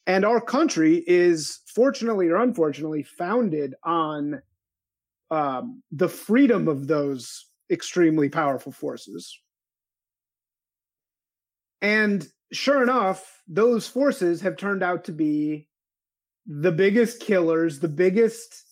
And 0.07 0.25
our 0.25 0.41
country 0.41 1.03
is, 1.07 1.61
fortunately 1.67 2.27
or 2.29 2.37
unfortunately, 2.37 3.03
founded 3.03 3.73
on 3.83 4.41
um, 5.31 5.81
the 5.91 6.09
freedom 6.09 6.67
of 6.67 6.87
those 6.87 7.45
extremely 7.71 8.29
powerful 8.29 8.71
forces. 8.71 9.39
And 11.81 12.27
sure 12.51 12.83
enough, 12.83 13.41
those 13.47 13.87
forces 13.87 14.41
have 14.41 14.57
turned 14.57 14.83
out 14.83 15.05
to 15.05 15.11
be 15.11 15.67
the 16.45 16.71
biggest 16.71 17.19
killers, 17.19 17.79
the 17.79 17.87
biggest, 17.87 18.63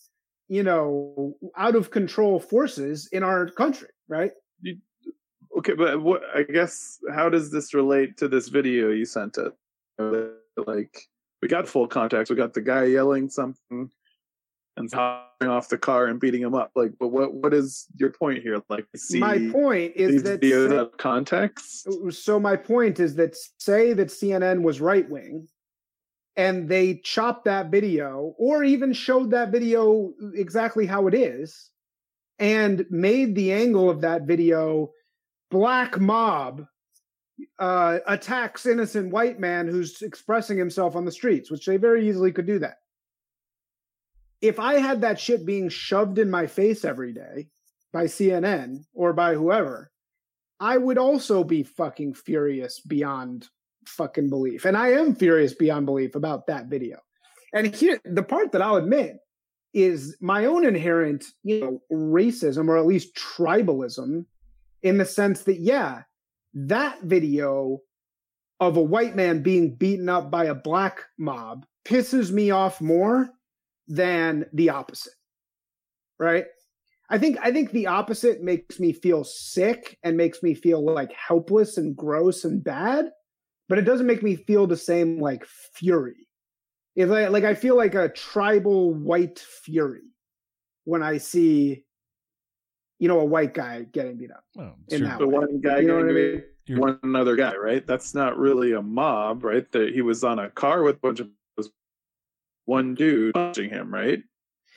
you 0.47 0.63
know, 0.63 1.35
out 1.57 1.75
of 1.75 1.89
control 1.89 2.39
forces 2.39 3.07
in 3.11 3.23
our 3.23 3.47
country, 3.49 3.89
right? 4.07 4.31
Okay, 5.57 5.73
but 5.73 6.01
what 6.01 6.21
I 6.35 6.43
guess 6.43 6.99
how 7.13 7.29
does 7.29 7.51
this 7.51 7.73
relate 7.73 8.17
to 8.17 8.27
this 8.27 8.47
video 8.47 8.89
you 8.89 9.05
sent 9.05 9.37
us? 9.37 9.51
Like 10.57 11.07
we 11.41 11.47
got 11.47 11.67
full 11.67 11.87
context, 11.87 12.29
we 12.29 12.35
got 12.35 12.53
the 12.53 12.61
guy 12.61 12.85
yelling 12.85 13.29
something 13.29 13.89
and 14.77 14.91
hopping 14.91 15.49
off 15.49 15.69
the 15.69 15.77
car 15.77 16.07
and 16.07 16.19
beating 16.19 16.41
him 16.41 16.55
up. 16.55 16.71
Like, 16.75 16.93
but 16.99 17.09
what 17.09 17.33
what 17.33 17.53
is 17.53 17.85
your 17.97 18.11
point 18.11 18.41
here? 18.41 18.61
Like, 18.69 18.87
see 18.95 19.19
My 19.19 19.49
point 19.51 19.93
is 19.95 20.23
that 20.23 20.41
videos 20.41 20.69
say- 20.69 20.77
of 20.77 20.97
context. 20.97 21.87
so 22.11 22.39
my 22.39 22.55
point 22.55 22.99
is 22.99 23.15
that 23.15 23.35
say 23.59 23.93
that 23.93 24.07
CNN 24.07 24.63
was 24.63 24.81
right 24.81 25.07
wing 25.09 25.47
and 26.35 26.67
they 26.67 26.95
chopped 27.03 27.45
that 27.45 27.69
video 27.69 28.33
or 28.37 28.63
even 28.63 28.93
showed 28.93 29.29
that 29.31 29.51
video 29.51 30.13
exactly 30.33 30.85
how 30.87 31.07
it 31.07 31.13
is 31.13 31.69
and 32.39 32.85
made 32.89 33.35
the 33.35 33.53
angle 33.53 33.89
of 33.89 34.01
that 34.01 34.23
video 34.23 34.91
black 35.53 35.99
mob 35.99 36.65
uh, 37.59 37.99
attacks 38.07 38.65
innocent 38.65 39.11
white 39.11 39.39
man 39.39 39.67
who's 39.67 40.01
expressing 40.01 40.57
himself 40.57 40.95
on 40.95 41.05
the 41.05 41.11
streets, 41.11 41.51
which 41.51 41.65
they 41.67 41.77
very 41.77 42.09
easily 42.09 42.31
could 42.31 42.47
do 42.47 42.57
that. 42.59 42.77
If 44.41 44.59
I 44.59 44.79
had 44.79 45.01
that 45.01 45.19
shit 45.19 45.45
being 45.45 45.69
shoved 45.69 46.17
in 46.17 46.29
my 46.29 46.47
face 46.47 46.83
every 46.83 47.13
day 47.13 47.49
by 47.93 48.05
CNN 48.05 48.83
or 48.93 49.13
by 49.13 49.35
whoever, 49.35 49.91
I 50.59 50.77
would 50.77 50.97
also 50.97 51.43
be 51.43 51.61
fucking 51.61 52.15
furious 52.15 52.79
beyond 52.79 53.47
fucking 53.87 54.29
belief. 54.29 54.65
And 54.65 54.75
I 54.75 54.93
am 54.93 55.15
furious 55.15 55.53
beyond 55.53 55.85
belief 55.85 56.15
about 56.15 56.47
that 56.47 56.65
video. 56.65 56.97
And 57.53 57.73
here, 57.73 58.01
the 58.03 58.23
part 58.23 58.51
that 58.53 58.61
I'll 58.61 58.77
admit 58.77 59.17
is 59.73 60.17
my 60.19 60.45
own 60.45 60.65
inherent, 60.65 61.25
you 61.43 61.59
know, 61.61 61.81
racism 61.91 62.67
or 62.69 62.77
at 62.77 62.87
least 62.87 63.15
tribalism 63.15 64.25
in 64.83 64.97
the 64.97 65.05
sense 65.05 65.41
that, 65.43 65.59
yeah, 65.59 66.03
that 66.53 67.01
video 67.01 67.79
of 68.59 68.77
a 68.77 68.81
white 68.81 69.15
man 69.15 69.41
being 69.41 69.75
beaten 69.75 70.07
up 70.07 70.29
by 70.29 70.45
a 70.45 70.55
black 70.55 71.01
mob 71.17 71.65
pisses 71.85 72.31
me 72.31 72.51
off 72.51 72.79
more 72.79 73.29
than 73.87 74.45
the 74.53 74.69
opposite. 74.69 75.13
Right? 76.19 76.45
I 77.09 77.17
think 77.17 77.37
I 77.41 77.51
think 77.51 77.71
the 77.71 77.87
opposite 77.87 78.41
makes 78.41 78.79
me 78.79 78.93
feel 78.93 79.23
sick 79.23 79.97
and 80.03 80.15
makes 80.15 80.41
me 80.41 80.53
feel 80.53 80.83
like 80.83 81.11
helpless 81.13 81.77
and 81.77 81.95
gross 81.95 82.43
and 82.43 82.63
bad, 82.63 83.05
but 83.67 83.77
it 83.77 83.83
doesn't 83.83 84.07
make 84.07 84.23
me 84.23 84.35
feel 84.35 84.67
the 84.67 84.77
same 84.77 85.19
like 85.19 85.45
fury. 85.45 86.27
If 86.95 87.09
I, 87.11 87.27
like 87.27 87.43
I 87.43 87.55
feel 87.55 87.75
like 87.75 87.95
a 87.95 88.09
tribal 88.09 88.93
white 88.93 89.39
fury 89.39 90.13
when 90.85 91.03
I 91.03 91.17
see 91.17 91.83
you 93.03 93.09
know 93.09 93.19
a 93.19 93.25
white 93.25 93.53
guy 93.53 93.83
getting 93.91 94.15
beat 94.15 94.31
up. 94.31 94.45
Oh, 94.57 94.71
In 94.87 95.03
that 95.03 95.19
The 95.19 95.27
way. 95.27 95.39
one 95.39 95.59
guy 95.59 95.79
You 95.79 95.87
know 95.89 95.97
what 95.97 96.09
I 96.09 96.13
mean? 96.13 96.43
One 96.79 96.97
another 97.03 97.35
guy, 97.35 97.53
right? 97.57 97.85
That's 97.85 98.15
not 98.15 98.37
really 98.37 98.71
a 98.71 98.81
mob, 98.81 99.43
right? 99.43 99.69
That 99.73 99.89
he 99.93 100.01
was 100.01 100.23
on 100.23 100.39
a 100.39 100.49
car 100.49 100.83
with 100.83 100.95
a 100.95 100.99
bunch 100.99 101.19
of 101.19 101.27
one 102.63 102.95
dude 102.95 103.33
punching 103.33 103.69
him, 103.69 103.93
right? 103.93 104.23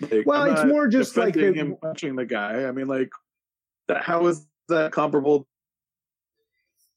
Like, 0.01 0.27
Well, 0.27 0.43
I'm 0.43 0.53
it's 0.55 0.65
more 0.65 0.89
just 0.89 1.17
like 1.17 1.35
defending 1.35 1.55
the- 1.55 1.61
him 1.75 1.77
punching 1.81 2.17
the 2.17 2.27
guy. 2.27 2.65
I 2.65 2.73
mean, 2.73 2.89
like, 2.89 3.11
that. 3.87 4.03
How 4.03 4.27
is 4.27 4.45
that 4.69 4.91
comparable? 4.91 5.47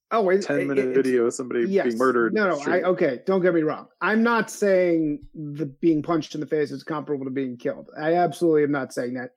Oh, 0.10 0.28
it, 0.32 0.42
Ten 0.42 0.62
it- 0.62 0.68
minute 0.68 0.80
it's- 0.88 0.96
video 0.98 1.26
of 1.28 1.34
somebody 1.36 1.70
yes. 1.70 1.86
being 1.86 2.00
murdered. 2.00 2.34
No, 2.34 2.50
no. 2.50 2.60
I, 2.66 2.82
okay, 2.82 3.22
don't 3.28 3.42
get 3.44 3.54
me 3.54 3.62
wrong. 3.62 3.86
I'm 4.02 4.24
not 4.24 4.50
saying 4.50 5.20
the 5.36 5.68
being 5.68 6.02
punched 6.02 6.34
in 6.34 6.42
the 6.42 6.48
face 6.48 6.72
is 6.72 6.82
comparable 6.84 7.26
to 7.26 7.32
being 7.32 7.58
killed. 7.58 7.92
I 7.96 8.16
absolutely 8.16 8.64
am 8.64 8.72
not 8.72 8.92
saying 8.92 9.14
that. 9.14 9.34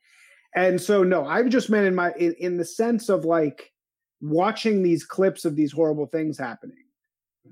And 0.55 0.81
so, 0.81 1.03
no, 1.03 1.25
I've 1.25 1.49
just 1.49 1.71
meant 1.71 1.87
in 1.87 1.95
my 1.95 2.13
in, 2.19 2.35
in 2.39 2.57
the 2.57 2.65
sense 2.65 3.09
of 3.09 3.25
like 3.25 3.73
watching 4.21 4.83
these 4.83 5.05
clips 5.05 5.45
of 5.45 5.57
these 5.57 5.73
horrible 5.73 6.07
things 6.07 6.39
happening. 6.39 6.77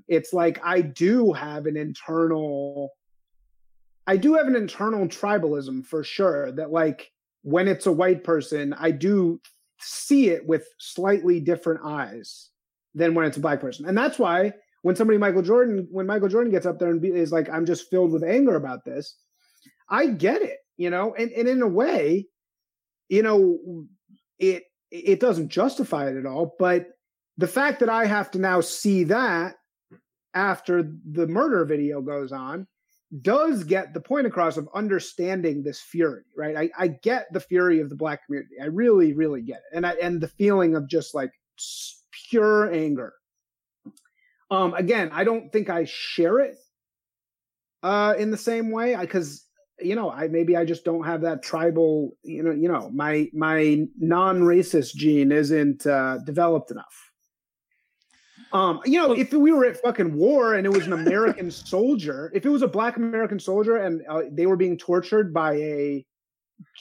It's 0.07 0.33
like 0.33 0.59
I 0.63 0.81
do 0.81 1.33
have 1.33 1.65
an 1.65 1.77
internal. 1.77 2.91
I 4.07 4.17
do 4.17 4.33
have 4.35 4.47
an 4.47 4.55
internal 4.55 5.07
tribalism 5.07 5.85
for 5.85 6.03
sure. 6.03 6.51
That 6.51 6.71
like 6.71 7.11
when 7.43 7.67
it's 7.67 7.87
a 7.87 7.91
white 7.91 8.23
person, 8.23 8.73
I 8.73 8.91
do 8.91 9.41
see 9.79 10.29
it 10.29 10.45
with 10.45 10.67
slightly 10.77 11.39
different 11.39 11.81
eyes 11.83 12.49
than 12.93 13.13
when 13.13 13.25
it's 13.25 13.37
a 13.37 13.41
black 13.41 13.61
person. 13.61 13.87
And 13.87 13.97
that's 13.97 14.19
why 14.19 14.53
when 14.81 14.95
somebody 14.95 15.17
Michael 15.17 15.41
Jordan, 15.41 15.87
when 15.91 16.07
Michael 16.07 16.27
Jordan 16.27 16.51
gets 16.51 16.65
up 16.65 16.79
there 16.79 16.89
and 16.89 17.01
be, 17.01 17.09
is 17.09 17.31
like, 17.31 17.49
I'm 17.49 17.65
just 17.65 17.89
filled 17.89 18.11
with 18.11 18.23
anger 18.23 18.55
about 18.55 18.83
this, 18.85 19.15
I 19.89 20.07
get 20.07 20.41
it, 20.41 20.57
you 20.77 20.89
know, 20.89 21.13
and, 21.15 21.31
and 21.31 21.47
in 21.47 21.61
a 21.61 21.67
way, 21.67 22.27
you 23.11 23.21
know, 23.21 23.59
it 24.39 24.63
it 24.89 25.19
doesn't 25.19 25.49
justify 25.49 26.09
it 26.09 26.17
at 26.17 26.25
all. 26.25 26.55
But 26.57 26.87
the 27.37 27.47
fact 27.47 27.81
that 27.81 27.89
I 27.89 28.05
have 28.05 28.31
to 28.31 28.39
now 28.39 28.61
see 28.61 29.03
that 29.05 29.55
after 30.33 30.89
the 31.11 31.27
murder 31.27 31.65
video 31.65 32.01
goes 32.01 32.31
on 32.31 32.67
does 33.21 33.65
get 33.65 33.93
the 33.93 33.99
point 33.99 34.25
across 34.25 34.55
of 34.55 34.69
understanding 34.73 35.61
this 35.61 35.81
fury, 35.81 36.23
right? 36.37 36.55
I, 36.55 36.69
I 36.83 36.87
get 36.87 37.27
the 37.33 37.41
fury 37.41 37.81
of 37.81 37.89
the 37.89 37.95
black 37.95 38.25
community. 38.25 38.55
I 38.61 38.67
really, 38.67 39.11
really 39.11 39.41
get 39.41 39.57
it. 39.57 39.75
And 39.75 39.85
I, 39.85 39.91
and 40.01 40.21
the 40.21 40.29
feeling 40.29 40.75
of 40.75 40.87
just 40.87 41.13
like 41.13 41.31
pure 42.29 42.71
anger. 42.73 43.13
Um, 44.49 44.73
again, 44.73 45.09
I 45.11 45.25
don't 45.25 45.51
think 45.51 45.69
I 45.69 45.83
share 45.83 46.39
it 46.39 46.55
uh, 47.83 48.13
in 48.17 48.31
the 48.31 48.37
same 48.37 48.71
way 48.71 48.95
I 48.95 49.01
because 49.01 49.45
you 49.81 49.95
know 49.95 50.11
I 50.11 50.27
maybe 50.27 50.55
I 50.55 50.65
just 50.65 50.83
don't 50.83 51.05
have 51.05 51.21
that 51.21 51.43
tribal 51.43 52.17
you 52.23 52.43
know 52.43 52.51
you 52.51 52.67
know 52.67 52.89
my 52.93 53.29
my 53.33 53.85
non-racist 53.97 54.95
gene 54.95 55.31
isn't 55.31 55.85
uh, 55.85 56.19
developed 56.25 56.71
enough. 56.71 57.11
Um, 58.53 58.81
you 58.85 58.99
know, 58.99 59.13
if 59.13 59.31
we 59.31 59.53
were 59.53 59.65
at 59.65 59.81
fucking 59.81 60.13
war 60.13 60.55
and 60.55 60.65
it 60.65 60.71
was 60.73 60.85
an 60.85 60.91
American 60.91 61.51
soldier, 61.51 62.31
if 62.35 62.45
it 62.45 62.49
was 62.49 62.61
a 62.61 62.67
black 62.67 62.97
American 62.97 63.39
soldier 63.39 63.77
and 63.77 64.01
uh, 64.09 64.23
they 64.29 64.45
were 64.45 64.57
being 64.57 64.77
tortured 64.77 65.33
by 65.33 65.53
a 65.53 66.05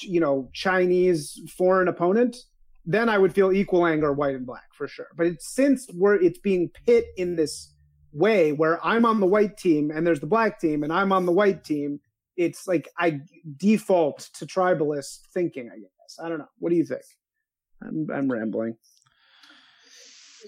you 0.03 0.21
know 0.21 0.51
Chinese 0.53 1.41
foreign 1.57 1.89
opponent, 1.89 2.37
then 2.85 3.09
I 3.09 3.19
would 3.19 3.33
feel 3.33 3.53
equal 3.53 3.87
anger, 3.87 4.13
white 4.13 4.35
and 4.35 4.47
black 4.47 4.75
for 4.75 4.89
sure. 4.89 5.09
But 5.17 5.27
it's 5.27 5.55
since 5.55 5.87
we're 5.95 6.17
it's 6.17 6.39
being 6.39 6.71
pit 6.87 7.07
in 7.17 7.37
this 7.37 7.73
way 8.13 8.53
where 8.53 8.85
I'm 8.85 9.05
on 9.05 9.21
the 9.21 9.27
white 9.27 9.57
team 9.57 9.91
and 9.91 10.07
there's 10.07 10.21
the 10.21 10.27
black 10.27 10.61
team 10.61 10.83
and 10.83 10.93
I'm 10.93 11.13
on 11.13 11.27
the 11.27 11.33
white 11.33 11.65
team. 11.65 12.01
It's 12.41 12.67
like 12.67 12.89
I 12.99 13.21
default 13.57 14.31
to 14.35 14.47
tribalist 14.47 15.21
thinking. 15.35 15.71
I 15.71 15.79
guess 15.79 16.19
I 16.23 16.29
don't 16.29 16.39
know. 16.39 16.49
What 16.59 16.71
do 16.71 16.77
you 16.77 16.85
think? 16.85 17.03
I'm 17.83 18.09
I'm 18.13 18.33
rambling. 18.33 18.77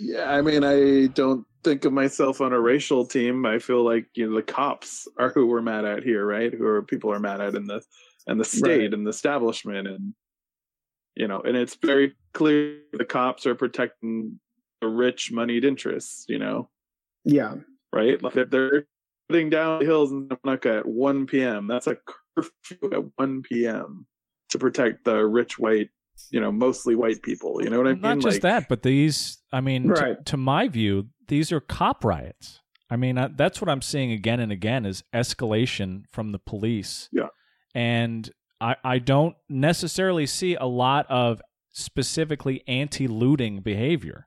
Yeah, 0.01 0.31
I 0.31 0.41
mean, 0.41 0.65
I 0.65 1.09
don't 1.09 1.45
think 1.63 1.85
of 1.85 1.93
myself 1.93 2.41
on 2.41 2.55
a 2.55 2.61
racial 2.61 3.05
team. 3.05 3.45
I 3.45 3.59
feel 3.59 3.85
like 3.85 4.07
you 4.15 4.29
know 4.29 4.37
the 4.37 4.43
cops 4.43 5.07
are 5.19 5.29
who 5.29 5.47
we're 5.47 5.61
mad 5.61 5.85
at 5.85 6.03
here, 6.03 6.25
right? 6.25 6.53
Who 6.53 6.65
are 6.65 6.83
people 6.83 7.13
are 7.13 7.21
mad 7.21 7.43
at 7.43 7.55
in 7.55 7.67
the 7.67 7.83
and 8.27 8.41
the 8.41 8.45
state 8.45 8.79
right. 8.79 8.95
and 8.95 9.07
the 9.07 9.11
establishment 9.11 9.87
and 9.87 10.15
you 11.15 11.29
know, 11.29 11.41
and 11.41 11.57
it's 11.57 11.77
very 11.77 12.15
clear 12.33 12.79
the 12.93 13.05
cops 13.05 13.45
are 13.45 13.55
protecting 13.55 14.41
the 14.81 14.89
rich 14.89 15.31
moneyed 15.31 15.65
interests, 15.65 16.25
you 16.29 16.39
know. 16.39 16.71
Yeah. 17.25 17.57
Right? 17.93 18.23
Like 18.23 18.37
if 18.37 18.51
they're 18.51 18.87
putting 19.29 19.51
down 19.51 19.81
the 19.81 19.85
hills 19.85 20.13
in 20.13 20.29
Santa 20.45 20.79
at 20.79 20.87
one 20.87 21.27
PM, 21.27 21.67
that's 21.67 21.87
a 21.87 21.97
curfew 22.37 22.91
at 22.93 23.05
one 23.17 23.43
PM 23.43 24.07
to 24.51 24.59
protect 24.59 25.05
the 25.05 25.27
rich 25.27 25.59
white 25.59 25.91
you 26.31 26.41
know 26.41 26.53
mostly 26.53 26.95
white 26.95 27.23
people 27.23 27.63
you 27.63 27.71
know 27.71 27.79
what 27.79 27.87
i 27.87 27.93
mean? 27.93 28.01
not 28.03 28.19
just 28.19 28.37
like, 28.37 28.43
that 28.43 28.69
but 28.69 28.83
these 28.83 29.39
i 29.53 29.61
mean 29.61 29.89
right. 29.89 30.19
to, 30.19 30.33
to, 30.33 30.37
my 30.37 30.69
view 30.69 31.09
these 31.29 31.51
are 31.51 31.61
cop 31.61 32.05
riots. 32.05 32.61
I 32.91 32.97
mean 32.97 33.17
uh, 33.17 33.31
that's 33.35 33.61
what 33.61 33.71
i'm 33.71 33.83
seeing 33.83 34.13
again 34.13 34.39
and 34.39 34.53
again 34.53 34.85
is 34.85 35.03
escalation 35.15 36.03
from 36.13 36.33
the 36.33 36.39
police. 36.39 37.09
Yeah. 37.13 37.29
And 37.75 38.31
i 38.61 38.77
i 38.85 38.99
don't 38.99 39.37
necessarily 39.49 40.27
see 40.27 40.55
a 40.55 40.67
lot 40.67 41.07
of 41.09 41.41
specifically 41.71 42.63
anti-looting 42.69 43.61
behavior 43.61 44.27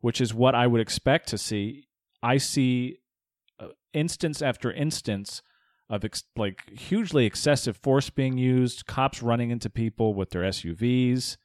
which 0.00 0.20
is 0.20 0.32
what 0.32 0.54
i 0.54 0.66
would 0.66 0.80
expect 0.80 1.28
to 1.28 1.38
see. 1.38 1.88
I 2.22 2.38
see 2.38 2.98
instance 3.92 4.42
after 4.42 4.72
instance 4.72 5.42
of 5.90 6.04
ex- 6.04 6.24
like 6.36 6.68
hugely 6.78 7.24
excessive 7.26 7.76
force 7.76 8.10
being 8.10 8.36
used, 8.36 8.86
cops 8.86 9.22
running 9.22 9.50
into 9.50 9.70
people 9.70 10.14
with 10.14 10.30
their 10.30 10.42
SUVs. 10.42 11.36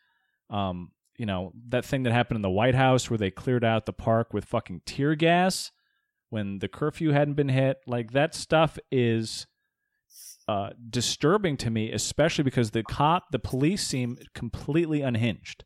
Um, 0.50 0.92
you 1.18 1.26
know, 1.26 1.54
that 1.70 1.86
thing 1.86 2.04
that 2.04 2.14
happened 2.14 2.38
in 2.38 2.42
the 2.42 2.50
White 2.50 2.76
House 2.76 3.10
where 3.10 3.18
they 3.18 3.32
cleared 3.32 3.64
out 3.64 3.86
the 3.86 3.94
park 3.94 4.34
with 4.34 4.46
fucking 4.46 4.82
tear 4.86 5.16
gas 5.16 5.72
when 6.30 6.60
the 6.60 6.68
curfew 6.68 7.12
hadn't 7.12 7.36
been 7.36 7.50
hit. 7.50 7.78
Like 7.86 8.12
that 8.12 8.34
stuff 8.36 8.78
is 8.92 9.46
uh, 10.48 10.72
disturbing 10.90 11.56
to 11.58 11.70
me, 11.70 11.92
especially 11.92 12.44
because 12.44 12.72
the 12.72 12.84
cop, 12.84 13.32
the 13.32 13.40
police 13.40 13.86
seem 13.86 14.18
completely 14.34 15.02
unhinged. 15.02 15.64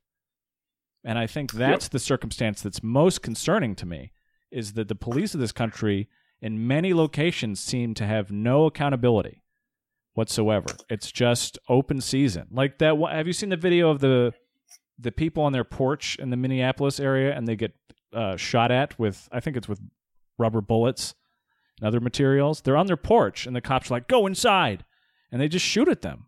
And 1.03 1.17
I 1.17 1.25
think 1.25 1.53
that's 1.53 1.85
yep. 1.85 1.91
the 1.91 1.99
circumstance 1.99 2.61
that's 2.61 2.83
most 2.83 3.21
concerning 3.21 3.75
to 3.75 3.85
me 3.85 4.11
is 4.51 4.73
that 4.73 4.87
the 4.87 4.95
police 4.95 5.33
of 5.33 5.39
this 5.39 5.51
country 5.51 6.09
in 6.41 6.67
many 6.67 6.93
locations 6.93 7.59
seem 7.59 7.93
to 7.95 8.05
have 8.05 8.31
no 8.31 8.65
accountability 8.65 9.41
whatsoever. 10.13 10.67
It's 10.89 11.11
just 11.11 11.59
open 11.69 12.01
season. 12.01 12.47
Like 12.51 12.79
that 12.79 12.97
have 13.11 13.27
you 13.27 13.33
seen 13.33 13.49
the 13.49 13.57
video 13.57 13.89
of 13.89 13.99
the 13.99 14.33
the 14.99 15.11
people 15.11 15.43
on 15.43 15.53
their 15.53 15.63
porch 15.63 16.17
in 16.19 16.31
the 16.31 16.37
Minneapolis 16.37 16.99
area 16.99 17.35
and 17.35 17.47
they 17.47 17.55
get 17.55 17.73
uh, 18.13 18.35
shot 18.35 18.71
at 18.71 18.97
with 18.97 19.29
I 19.31 19.39
think 19.39 19.57
it's 19.57 19.67
with 19.67 19.79
rubber 20.37 20.61
bullets 20.61 21.13
and 21.79 21.87
other 21.87 21.99
materials. 21.99 22.61
They're 22.61 22.77
on 22.77 22.87
their 22.87 22.97
porch 22.97 23.45
and 23.45 23.55
the 23.55 23.61
cops 23.61 23.91
are 23.91 23.95
like, 23.95 24.07
"Go 24.07 24.25
inside." 24.25 24.85
And 25.31 25.41
they 25.41 25.47
just 25.47 25.65
shoot 25.65 25.87
at 25.87 26.01
them. 26.01 26.27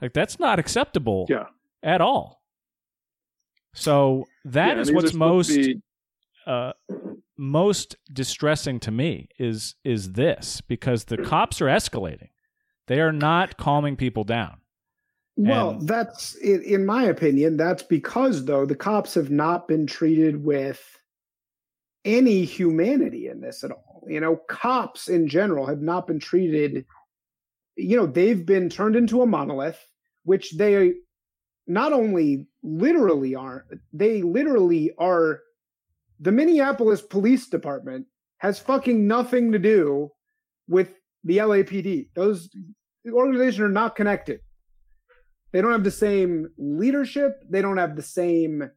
Like 0.00 0.12
that's 0.12 0.38
not 0.38 0.58
acceptable 0.58 1.26
yeah. 1.28 1.46
at 1.82 2.00
all. 2.00 2.42
So 3.74 4.24
that 4.46 4.76
yeah, 4.76 4.80
is 4.80 4.92
what's 4.92 5.12
most 5.12 5.48
be... 5.48 5.82
uh, 6.46 6.72
most 7.36 7.96
distressing 8.12 8.80
to 8.80 8.90
me 8.90 9.28
is 9.38 9.74
is 9.84 10.12
this 10.12 10.60
because 10.60 11.04
the 11.04 11.16
cops 11.24 11.60
are 11.60 11.66
escalating. 11.66 12.30
They 12.86 13.00
are 13.00 13.12
not 13.12 13.56
calming 13.56 13.96
people 13.96 14.24
down. 14.24 14.58
Well, 15.36 15.70
and, 15.70 15.88
that's 15.88 16.34
in 16.36 16.86
my 16.86 17.04
opinion. 17.04 17.56
That's 17.56 17.82
because 17.82 18.44
though 18.44 18.64
the 18.64 18.76
cops 18.76 19.14
have 19.14 19.30
not 19.30 19.68
been 19.68 19.86
treated 19.86 20.42
with 20.44 20.80
any 22.04 22.44
humanity 22.44 23.28
in 23.28 23.40
this 23.40 23.62
at 23.64 23.72
all. 23.72 24.04
You 24.08 24.20
know, 24.20 24.36
cops 24.48 25.08
in 25.08 25.28
general 25.28 25.66
have 25.66 25.82
not 25.82 26.06
been 26.06 26.20
treated. 26.20 26.86
You 27.76 27.96
know, 27.98 28.06
they've 28.06 28.46
been 28.46 28.70
turned 28.70 28.96
into 28.96 29.20
a 29.20 29.26
monolith, 29.26 29.84
which 30.22 30.56
they 30.56 30.94
not 31.66 31.92
only 31.92 32.46
literally 32.62 33.34
aren't. 33.34 33.64
They 33.92 34.22
literally 34.22 34.92
are 34.96 35.40
the 36.20 36.32
Minneapolis 36.32 37.02
Police 37.02 37.48
Department 37.48 38.06
has 38.38 38.58
fucking 38.58 39.06
nothing 39.06 39.52
to 39.52 39.58
do 39.58 40.10
with 40.68 40.88
the 41.24 41.38
LAPD. 41.38 42.08
Those 42.14 42.48
organizations 43.10 43.60
are 43.60 43.68
not 43.68 43.96
connected. 43.96 44.40
They 45.52 45.60
don't 45.62 45.72
have 45.72 45.84
the 45.84 45.90
same 45.90 46.48
leadership. 46.58 47.42
They 47.48 47.62
don't 47.62 47.78
have 47.78 47.96
the 47.96 48.02
same 48.02 48.70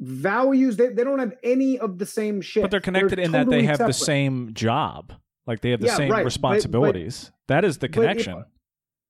values. 0.00 0.76
They, 0.76 0.88
they 0.88 1.04
don't 1.04 1.18
have 1.18 1.34
any 1.42 1.78
of 1.78 1.98
the 1.98 2.06
same 2.06 2.40
shit. 2.40 2.62
But 2.62 2.70
they're 2.70 2.80
connected 2.80 3.18
they're 3.18 3.26
in 3.26 3.32
totally 3.32 3.56
that 3.56 3.60
they 3.62 3.66
have 3.66 3.76
separate. 3.76 3.92
the 3.92 4.04
same 4.04 4.54
job. 4.54 5.12
Like 5.46 5.60
they 5.60 5.70
have 5.70 5.80
the 5.80 5.88
yeah, 5.88 5.96
same 5.96 6.10
right. 6.10 6.24
responsibilities. 6.24 7.24
But, 7.24 7.32
but, 7.46 7.54
that 7.54 7.64
is 7.66 7.78
the 7.78 7.88
connection. 7.88 8.38
If, 8.38 8.44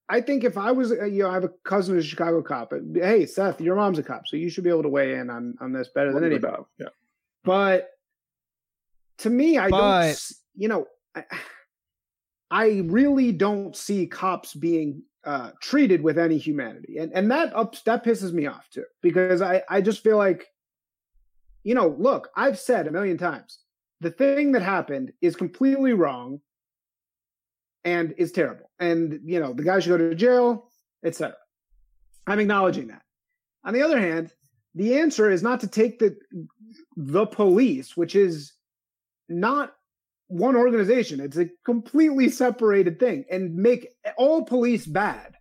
I 0.07 0.21
think 0.21 0.43
if 0.43 0.57
I 0.57 0.71
was, 0.71 0.91
you 0.91 1.23
know, 1.23 1.29
I 1.29 1.33
have 1.33 1.45
a 1.45 1.51
cousin 1.63 1.95
who's 1.95 2.05
a 2.05 2.07
Chicago 2.07 2.41
cop. 2.41 2.73
Hey, 2.93 3.25
Seth, 3.25 3.59
your 3.59 3.75
mom's 3.75 3.97
a 3.97 4.03
cop, 4.03 4.27
so 4.27 4.37
you 4.37 4.49
should 4.49 4.63
be 4.63 4.69
able 4.69 4.83
to 4.83 4.89
weigh 4.89 5.15
in 5.15 5.29
on 5.29 5.55
on 5.59 5.71
this 5.71 5.89
better 5.95 6.13
than 6.13 6.23
anybody. 6.23 6.61
Yeah. 6.77 6.89
But 7.45 7.89
to 9.19 9.29
me, 9.29 9.57
I 9.57 9.69
but, 9.69 10.01
don't, 10.07 10.31
you 10.55 10.67
know, 10.67 10.87
I, 11.15 11.23
I, 12.51 12.67
really 12.85 13.31
don't 13.31 13.75
see 13.75 14.07
cops 14.07 14.53
being 14.53 15.03
uh, 15.23 15.51
treated 15.61 16.01
with 16.01 16.17
any 16.17 16.37
humanity, 16.37 16.97
and 16.97 17.13
and 17.13 17.31
that 17.31 17.55
ups 17.55 17.81
that 17.83 18.03
pisses 18.03 18.33
me 18.33 18.47
off 18.47 18.69
too 18.69 18.85
because 19.01 19.41
I 19.41 19.63
I 19.69 19.81
just 19.81 20.03
feel 20.03 20.17
like, 20.17 20.47
you 21.63 21.75
know, 21.75 21.95
look, 21.97 22.29
I've 22.35 22.59
said 22.59 22.87
a 22.87 22.91
million 22.91 23.17
times 23.17 23.59
the 24.01 24.11
thing 24.11 24.51
that 24.53 24.61
happened 24.61 25.13
is 25.21 25.35
completely 25.35 25.93
wrong 25.93 26.41
and 27.83 28.13
is 28.17 28.31
terrible, 28.31 28.69
and 28.79 29.19
you 29.23 29.39
know 29.39 29.53
the 29.53 29.63
guy 29.63 29.79
should 29.79 29.89
go 29.89 29.97
to 29.97 30.15
jail, 30.15 30.71
etc. 31.03 31.35
I'm 32.27 32.39
acknowledging 32.39 32.87
that. 32.87 33.03
On 33.63 33.73
the 33.73 33.83
other 33.83 33.99
hand, 33.99 34.31
the 34.75 34.99
answer 34.99 35.31
is 35.31 35.41
not 35.41 35.61
to 35.61 35.67
take 35.67 35.99
the 35.99 36.17
the 36.97 37.25
police, 37.25 37.95
which 37.95 38.15
is 38.15 38.53
not 39.29 39.73
one 40.27 40.55
organization. 40.55 41.19
It's 41.19 41.37
a 41.37 41.49
completely 41.65 42.29
separated 42.29 42.99
thing 42.99 43.25
and 43.31 43.55
make 43.55 43.87
all 44.17 44.43
police 44.43 44.85
bad. 44.85 45.35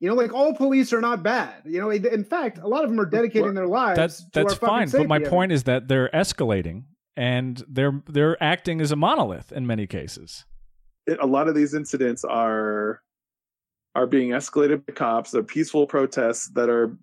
You 0.00 0.08
know, 0.08 0.14
like 0.14 0.32
all 0.32 0.54
police 0.54 0.92
are 0.92 1.00
not 1.00 1.22
bad. 1.22 1.62
You 1.64 1.80
know, 1.80 1.90
in 1.90 2.24
fact, 2.24 2.58
a 2.58 2.68
lot 2.68 2.84
of 2.84 2.90
them 2.90 3.00
are 3.00 3.06
dedicating 3.06 3.54
their 3.54 3.66
lives. 3.66 3.96
That's 3.96 4.24
that's 4.32 4.54
fine. 4.54 4.88
But 4.90 5.08
my 5.08 5.18
point 5.18 5.52
is 5.52 5.64
that 5.64 5.88
they're 5.88 6.10
escalating 6.14 6.84
and 7.16 7.64
they're 7.68 8.02
they're 8.08 8.40
acting 8.42 8.80
as 8.80 8.92
a 8.92 8.96
monolith 8.96 9.50
in 9.52 9.66
many 9.66 9.86
cases. 9.86 10.44
It, 11.06 11.18
a 11.20 11.26
lot 11.26 11.48
of 11.48 11.54
these 11.54 11.74
incidents 11.74 12.24
are 12.24 13.02
are 13.96 14.06
being 14.06 14.30
escalated 14.30 14.86
by 14.86 14.92
cops. 14.92 15.32
They're 15.32 15.42
peaceful 15.42 15.86
protests 15.86 16.48
that 16.50 16.68
are 16.68 16.96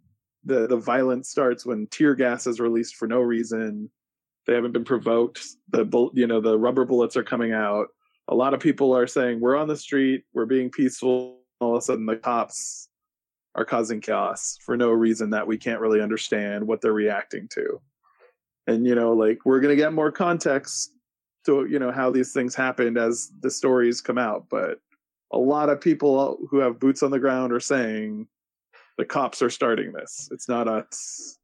the 0.45 0.67
the 0.67 0.77
violence 0.77 1.29
starts 1.29 1.65
when 1.65 1.87
tear 1.87 2.15
gas 2.15 2.47
is 2.47 2.59
released 2.59 2.95
for 2.95 3.07
no 3.07 3.19
reason. 3.19 3.89
They 4.45 4.53
haven't 4.53 4.73
been 4.73 4.85
provoked. 4.85 5.43
The 5.69 6.09
you 6.13 6.27
know 6.27 6.39
the 6.39 6.57
rubber 6.57 6.85
bullets 6.85 7.17
are 7.17 7.23
coming 7.23 7.51
out. 7.51 7.87
A 8.27 8.35
lot 8.35 8.53
of 8.53 8.59
people 8.59 8.95
are 8.95 9.07
saying 9.07 9.39
we're 9.39 9.55
on 9.55 9.67
the 9.67 9.77
street, 9.77 10.23
we're 10.33 10.45
being 10.45 10.69
peaceful. 10.69 11.39
All 11.59 11.75
of 11.75 11.79
a 11.79 11.81
sudden, 11.81 12.05
the 12.05 12.15
cops 12.15 12.89
are 13.55 13.65
causing 13.65 14.01
chaos 14.01 14.57
for 14.63 14.75
no 14.75 14.91
reason 14.91 15.29
that 15.31 15.47
we 15.47 15.57
can't 15.57 15.79
really 15.79 16.01
understand 16.01 16.67
what 16.67 16.81
they're 16.81 16.93
reacting 16.93 17.47
to. 17.53 17.81
And 18.67 18.85
you 18.85 18.95
know, 18.95 19.13
like 19.13 19.39
we're 19.45 19.59
gonna 19.59 19.75
get 19.75 19.93
more 19.93 20.11
context 20.11 20.91
to 21.45 21.65
you 21.65 21.79
know 21.79 21.91
how 21.91 22.11
these 22.11 22.33
things 22.33 22.53
happened 22.53 22.97
as 22.97 23.31
the 23.41 23.49
stories 23.49 24.01
come 24.01 24.17
out, 24.17 24.45
but 24.49 24.79
a 25.31 25.37
lot 25.37 25.69
of 25.69 25.81
people 25.81 26.37
who 26.49 26.59
have 26.59 26.79
boots 26.79 27.01
on 27.01 27.11
the 27.11 27.19
ground 27.19 27.51
are 27.51 27.59
saying 27.59 28.27
the 28.97 29.05
cops 29.05 29.41
are 29.41 29.49
starting 29.49 29.91
this. 29.91 30.29
It's 30.31 30.47
not 30.49 30.67
us. 30.67 31.37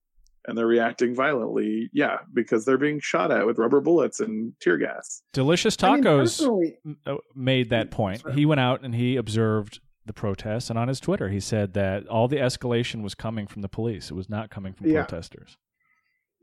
And 0.47 0.57
they're 0.57 0.65
reacting 0.65 1.13
violently, 1.13 1.91
yeah, 1.93 2.17
because 2.33 2.65
they're 2.65 2.79
being 2.79 2.99
shot 2.99 3.29
at 3.29 3.45
with 3.45 3.59
rubber 3.59 3.79
bullets 3.79 4.19
and 4.19 4.53
tear 4.59 4.77
gas. 4.77 5.21
Delicious 5.33 5.75
Tacos 5.75 6.41
I 6.41 6.49
mean, 6.49 6.97
uh, 7.05 7.17
made 7.35 7.69
that 7.69 7.91
point. 7.91 8.23
He 8.33 8.47
went 8.47 8.59
out 8.59 8.83
and 8.83 8.95
he 8.95 9.17
observed 9.17 9.79
the 10.07 10.13
protests, 10.13 10.71
and 10.71 10.79
on 10.79 10.87
his 10.87 10.99
Twitter, 10.99 11.29
he 11.29 11.39
said 11.39 11.73
that 11.75 12.07
all 12.07 12.27
the 12.27 12.37
escalation 12.37 13.03
was 13.03 13.13
coming 13.13 13.45
from 13.45 13.61
the 13.61 13.69
police. 13.69 14.09
It 14.09 14.15
was 14.15 14.29
not 14.29 14.49
coming 14.49 14.73
from 14.73 14.87
yeah. 14.87 15.03
protesters. 15.03 15.57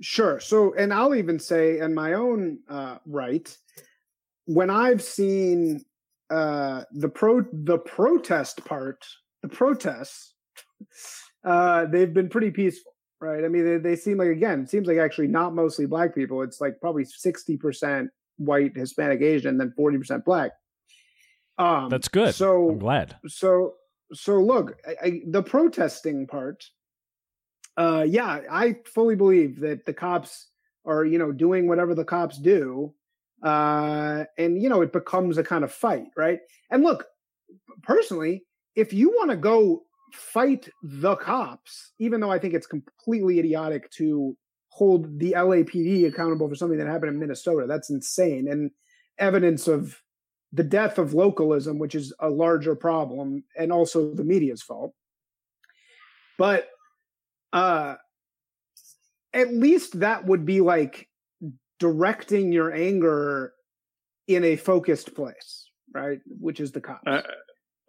Sure. 0.01 0.39
So, 0.39 0.75
and 0.75 0.93
I'll 0.95 1.17
even 1.17 1.41
say, 1.41 1.81
in 1.81 1.93
my 1.93 2.13
own 2.13 2.61
uh, 2.69 2.99
right, 3.05 3.57
when 4.45 4.71
I've 4.71 5.03
seen 5.03 5.85
uh, 6.31 6.85
the 6.93 7.09
pro 7.09 7.45
the 7.53 7.79
protest 7.79 8.65
part, 8.65 9.05
the 9.43 9.49
protests 9.49 10.35
uh, 11.45 11.87
they've 11.87 12.13
been 12.13 12.29
pretty 12.29 12.51
peaceful, 12.51 12.93
right? 13.21 13.45
I 13.45 13.49
mean, 13.49 13.65
they, 13.65 13.79
they 13.79 13.97
seem 13.97 14.19
like 14.19 14.29
again, 14.29 14.63
it 14.63 14.71
seems 14.71 14.89
like 14.89 14.99
actually 14.99 15.29
not 15.29 15.55
mostly 15.55 15.87
black 15.87 16.15
people. 16.15 16.43
It's 16.43 16.61
like 16.61 16.81
probably 16.81 17.05
sixty 17.05 17.57
percent 17.57 18.11
white, 18.37 18.77
Hispanic, 18.77 19.21
Asian, 19.23 19.59
then 19.59 19.73
forty 19.77 19.99
percent 19.99 20.25
black. 20.25 20.53
Um, 21.59 21.89
That's 21.89 22.09
good. 22.09 22.35
So 22.35 22.71
I'm 22.71 22.79
glad. 22.79 23.17
so 23.27 23.75
so 24.13 24.41
look, 24.41 24.77
I, 24.87 25.07
I, 25.07 25.21
the 25.27 25.43
protesting 25.43 26.27
part. 26.27 26.65
Uh, 27.77 28.05
yeah, 28.09 28.41
I 28.51 28.77
fully 28.93 29.15
believe 29.15 29.61
that 29.61 29.87
the 29.87 29.95
cops 29.95 30.49
are, 30.85 31.05
you 31.05 31.17
know, 31.17 31.31
doing 31.31 31.69
whatever 31.69 31.95
the 31.95 32.05
cops 32.05 32.37
do, 32.39 32.93
uh, 33.45 34.25
and 34.37 34.61
you 34.61 34.69
know, 34.69 34.83
it 34.83 34.93
becomes 34.93 35.39
a 35.39 35.45
kind 35.45 35.63
of 35.63 35.73
fight, 35.73 36.07
right? 36.17 36.41
And 36.71 36.83
look, 36.83 37.07
personally, 37.83 38.45
if 38.75 38.93
you 38.93 39.11
want 39.11 39.31
to 39.31 39.37
go 39.37 39.83
fight 40.13 40.69
the 40.83 41.17
cops, 41.17 41.93
even 41.99 42.21
though 42.21 42.31
I 42.31 42.39
think 42.39 42.55
it's 42.55 42.67
completely 42.67 43.39
idiotic 43.39 43.91
to 43.93 44.37
hold 44.71 45.19
the 45.19 45.33
LAPD 45.33 46.07
accountable 46.07 46.49
for 46.49 46.55
something 46.55 46.79
that 46.79 46.87
happened 46.87 47.13
in 47.13 47.19
Minnesota, 47.19 47.67
that's 47.67 47.91
insane 47.91 48.49
and 48.49 48.71
evidence 49.19 49.67
of 49.67 50.01
the 50.53 50.65
death 50.65 50.99
of 50.99 51.15
localism, 51.15 51.79
which 51.79 51.95
is 51.95 52.15
a 52.21 52.29
larger 52.29 52.75
problem, 52.75 53.45
and 53.57 53.73
also 53.73 54.15
the 54.15 54.25
media's 54.25 54.63
fault. 54.63 54.95
But 56.39 56.69
uh 57.53 57.97
at 59.33 59.53
least 59.53 60.01
that 60.01 60.25
would 60.27 60.45
be 60.45 60.61
like 60.61 61.09
directing 61.79 62.53
your 62.53 62.73
anger 62.73 63.53
in 64.27 64.45
a 64.45 64.57
focused 64.57 65.15
place, 65.15 65.71
right? 65.95 66.21
Which 66.27 66.61
is 66.61 66.73
the 66.73 66.81
cops. 66.81 67.07
Uh, 67.07 67.23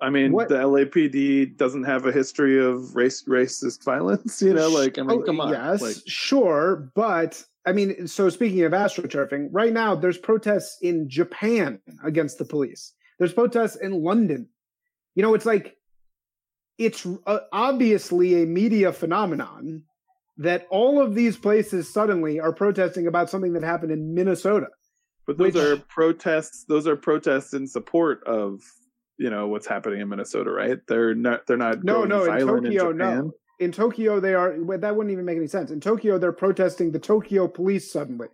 I 0.02 0.10
mean, 0.10 0.32
What- 0.32 0.50
the 0.50 0.56
LAPD 0.56 1.58
doesn't 1.58 1.84
have 1.84 2.06
a 2.06 2.12
history 2.12 2.64
of 2.64 2.96
race 2.96 3.24
racist 3.24 3.84
violence. 3.84 4.42
You 4.42 4.54
know, 4.54 4.70
like 4.70 4.98
I 4.98 5.04
mean, 5.04 5.20
Oh, 5.20 5.24
come 5.24 5.42
on. 5.42 5.50
Yes, 5.52 5.82
Like, 5.82 5.96
sure, 6.08 6.90
but 6.96 7.44
I 7.66 7.74
mean, 7.74 8.08
so 8.08 8.30
speaking 8.30 8.62
of 8.62 8.72
astroturfing, 8.72 9.50
right 9.52 9.74
now 9.74 9.96
there's 9.96 10.18
protests 10.18 10.78
in 10.82 11.10
Japan 11.10 11.80
against 12.04 12.38
the 12.38 12.46
police. 12.46 12.94
There's 13.18 13.34
protests 13.34 13.76
in 13.76 13.92
London. 14.04 14.48
You 15.16 15.24
know, 15.24 15.34
it's 15.34 15.46
like 15.46 15.76
it's 16.78 17.06
uh, 17.28 17.40
obviously 17.52 18.42
a 18.42 18.46
media 18.46 18.94
phenomenon 18.94 19.84
that 20.38 20.66
all 20.70 21.02
of 21.02 21.14
these 21.14 21.36
places 21.36 21.92
suddenly 21.94 22.40
are 22.40 22.54
protesting 22.54 23.06
about 23.08 23.30
something 23.30 23.52
that 23.52 23.64
happened 23.64 23.92
in 23.92 24.14
Minnesota. 24.14 24.68
but 25.28 25.38
those 25.38 25.54
which- 25.54 25.64
are 25.64 25.76
protests. 25.90 26.64
Those 26.64 26.88
are 26.88 26.96
protests 26.96 27.54
in 27.54 27.68
support 27.68 28.24
of 28.24 28.62
you 29.20 29.30
know 29.30 29.48
what's 29.48 29.68
happening 29.68 30.02
in 30.02 30.10
Minnesota, 30.10 30.50
right? 30.50 30.80
They're 30.88 31.14
not. 31.14 31.46
They're 31.46 31.58
not. 31.58 31.84
No, 31.84 32.06
no, 32.06 32.24
in 32.24 32.40
Tokyo, 32.40 32.90
in 32.90 32.98
no. 32.98 33.32
In 33.60 33.72
Tokyo, 33.72 34.20
they 34.20 34.34
are. 34.34 34.56
Well, 34.58 34.80
that 34.80 34.96
wouldn't 34.96 35.12
even 35.12 35.26
make 35.26 35.38
any 35.38 35.48
sense. 35.48 35.70
In 35.70 35.82
Tokyo, 35.82 36.18
they're 36.18 36.32
protesting 36.32 36.92
the 36.92 37.00
Tokyo 37.00 37.48
police 37.48 37.92
suddenly 37.92 38.30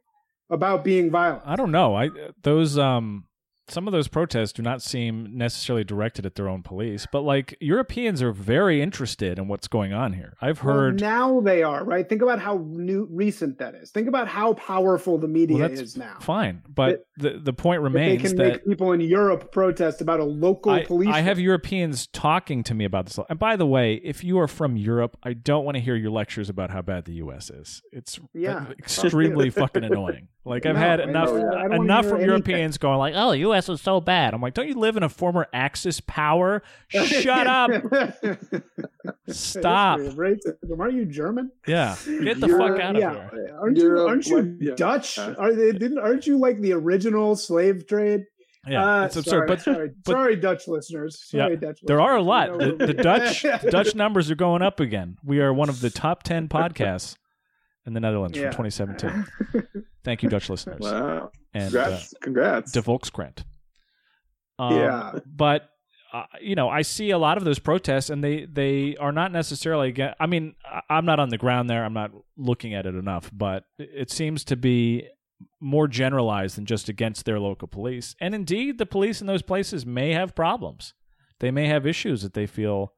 about 0.49 0.83
being 0.83 1.09
violent. 1.09 1.41
I 1.45 1.55
don't 1.55 1.71
know. 1.71 1.95
I 1.95 2.09
those 2.43 2.77
um 2.77 3.25
some 3.67 3.87
of 3.87 3.91
those 3.93 4.07
protests 4.07 4.51
do 4.53 4.61
not 4.61 4.81
seem 4.81 5.35
necessarily 5.37 5.83
directed 5.83 6.25
at 6.25 6.35
their 6.35 6.47
own 6.49 6.61
police, 6.61 7.07
but 7.11 7.21
like 7.21 7.57
Europeans 7.59 8.21
are 8.21 8.31
very 8.31 8.81
interested 8.81 9.39
in 9.39 9.47
what's 9.47 9.67
going 9.67 9.93
on 9.93 10.13
here. 10.13 10.33
I've 10.41 10.63
Well, 10.63 10.75
heard 10.75 11.01
now 11.01 11.39
they 11.41 11.63
are 11.63 11.83
right. 11.83 12.07
Think 12.07 12.21
about 12.21 12.39
how 12.39 12.63
new 12.67 13.07
recent 13.09 13.57
that 13.59 13.73
is. 13.75 13.91
Think 13.91 14.07
about 14.07 14.27
how 14.27 14.53
powerful 14.53 15.17
the 15.17 15.27
media 15.27 15.57
Well, 15.57 15.69
that's 15.69 15.81
is 15.81 15.97
now. 15.97 16.17
fine, 16.19 16.61
but 16.67 17.07
the 17.17 17.39
the 17.41 17.53
point 17.53 17.81
remains 17.81 18.21
That 18.21 18.29
they 18.29 18.29
can 18.29 18.37
that 18.37 18.53
make 18.53 18.65
people 18.65 18.91
in 18.91 19.01
Europe 19.01 19.51
protest 19.51 20.01
about 20.01 20.19
a 20.19 20.25
local 20.25 20.71
I, 20.71 20.83
police. 20.83 21.09
I 21.09 21.21
have. 21.21 21.39
Europeans 21.39 22.07
talking 22.07 22.63
to 22.63 22.73
me 22.73 22.85
about 22.85 23.05
this. 23.05 23.19
And 23.29 23.37
by 23.37 23.55
the 23.55 23.65
way, 23.67 23.95
if 24.03 24.23
you 24.23 24.39
are 24.39 24.47
from 24.47 24.75
Europe, 24.77 25.17
I 25.23 25.33
don't 25.33 25.63
want 25.65 25.75
to 25.75 25.81
hear 25.81 25.95
your 25.95 26.11
lectures 26.11 26.49
about 26.49 26.71
how 26.71 26.81
bad 26.81 27.05
the 27.05 27.13
U.S. 27.15 27.49
is. 27.49 27.81
It's 27.91 28.19
Yeah. 28.33 28.65
extremely 28.79 29.49
fucking 29.49 29.83
annoying. 29.83 30.27
Like 30.47 30.67
I've 30.67 30.75
No, 30.75 30.79
had 30.79 30.99
enough 30.99 31.29
know. 31.33 31.49
I 31.53 31.75
enough 31.75 32.05
from. 32.05 32.21
Europeans 32.21 32.77
going 32.77 32.99
like, 32.99 33.13
"Oh, 33.17 33.31
the 33.31 33.39
U.S. 33.39 33.67
is 33.67 33.81
so 33.81 33.99
bad." 33.99 34.35
I'm 34.35 34.41
like, 34.41 34.53
"Don't 34.53 34.67
you 34.67 34.75
live 34.75 34.95
in 34.95 35.01
a 35.01 35.09
former 35.09 35.47
Axis 35.51 35.99
power? 36.01 36.61
Shut 36.89 37.47
up! 37.47 37.71
Stop! 39.27 39.99
History 39.99 40.33
of 40.33 40.37
racism. 40.37 40.79
Are 40.79 40.89
you 40.89 41.05
German? 41.05 41.51
Yeah, 41.67 41.95
get 42.05 42.39
the 42.39 42.47
You're- 42.47 42.59
fuck 42.69 42.79
out 42.79 42.95
of 42.95 43.01
yeah. 43.01 43.29
here." 43.31 43.57
Aren't 43.59 43.77
you? 43.77 43.83
Europe, 43.83 44.09
Aren't 44.09 44.27
you 44.27 44.57
yeah. 44.61 44.75
Dutch? 44.75 45.17
Uh, 45.17 45.33
Are 45.37 45.53
they? 45.53 45.71
Didn't? 45.71 45.97
Aren't 45.97 46.27
you 46.27 46.37
like 46.37 46.59
the 46.61 46.73
original 46.73 47.35
slave 47.35 47.87
trade? 47.87 48.25
Yeah, 48.67 49.01
Uh, 49.01 49.05
it's 49.05 49.15
absurd. 49.15 49.29
Sorry, 49.31 49.47
But 49.47 49.61
sorry, 49.61 49.89
but- 50.05 50.11
sorry, 50.11 50.35
Dutch 50.35 50.67
listeners. 50.67 51.19
Sorry, 51.27 51.53
Yeah, 51.53 51.59
Dutch. 51.59 51.79
there 51.83 52.01
are 52.01 52.15
a 52.15 52.21
lot. 52.21 52.57
The, 52.57 52.73
the 52.87 52.93
Dutch 52.93 53.41
the 53.63 53.69
Dutch 53.71 53.95
numbers 53.95 54.29
are 54.31 54.35
going 54.35 54.61
up 54.61 54.79
again. 54.79 55.17
We 55.23 55.39
are 55.39 55.53
one 55.53 55.69
of 55.69 55.81
the 55.81 55.89
top 55.89 56.21
ten 56.23 56.47
podcasts 56.49 57.15
in 57.85 57.93
the 57.93 57.99
Netherlands 57.99 58.37
Yeah. 58.37 58.51
from 58.51 58.65
2017. 58.69 59.25
Thank 60.05 60.23
you, 60.23 60.29
Dutch 60.29 60.49
listeners. 60.49 60.79
Wow. 60.81 61.31
And 61.53 61.75
uh, 61.75 61.85
Congrats. 61.85 62.13
Congrats. 62.21 62.71
De 62.71 62.81
Volkskrant. 62.81 63.43
Um, 64.59 64.73
Yeah. 64.77 65.19
but 65.25 65.69
uh, 66.13 66.23
you 66.39 66.55
know, 66.55 66.69
I 66.69 66.81
see 66.83 67.09
a 67.11 67.17
lot 67.17 67.37
of 67.37 67.43
those 67.43 67.59
protests, 67.59 68.09
and 68.09 68.23
they 68.23 68.45
they 68.45 68.95
are 68.97 69.11
not 69.11 69.33
necessarily. 69.33 69.93
I 70.17 70.27
mean, 70.27 70.55
I'm 70.89 71.05
not 71.05 71.19
on 71.19 71.27
the 71.29 71.37
ground 71.37 71.69
there. 71.69 71.83
I'm 71.83 71.93
not 71.93 72.11
looking 72.37 72.73
at 72.73 72.85
it 72.85 72.95
enough, 72.95 73.29
but 73.33 73.65
it 73.77 74.11
seems 74.11 74.45
to 74.45 74.55
be 74.55 75.09
more 75.59 75.89
generalized 75.89 76.55
than 76.55 76.65
just 76.65 76.87
against 76.87 77.25
their 77.25 77.37
local 77.39 77.67
police. 77.67 78.15
And 78.21 78.33
indeed, 78.33 78.77
the 78.77 78.85
police 78.85 79.19
in 79.19 79.27
those 79.27 79.41
places 79.41 79.85
may 79.85 80.13
have 80.13 80.35
problems. 80.35 80.93
They 81.39 81.51
may 81.51 81.67
have 81.67 81.85
issues 81.85 82.21
that 82.21 82.33
they 82.33 82.45
feel 82.45 82.93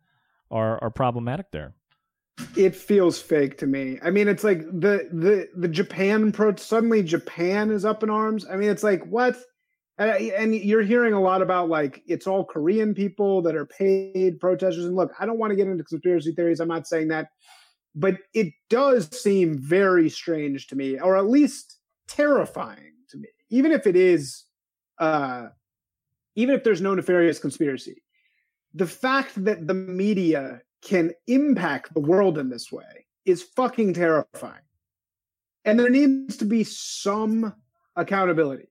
are 0.51 0.78
are 0.84 0.91
problematic 0.91 1.47
there. 1.51 1.74
It 2.56 2.76
feels 2.76 3.20
fake 3.20 3.58
to 3.60 3.68
me. 3.68 4.00
I 4.04 4.12
mean, 4.12 4.28
it's 4.28 4.44
like 4.44 4.60
the 4.60 5.10
the 5.12 5.50
the 5.56 5.68
Japan 5.68 6.32
pro. 6.32 6.56
Suddenly, 6.56 7.04
Japan 7.04 7.72
is 7.72 7.86
up 7.86 8.04
in 8.04 8.10
arms. 8.10 8.46
I 8.50 8.56
mean, 8.56 8.70
it's 8.70 8.84
like 8.84 9.04
what? 9.06 9.38
And 9.98 10.54
you're 10.54 10.84
hearing 10.84 11.14
a 11.14 11.22
lot 11.22 11.42
about 11.42 11.70
like 11.70 12.04
it's 12.06 12.28
all 12.28 12.46
Korean 12.46 12.94
people 12.94 13.42
that 13.42 13.56
are 13.56 13.66
paid 13.66 14.40
protesters. 14.40 14.86
And 14.86 14.96
look, 14.96 15.12
I 15.20 15.26
don't 15.26 15.40
want 15.40 15.52
to 15.52 15.56
get 15.56 15.68
into 15.68 15.84
conspiracy 15.84 16.34
theories. 16.34 16.60
I'm 16.60 16.68
not 16.68 16.88
saying 16.88 17.08
that, 17.08 17.30
but 17.96 18.18
it 18.34 18.54
does 18.70 19.10
seem 19.20 19.58
very 19.58 20.08
strange 20.10 20.68
to 20.68 20.76
me, 20.76 21.00
or 21.00 21.18
at 21.18 21.28
least 21.28 21.80
terrifying 22.08 22.94
to 23.10 23.18
me. 23.18 23.28
Even 23.50 23.72
if 23.72 23.88
it 23.88 23.96
is, 23.96 24.46
uh, 25.00 25.48
even 26.36 26.54
if 26.54 26.64
there's 26.64 26.82
no 26.82 26.94
nefarious 26.94 27.40
conspiracy, 27.40 28.04
the 28.76 28.86
fact 28.86 29.44
that 29.46 29.66
the 29.66 29.74
media 29.74 30.62
can 30.88 31.12
impact 31.28 31.94
the 31.94 32.00
world 32.00 32.38
in 32.38 32.50
this 32.50 32.72
way 32.72 33.06
is 33.26 33.44
fucking 33.44 33.94
terrifying. 33.94 34.62
And 35.66 35.78
there 35.78 35.90
needs 35.90 36.38
to 36.38 36.46
be 36.46 36.64
some 36.64 37.54
accountability. 37.98 38.70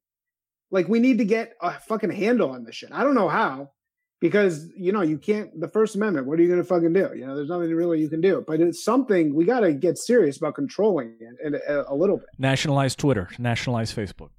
Like 0.70 0.88
we 0.88 0.98
need 0.98 1.18
to 1.18 1.26
get 1.26 1.52
a 1.60 1.72
fucking 1.72 2.10
handle 2.10 2.50
on 2.50 2.64
this 2.64 2.74
shit. 2.74 2.90
I 2.90 3.04
don't 3.04 3.14
know 3.14 3.28
how, 3.28 3.72
because 4.18 4.66
you 4.74 4.92
know 4.92 5.02
you 5.02 5.18
can't. 5.18 5.60
The 5.60 5.68
First 5.68 5.94
Amendment. 5.94 6.26
What 6.26 6.38
are 6.38 6.42
you 6.42 6.48
going 6.48 6.60
to 6.60 6.66
fucking 6.66 6.94
do? 6.94 7.10
You 7.14 7.26
know, 7.26 7.36
there's 7.36 7.50
nothing 7.50 7.70
really 7.74 8.00
you 8.00 8.08
can 8.08 8.22
do. 8.22 8.42
But 8.46 8.60
it's 8.60 8.82
something 8.82 9.34
we 9.34 9.44
got 9.44 9.60
to 9.60 9.74
get 9.74 9.98
serious 9.98 10.38
about 10.38 10.54
controlling 10.54 11.16
it 11.20 11.54
a, 11.54 11.80
uh, 11.80 11.84
a 11.88 11.94
little 11.94 12.16
bit. 12.16 12.28
Nationalize 12.38 12.96
Twitter, 12.96 13.28
nationalize 13.38 13.94
Facebook. 13.94 14.30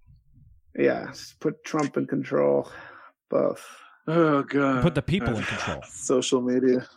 Yeah, 0.76 1.14
put 1.40 1.64
Trump 1.64 1.96
in 1.96 2.08
control. 2.08 2.72
Both. 3.30 3.64
Oh 4.08 4.42
god. 4.42 4.82
Put 4.82 4.96
the 4.96 5.04
people 5.04 5.36
uh, 5.36 5.38
in 5.38 5.44
control. 5.44 5.84
Social 5.88 6.42
media. 6.42 6.88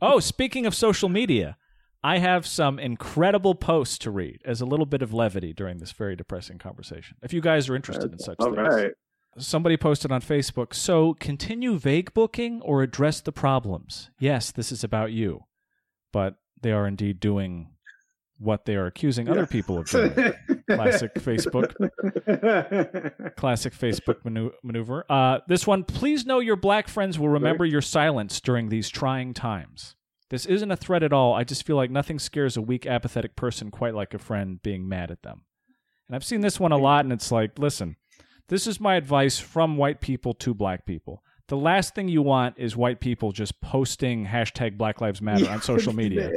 Oh, 0.00 0.20
speaking 0.20 0.66
of 0.66 0.74
social 0.74 1.08
media, 1.08 1.56
I 2.02 2.18
have 2.18 2.46
some 2.46 2.78
incredible 2.78 3.54
posts 3.54 3.98
to 3.98 4.10
read 4.10 4.40
as 4.44 4.60
a 4.60 4.66
little 4.66 4.86
bit 4.86 5.02
of 5.02 5.12
levity 5.12 5.52
during 5.52 5.78
this 5.78 5.92
very 5.92 6.14
depressing 6.14 6.58
conversation. 6.58 7.16
If 7.22 7.32
you 7.32 7.40
guys 7.40 7.68
are 7.68 7.76
interested 7.76 8.12
in 8.12 8.18
such 8.18 8.36
All 8.38 8.54
things. 8.54 8.68
right. 8.68 8.92
Somebody 9.38 9.76
posted 9.76 10.10
on 10.10 10.20
Facebook, 10.20 10.74
so 10.74 11.14
continue 11.14 11.78
vague 11.78 12.12
booking 12.12 12.60
or 12.62 12.82
address 12.82 13.20
the 13.20 13.32
problems. 13.32 14.10
Yes, 14.18 14.50
this 14.50 14.72
is 14.72 14.82
about 14.82 15.12
you. 15.12 15.44
But 16.12 16.36
they 16.60 16.72
are 16.72 16.86
indeed 16.86 17.20
doing 17.20 17.68
what 18.38 18.64
they 18.64 18.76
are 18.76 18.86
accusing 18.86 19.28
other 19.28 19.46
people 19.46 19.78
of 19.78 19.86
doing. 19.90 20.12
Classic 20.70 21.12
Facebook. 21.18 21.74
Classic 23.36 23.72
Facebook 23.74 24.24
manu- 24.24 24.52
maneuver. 24.62 25.04
Uh, 25.08 25.38
this 25.48 25.66
one, 25.66 25.84
please 25.84 26.24
know 26.24 26.38
your 26.40 26.56
black 26.56 26.88
friends 26.88 27.18
will 27.18 27.28
remember 27.28 27.64
your 27.64 27.82
silence 27.82 28.40
during 28.40 28.68
these 28.68 28.88
trying 28.88 29.34
times. 29.34 29.94
This 30.30 30.46
isn't 30.46 30.70
a 30.70 30.76
threat 30.76 31.02
at 31.02 31.12
all. 31.12 31.34
I 31.34 31.44
just 31.44 31.66
feel 31.66 31.76
like 31.76 31.90
nothing 31.90 32.18
scares 32.18 32.56
a 32.56 32.62
weak, 32.62 32.86
apathetic 32.86 33.34
person 33.34 33.70
quite 33.70 33.94
like 33.94 34.12
a 34.14 34.18
friend 34.18 34.62
being 34.62 34.88
mad 34.88 35.10
at 35.10 35.22
them. 35.22 35.42
And 36.06 36.14
I've 36.14 36.24
seen 36.24 36.42
this 36.42 36.60
one 36.60 36.72
a 36.72 36.78
lot, 36.78 37.04
and 37.04 37.12
it's 37.12 37.32
like, 37.32 37.58
listen, 37.58 37.96
this 38.48 38.66
is 38.66 38.80
my 38.80 38.96
advice 38.96 39.38
from 39.38 39.76
white 39.76 40.00
people 40.00 40.34
to 40.34 40.54
black 40.54 40.86
people. 40.86 41.22
The 41.48 41.56
last 41.56 41.94
thing 41.94 42.08
you 42.08 42.20
want 42.22 42.56
is 42.58 42.76
white 42.76 43.00
people 43.00 43.32
just 43.32 43.58
posting 43.62 44.26
hashtag 44.26 44.76
Black 44.76 45.00
Lives 45.00 45.22
Matter 45.22 45.48
on 45.50 45.62
social 45.62 45.94
media 45.94 46.28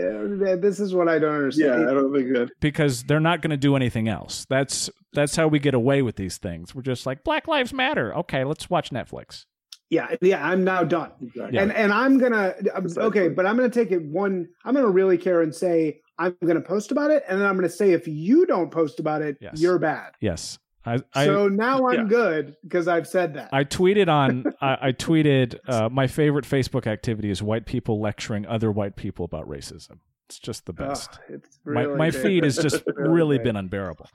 This 0.57 0.79
is 0.79 0.93
what 0.93 1.09
I 1.09 1.19
don't 1.19 1.35
understand. 1.35 1.81
Yeah, 1.83 1.89
I 1.89 1.93
don't 1.93 2.13
think 2.13 2.33
that. 2.33 2.49
because 2.61 3.03
they're 3.03 3.19
not 3.19 3.41
going 3.41 3.51
to 3.51 3.57
do 3.57 3.75
anything 3.75 4.07
else. 4.07 4.45
That's 4.49 4.89
that's 5.13 5.35
how 5.35 5.47
we 5.49 5.59
get 5.59 5.73
away 5.73 6.01
with 6.01 6.15
these 6.15 6.37
things. 6.37 6.73
We're 6.73 6.81
just 6.81 7.05
like 7.05 7.23
Black 7.25 7.47
Lives 7.49 7.73
Matter. 7.73 8.15
Okay, 8.19 8.45
let's 8.45 8.69
watch 8.69 8.91
Netflix. 8.91 9.45
Yeah, 9.89 10.15
yeah, 10.21 10.47
I'm 10.47 10.63
now 10.63 10.85
done. 10.85 11.11
Exactly. 11.21 11.59
And 11.59 11.73
and 11.73 11.91
I'm 11.91 12.17
gonna 12.17 12.53
Exactly. 12.57 13.03
okay, 13.03 13.27
but 13.27 13.45
I'm 13.45 13.57
gonna 13.57 13.67
take 13.69 13.91
it 13.91 14.01
one. 14.01 14.47
I'm 14.63 14.73
gonna 14.73 14.87
really 14.89 15.17
care 15.17 15.41
and 15.41 15.53
say 15.53 15.99
I'm 16.17 16.37
gonna 16.45 16.61
post 16.61 16.93
about 16.93 17.11
it, 17.11 17.23
and 17.27 17.41
then 17.41 17.45
I'm 17.45 17.55
gonna 17.55 17.67
say 17.67 17.91
if 17.91 18.07
you 18.07 18.45
don't 18.45 18.71
post 18.71 19.01
about 19.01 19.21
it, 19.21 19.35
Yes. 19.41 19.59
you're 19.59 19.77
bad. 19.79 20.13
Yes. 20.21 20.57
I, 20.85 20.97
I 21.13 21.25
so 21.25 21.47
now 21.47 21.87
I'm 21.87 21.93
Yeah. 21.93 22.03
good 22.05 22.55
because 22.63 22.87
I've 22.87 23.07
said 23.07 23.35
that. 23.35 23.49
I 23.53 23.63
tweeted 23.63 24.07
on 24.07 24.45
I, 24.61 24.77
I 24.87 24.91
tweeted 24.93 25.57
uh, 25.67 25.89
my 25.89 26.07
favorite 26.07 26.45
Facebook 26.45 26.87
activity 26.87 27.29
is 27.29 27.41
white 27.43 27.65
people 27.65 27.99
lecturing 28.01 28.45
other 28.47 28.71
white 28.71 28.95
people 28.95 29.25
about 29.25 29.47
racism. 29.47 29.99
It's 30.27 30.39
just 30.39 30.65
the 30.65 30.73
Ugh, 30.79 30.87
best. 30.89 31.19
it's 31.29 31.59
my 31.65 31.81
really 31.83 31.97
my 31.97 32.09
big. 32.09 32.21
feed 32.21 32.43
has 32.45 32.57
just 32.61 32.83
Really 32.95 33.09
really 33.11 33.37
been 33.39 33.55
unbearable. 33.55 34.07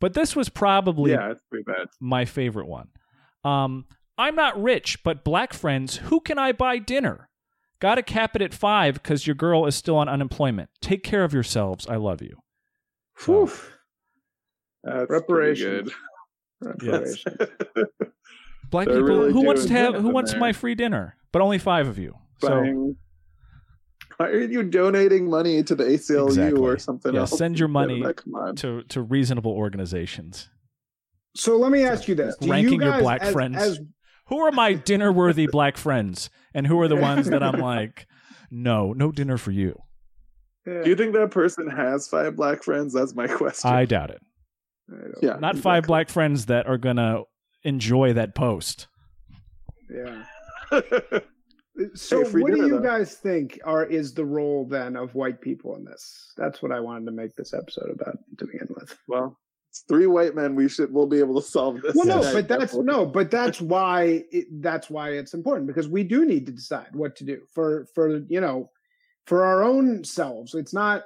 But 0.00 0.14
this 0.14 0.36
was 0.36 0.48
probably 0.48 1.12
yeah, 1.12 1.30
it's 1.32 1.40
pretty 1.50 1.64
bad. 1.64 1.86
my 2.00 2.24
favorite 2.24 2.66
one. 2.66 2.88
Um, 3.44 3.86
I'm 4.18 4.36
not 4.36 4.60
rich, 4.62 5.02
but 5.02 5.24
black 5.24 5.52
friends, 5.52 5.96
who 5.96 6.20
can 6.20 6.38
I 6.38 6.52
buy 6.52 6.78
dinner? 6.78 7.28
Got 7.80 7.96
to 7.96 8.02
cap 8.02 8.36
it 8.36 8.42
at 8.42 8.54
five 8.54 8.94
because 8.94 9.26
your 9.26 9.34
girl 9.34 9.66
is 9.66 9.74
still 9.74 9.96
on 9.96 10.08
unemployment. 10.08 10.70
Take 10.80 11.02
care 11.02 11.24
of 11.24 11.32
yourselves. 11.32 11.86
I 11.88 11.96
love 11.96 12.22
you. 12.22 12.36
So, 13.16 13.46
Whew. 13.46 13.52
That's 14.84 15.10
Reparations. 15.10 15.90
Pretty 16.62 16.88
Reparations. 16.88 17.36
good. 17.36 17.88
black 18.70 18.86
They're 18.88 18.96
people, 18.96 19.08
really 19.18 19.32
who 19.32 19.42
wants 19.44 19.66
to 19.66 19.72
have 19.72 19.94
who 19.96 20.10
wants 20.10 20.32
there. 20.32 20.40
my 20.40 20.52
free 20.52 20.74
dinner? 20.74 21.16
But 21.32 21.42
only 21.42 21.58
five 21.58 21.88
of 21.88 21.98
you. 21.98 22.14
So 22.40 22.48
Buying- 22.48 22.96
Why 24.18 24.26
are 24.28 24.40
you 24.40 24.62
donating 24.62 25.28
money 25.30 25.62
to 25.62 25.74
the 25.74 25.84
ACLU 25.84 26.26
Exactly. 26.28 26.60
or 26.60 26.78
something 26.78 27.14
Yeah, 27.14 27.20
else? 27.20 27.36
send 27.36 27.58
your 27.58 27.68
money 27.68 28.00
Yeah, 28.00 28.52
to 28.56 28.82
to 28.84 29.02
reasonable 29.02 29.52
organizations. 29.52 30.48
So 31.34 31.56
let 31.56 31.72
me 31.72 31.82
ask 31.84 32.08
you 32.08 32.14
this: 32.14 32.36
Do 32.36 32.50
Ranking 32.50 32.80
you 32.80 32.86
your 32.88 32.98
black 33.00 33.22
as, 33.22 33.32
friends. 33.32 33.56
as 33.56 33.80
Who 34.28 34.38
are 34.40 34.52
my 34.52 34.74
dinner 34.74 35.10
worthy 35.12 35.46
black 35.46 35.76
friends? 35.76 36.28
And 36.54 36.66
who 36.66 36.78
are 36.80 36.88
the 36.88 36.96
ones 36.96 37.28
that 37.30 37.42
I'm 37.42 37.58
like, 37.60 38.06
no, 38.50 38.92
no 38.92 39.10
dinner 39.10 39.38
for 39.38 39.50
you? 39.50 39.78
Do 40.66 40.82
you 40.84 40.94
think 40.94 41.14
that 41.14 41.30
person 41.30 41.68
has 41.68 42.06
five 42.06 42.36
black 42.36 42.62
friends? 42.62 42.92
That's 42.92 43.14
my 43.14 43.26
question. 43.26 43.70
I 43.70 43.84
doubt 43.86 44.10
it. 44.10 44.20
I 44.98 45.02
don't- 45.04 45.22
yeah, 45.22 45.36
Not 45.40 45.56
five 45.58 45.86
black 45.86 46.08
friends 46.08 46.46
that 46.46 46.66
are 46.66 46.78
gonna 46.78 47.22
enjoy 47.64 48.12
that 48.14 48.34
post. 48.34 48.88
yeah. 49.90 50.24
So, 51.94 52.22
Hey, 52.22 52.30
free 52.30 52.42
what 52.42 52.52
do 52.52 52.58
you 52.66 52.68
though. 52.72 52.80
guys 52.80 53.14
think 53.14 53.58
are 53.64 53.84
is 53.84 54.12
the 54.12 54.26
role 54.26 54.66
then 54.66 54.94
of 54.94 55.14
white 55.14 55.40
people 55.40 55.74
in 55.76 55.84
this? 55.84 56.34
That's 56.36 56.60
what 56.60 56.70
I 56.70 56.80
wanted 56.80 57.06
to 57.06 57.12
make 57.12 57.34
this 57.34 57.54
episode 57.54 57.90
about 57.90 58.18
to 58.38 58.44
begin 58.46 58.68
with. 58.76 58.94
well, 59.08 59.38
it's 59.70 59.80
three 59.88 60.06
white 60.06 60.34
men. 60.34 60.54
We 60.54 60.68
should. 60.68 60.92
We'll 60.92 61.06
be 61.06 61.18
able 61.18 61.40
to 61.40 61.46
solve 61.46 61.80
this. 61.80 61.94
Well, 61.94 62.04
no, 62.04 62.18
tonight, 62.18 62.32
but 62.34 62.48
that's 62.48 62.72
definitely. 62.72 62.92
no, 62.92 63.06
but 63.06 63.30
that's 63.30 63.60
why 63.74 64.22
it, 64.30 64.48
that's 64.62 64.90
why 64.90 65.12
it's 65.12 65.32
important 65.32 65.66
because 65.66 65.88
we 65.88 66.04
do 66.04 66.26
need 66.26 66.44
to 66.44 66.52
decide 66.52 66.94
what 66.94 67.16
to 67.16 67.24
do 67.24 67.40
for 67.54 67.86
for 67.94 68.18
you 68.28 68.42
know 68.42 68.70
for 69.26 69.42
our 69.46 69.62
own 69.62 70.04
selves. 70.04 70.54
It's 70.54 70.74
not 70.74 71.04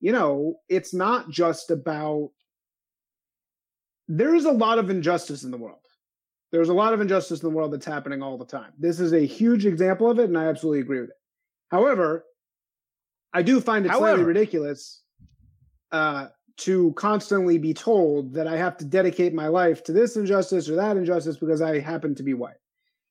you 0.00 0.12
know 0.12 0.54
it's 0.70 0.94
not 0.94 1.28
just 1.28 1.70
about. 1.70 2.30
There 4.08 4.34
is 4.34 4.46
a 4.46 4.50
lot 4.50 4.78
of 4.78 4.90
injustice 4.90 5.44
in 5.44 5.50
the 5.50 5.58
world. 5.58 5.78
There's 6.50 6.70
a 6.70 6.74
lot 6.74 6.94
of 6.94 7.00
injustice 7.00 7.42
in 7.42 7.48
the 7.48 7.54
world 7.54 7.72
that's 7.72 7.84
happening 7.84 8.22
all 8.22 8.38
the 8.38 8.46
time. 8.46 8.72
This 8.78 9.00
is 9.00 9.12
a 9.12 9.26
huge 9.26 9.66
example 9.66 10.10
of 10.10 10.18
it, 10.18 10.24
and 10.24 10.38
I 10.38 10.46
absolutely 10.46 10.80
agree 10.80 11.00
with 11.00 11.10
it. 11.10 11.16
However, 11.70 12.24
I 13.34 13.42
do 13.42 13.60
find 13.60 13.84
it 13.84 13.92
slightly 13.92 14.24
ridiculous 14.24 15.02
uh, 15.92 16.28
to 16.58 16.92
constantly 16.94 17.58
be 17.58 17.74
told 17.74 18.32
that 18.34 18.46
I 18.46 18.56
have 18.56 18.78
to 18.78 18.86
dedicate 18.86 19.34
my 19.34 19.48
life 19.48 19.84
to 19.84 19.92
this 19.92 20.16
injustice 20.16 20.68
or 20.70 20.76
that 20.76 20.96
injustice 20.96 21.36
because 21.36 21.60
I 21.60 21.78
happen 21.80 22.14
to 22.14 22.22
be 22.22 22.32
white. 22.32 22.56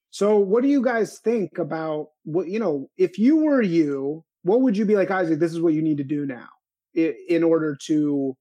So, 0.09 0.37
what 0.37 0.63
do 0.63 0.69
you 0.69 0.81
guys 0.81 1.19
think 1.19 1.59
about 1.59 2.07
what 2.23 2.47
you 2.47 2.59
know? 2.59 2.89
If 2.97 3.19
you 3.19 3.37
were 3.37 3.61
you, 3.61 4.25
what 4.41 4.61
would 4.61 4.75
you 4.75 4.85
be 4.85 4.95
like, 4.95 5.11
Isaac? 5.11 5.39
This 5.39 5.51
is 5.51 5.61
what 5.61 5.73
you 5.73 5.83
need 5.83 5.97
to 5.97 6.03
do 6.03 6.25
now 6.25 6.47
in 6.95 7.43
order 7.43 7.77
to 7.85 8.35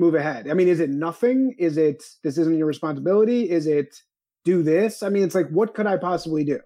move 0.00 0.14
ahead. 0.14 0.48
I 0.48 0.54
mean, 0.54 0.66
is 0.66 0.80
it 0.80 0.90
nothing? 0.90 1.54
Is 1.58 1.76
it 1.76 2.02
this 2.24 2.38
isn't 2.38 2.56
your 2.56 2.66
responsibility? 2.66 3.48
Is 3.48 3.66
it 3.66 3.94
do 4.44 4.62
this? 4.62 5.02
I 5.02 5.10
mean, 5.10 5.22
it's 5.22 5.34
like, 5.34 5.48
what 5.50 5.74
could 5.74 5.86
I 5.86 5.98
possibly 5.98 6.42
do? 6.42 6.58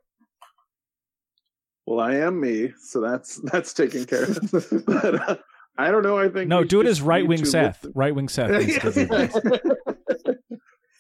Well, 1.87 2.01
I 2.01 2.15
am 2.15 2.41
me, 2.41 2.73
so 2.81 3.01
that's 3.01 3.41
that's 3.53 3.75
taken 3.75 4.07
care 4.07 4.25
of. 4.25 4.39
but 4.87 5.29
uh, 5.29 5.37
I 5.77 5.91
don't 5.91 6.03
know. 6.03 6.17
I 6.17 6.29
think 6.29 6.49
No, 6.49 6.65
do 6.65 6.81
it 6.81 6.87
as 6.87 7.03
right 7.03 7.27
wing 7.27 7.45
Seth. 7.45 7.85
Right 7.95 8.15
wing 8.15 8.29
Seth. 8.29 8.51
needs 8.51 8.79
to 8.79 8.93
do 8.93 9.07
this. 9.07 9.37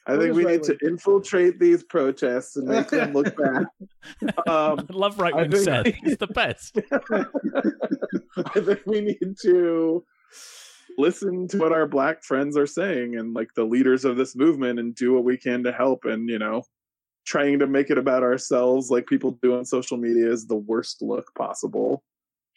I 0.06 0.18
think 0.18 0.34
we 0.34 0.44
right 0.44 0.60
need 0.60 0.62
to 0.64 0.76
infiltrate 0.82 1.58
these 1.58 1.82
protests 1.82 2.56
and 2.56 2.68
make 2.68 2.88
them 2.88 3.14
look 3.14 3.34
bad. 3.36 3.64
Um, 4.46 4.86
I 4.90 4.92
love 4.92 5.18
right 5.18 5.34
wing 5.34 5.56
Seth. 5.56 5.86
He's 5.86 6.18
the 6.18 6.26
best. 6.26 6.78
I 8.36 8.60
think 8.60 8.82
we 8.84 9.00
need 9.00 9.36
to 9.42 10.04
listen 10.98 11.48
to 11.48 11.58
what 11.58 11.72
our 11.72 11.86
black 11.86 12.22
friends 12.22 12.56
are 12.56 12.66
saying 12.66 13.16
and 13.16 13.34
like 13.34 13.48
the 13.54 13.64
leaders 13.64 14.04
of 14.04 14.16
this 14.16 14.36
movement 14.36 14.78
and 14.78 14.94
do 14.94 15.12
what 15.12 15.24
we 15.24 15.36
can 15.36 15.62
to 15.64 15.72
help 15.72 16.04
and 16.04 16.28
you 16.28 16.38
know 16.38 16.62
trying 17.26 17.58
to 17.58 17.66
make 17.66 17.90
it 17.90 17.98
about 17.98 18.22
ourselves 18.22 18.90
like 18.90 19.06
people 19.06 19.38
do 19.42 19.56
on 19.56 19.64
social 19.64 19.96
media 19.96 20.30
is 20.30 20.46
the 20.46 20.56
worst 20.56 21.00
look 21.00 21.34
possible. 21.34 22.02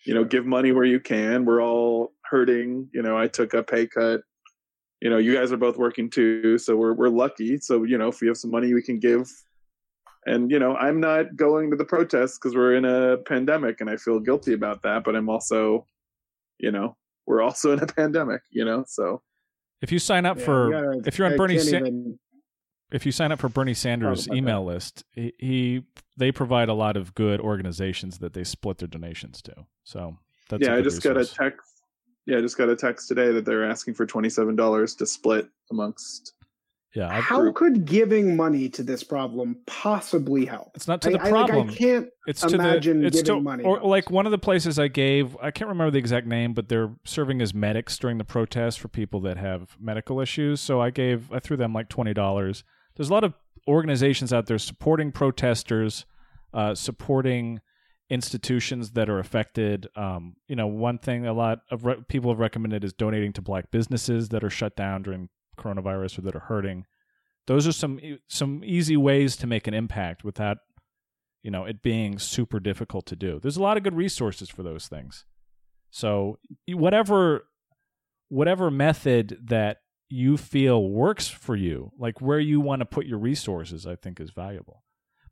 You 0.06 0.14
know 0.14 0.24
give 0.24 0.46
money 0.46 0.72
where 0.72 0.86
you 0.86 1.00
can. 1.00 1.46
We're 1.46 1.62
all 1.62 2.14
hurting. 2.24 2.90
You 2.94 3.02
know 3.02 3.18
i 3.18 3.28
took 3.28 3.54
a 3.54 3.64
pay 3.64 3.88
cut. 3.88 4.22
You 5.02 5.10
know 5.10 5.18
you 5.18 5.34
guys 5.34 5.52
are 5.52 5.58
both 5.58 5.78
working 5.78 6.10
too 6.10 6.58
so 6.58 6.76
we're 6.76 6.94
we're 6.94 7.10
lucky. 7.10 7.60
So 7.60 7.84
you 7.84 7.98
know 7.98 8.10
if 8.10 8.22
we 8.22 8.28
have 8.28 8.38
some 8.38 8.52
money 8.52 8.74
we 8.74 8.84
can 8.84 9.00
give. 9.00 9.30
And 10.26 10.52
you 10.52 10.60
know 10.60 10.76
i'm 10.76 11.00
not 11.00 11.38
going 11.38 11.72
to 11.72 11.78
the 11.78 11.86
protests 11.86 12.38
because 12.38 12.54
we're 12.54 12.76
in 12.76 12.84
a 12.84 13.16
pandemic 13.16 13.80
and 13.80 13.90
i 13.90 13.96
feel 13.96 14.20
guilty 14.20 14.52
about 14.52 14.82
that 14.82 15.06
but 15.06 15.16
i'm 15.16 15.30
also 15.30 15.86
you 16.60 16.70
know 16.70 16.98
we're 17.28 17.42
also 17.42 17.74
in 17.74 17.80
a 17.80 17.86
pandemic 17.88 18.42
you 18.50 18.66
know? 18.66 18.84
So 18.88 19.22
If 19.82 19.92
you 19.92 20.00
sign 20.00 20.26
up 20.26 20.40
Yeah, 20.40 20.46
for 20.46 20.72
gotta- 20.72 21.02
if 21.06 21.18
you're 21.20 21.28
on 21.28 21.34
I 21.34 21.38
Bernie 21.38 21.60
Sa- 21.60 21.78
even- 21.78 22.18
if 22.90 23.06
you 23.06 23.12
sign 23.12 23.32
up 23.34 23.40
for 23.40 23.50
Bernie 23.50 23.74
Sanders' 23.74 24.28
about 24.28 24.38
email 24.38 24.64
list, 24.66 25.04
he, 25.12 25.34
he 25.38 25.84
they 26.16 26.32
provide 26.32 26.70
a 26.70 26.74
lot 26.74 26.96
of 26.98 27.14
good 27.14 27.40
organizations 27.42 28.20
that 28.20 28.32
they 28.34 28.44
split 28.46 28.78
their 28.78 28.88
donations 28.88 29.42
to. 29.44 29.54
So 29.84 30.18
that's 30.50 30.64
a 30.64 30.66
yeah 30.66 30.74
i 30.74 30.78
good 30.78 30.86
just 30.86 31.04
got 31.04 31.18
a 31.18 31.26
text 31.26 31.84
yeah 32.26 32.38
i 32.38 32.42
just 32.42 32.58
got 32.58 32.70
a 32.70 32.76
text 32.78 33.10
today 33.10 33.32
that 33.34 33.44
they're 33.44 33.70
asking 33.70 33.94
for 33.94 34.06
$27 34.08 34.98
to 34.98 35.06
split 35.06 35.50
amongst 35.72 36.34
yeah. 36.96 37.10
I've, 37.10 37.24
How 37.24 37.52
could 37.52 37.86
giving 37.86 38.36
money 38.36 38.70
to 38.70 38.84
this 38.84 39.04
problem 39.04 39.58
possibly 39.68 40.46
help? 40.46 40.72
it's 40.76 40.88
not 40.88 41.02
to 41.04 41.10
I, 41.10 41.12
the 41.12 41.20
I, 41.20 41.24
like, 41.24 41.32
problem. 41.32 41.70
I 41.70 41.74
can't. 41.74 42.08
it's 42.28 42.42
to 42.42 42.56
imagine 42.56 43.02
the 43.02 43.08
it's 43.08 43.22
giving 43.22 43.40
to 43.40 43.44
money 43.44 43.64
or 43.64 43.78
helps. 43.78 43.90
like 43.90 44.10
one 44.10 44.26
of 44.26 44.32
the 44.32 44.38
places 44.38 44.80
I 44.80 44.88
gave. 44.88 45.38
I 45.42 45.52
can't 45.52 45.70
remember 45.70 45.92
the 45.92 46.00
exact 46.00 46.28
name, 46.28 46.54
but 46.54 46.70
they're 46.70 46.92
serving 47.06 47.42
as 47.42 47.54
medics 47.54 47.98
during 47.98 48.18
the 48.18 48.24
protest 48.24 48.80
for 48.80 48.88
people 48.88 49.20
that 49.22 49.38
have 49.38 49.78
medical 49.80 50.20
issues. 50.20 50.62
So 50.62 50.82
I 50.82 50.90
gave 50.90 51.32
I 51.32 51.40
threw 51.40 51.58
them 51.58 51.74
like 51.74 51.90
twenty 51.90 52.14
dollars. 52.14 52.64
There's 52.96 53.10
a 53.10 53.14
lot 53.14 53.24
of 53.24 53.34
organizations 53.68 54.32
out 54.34 54.48
there 54.48 54.58
supporting 54.58 55.12
protesters, 55.12 56.06
uh, 56.54 56.74
supporting 56.74 57.60
institutions 58.10 58.92
that 58.92 59.10
are 59.10 59.20
affected. 59.20 59.88
Um, 59.96 60.38
you 60.48 60.56
know, 60.56 60.68
one 60.68 60.98
thing 60.98 61.28
a 61.28 61.34
lot 61.34 61.60
of 61.70 61.86
re- 61.86 62.04
people 62.08 62.32
have 62.32 62.40
recommended 62.40 62.84
is 62.84 62.94
donating 62.94 63.34
to 63.34 63.42
black 63.42 63.70
businesses 63.72 64.30
that 64.30 64.44
are 64.44 64.50
shut 64.50 64.76
down 64.76 65.04
during 65.04 65.30
coronavirus 65.58 66.20
or 66.20 66.22
that 66.22 66.36
are 66.36 66.40
hurting. 66.40 66.86
Those 67.48 67.68
are 67.68 67.72
some 67.72 68.00
some 68.28 68.62
easy 68.64 68.98
ways 68.98 69.36
to 69.38 69.48
make 69.48 69.68
an 69.68 69.74
impact 69.74 70.24
without 70.24 70.58
you 71.44 71.52
know 71.52 71.66
it 71.66 71.82
being 71.82 72.20
super 72.20 72.60
difficult 72.60 73.06
to 73.08 73.16
do. 73.16 73.40
There's 73.40 73.58
a 73.58 73.64
lot 73.64 73.78
of 73.78 73.84
good 73.84 73.96
resources 73.96 74.50
for 74.50 74.64
those 74.64 74.88
things. 74.88 75.26
So 75.90 76.40
whatever 76.68 77.46
whatever 78.30 78.70
method 78.70 79.38
that 79.46 79.78
you 80.10 80.38
feel 80.38 80.90
works 80.90 81.28
for 81.28 81.56
you, 81.56 81.92
like 81.98 82.22
where 82.22 82.40
you 82.40 82.60
want 82.62 82.80
to 82.80 82.86
put 82.86 83.06
your 83.06 83.20
resources, 83.20 83.86
I 83.86 83.96
think 83.96 84.20
is 84.20 84.32
valuable. 84.32 84.84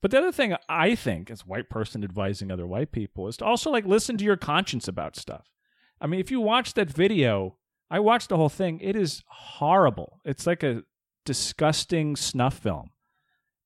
But 0.01 0.11
the 0.11 0.19
other 0.19 0.31
thing 0.31 0.55
I 0.69 0.95
think, 0.95 1.31
as 1.31 1.41
a 1.41 1.45
white 1.45 1.69
person 1.69 2.03
advising 2.03 2.51
other 2.51 2.67
white 2.67 2.91
people, 2.91 3.27
is 3.27 3.37
to 3.37 3.45
also 3.45 3.71
like 3.71 3.85
listen 3.85 4.17
to 4.17 4.25
your 4.25 4.37
conscience 4.37 4.87
about 4.87 5.15
stuff. 5.15 5.49
I 5.99 6.07
mean, 6.07 6.19
if 6.19 6.29
you 6.29 6.39
watch 6.41 6.73
that 6.73 6.89
video, 6.89 7.57
I 7.89 7.99
watched 7.99 8.29
the 8.29 8.37
whole 8.37 8.49
thing. 8.49 8.79
It 8.79 8.95
is 8.95 9.23
horrible. 9.27 10.19
It's 10.25 10.47
like 10.47 10.63
a 10.63 10.83
disgusting 11.25 12.15
snuff 12.15 12.57
film, 12.57 12.91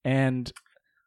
and 0.03 0.51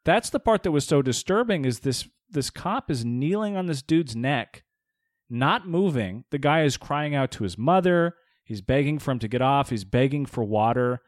that's 0.05 0.29
the 0.29 0.39
part 0.39 0.63
that 0.63 0.71
was 0.71 0.85
so 0.85 1.01
disturbing. 1.01 1.65
Is 1.65 1.81
this 1.81 2.07
this 2.29 2.49
cop 2.49 2.89
is 2.89 3.05
kneeling 3.05 3.55
on 3.55 3.67
this 3.67 3.81
dude's 3.81 4.15
neck, 4.15 4.63
not 5.29 5.67
moving. 5.67 6.25
The 6.31 6.39
guy 6.39 6.63
is 6.63 6.77
crying 6.77 7.13
out 7.15 7.31
to 7.31 7.43
his 7.43 7.57
mother. 7.57 8.15
He's 8.43 8.61
begging 8.61 8.99
for 8.99 9.11
him 9.11 9.19
to 9.19 9.27
get 9.27 9.41
off. 9.41 9.69
He's 9.69 9.85
begging 9.85 10.25
for 10.25 10.43
water, 10.43 11.01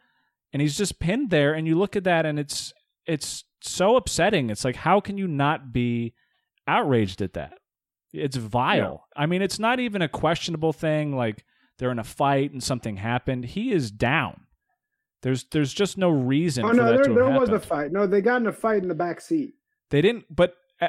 and 0.54 0.62
he's 0.62 0.78
just 0.78 1.00
pinned 1.00 1.32
there. 1.32 1.54
And 1.54 1.68
you 1.68 1.78
look 1.78 1.96
at 1.96 2.04
that, 2.06 2.26
and 2.26 2.40
it's 2.40 2.74
it's 3.06 3.44
so 3.62 3.96
upsetting. 3.96 4.50
It's 4.50 4.64
like, 4.64 4.76
how 4.76 5.00
can 5.00 5.18
you 5.18 5.28
not 5.28 5.74
be 5.74 6.14
outraged 6.68 7.22
at 7.22 7.34
that? 7.34 7.54
It's 8.14 8.38
vile. 8.38 9.06
I 9.16 9.26
mean, 9.26 9.42
it's 9.42 9.60
not 9.60 9.80
even 9.80 10.02
a 10.02 10.08
questionable 10.08 10.72
thing. 10.72 11.16
Like 11.16 11.44
they're 11.78 11.92
in 11.92 12.00
a 12.00 12.04
fight 12.04 12.52
and 12.52 12.64
something 12.64 12.98
happened. 12.98 13.46
He 13.46 13.72
is 13.72 13.92
down. 13.92 14.42
There's 15.22 15.46
there's 15.52 15.74
just 15.74 15.98
no 15.98 16.10
reason 16.10 16.66
Oh 16.66 16.70
for 16.70 16.74
no, 16.76 16.86
that 16.86 16.96
there, 16.96 17.04
to 17.06 17.14
there 17.14 17.30
was 17.40 17.50
a 17.50 17.60
fight. 17.60 17.92
No, 17.92 18.06
they 18.06 18.22
got 18.22 18.42
in 18.42 18.48
a 18.48 18.52
fight 18.54 18.82
in 18.84 18.88
the 18.88 18.96
back 18.96 19.22
seat. 19.22 19.54
They 19.90 20.02
didn't, 20.02 20.26
but 20.30 20.54
uh, 20.82 20.88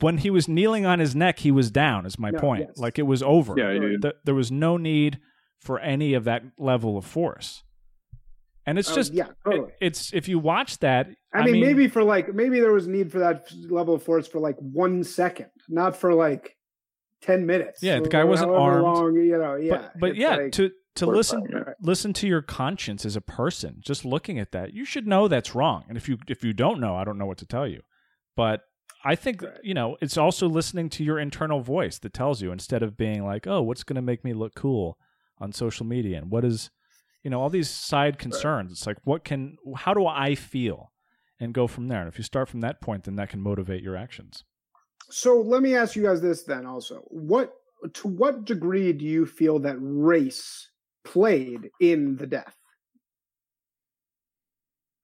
when 0.00 0.18
he 0.18 0.30
was 0.30 0.46
kneeling 0.48 0.86
on 0.86 0.98
his 1.00 1.14
neck, 1.16 1.40
he 1.40 1.50
was 1.50 1.70
down. 1.70 2.06
Is 2.06 2.18
my 2.18 2.30
No, 2.30 2.38
point. 2.38 2.64
yes. 2.68 2.78
Like 2.78 2.98
it 2.98 3.02
was 3.04 3.22
over. 3.22 3.54
Yeah, 3.56 3.72
you- 3.72 3.98
Th- 4.00 4.14
there 4.24 4.34
was 4.34 4.52
no 4.52 4.76
need 4.76 5.18
for 5.60 5.80
any 5.80 6.14
of 6.14 6.24
that 6.24 6.42
level 6.58 6.96
of 6.98 7.04
force. 7.04 7.62
And 8.66 8.78
it's 8.78 8.90
Oh, 8.90 8.94
just, 8.94 9.12
yeah, 9.12 9.28
totally. 9.44 9.68
it- 9.80 9.86
it's 9.86 10.12
if 10.14 10.28
you 10.28 10.38
watch 10.38 10.78
that. 10.78 11.08
I, 11.34 11.44
mean, 11.44 11.60
maybe 11.60 11.88
for 11.88 12.02
like 12.04 12.32
maybe 12.32 12.60
there 12.60 12.72
was 12.72 12.86
need 12.86 13.10
for 13.10 13.18
that 13.18 13.46
level 13.68 13.94
of 13.94 14.02
force 14.02 14.26
for 14.28 14.38
like 14.38 14.56
one 14.58 15.02
second, 15.04 15.50
not 15.68 15.96
for 15.96 16.14
like 16.14 16.56
ten 17.24 17.46
minutes. 17.46 17.82
Yeah, 17.82 18.00
the 18.00 18.08
guy 18.08 18.24
wasn't 18.24 18.50
armed. 18.52 18.82
Long, 18.82 19.14
you 19.16 19.38
know, 19.38 19.56
yeah. 19.56 19.70
but 19.76 20.00
but 20.00 20.16
yeah, 20.16 20.36
like- 20.36 20.52
to 20.52 20.70
to 20.96 21.06
listen 21.06 21.42
listen 21.80 22.12
to 22.14 22.26
your 22.28 22.42
conscience 22.42 23.04
as 23.04 23.16
a 23.16 23.20
person. 23.20 23.76
Just 23.80 24.04
looking 24.04 24.38
at 24.38 24.52
that, 24.52 24.72
you 24.74 24.84
should 24.84 25.06
know 25.06 25.26
that's 25.28 25.54
wrong. 25.54 25.84
And 25.88 25.96
if 25.96 26.08
you 26.08 26.18
if 26.28 26.44
you 26.44 26.52
don't 26.52 26.80
know, 26.80 26.94
I 26.96 27.04
don't 27.04 27.18
know 27.18 27.26
what 27.26 27.38
to 27.38 27.46
tell 27.46 27.66
you. 27.66 27.82
But 28.36 28.60
I 29.04 29.14
think 29.16 29.42
Right. 29.42 29.52
you 29.62 29.74
know 29.74 29.96
it's 30.00 30.16
also 30.16 30.48
listening 30.48 30.88
to 30.90 31.04
your 31.04 31.18
internal 31.18 31.60
voice 31.60 31.98
that 31.98 32.12
tells 32.14 32.40
you 32.42 32.52
instead 32.52 32.82
of 32.82 32.96
being 32.96 33.24
like, 33.24 33.46
oh, 33.46 33.62
what's 33.62 33.84
going 33.84 33.96
to 33.96 34.02
make 34.02 34.24
me 34.24 34.32
look 34.32 34.54
cool 34.54 34.98
on 35.38 35.52
social 35.52 35.84
media 35.84 36.18
and 36.18 36.30
what 36.30 36.44
is 36.44 36.70
you 37.22 37.30
know 37.30 37.40
all 37.40 37.50
these 37.50 37.68
side 37.70 38.18
concerns. 38.18 38.70
It's 38.70 38.86
like 38.86 38.98
what 39.04 39.24
can 39.24 39.56
how 39.76 39.94
do 39.94 40.06
I 40.06 40.34
feel 40.34 40.92
and 41.40 41.52
go 41.52 41.66
from 41.66 41.88
there. 41.88 42.00
And 42.00 42.08
if 42.08 42.18
you 42.18 42.24
start 42.24 42.48
from 42.48 42.60
that 42.60 42.80
point, 42.80 43.04
then 43.04 43.16
that 43.16 43.30
can 43.30 43.40
motivate 43.40 43.82
your 43.82 43.96
actions. 43.96 44.44
So 45.10 45.40
let 45.40 45.62
me 45.62 45.76
ask 45.76 45.96
you 45.96 46.02
guys 46.02 46.20
this 46.20 46.42
then 46.42 46.66
also. 46.66 47.04
What 47.08 47.54
to 47.94 48.08
what 48.08 48.44
degree 48.44 48.92
do 48.92 49.04
you 49.04 49.26
feel 49.26 49.58
that 49.60 49.76
race 49.78 50.68
played 51.04 51.70
in 51.80 52.16
the 52.16 52.26
death? 52.26 52.56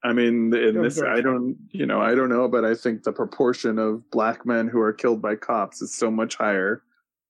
I 0.02 0.14
mean, 0.14 0.54
in 0.54 0.74
Go 0.74 0.82
this. 0.82 1.02
I 1.02 1.20
don't, 1.20 1.58
you 1.72 1.84
know, 1.84 2.00
I 2.00 2.14
don't 2.14 2.30
know, 2.30 2.48
but 2.48 2.64
I 2.64 2.74
think 2.74 3.02
the 3.02 3.12
proportion 3.12 3.78
of 3.78 4.10
black 4.10 4.46
men 4.46 4.66
who 4.66 4.80
are 4.80 4.94
killed 4.94 5.20
by 5.20 5.36
cops 5.36 5.82
is 5.82 5.94
so 5.94 6.10
much 6.10 6.36
higher. 6.36 6.82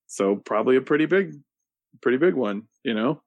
So 0.07 0.37
probably 0.37 0.77
a 0.77 0.81
pretty 0.81 1.07
big, 1.07 1.35
pretty 2.01 2.19
big 2.19 2.35
one, 2.35 2.63
you 2.85 2.95
know. 2.95 3.23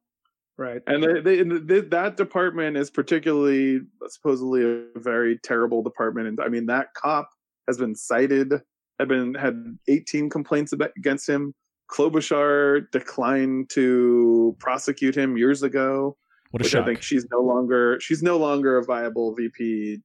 Right. 0.58 0.82
And 0.88 1.04
they, 1.04 1.20
they, 1.20 1.40
and 1.40 1.68
th 1.68 1.90
that 1.90 2.16
department 2.16 2.78
is 2.78 2.90
particularly 2.90 3.82
supposedly 4.08 4.64
a 4.64 5.00
very 5.00 5.40
terrible 5.40 5.82
department. 5.82 6.28
And 6.28 6.40
I 6.40 6.48
mean, 6.48 6.68
that 6.68 6.94
cop 6.94 7.28
has 7.68 7.78
been 7.78 7.96
cited, 7.96 8.62
had 9.00 9.08
been 9.08 9.34
had 9.34 9.78
18 9.88 10.30
complaints 10.30 10.74
about, 10.74 10.92
against 10.98 11.28
him. 11.28 11.54
Klobuchar 11.92 12.90
declined 12.92 13.70
to 13.72 14.56
prosecute 14.60 15.16
him 15.16 15.38
years 15.38 15.64
ago 15.64 16.18
What 16.52 16.62
a 16.62 16.64
which 16.64 16.72
shock! 16.72 16.84
I 16.84 16.86
think 16.86 17.02
she's 17.02 17.28
no 17.32 17.42
longer 17.42 18.00
she's 18.00 18.24
no 18.24 18.38
longer 18.38 18.78
a 18.78 18.84
viable 18.84 19.36
VP 19.36 20.00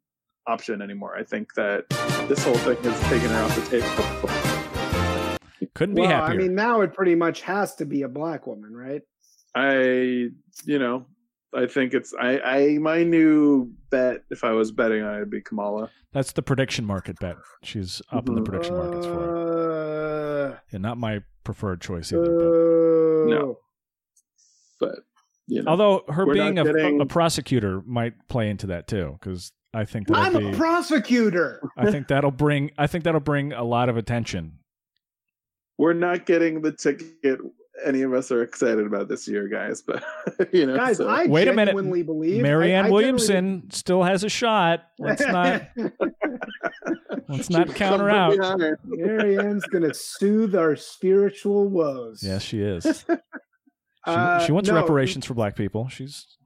option 0.47 0.83
anymore. 0.83 1.17
I 1.17 1.23
think 1.23 1.55
that 1.55 1.89
this 2.29 2.43
whole 2.43 2.57
thing 2.57 2.77
has 2.83 3.01
taken 3.09 3.29
her 3.31 3.43
off 3.43 3.55
the 3.55 3.81
table. 3.81 4.59
Couldn't 5.75 5.95
be 5.95 6.01
well, 6.03 6.11
happier. 6.11 6.35
I 6.35 6.43
mean, 6.43 6.55
now 6.55 6.81
it 6.81 6.93
pretty 6.93 7.15
much 7.15 7.43
has 7.43 7.77
to 7.77 7.87
be 7.87 8.03
a 8.03 8.09
black 8.09 8.47
woman, 8.47 8.75
right? 8.75 9.03
I, 9.55 10.31
you 10.65 10.79
know, 10.79 11.07
I 11.55 11.67
think 11.67 11.95
it's 11.95 12.13
I, 12.21 12.39
I 12.41 12.79
my 12.79 13.03
new 13.05 13.73
bet 13.91 14.19
if 14.31 14.45
I 14.45 14.53
was 14.53 14.71
betting 14.71 15.03
on 15.03 15.15
it, 15.15 15.17
it'd 15.19 15.31
be 15.31 15.41
Kamala. 15.41 15.91
That's 16.13 16.33
the 16.33 16.43
prediction 16.43 16.85
market 16.85 17.19
bet. 17.21 17.37
She's 17.63 18.03
up 18.13 18.29
in 18.29 18.35
the 18.35 18.43
prediction 18.43 18.77
markets 18.77 19.07
for 19.07 19.25
it. 20.51 20.53
Uh, 20.53 20.59
Yeah, 20.73 20.79
not 20.79 20.99
my 20.99 21.21
preferred 21.45 21.81
choice 21.81 22.13
either. 22.13 22.25
But. 22.25 23.31
no. 23.35 23.59
But 24.81 24.95
you 25.47 25.63
know, 25.63 25.71
Although 25.71 26.05
her 26.09 26.27
being 26.27 26.59
a, 26.59 26.65
getting- 26.65 27.01
a 27.01 27.07
prosecutor 27.07 27.83
might 27.87 28.13
play 28.29 28.51
into 28.51 28.67
that 28.69 28.87
too, 28.87 29.17
because 29.19 29.53
I 29.73 29.85
think 29.87 30.11
I'm 30.11 30.33
that'll 30.35 30.55
a 30.55 30.57
prosecutor. 30.57 31.61
I 31.77 31.91
think 31.91 32.09
that'll 32.09 32.31
bring 32.31 32.71
I 32.79 32.87
think 32.87 33.05
that'll 33.05 33.21
bring 33.21 33.53
a 33.53 33.65
lot 33.65 33.89
of 33.89 33.97
attention. 33.97 34.59
we're 35.79 35.95
not 35.95 36.27
getting 36.27 36.61
the 36.63 36.73
ticket 36.73 37.39
any 37.85 38.03
of 38.03 38.13
us 38.13 38.31
are 38.33 38.43
excited 38.43 38.87
about 38.87 39.09
this 39.09 39.27
year, 39.29 39.49
guys. 39.49 39.83
But 39.83 40.03
you 40.53 40.67
know, 40.67 40.77
Guys, 40.77 40.97
so- 40.99 41.09
I 41.09 41.27
Wait 41.27 41.49
a 41.49 41.53
minute. 41.53 41.75
believe 41.75 42.43
Marianne 42.43 42.87
I- 42.87 42.89
I 42.89 42.91
Williamson 42.91 43.71
still 43.71 44.03
has 44.03 44.25
a 44.25 44.29
shot. 44.29 44.85
Let's 44.99 45.23
not 45.27 45.63
let's 47.29 47.51
not 47.51 47.69
Should 47.69 47.77
count 47.77 48.01
her 48.01 48.11
out. 48.11 48.33
from 48.35 48.41
behind. 48.59 48.61
generally- 48.61 49.37
Marianne's 49.37 49.65
gonna 49.67 49.95
soothe 49.95 50.55
our 50.55 50.77
spiritual 50.77 51.69
woes. 51.69 52.23
Yes, 52.23 52.43
she 52.43 52.61
is. 52.61 53.05
She, 54.07 54.15
Uh, 54.15 54.39
she 54.47 54.53
wants 54.53 54.71
no, 54.71 54.77
reparations 54.77 55.27
for 55.27 55.35
black 55.35 55.55
people. 55.55 55.89
She's 55.89 56.39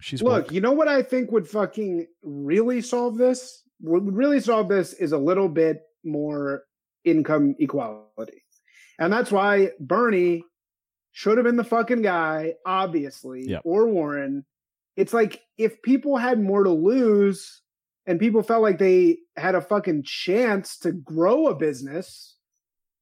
she's 0.00 0.20
Look, 0.20 0.46
woke. 0.46 0.52
you 0.52 0.60
know 0.60 0.72
what 0.72 0.88
I 0.88 1.00
think 1.00 1.30
would 1.32 1.48
fucking 1.48 2.06
really 2.22 2.82
solve 2.82 3.16
this? 3.16 3.62
What 3.80 4.02
would 4.04 4.14
really 4.14 4.40
solve 4.40 4.68
this 4.68 4.92
is 4.92 5.12
a 5.12 5.16
little 5.18 5.48
bit 5.48 5.78
more 6.04 6.64
income 7.04 7.54
equality. 7.60 8.42
And 8.98 9.12
that's 9.12 9.30
why 9.32 9.70
Bernie 9.80 10.44
should 11.12 11.38
have 11.38 11.44
been 11.44 11.56
the 11.56 11.64
fucking 11.64 12.02
guy, 12.02 12.54
obviously, 12.64 13.42
Yep. 13.48 13.62
or 13.64 13.88
Warren. 13.88 14.44
It's 14.96 15.12
like 15.12 15.42
if 15.58 15.80
people 15.82 16.16
had 16.16 16.40
more 16.40 16.64
to 16.64 16.70
lose 16.70 17.62
and 18.06 18.18
people 18.20 18.42
felt 18.42 18.62
like 18.62 18.78
they 18.78 19.18
had 19.36 19.54
a 19.54 19.60
fucking 19.60 20.02
chance 20.04 20.78
to 20.78 20.92
grow 20.92 21.48
a 21.48 21.54
business, 21.54 22.36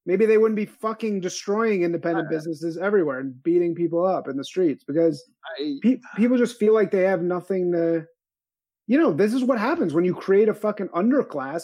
maybe 0.07 0.27
they 0.27 0.39
wouldn't 0.39 0.57
be 0.57 0.67
fucking 0.67 1.21
destroying 1.21 1.83
independent 1.83 2.27
Uh, 2.29 2.31
businesses 2.31 2.77
everywhere 2.77 3.21
and 3.21 3.41
beating 3.43 3.75
people 3.75 4.05
up 4.05 4.29
in 4.29 4.37
the 4.37 4.45
streets 4.45 4.83
because 4.85 5.29
I- 5.59 5.79
pe- 5.83 6.01
people 6.17 6.37
just 6.37 6.59
feel 6.59 6.75
like 6.75 6.91
they 6.91 7.03
have 7.05 7.23
nothing 7.23 7.73
to 7.73 8.07
you 8.87 8.99
know 8.99 9.13
this 9.15 9.33
is 9.33 9.43
what 9.45 9.59
happens 9.59 9.95
when 9.95 10.05
you 10.05 10.15
create 10.15 10.49
a 10.51 10.53
fucking 10.55 10.89
underclass 10.89 11.63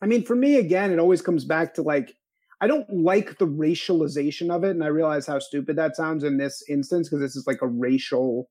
i 0.00 0.06
mean 0.06 0.24
for 0.24 0.36
me 0.36 0.56
again 0.58 0.92
it 0.92 1.00
always 1.00 1.20
comes 1.20 1.44
back 1.44 1.74
to 1.74 1.82
like 1.82 2.14
i 2.60 2.66
don't 2.66 2.88
like 2.90 3.38
the 3.38 3.46
racialization 3.46 4.50
of 4.50 4.64
it 4.64 4.70
and 4.70 4.84
i 4.84 4.88
realize 4.88 5.26
how 5.26 5.38
stupid 5.38 5.76
that 5.76 5.96
sounds 5.96 6.24
in 6.24 6.36
this 6.36 6.62
instance 6.68 7.08
because 7.08 7.20
this 7.20 7.36
is 7.36 7.46
like 7.46 7.62
a 7.62 7.68
racial 7.68 8.48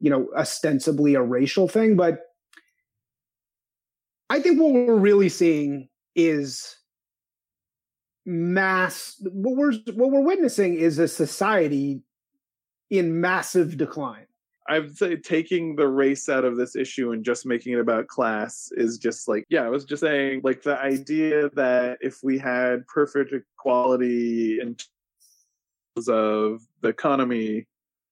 you 0.00 0.10
know 0.10 0.28
ostensibly 0.36 1.14
a 1.14 1.22
racial 1.22 1.68
thing 1.68 1.96
but 1.96 2.20
i 4.28 4.40
think 4.40 4.60
what 4.60 4.72
we're 4.72 4.96
really 4.96 5.28
seeing 5.28 5.88
is 6.14 6.76
mass 8.26 9.16
what 9.32 9.56
we're 9.56 9.72
what 9.94 10.10
we're 10.10 10.20
witnessing 10.20 10.74
is 10.74 10.98
a 10.98 11.08
society 11.08 12.02
in 12.90 13.20
massive 13.20 13.76
decline 13.76 14.26
I'd 14.70 14.96
say 14.96 15.16
taking 15.16 15.74
the 15.74 15.88
race 15.88 16.28
out 16.28 16.44
of 16.44 16.56
this 16.56 16.76
issue 16.76 17.10
and 17.10 17.24
just 17.24 17.44
making 17.44 17.72
it 17.72 17.80
about 17.80 18.06
class 18.06 18.70
is 18.76 18.98
just 18.98 19.26
like, 19.26 19.44
yeah, 19.50 19.62
I 19.62 19.68
was 19.68 19.84
just 19.84 20.00
saying, 20.00 20.42
like, 20.44 20.62
the 20.62 20.78
idea 20.78 21.50
that 21.56 21.98
if 22.00 22.20
we 22.22 22.38
had 22.38 22.86
perfect 22.86 23.32
equality 23.32 24.60
in 24.60 24.76
terms 24.76 26.08
of 26.08 26.62
the 26.82 26.88
economy 26.88 27.66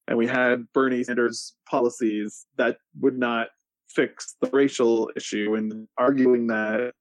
and 0.09 0.19
we 0.19 0.27
had 0.27 0.67
Bernie 0.73 1.05
Sanders 1.05 1.55
policies, 1.71 2.47
that 2.57 2.79
would 3.01 3.17
not 3.17 3.51
fix 3.89 4.35
the 4.41 4.51
racial 4.51 5.13
issue. 5.15 5.55
And 5.55 5.87
arguing 5.97 6.49
that 6.49 6.93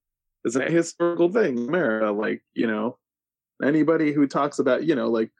is 0.45 0.55
a 0.55 0.69
historical 0.69 1.29
thing 1.31 1.57
in 1.57 1.67
America. 1.67 2.11
Like, 2.11 2.43
you 2.53 2.67
know, 2.67 2.99
anybody 3.63 4.13
who 4.13 4.27
talks 4.27 4.59
about, 4.59 4.83
you 4.83 4.93
know, 4.93 5.09
like, 5.09 5.31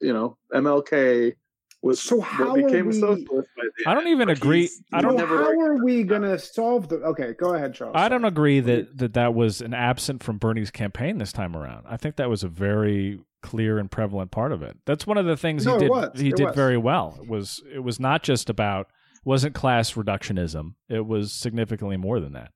you 0.00 0.12
know, 0.12 0.38
MLK 0.54 1.34
was 1.82 2.00
So 2.00 2.20
how 2.20 2.50
are 2.52 2.54
became 2.56 2.86
a 2.86 2.88
we- 2.88 2.92
socialist 3.00 3.48
by 3.56 3.62
the 3.84 3.90
I 3.90 3.94
don't 3.94 4.08
even 4.08 4.28
but 4.28 4.38
agree- 4.38 4.70
I 4.92 5.00
don't- 5.00 5.12
so 5.12 5.18
never 5.18 5.36
how 5.38 5.60
are 5.60 5.84
we 5.84 6.02
gonna 6.04 6.38
solve 6.38 6.88
the 6.88 6.96
okay 6.96 7.34
go 7.38 7.54
ahead 7.54 7.74
charles 7.74 7.94
I 7.96 8.08
don't 8.08 8.24
agree 8.24 8.60
that, 8.60 8.96
that 8.98 9.14
that 9.14 9.34
was 9.34 9.60
an 9.60 9.74
absent 9.74 10.22
from 10.22 10.38
Bernie's 10.38 10.70
campaign 10.70 11.18
this 11.18 11.32
time 11.32 11.56
around. 11.56 11.84
I 11.88 11.96
think 11.96 12.16
that 12.16 12.28
was 12.30 12.42
a 12.42 12.48
very 12.48 13.20
clear 13.42 13.78
and 13.78 13.88
prevalent 13.90 14.30
part 14.32 14.50
of 14.50 14.62
it. 14.62 14.76
That's 14.86 15.06
one 15.06 15.18
of 15.18 15.26
the 15.26 15.36
things 15.36 15.64
No, 15.66 15.74
he 15.74 15.80
did. 15.80 15.90
was. 15.90 16.20
He 16.20 16.28
It 16.30 16.36
did 16.36 16.46
was. 16.46 16.54
very 16.56 16.76
well. 16.78 17.16
It 17.22 17.28
was 17.28 17.62
it 17.72 17.80
was 17.80 18.00
not 18.00 18.22
just 18.24 18.50
about 18.50 18.88
wasn't 19.24 19.54
class 19.54 19.92
reductionism. 19.92 20.74
It 20.88 21.06
was 21.06 21.32
significantly 21.32 21.96
more 21.96 22.18
than 22.20 22.32
that. 22.32 22.52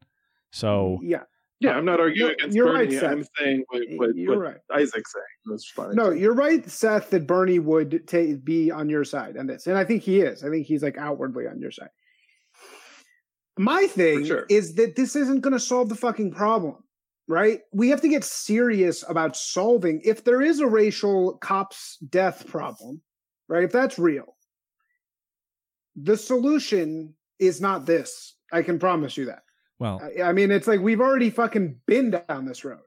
So 0.50 0.98
yeah 1.02 1.22
Yeah, 1.60 1.72
I'm 1.72 1.84
not 1.84 2.00
arguing 2.00 2.32
against 2.32 2.56
you're 2.56 2.66
Bernie. 2.72 2.94
right, 2.96 3.00
Seth. 3.00 3.12
I'm 3.12 3.24
saying 3.38 3.64
what, 3.68 3.82
what, 3.96 4.16
you're 4.16 4.38
what 4.38 4.44
right 4.44 4.56
Isaac's 4.72 5.12
saying 5.12 5.24
was 5.46 5.66
funny. 5.66 5.94
no 5.94 6.10
you're 6.10 6.34
right 6.34 6.68
seth 6.70 7.10
that 7.10 7.26
bernie 7.26 7.58
would 7.58 8.06
ta- 8.08 8.36
be 8.42 8.70
on 8.70 8.88
your 8.88 9.04
side 9.04 9.36
on 9.36 9.46
this 9.46 9.66
and 9.66 9.76
i 9.76 9.84
think 9.84 10.02
he 10.02 10.20
is 10.20 10.42
i 10.44 10.48
think 10.48 10.66
he's 10.66 10.82
like 10.82 10.96
outwardly 10.96 11.46
on 11.46 11.58
your 11.60 11.70
side 11.70 11.88
my 13.58 13.86
thing 13.86 14.24
sure. 14.24 14.46
is 14.48 14.74
that 14.76 14.96
this 14.96 15.16
isn't 15.16 15.40
gonna 15.40 15.58
solve 15.58 15.88
the 15.88 15.94
fucking 15.94 16.30
problem 16.32 16.76
right 17.28 17.60
we 17.72 17.88
have 17.88 18.00
to 18.00 18.08
get 18.08 18.24
serious 18.24 19.04
about 19.08 19.36
solving 19.36 20.00
if 20.04 20.24
there 20.24 20.40
is 20.40 20.60
a 20.60 20.66
racial 20.66 21.36
cops 21.38 21.98
death 22.08 22.46
problem 22.46 23.00
right 23.48 23.64
if 23.64 23.72
that's 23.72 23.98
real 23.98 24.36
the 25.96 26.16
solution 26.16 27.12
is 27.38 27.60
not 27.60 27.86
this 27.86 28.36
i 28.52 28.62
can 28.62 28.78
promise 28.78 29.16
you 29.16 29.24
that 29.26 29.42
well, 29.80 30.00
I, 30.18 30.22
I 30.28 30.32
mean, 30.32 30.50
it's 30.52 30.68
like 30.68 30.78
we've 30.80 31.00
already 31.00 31.30
fucking 31.30 31.80
been 31.86 32.10
down 32.12 32.44
this 32.44 32.64
road. 32.64 32.78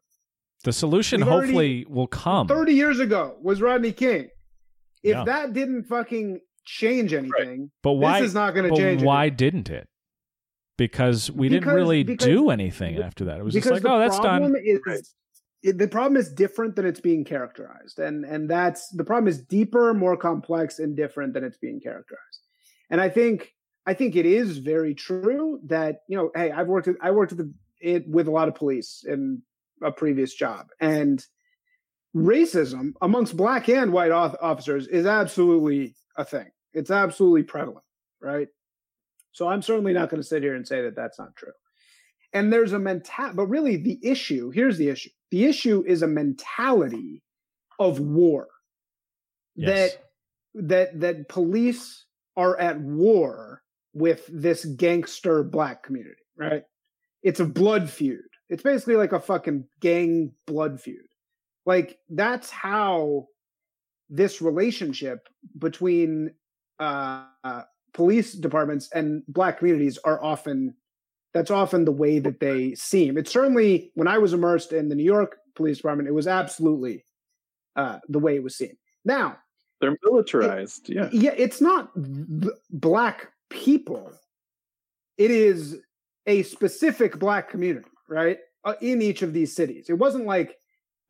the 0.64 0.72
solution 0.72 1.20
we've 1.20 1.28
already- 1.28 1.48
hopefully 1.48 1.86
will 1.90 2.08
come. 2.08 2.48
30 2.48 2.72
years 2.74 3.00
ago 3.02 3.36
was 3.42 3.62
Rodney 3.62 3.92
King. 3.92 4.30
If 5.04 5.16
Yeah. 5.18 5.26
that 5.26 5.52
didn't 5.52 5.84
fucking 5.86 6.40
change 6.66 7.12
anything, 7.14 7.70
but 7.82 7.94
why? 7.94 8.22
this 8.22 8.30
is 8.30 8.34
not 8.34 8.54
going 8.56 8.72
to 8.74 8.78
change 8.80 9.04
why 9.04 9.24
anything. 9.24 9.36
didn't 9.38 9.70
it? 9.70 9.88
because 10.78 11.30
we 11.30 11.50
didn't 11.50 11.64
Because- 11.64 11.76
really 11.76 12.04
because- 12.04 12.26
do 12.28 12.50
anything 12.50 12.98
after 12.98 13.26
that. 13.26 13.40
It 13.40 13.44
was 13.44 13.54
just 13.54 13.66
because 13.66 13.76
like, 13.78 13.84
the 13.84 13.92
oh, 13.92 14.00
that's 14.00 14.20
problem 14.20 14.54
done. 14.54 14.62
Is, 14.66 14.80
Right. 14.88 15.00
it- 15.62 15.78
the 15.78 15.88
problem 15.88 16.18
is 16.18 16.32
different 16.34 16.76
than 16.76 16.86
it's 16.86 17.00
being 17.00 17.24
characterized, 17.26 18.00
and 18.00 18.26
and 18.26 18.50
that's 18.50 18.90
the 18.90 19.04
problem 19.04 19.28
is 19.28 19.40
deeper, 19.42 19.94
more 19.94 20.18
complex, 20.18 20.80
and 20.80 20.96
different 20.98 21.34
than 21.34 21.44
it's 21.44 21.58
being 21.58 21.80
characterized. 21.80 22.42
And 22.90 23.00
I 23.02 23.10
think 23.10 23.54
I 23.86 23.94
think 23.94 24.16
it 24.16 24.26
is 24.26 24.60
very 24.60 24.96
true 24.96 25.60
that 25.66 26.02
you 26.08 26.18
know, 26.18 26.32
hey, 26.36 26.52
I've 26.52 26.68
worked 26.68 26.88
at, 26.88 26.96
I 27.02 27.12
worked 27.12 27.34
at 27.34 27.38
the, 27.38 27.54
it 27.80 28.08
with 28.08 28.28
a 28.28 28.32
lot 28.32 28.48
of 28.48 28.56
police 28.56 29.04
in 29.08 29.42
a 29.82 29.92
previous 29.92 30.34
job, 30.34 30.68
and 30.80 31.26
racism 32.16 32.94
amongst 33.02 33.36
black 33.36 33.68
and 33.70 33.92
white 33.92 34.12
officers 34.12 34.88
is 34.88 35.06
absolutely 35.06 35.96
a 36.16 36.24
thing. 36.24 36.50
It's 36.74 36.92
absolutely 36.92 37.44
prevalent, 37.44 37.86
right? 38.22 38.48
So 39.32 39.48
I'm 39.48 39.62
certainly 39.62 39.94
not 39.94 40.10
going 40.10 40.22
to 40.22 40.28
sit 40.28 40.44
here 40.44 40.56
and 40.56 40.68
say 40.68 40.82
that 40.84 40.96
that's 40.96 41.18
not 41.20 41.36
true. 41.36 41.52
And 42.34 42.54
there's 42.54 42.74
a 42.74 42.80
mental, 42.80 43.32
but 43.34 43.48
really 43.48 43.78
the 43.78 44.00
issue, 44.04 44.52
here's 44.52 44.78
the 44.78 44.90
issue. 44.90 45.10
The 45.32 45.46
issue 45.46 45.84
is 45.88 46.04
a 46.04 46.08
mentality 46.08 47.24
of 47.80 48.00
war 48.00 48.48
Yes. 49.56 49.94
that 50.54 50.68
that 50.68 51.00
that 51.00 51.30
police 51.30 52.06
are 52.36 52.60
at 52.60 52.80
war 52.80 53.63
with 53.94 54.28
this 54.32 54.66
gangster 54.66 55.44
black 55.44 55.84
community, 55.84 56.16
right? 56.38 56.64
It's 57.22 57.40
a 57.40 57.46
blood 57.46 57.90
feud. 57.90 58.22
It's 58.50 58.64
basically 58.64 58.96
like 58.96 59.14
a 59.14 59.20
fucking 59.20 59.66
gang 59.80 60.32
blood 60.46 60.82
feud. 60.82 61.06
Like 61.66 61.98
that's 62.10 62.50
how 62.50 63.28
this 64.10 64.42
relationship 64.42 65.28
between 65.58 66.34
uh, 66.80 67.26
uh, 67.44 67.62
police 67.94 68.34
departments 68.34 68.90
and 68.94 69.24
black 69.28 69.60
communities 69.60 69.98
are 70.04 70.22
often 70.24 70.76
that's 71.34 71.52
often 71.52 71.84
the 71.86 71.92
way 71.92 72.20
that 72.20 72.40
they 72.40 72.76
seem. 72.76 73.18
It's 73.18 73.32
certainly 73.32 73.92
when 73.96 74.08
I 74.08 74.20
was 74.20 74.34
immersed 74.34 74.72
in 74.72 74.90
the 74.90 74.96
New 74.96 75.04
York 75.04 75.38
Police 75.56 75.78
Department, 75.78 76.08
it 76.08 76.14
was 76.14 76.28
absolutely 76.28 77.06
uh, 77.76 78.00
the 78.08 78.20
way 78.20 78.36
it 78.36 78.44
was 78.44 78.56
seen. 78.56 78.78
Now, 79.04 79.38
They're 79.82 79.98
militarized. 80.04 80.90
yeah. 80.90 81.10
yeah, 81.12 81.34
it's 81.36 81.60
not 81.60 81.90
black 82.70 83.33
people. 83.54 84.12
It 85.18 85.32
is 85.32 85.80
a 86.26 86.44
specific 86.44 87.20
black 87.20 87.50
community, 87.50 87.88
right? 88.10 88.40
Uh, 88.66 88.74
in 88.82 89.02
each 89.02 89.22
of 89.22 89.34
these 89.34 89.56
cities. 89.56 89.90
It 89.90 89.94
wasn't 89.94 90.26
like 90.26 90.58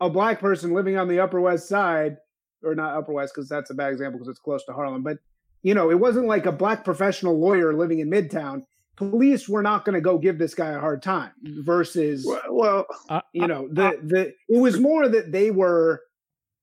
a 0.01 0.09
black 0.09 0.39
person 0.39 0.73
living 0.73 0.97
on 0.97 1.07
the 1.07 1.19
Upper 1.19 1.39
West 1.39 1.69
Side, 1.69 2.17
or 2.63 2.75
not 2.75 2.95
Upper 2.95 3.13
West, 3.13 3.33
because 3.33 3.47
that's 3.47 3.69
a 3.69 3.73
bad 3.73 3.91
example 3.91 4.19
because 4.19 4.29
it's 4.29 4.39
close 4.39 4.65
to 4.65 4.73
Harlem. 4.73 5.03
But 5.03 5.17
you 5.61 5.73
know, 5.73 5.89
it 5.89 5.99
wasn't 5.99 6.27
like 6.27 6.45
a 6.45 6.51
black 6.51 6.83
professional 6.83 7.39
lawyer 7.39 7.73
living 7.73 7.99
in 7.99 8.09
Midtown. 8.09 8.63
Police 8.95 9.47
were 9.47 9.63
not 9.63 9.85
going 9.85 9.95
to 9.95 10.01
go 10.01 10.17
give 10.17 10.37
this 10.37 10.53
guy 10.53 10.71
a 10.71 10.79
hard 10.79 11.01
time. 11.01 11.31
Versus, 11.43 12.25
Well, 12.27 12.41
well, 12.49 12.85
Uh, 13.09 13.21
you 13.33 13.47
know, 13.47 13.67
the 13.71 13.99
the 14.03 14.33
it 14.49 14.59
was 14.59 14.79
more 14.79 15.07
that 15.07 15.31
they 15.31 15.51
were 15.51 16.01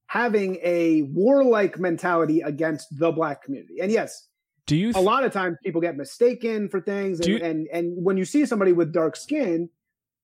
having 0.06 0.58
a 0.62 1.02
warlike 1.02 1.78
mentality 1.78 2.40
against 2.40 2.88
the 2.98 3.12
black 3.12 3.42
community. 3.44 3.80
And 3.80 3.92
yes, 3.92 4.26
do 4.70 4.76
you? 4.76 4.92
a 4.94 5.00
lot 5.00 5.24
of 5.24 5.32
times 5.32 5.56
people 5.64 5.80
get 5.80 5.96
mistaken 5.96 6.68
for 6.68 6.80
things 6.80 7.18
and, 7.20 7.28
you- 7.28 7.36
and 7.38 7.66
and 7.72 7.92
when 8.04 8.16
you 8.16 8.24
see 8.24 8.46
somebody 8.46 8.72
with 8.72 8.92
dark 8.92 9.16
skin 9.16 9.68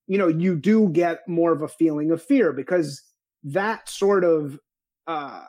you 0.06 0.16
know 0.18 0.28
you 0.28 0.54
do 0.54 0.88
get 0.88 1.26
more 1.28 1.52
of 1.52 1.62
a 1.62 1.68
feeling 1.68 2.10
of 2.12 2.22
fear 2.22 2.52
because 2.52 3.02
that 3.42 3.88
sort 3.88 4.22
of 4.24 4.58
uh 5.08 5.42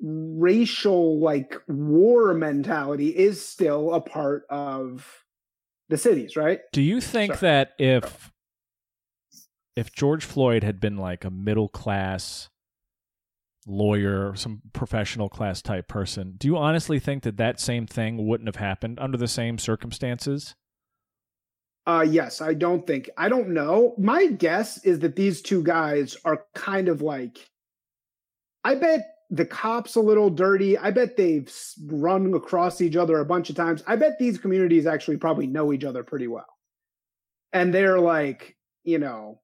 racial 0.00 1.18
like 1.18 1.56
war 1.66 2.32
mentality 2.34 3.08
is 3.08 3.44
still 3.44 3.92
a 3.92 4.00
part 4.00 4.44
of 4.48 5.24
the 5.88 5.96
cities 5.96 6.36
right 6.36 6.60
do 6.72 6.80
you 6.82 7.00
think 7.00 7.34
Sorry. 7.34 7.40
that 7.40 7.72
if 7.78 8.30
if 9.74 9.92
George 9.92 10.24
Floyd 10.24 10.62
had 10.64 10.80
been 10.80 10.96
like 10.96 11.24
a 11.24 11.30
middle 11.30 11.68
class 11.68 12.48
lawyer, 13.68 14.34
some 14.34 14.62
professional 14.72 15.28
class 15.28 15.62
type 15.62 15.88
person, 15.88 16.34
do 16.38 16.48
you 16.48 16.56
honestly 16.56 16.98
think 16.98 17.22
that 17.22 17.36
that 17.36 17.60
same 17.60 17.86
thing 17.86 18.26
wouldn't 18.26 18.48
have 18.48 18.56
happened 18.56 18.98
under 18.98 19.16
the 19.18 19.28
same 19.28 19.58
circumstances? 19.58 20.54
Uh, 21.86 22.04
yes, 22.08 22.42
I 22.42 22.52
don't 22.52 22.86
think. 22.86 23.08
I 23.16 23.30
don't 23.30 23.48
know. 23.50 23.94
My 23.96 24.26
guess 24.26 24.84
is 24.84 24.98
that 24.98 25.16
these 25.16 25.40
two 25.40 25.62
guys 25.62 26.16
are 26.24 26.44
kind 26.54 26.88
of 26.88 27.00
like. 27.00 27.38
I 28.62 28.74
bet 28.74 29.06
the 29.30 29.46
cops 29.46 29.96
a 29.96 30.00
little 30.00 30.28
dirty. 30.28 30.76
I 30.76 30.90
bet 30.90 31.16
they've 31.16 31.50
run 31.86 32.34
across 32.34 32.82
each 32.82 32.96
other 32.96 33.18
a 33.20 33.24
bunch 33.24 33.48
of 33.48 33.56
times. 33.56 33.82
I 33.86 33.96
bet 33.96 34.18
these 34.18 34.36
communities 34.36 34.86
actually 34.86 35.16
probably 35.16 35.46
know 35.46 35.72
each 35.72 35.84
other 35.84 36.02
pretty 36.02 36.26
well, 36.26 36.58
and 37.54 37.72
they're 37.72 38.00
like, 38.00 38.56
you 38.84 38.98
know, 38.98 39.40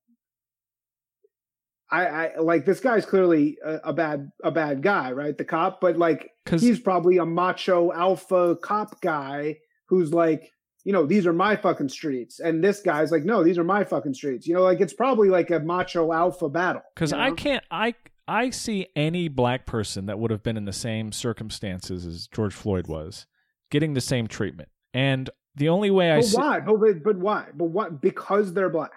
I, 1.90 2.06
I 2.06 2.38
like 2.38 2.64
this 2.64 2.80
guy's 2.80 3.04
clearly 3.04 3.58
a, 3.64 3.74
a 3.84 3.92
bad 3.92 4.30
a 4.42 4.50
bad 4.50 4.82
guy, 4.82 5.12
right? 5.12 5.36
The 5.36 5.44
cop, 5.44 5.80
but 5.80 5.96
like 5.96 6.30
he's 6.50 6.80
probably 6.80 7.18
a 7.18 7.26
macho 7.26 7.92
alpha 7.92 8.56
cop 8.56 9.00
guy 9.00 9.58
who's 9.88 10.12
like, 10.12 10.50
you 10.84 10.92
know, 10.92 11.06
these 11.06 11.26
are 11.26 11.32
my 11.32 11.56
fucking 11.56 11.88
streets. 11.90 12.40
And 12.40 12.64
this 12.64 12.80
guy's 12.80 13.12
like, 13.12 13.24
no, 13.24 13.44
these 13.44 13.58
are 13.58 13.64
my 13.64 13.84
fucking 13.84 14.14
streets. 14.14 14.46
You 14.46 14.54
know, 14.54 14.62
like 14.62 14.80
it's 14.80 14.94
probably 14.94 15.28
like 15.28 15.50
a 15.50 15.60
macho 15.60 16.12
alpha 16.12 16.48
battle. 16.48 16.82
because 16.94 17.12
you 17.12 17.18
I 17.18 17.30
can't 17.32 17.64
I 17.70 17.94
I 18.26 18.50
see 18.50 18.86
any 18.96 19.28
black 19.28 19.66
person 19.66 20.06
that 20.06 20.18
would 20.18 20.30
have 20.30 20.42
been 20.42 20.56
in 20.56 20.64
the 20.64 20.72
same 20.72 21.12
circumstances 21.12 22.06
as 22.06 22.26
George 22.26 22.54
Floyd 22.54 22.86
was 22.86 23.26
getting 23.70 23.94
the 23.94 24.00
same 24.00 24.26
treatment, 24.26 24.68
and 24.94 25.28
the 25.54 25.68
only 25.68 25.90
way 25.90 26.12
I 26.12 26.16
But 26.16 26.24
see 26.24 26.36
why? 26.36 26.60
But, 26.60 26.80
but, 26.80 27.02
but 27.02 27.18
why? 27.18 27.46
But 27.54 27.66
what? 27.66 28.00
Because 28.00 28.54
they're 28.54 28.70
black. 28.70 28.92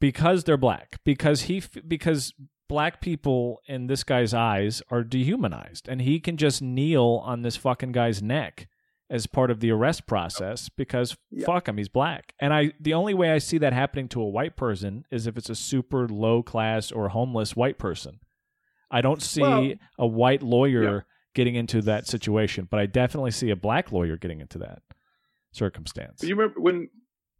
Because 0.00 0.44
they're 0.44 0.56
black 0.56 0.98
because 1.04 1.42
he 1.42 1.62
because 1.86 2.32
black 2.68 3.00
people 3.00 3.60
in 3.66 3.86
this 3.86 4.04
guy's 4.04 4.34
eyes 4.34 4.82
are 4.90 5.02
dehumanized 5.02 5.88
and 5.88 6.02
he 6.02 6.20
can 6.20 6.36
just 6.36 6.60
kneel 6.60 7.22
on 7.24 7.42
this 7.42 7.56
fucking 7.56 7.92
guy's 7.92 8.22
neck 8.22 8.68
as 9.10 9.26
part 9.26 9.50
of 9.50 9.60
the 9.60 9.70
arrest 9.70 10.06
process 10.06 10.68
because 10.68 11.16
Yeah. 11.30 11.46
fuck 11.46 11.66
him 11.68 11.78
he's 11.78 11.88
black 11.88 12.34
and 12.40 12.52
i 12.52 12.72
the 12.78 12.92
only 12.92 13.14
way 13.14 13.30
i 13.30 13.38
see 13.38 13.56
that 13.58 13.72
happening 13.72 14.06
to 14.08 14.20
a 14.20 14.28
white 14.28 14.54
person 14.54 15.04
is 15.10 15.26
if 15.26 15.38
it's 15.38 15.48
a 15.48 15.54
super 15.54 16.06
low 16.08 16.42
class 16.42 16.92
or 16.92 17.08
homeless 17.08 17.56
white 17.56 17.78
person 17.78 18.20
i 18.90 19.00
don't 19.00 19.22
see 19.22 19.40
Well- 19.40 19.72
a 19.98 20.06
white 20.06 20.42
lawyer 20.42 20.82
Yeah. 20.82 21.00
getting 21.34 21.54
into 21.54 21.80
that 21.82 22.06
situation 22.06 22.68
but 22.70 22.78
i 22.80 22.84
definitely 22.84 23.30
see 23.30 23.48
a 23.48 23.56
black 23.56 23.92
lawyer 23.92 24.18
getting 24.18 24.40
into 24.42 24.58
that 24.58 24.82
circumstance 25.52 26.22
you 26.22 26.34
remember 26.36 26.60
when 26.60 26.90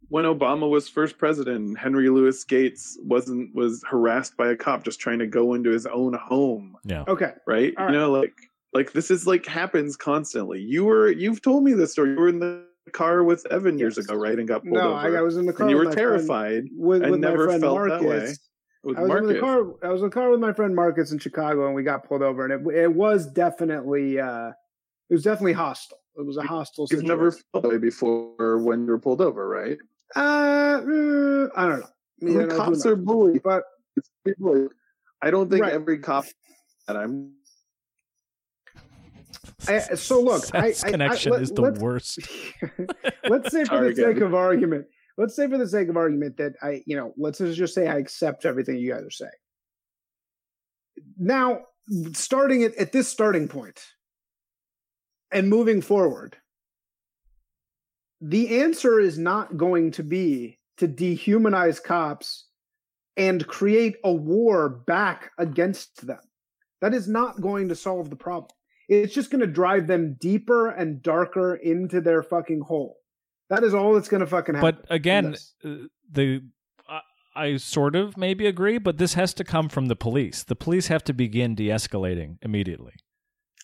when 0.09 0.25
Obama 0.25 0.69
was 0.69 0.89
first 0.89 1.17
president, 1.17 1.77
Henry 1.77 2.09
Louis 2.09 2.43
Gates 2.43 2.97
wasn't 3.03 3.53
was 3.55 3.83
harassed 3.89 4.35
by 4.37 4.49
a 4.49 4.55
cop 4.55 4.83
just 4.83 4.99
trying 4.99 5.19
to 5.19 5.27
go 5.27 5.53
into 5.53 5.69
his 5.71 5.85
own 5.85 6.13
home, 6.13 6.75
yeah 6.83 7.03
Okay. 7.07 7.33
right? 7.47 7.73
All 7.77 7.87
you 7.87 7.93
know, 7.97 8.11
like 8.11 8.33
like 8.73 8.91
this 8.93 9.09
is 9.11 9.25
like 9.25 9.45
happens 9.45 9.95
constantly. 9.95 10.59
You 10.61 10.85
were 10.85 11.09
you've 11.11 11.41
told 11.41 11.63
me 11.63 11.73
this 11.73 11.91
story. 11.93 12.11
You 12.11 12.15
were 12.17 12.29
in 12.29 12.39
the 12.39 12.65
car 12.91 13.23
with 13.23 13.45
Evan 13.51 13.77
years 13.77 13.97
Yes. 13.97 14.05
ago, 14.05 14.15
right? 14.15 14.37
And 14.37 14.47
got 14.47 14.63
pulled 14.63 14.73
No, 14.73 14.93
over. 14.97 15.15
I, 15.15 15.19
I 15.19 15.21
was 15.21 15.37
in 15.37 15.45
the 15.45 15.53
car. 15.53 15.67
and 15.67 15.71
you 15.71 15.77
with 15.77 15.85
were 15.85 15.89
my 15.91 15.95
friend- 15.95 16.09
terrified 16.27 16.63
with, 16.75 17.01
and 17.03 17.11
with 17.11 17.19
my 17.21 17.29
never 17.29 17.45
friend 17.45 17.61
felt 17.61 17.75
Marcus. 17.75 17.99
that 18.01 18.07
way. 18.09 18.33
with 18.83 18.97
I 18.97 19.01
was 19.01 19.07
Marcus. 19.09 19.27
in 19.29 19.33
the 19.35 19.39
car. 19.41 19.57
I 19.83 19.91
was 19.91 20.01
in 20.01 20.09
the 20.09 20.13
car 20.13 20.29
with 20.31 20.39
my 20.39 20.53
friend 20.53 20.75
Marcus 20.75 21.11
in 21.11 21.19
Chicago, 21.19 21.65
and 21.67 21.75
we 21.75 21.83
got 21.83 22.07
pulled 22.07 22.21
over, 22.23 22.45
and 22.45 22.67
it 22.67 22.75
it 22.75 22.93
was 22.93 23.27
definitely 23.27 24.19
uh, 24.19 24.49
it 25.09 25.13
was 25.13 25.23
definitely 25.23 25.53
hostile. 25.53 25.97
It 26.15 26.25
was 26.25 26.37
a 26.37 26.41
hostile. 26.43 26.83
You've 26.91 26.99
situation. 27.01 27.07
never 27.07 27.31
felt 27.31 27.63
that 27.63 27.69
way 27.69 27.77
before 27.77 28.57
when 28.57 28.85
you 28.85 28.91
were 28.91 28.99
pulled 28.99 29.21
over, 29.21 29.47
right? 29.47 29.77
Uh, 30.15 30.81
mm, 30.81 31.49
I 31.55 31.65
don't 31.67 31.79
know. 31.81 31.85
I 32.21 32.25
mean, 32.25 32.33
You 32.41 32.45
know, 32.47 32.55
cops 32.57 32.85
are 32.85 32.95
bullies. 32.95 33.41
but 33.43 33.63
It's 33.95 34.09
people. 34.25 34.69
I 35.21 35.29
don't 35.31 35.49
think 35.49 35.63
Right. 35.63 35.73
every 35.73 35.99
cop. 35.99 36.25
And 36.87 36.97
I'm 36.97 37.33
I, 39.67 39.79
so 39.95 40.21
look, 40.21 40.43
I, 40.55 40.71
Seth's 40.71 40.83
I, 40.83 40.87
I, 40.87 40.91
connection 40.91 41.31
let- 41.33 41.41
is 41.41 41.51
the 41.51 41.61
let's- 41.61 41.79
worst 41.79 42.19
let's 43.29 43.51
say 43.51 43.65
for 43.65 43.83
the 43.87 43.95
sake 43.95 44.17
of 44.21 44.33
argument, 44.33 44.85
let's 45.17 45.35
say 45.35 45.47
for 45.47 45.57
the 45.57 45.67
sake 45.67 45.89
of 45.89 45.97
argument 45.97 46.37
that 46.37 46.53
I, 46.61 46.81
you 46.87 46.95
know, 46.95 47.13
let's 47.17 47.37
just 47.39 47.73
say 47.75 47.87
I 47.87 47.97
accept 47.97 48.45
everything 48.45 48.77
you 48.77 48.91
guys 48.93 49.03
are 49.03 49.11
saying. 49.11 49.31
Now, 51.17 51.65
starting 52.13 52.63
at, 52.63 52.75
at 52.75 52.91
this 52.91 53.07
starting 53.07 53.47
point 53.47 53.79
and 55.31 55.49
moving 55.49 55.81
forward, 55.81 56.37
the 58.21 58.61
answer 58.61 58.99
is 58.99 59.17
not 59.17 59.57
going 59.57 59.91
to 59.91 60.03
be 60.03 60.59
to 60.77 60.87
dehumanize 60.87 61.81
cops 61.81 62.47
and 63.17 63.45
create 63.47 63.95
a 64.03 64.13
war 64.13 64.69
back 64.69 65.31
against 65.37 66.05
them. 66.07 66.19
That 66.81 66.93
is 66.93 67.07
not 67.07 67.41
going 67.41 67.69
to 67.69 67.75
solve 67.75 68.09
the 68.09 68.15
problem. 68.15 68.51
It's 68.87 69.13
just 69.13 69.29
going 69.29 69.41
to 69.41 69.47
drive 69.47 69.87
them 69.87 70.15
deeper 70.19 70.69
and 70.69 71.01
darker 71.03 71.55
into 71.55 72.01
their 72.01 72.23
fucking 72.23 72.61
hole. 72.61 72.97
That 73.49 73.63
is 73.63 73.73
all 73.73 73.93
that's 73.93 74.07
going 74.07 74.21
to 74.21 74.27
fucking 74.27 74.55
happen. 74.55 74.77
But 74.77 74.93
again, 74.93 75.35
uh, 75.63 75.69
the 76.09 76.41
I, 76.87 77.01
I 77.35 77.57
sort 77.57 77.95
of 77.95 78.17
maybe 78.17 78.47
agree, 78.47 78.77
but 78.77 78.97
this 78.97 79.13
has 79.15 79.33
to 79.35 79.43
come 79.43 79.69
from 79.69 79.87
the 79.87 79.95
police. 79.95 80.43
The 80.43 80.55
police 80.55 80.87
have 80.87 81.03
to 81.05 81.13
begin 81.13 81.55
de-escalating 81.55 82.37
immediately. 82.41 82.93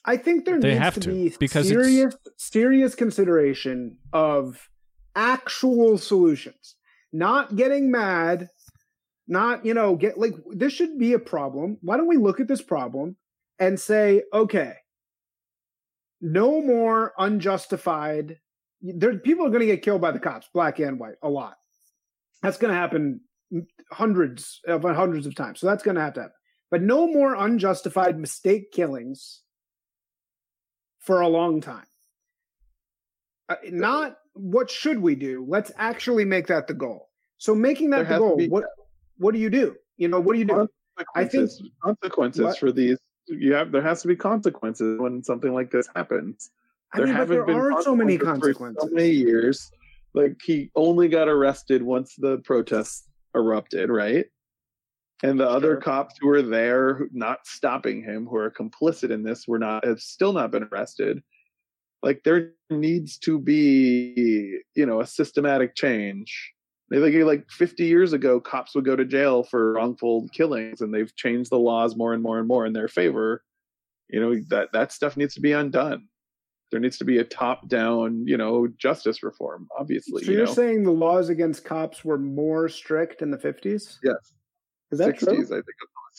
I 0.05 0.17
think 0.17 0.45
there 0.45 0.59
They 0.59 0.69
needs 0.69 0.79
have 0.79 0.93
to, 0.95 0.99
to, 1.01 1.09
be 1.09 1.35
because 1.39 1.69
it's- 1.69 1.85
serious, 1.85 2.15
serious 2.37 2.95
consideration 2.95 3.97
of 4.13 4.69
actual 5.15 5.97
solutions, 5.97 6.75
not 7.11 7.55
getting 7.55 7.89
mad, 7.89 8.49
not, 9.27 9.65
you 9.65 9.73
know, 9.73 9.95
get 9.95 10.17
like 10.17 10.35
this 10.51 10.73
should 10.73 10.99
be 10.99 11.13
a 11.13 11.19
problem. 11.19 11.77
Why 11.81 11.97
don't 11.97 12.07
we 12.07 12.17
look 12.17 12.39
at 12.39 12.47
this 12.47 12.61
problem 12.61 13.15
and 13.57 13.79
say, 13.79 14.23
okay, 14.31 14.73
no 16.21 16.61
more 16.61 17.13
unjustified. 17.17 18.37
There, 18.81 19.17
people 19.17 19.45
are 19.45 19.49
going 19.49 19.61
to 19.61 19.65
get 19.65 19.81
killed 19.81 20.01
by 20.01 20.11
the 20.11 20.19
cops, 20.19 20.47
black 20.53 20.79
and 20.79 20.99
white, 20.99 21.15
a 21.23 21.29
lot. 21.29 21.55
That's 22.43 22.57
going 22.57 22.73
to 22.73 22.79
happen 22.79 23.21
hundreds 23.91 24.59
of 24.67 24.83
hundreds 24.83 25.25
of 25.25 25.33
times. 25.35 25.59
So 25.59 25.67
that's 25.67 25.83
going 25.83 25.95
to 25.95 26.01
have 26.01 26.13
to 26.13 26.21
happen. 26.21 26.35
But 26.69 26.81
no 26.83 27.07
more 27.07 27.35
unjustified 27.35 28.19
mistake 28.19 28.71
killings 28.71 29.41
for 31.05 31.21
a 31.21 31.27
long 31.27 31.61
time. 31.61 31.85
Uh, 33.47 33.55
not 33.71 34.17
what 34.33 34.69
should 34.69 34.99
we 34.99 35.15
do? 35.15 35.45
Let's 35.47 35.71
actually 35.77 36.25
make 36.25 36.47
that 36.47 36.67
the 36.67 36.73
goal. 36.73 37.09
So 37.37 37.53
making 37.55 37.91
that 37.91 38.09
the 38.09 38.17
goal, 38.17 38.37
be- 38.37 38.47
what 38.49 38.65
what 39.17 39.33
do 39.33 39.39
you 39.39 39.49
do? 39.49 39.75
You 39.97 40.07
know, 40.09 40.19
what 40.19 40.33
do 40.33 40.39
you 40.39 40.45
do? 40.45 40.67
I 41.15 41.25
think- 41.25 41.49
Consequences- 41.49 41.69
consequences 41.83 42.43
What? 42.43 42.57
for 42.57 42.71
these. 42.71 42.97
You 43.27 43.53
have 43.53 43.71
there 43.71 43.81
has 43.81 44.01
to 44.01 44.07
be 44.07 44.15
consequences 44.15 44.99
when 44.99 45.23
something 45.23 45.53
like 45.53 45.71
this 45.71 45.87
happens. 45.95 46.51
I 46.93 46.97
There 46.97 47.07
mean, 47.07 47.15
haven't 47.15 47.35
there 47.37 47.45
been 47.45 47.55
are 47.57 47.81
so 47.81 47.95
many 47.95 48.17
consequences. 48.17 48.83
for. 48.83 48.89
So 48.89 48.95
many 48.95 49.11
years. 49.11 49.71
Like 50.13 50.37
he 50.43 50.71
only 50.75 51.07
got 51.09 51.27
arrested 51.27 51.81
once 51.83 52.15
the 52.15 52.37
protests 52.39 53.07
erupted, 53.35 53.89
right? 53.89 54.25
And 55.23 55.39
the 55.39 55.49
other 55.49 55.75
Sure. 55.75 55.81
cops 55.81 56.15
who 56.19 56.27
were 56.27 56.41
there, 56.41 57.07
not 57.11 57.47
stopping 57.47 58.03
him, 58.03 58.25
who 58.27 58.35
are 58.37 58.51
complicit 58.51 59.11
in 59.11 59.23
this, 59.23 59.47
were 59.47 59.59
not 59.59 59.85
have 59.85 60.01
still 60.01 60.33
not 60.33 60.51
been 60.51 60.63
arrested. 60.71 61.23
Like 62.03 62.23
there 62.23 62.53
needs 62.69 63.17
to 63.19 63.39
be, 63.39 64.59
you 64.75 64.85
know, 64.85 65.01
a 65.01 65.07
systematic 65.07 65.75
change. 65.75 66.53
They 66.91 66.97
like 66.99 67.13
like 67.25 67.49
50 67.49 67.85
years 67.85 68.13
ago, 68.13 68.39
cops 68.39 68.75
would 68.75 68.85
go 68.85 68.95
to 68.95 69.05
jail 69.05 69.43
for 69.43 69.73
wrongful 69.73 70.27
killings, 70.29 70.81
and 70.81 70.93
they've 70.93 71.15
changed 71.15 71.49
the 71.51 71.57
laws 71.59 71.95
more 71.95 72.13
and 72.13 72.21
more 72.21 72.37
and 72.37 72.47
more 72.47 72.65
in 72.65 72.73
their 72.73 72.87
favor. 72.87 73.43
You 74.09 74.19
know 74.19 74.35
that 74.49 74.71
that 74.73 74.91
stuff 74.91 75.17
needs 75.17 75.33
to 75.35 75.41
be 75.41 75.51
undone. 75.53 76.07
There 76.71 76.79
needs 76.79 76.97
to 76.99 77.05
be 77.05 77.17
a 77.19 77.23
top-down, 77.23 78.25
you 78.27 78.37
know, 78.37 78.67
justice 78.77 79.23
reform. 79.23 79.67
Obviously, 79.79 80.25
So 80.25 80.31
you 80.31 80.37
you're 80.37 80.45
know, 80.45 80.51
saying 80.51 80.83
the 80.83 80.91
laws 80.91 81.29
against 81.29 81.63
cops 81.65 82.03
were 82.05 82.17
more 82.19 82.69
strict 82.69 83.21
in 83.21 83.31
the 83.31 83.37
50s? 83.37 84.01
yes, 84.03 84.33
Is 84.91 84.99
that 84.99 85.15
60s, 85.15 85.19
true? 85.19 85.33
I 85.33 85.61
think, 85.61 85.65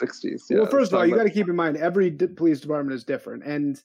the 0.00 0.06
60s. 0.06 0.40
well, 0.50 0.66
first 0.66 0.92
of 0.92 0.98
all, 0.98 1.06
you 1.06 1.14
got 1.14 1.24
to 1.24 1.30
keep 1.30 1.48
in 1.48 1.56
mind 1.56 1.76
every 1.76 2.10
d- 2.10 2.26
police 2.26 2.60
department 2.60 2.94
is 2.94 3.04
different, 3.04 3.44
and 3.44 3.80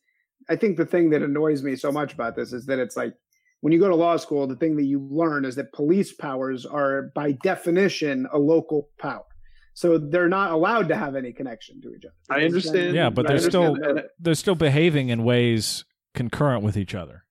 I 0.50 0.56
think 0.56 0.78
the 0.78 0.86
thing 0.86 1.10
that 1.12 1.22
annoys 1.22 1.64
me 1.64 1.76
so 1.76 1.92
much 1.92 2.14
about 2.14 2.36
this 2.36 2.52
is 2.52 2.66
that 2.66 2.80
it's 2.80 2.98
like 2.98 3.14
when 3.62 3.72
you 3.72 3.80
go 3.80 3.90
to 3.90 3.96
law 3.96 4.18
school, 4.18 4.48
the 4.48 4.56
thing 4.56 4.76
that 4.78 4.86
you 4.86 5.08
learn 5.12 5.46
is 5.46 5.56
that 5.56 5.72
police 5.72 6.12
powers 6.14 6.66
are 6.66 7.12
by 7.16 7.34
definition 7.44 8.28
a 8.34 8.40
local 8.40 8.90
power, 8.98 9.26
so 9.74 9.98
they're 9.98 10.28
not 10.28 10.52
allowed 10.52 10.88
to 10.90 10.96
have 10.96 11.16
any 11.16 11.32
connection 11.32 11.80
to 11.82 11.94
each 11.94 12.06
other. 12.06 12.16
I 12.30 12.46
understand. 12.46 12.96
Yeah, 12.96 13.10
but 13.10 13.28
they're 13.28 13.40
still 13.40 13.78
they're 14.20 14.36
still 14.36 14.56
behaving 14.56 15.10
in 15.10 15.24
ways 15.24 15.86
concurrent 16.14 16.64
with 16.64 16.76
each 16.76 16.96
other. 16.96 17.24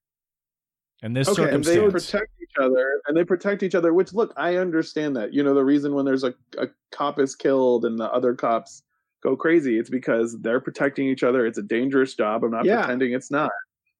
In 1.03 1.13
this 1.13 1.27
Okay, 1.27 1.49
and 1.53 1.63
they 1.63 1.79
protect 1.89 2.29
each 2.41 2.53
other 2.59 3.01
and 3.07 3.17
they 3.17 3.23
protect 3.23 3.63
each 3.63 3.73
other 3.75 3.93
which 3.93 4.13
look 4.13 4.33
i 4.37 4.57
understand 4.57 5.15
that. 5.15 5.33
You 5.33 5.41
know 5.43 5.53
the 5.55 5.65
reason 5.65 5.93
when 5.95 6.05
there's 6.05 6.23
a, 6.23 6.33
a 6.57 6.67
cop 6.91 7.19
is 7.19 7.35
killed 7.35 7.85
and 7.85 7.97
the 7.99 8.11
other 8.11 8.35
cops 8.35 8.83
go 9.23 9.35
crazy 9.35 9.79
it's 9.79 9.89
because 9.89 10.39
they're 10.41 10.59
protecting 10.59 11.07
each 11.07 11.23
other. 11.23 11.45
It's 11.45 11.57
a 11.57 11.63
dangerous 11.63 12.13
job. 12.15 12.43
I'm 12.43 12.51
not 12.51 12.65
Yeah. 12.65 12.81
pretending 12.81 13.13
it's 13.13 13.31
not. 13.31 13.51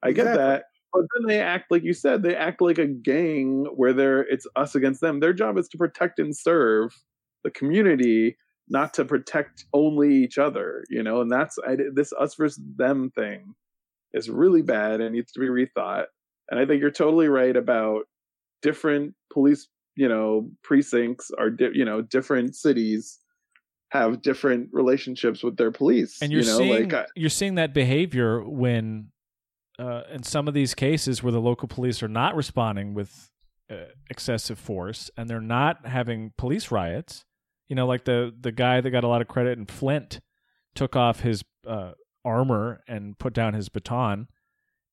I 0.03 0.11
get 0.11 0.27
Exactly. 0.27 0.37
that. 0.43 0.63
But 0.93 1.05
then 1.15 1.27
they 1.27 1.39
act 1.39 1.71
like 1.71 1.83
you 1.83 1.93
said 1.93 2.21
they 2.21 2.35
act 2.35 2.61
like 2.61 2.77
a 2.77 2.87
gang 2.87 3.65
where 3.75 3.93
they're 3.93 4.23
it's 4.23 4.45
us 4.55 4.75
against 4.75 5.01
them. 5.01 5.19
Their 5.19 5.33
job 5.33 5.57
is 5.57 5.67
to 5.69 5.77
protect 5.77 6.19
and 6.19 6.35
serve 6.35 6.93
the 7.43 7.51
community 7.51 8.37
not 8.69 8.93
to 8.93 9.03
protect 9.03 9.65
only 9.73 10.13
each 10.15 10.37
other 10.37 10.83
you 10.89 11.01
know 11.01 11.21
and 11.21 11.31
that's 11.31 11.57
I, 11.67 11.75
this 11.93 12.13
us 12.13 12.35
versus 12.35 12.61
them 12.77 13.09
thing 13.15 13.55
is 14.13 14.29
really 14.29 14.61
bad 14.61 15.01
and 15.01 15.13
needs 15.15 15.31
to 15.33 15.39
be 15.39 15.47
rethought 15.47 16.05
and 16.51 16.59
I 16.59 16.65
think 16.65 16.81
you're 16.81 16.91
totally 16.91 17.29
right 17.29 17.55
about 17.55 18.03
different 18.61 19.15
police, 19.31 19.67
you 19.95 20.09
know, 20.09 20.51
precincts 20.63 21.31
are, 21.39 21.49
di- 21.49 21.71
you 21.73 21.85
know, 21.85 22.01
different 22.01 22.55
cities 22.55 23.17
have 23.89 24.21
different 24.21 24.69
relationships 24.71 25.43
with 25.43 25.57
their 25.57 25.71
police. 25.71 26.21
and 26.21 26.31
you're 26.31 26.41
you 26.41 26.47
know, 26.47 26.57
seeing 26.57 26.83
like 26.83 26.93
I, 26.93 27.05
you're 27.15 27.29
seeing 27.29 27.55
that 27.55 27.73
behavior 27.73 28.43
when 28.43 29.07
uh, 29.79 30.03
in 30.11 30.23
some 30.23 30.47
of 30.47 30.53
these 30.53 30.75
cases 30.75 31.23
where 31.23 31.31
the 31.31 31.41
local 31.41 31.67
police 31.67 32.03
are 32.03 32.07
not 32.07 32.35
responding 32.35 32.93
with 32.93 33.29
uh, 33.69 33.85
excessive 34.09 34.59
force 34.59 35.09
and 35.17 35.29
they're 35.29 35.41
not 35.41 35.85
having 35.87 36.33
police 36.37 36.71
riots. 36.71 37.23
You 37.69 37.75
know, 37.75 37.87
like 37.87 38.03
the 38.03 38.33
the 38.37 38.51
guy 38.51 38.81
that 38.81 38.89
got 38.91 39.05
a 39.05 39.07
lot 39.07 39.21
of 39.21 39.29
credit 39.29 39.57
in 39.57 39.65
Flint 39.65 40.19
took 40.75 40.95
off 40.95 41.21
his 41.21 41.43
uh, 41.65 41.91
armor 42.23 42.81
and 42.87 43.17
put 43.17 43.33
down 43.33 43.53
his 43.53 43.69
baton 43.69 44.27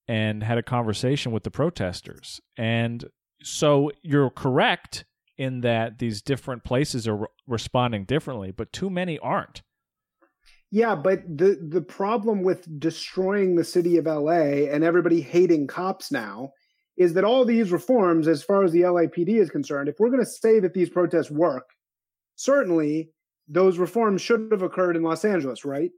and 0.08 0.42
had 0.42 0.58
a 0.58 0.62
conversation 0.62 1.30
with 1.32 1.44
the 1.44 1.50
protesters. 1.50 2.40
And 2.56 3.04
so 3.42 3.92
you're 4.02 4.30
correct 4.30 5.04
in 5.36 5.60
that 5.60 5.98
these 5.98 6.22
different 6.22 6.64
places 6.64 7.06
are 7.06 7.16
re- 7.16 7.26
responding 7.46 8.04
differently, 8.04 8.50
but 8.50 8.72
too 8.72 8.90
many 8.90 9.18
aren't. 9.18 9.62
Yeah, 10.70 10.96
but 10.96 11.22
the 11.26 11.58
the 11.66 11.80
problem 11.80 12.42
with 12.42 12.66
destroying 12.78 13.54
the 13.54 13.64
city 13.64 13.96
of 13.96 14.04
LA 14.04 14.66
and 14.70 14.84
everybody 14.84 15.20
hating 15.22 15.66
cops 15.66 16.12
now 16.12 16.50
is 16.98 17.14
that 17.14 17.24
all 17.24 17.44
these 17.44 17.70
reforms, 17.70 18.26
as 18.26 18.42
far 18.42 18.64
as 18.64 18.72
the 18.72 18.82
LAPD 18.82 19.28
is 19.38 19.50
concerned, 19.50 19.88
if 19.88 19.96
we're 19.98 20.10
going 20.10 20.24
to 20.24 20.26
say 20.26 20.58
that 20.58 20.74
these 20.74 20.90
protests 20.90 21.30
work, 21.30 21.70
certainly 22.34 23.10
those 23.46 23.78
reforms 23.78 24.20
should 24.20 24.48
have 24.50 24.62
occurred 24.62 24.96
in 24.96 25.02
Los 25.02 25.24
Angeles, 25.24 25.64
right? 25.64 25.90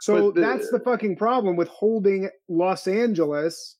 So 0.00 0.30
the- 0.30 0.40
that's 0.40 0.70
the 0.70 0.80
fucking 0.80 1.16
problem 1.16 1.56
with 1.56 1.68
holding 1.68 2.30
Los 2.48 2.86
Angeles 2.86 3.76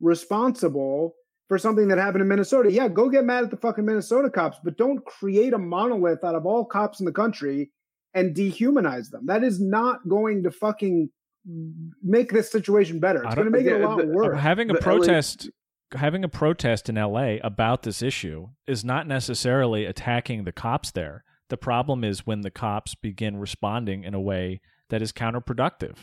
responsible 0.00 1.14
for 1.48 1.58
something 1.58 1.88
that 1.88 1.98
happened 1.98 2.22
in 2.22 2.28
Minnesota. 2.28 2.70
Yeah, 2.72 2.88
go 2.88 3.08
get 3.08 3.24
mad 3.24 3.44
at 3.44 3.50
the 3.50 3.56
fucking 3.56 3.84
Minnesota 3.84 4.30
cops, 4.30 4.58
but 4.62 4.76
don't 4.76 5.04
create 5.04 5.52
a 5.52 5.58
monolith 5.58 6.22
out 6.24 6.34
of 6.34 6.46
all 6.46 6.64
cops 6.64 7.00
in 7.00 7.06
the 7.06 7.12
country 7.12 7.70
and 8.14 8.34
dehumanize 8.34 9.10
them. 9.10 9.26
That 9.26 9.42
is 9.44 9.60
not 9.60 10.08
going 10.08 10.42
to 10.44 10.50
fucking 10.50 11.10
make 12.02 12.32
this 12.32 12.50
situation 12.50 13.00
better. 13.00 13.24
It's 13.24 13.34
going 13.34 13.46
to 13.46 13.50
make 13.50 13.66
it 13.66 13.80
a 13.80 13.86
lot 13.88 13.98
the- 13.98 14.06
worse. 14.08 14.38
having 14.38 14.70
a 14.70 14.74
The 14.74 14.78
LA 14.78 14.82
protest 14.82 15.50
having 15.94 16.22
a 16.22 16.28
protest 16.28 16.88
in 16.88 16.96
LA 16.96 17.38
about 17.42 17.82
this 17.82 18.00
issue 18.00 18.46
is 18.68 18.84
not 18.84 19.08
necessarily 19.08 19.86
attacking 19.86 20.44
the 20.44 20.52
cops 20.52 20.92
there. 20.92 21.24
The 21.48 21.56
problem 21.56 22.04
is 22.04 22.24
when 22.24 22.42
the 22.42 22.50
cops 22.50 22.94
begin 22.94 23.38
responding 23.38 24.04
in 24.04 24.14
a 24.14 24.20
way 24.20 24.60
that 24.90 25.02
is 25.02 25.12
counterproductive. 25.12 25.96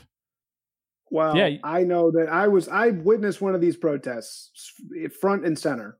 Well, 1.09 1.37
Yeah. 1.37 1.57
I 1.63 1.83
know 1.83 2.11
that 2.11 2.27
I 2.29 2.47
was 2.47 2.67
I 2.67 2.89
witnessed 2.89 3.41
one 3.41 3.55
of 3.55 3.61
these 3.61 3.77
protests 3.77 4.73
front 5.21 5.45
and 5.45 5.57
center, 5.57 5.97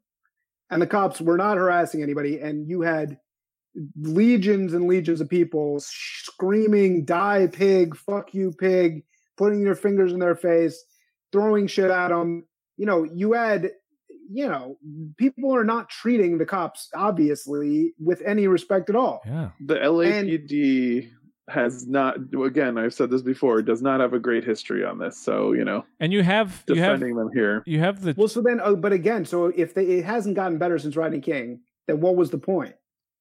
and 0.70 0.82
the 0.82 0.88
cops 0.88 1.22
were 1.22 1.38
not 1.38 1.58
harassing 1.58 2.04
anybody, 2.04 2.40
and 2.40 2.68
you 2.68 2.82
had 2.82 3.18
legions 4.02 4.74
and 4.74 4.88
legions 4.88 5.22
of 5.22 5.30
people 5.30 5.80
screaming 5.80 7.06
"Die 7.06 7.48
pig! 7.54 7.96
Fuck 7.96 8.34
you, 8.34 8.52
pig!" 8.52 9.04
putting 9.38 9.64
their 9.64 9.76
fingers 9.76 10.12
in 10.14 10.20
their 10.20 10.36
face, 10.36 10.84
throwing 11.32 11.68
shit 11.68 11.92
at 11.92 12.10
them. 12.10 12.46
You 12.76 12.86
know, 12.88 13.04
you 13.04 13.34
had, 13.34 13.72
you 14.30 14.48
know, 14.48 14.78
people 15.18 15.56
are 15.56 15.64
not 15.64 15.90
treating 15.90 16.38
the 16.38 16.46
cops 16.46 16.90
obviously 16.96 17.94
with 18.00 18.22
any 18.26 18.48
respect 18.48 18.90
at 18.90 18.96
all. 18.96 19.22
Yeah. 19.26 19.52
the 19.62 19.76
LAPD 19.76 21.12
has 21.50 21.88
not, 21.88 22.18
again, 22.46 22.78
I've 22.78 22.94
said 22.94 23.10
this 23.10 23.22
before, 23.22 23.62
does 23.62 23.82
not 23.82 24.00
have 24.02 24.14
a 24.14 24.20
great 24.20 24.44
history 24.44 24.84
on 24.84 24.98
this. 25.00 25.18
So, 25.18 25.54
you 25.54 25.64
know, 25.64 25.86
And 26.00 26.12
you 26.12 26.24
have 26.24 26.64
you 26.68 26.76
have 26.76 27.00
defending 27.00 27.16
them 27.16 27.30
here. 27.34 27.64
you 27.66 27.80
have 27.80 28.02
the 28.02 28.14
Well, 28.18 28.28
so 28.28 28.42
then, 28.42 28.60
oh, 28.62 28.76
but 28.76 28.92
again, 28.94 29.26
so 29.26 29.46
if 29.56 29.74
they, 29.74 29.86
it 29.86 30.06
hasn't 30.06 30.36
gotten 30.36 30.58
better 30.58 30.78
since 30.78 30.96
Rodney 30.98 31.22
King, 31.22 31.62
then 31.88 32.02
what 32.02 32.16
was 32.16 32.32
the 32.32 32.38
point? 32.38 32.76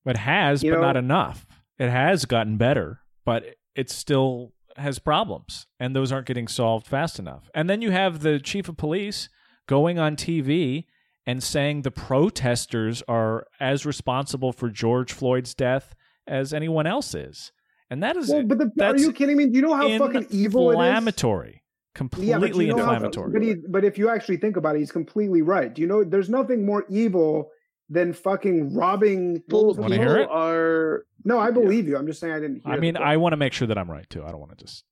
it 0.06 0.16
has 0.16 0.62
you 0.62 0.70
but 0.70 0.76
know- 0.76 0.82
not 0.86 0.96
enough. 0.96 1.46
It 1.78 1.90
has 1.90 2.24
gotten 2.24 2.56
better, 2.56 3.00
but 3.24 3.44
it 3.74 3.90
still 3.90 4.52
has 4.76 4.98
problems 4.98 5.66
and 5.80 5.94
those 5.94 6.10
aren't 6.12 6.26
getting 6.26 6.48
solved 6.48 6.86
fast 6.86 7.18
enough. 7.18 7.50
And 7.54 7.68
then 7.68 7.82
you 7.82 7.90
have 7.90 8.20
the 8.20 8.38
chief 8.38 8.68
of 8.68 8.76
police 8.76 9.28
going 9.66 9.98
on 9.98 10.16
TV 10.16 10.86
and 11.26 11.42
saying 11.42 11.82
the 11.82 11.90
protesters 11.90 13.02
are 13.08 13.46
as 13.60 13.84
responsible 13.86 14.52
for 14.52 14.68
George 14.70 15.12
Floyd's 15.12 15.54
death 15.54 15.94
as 16.26 16.52
anyone 16.54 16.86
else 16.86 17.14
is. 17.14 17.52
And 17.90 18.02
that 18.02 18.16
is 18.16 18.28
Well, 18.28 18.42
but 18.42 18.58
the, 18.58 18.64
are 18.66 18.72
that's 18.76 19.02
you 19.02 19.12
kidding 19.12 19.36
me? 19.36 19.46
Do 19.46 19.52
you 19.56 19.62
know 19.62 19.74
how 19.74 19.88
fucking 19.98 20.26
evil 20.30 20.70
it 20.70 20.74
is? 20.74 20.78
inflammatory. 20.80 21.62
Completely 21.94 22.28
Yeah, 22.30 22.38
but 22.38 22.54
you 22.56 22.72
how- 22.72 22.78
inflammatory. 22.92 23.32
but, 23.32 23.42
he, 23.42 23.54
but 23.68 23.84
if 23.84 23.96
you 23.96 24.08
actually 24.10 24.36
think 24.38 24.56
about 24.56 24.76
it, 24.76 24.80
he's 24.80 24.92
completely 24.92 25.42
right. 25.42 25.72
Do 25.72 25.80
you 25.82 25.88
know? 25.88 26.04
There's 26.04 26.28
nothing 26.28 26.66
more 26.66 26.84
evil 26.90 27.50
than 27.88 28.12
fucking 28.12 28.74
robbing. 28.74 29.40
People, 29.42 29.74
Wanna 29.74 29.96
hear 29.96 30.16
it? 30.18 30.28
are 30.30 31.04
No, 31.24 31.38
I 31.38 31.50
believe 31.52 31.86
you. 31.88 31.96
I'm 31.96 32.06
just 32.06 32.20
saying 32.20 32.32
I 32.34 32.40
didn't. 32.40 32.62
Hear 32.64 32.74
I 32.74 32.78
mean, 32.78 32.94
the- 32.94 33.02
I 33.02 33.16
want 33.16 33.32
to 33.32 33.36
make 33.36 33.52
sure 33.52 33.68
that 33.68 33.78
I'm 33.78 33.90
right 33.90 34.08
too. 34.10 34.24
I 34.24 34.30
don't 34.30 34.40
want 34.40 34.58
to 34.58 34.64
just 34.64 34.84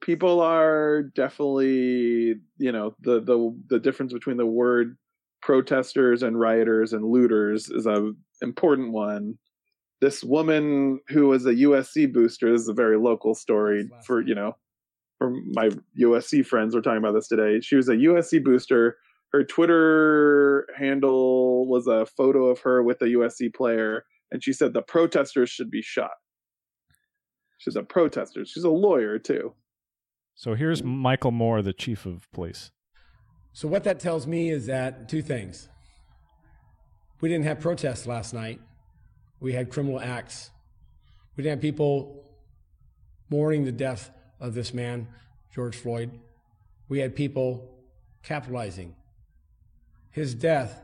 people 0.00 0.40
are 0.40 1.04
definitely 1.14 2.34
you 2.58 2.72
know 2.72 2.94
the 3.00 3.20
the 3.20 3.56
the 3.68 3.78
difference 3.78 4.12
between 4.12 4.36
the 4.36 4.44
word 4.46 4.96
protesters 5.40 6.22
and 6.22 6.38
rioters 6.38 6.92
and 6.92 7.04
looters 7.04 7.70
is 7.70 7.86
a 7.86 8.12
important 8.42 8.92
one. 8.92 9.38
This 10.04 10.22
woman 10.22 11.00
who 11.08 11.28
was 11.28 11.46
a 11.46 11.54
USC 11.54 12.12
booster 12.12 12.52
this 12.52 12.60
is 12.60 12.68
a 12.68 12.74
very 12.74 12.98
local 12.98 13.34
story 13.34 13.88
for 14.04 14.20
you 14.20 14.34
know, 14.34 14.54
for 15.16 15.30
my 15.30 15.70
USC 15.98 16.44
friends. 16.44 16.74
We're 16.74 16.82
talking 16.82 16.98
about 16.98 17.14
this 17.14 17.26
today. 17.26 17.62
She 17.62 17.74
was 17.74 17.88
a 17.88 17.94
USC 17.94 18.44
booster. 18.44 18.98
Her 19.32 19.44
Twitter 19.44 20.66
handle 20.76 21.66
was 21.66 21.86
a 21.86 22.04
photo 22.04 22.48
of 22.48 22.60
her 22.60 22.82
with 22.82 23.00
a 23.00 23.06
USC 23.06 23.54
player, 23.54 24.04
and 24.30 24.44
she 24.44 24.52
said 24.52 24.74
the 24.74 24.82
protesters 24.82 25.48
should 25.48 25.70
be 25.70 25.80
shot. 25.80 26.10
She's 27.56 27.74
a 27.74 27.82
protester. 27.82 28.44
She's 28.44 28.64
a 28.64 28.68
lawyer 28.68 29.18
too. 29.18 29.54
So 30.34 30.52
here's 30.52 30.82
Michael 30.82 31.30
Moore, 31.30 31.62
the 31.62 31.72
chief 31.72 32.04
of 32.04 32.30
police. 32.30 32.72
So 33.54 33.68
what 33.68 33.84
that 33.84 34.00
tells 34.00 34.26
me 34.26 34.50
is 34.50 34.66
that 34.66 35.08
two 35.08 35.22
things. 35.22 35.70
We 37.22 37.30
didn't 37.30 37.46
have 37.46 37.58
protests 37.58 38.06
last 38.06 38.34
night. 38.34 38.60
We 39.44 39.52
had 39.52 39.68
criminal 39.68 40.00
acts. 40.00 40.48
We 41.36 41.44
didn't 41.44 41.58
have 41.58 41.60
people 41.60 42.24
mourning 43.28 43.66
the 43.66 43.72
death 43.72 44.10
of 44.40 44.54
this 44.54 44.72
man, 44.72 45.06
George 45.54 45.76
Floyd. 45.76 46.12
We 46.88 47.00
had 47.00 47.14
people 47.14 47.76
capitalizing. 48.22 48.96
His 50.10 50.34
death 50.34 50.82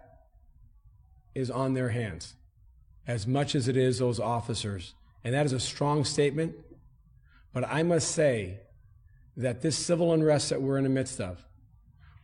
is 1.35 1.51
on 1.51 1.73
their 1.73 1.89
hands 1.89 2.35
as 3.07 3.27
much 3.27 3.55
as 3.55 3.66
it 3.66 3.78
is 3.78 3.99
those 3.99 4.20
officers. 4.20 4.93
And 5.24 5.35
that 5.35 5.47
is 5.47 5.55
a 5.55 5.61
strong 5.61 6.05
statement. 6.05 6.55
But 7.55 7.65
I 7.66 7.82
must 7.82 8.11
say 8.11 8.59
that 9.39 9.62
this 9.62 9.78
civil 9.78 10.12
unrest 10.12 10.51
that 10.51 10.61
we're 10.61 10.77
in 10.77 10.85
the 10.85 10.91
midst 10.91 11.19
of, 11.19 11.47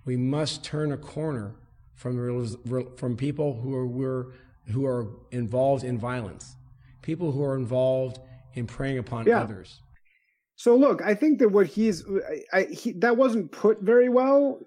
we 0.05 0.19
must 0.19 0.63
turn 0.63 0.93
a 0.93 0.99
corner 0.99 1.55
from, 1.95 2.95
from 2.99 3.17
people 3.17 3.59
who 3.63 4.05
are, 4.05 4.35
who 4.73 4.87
are 4.87 5.07
involved 5.31 5.85
in 5.85 5.99
violence, 5.99 6.57
people 7.03 7.33
who 7.33 7.43
are 7.43 7.57
involved 7.57 8.19
in 8.55 8.67
preying 8.67 8.99
upon 8.99 9.27
yeah. 9.27 9.41
others. 9.41 9.81
So 10.57 10.75
look, 10.75 11.03
I 11.03 11.15
think 11.15 11.39
that 11.41 11.51
what 11.51 11.67
he's 11.67 12.05
I, 12.53 12.65
he, 12.65 12.93
that 12.93 13.17
wasn't 13.17 13.53
put 13.53 13.81
very 13.83 14.09
well. 14.09 14.61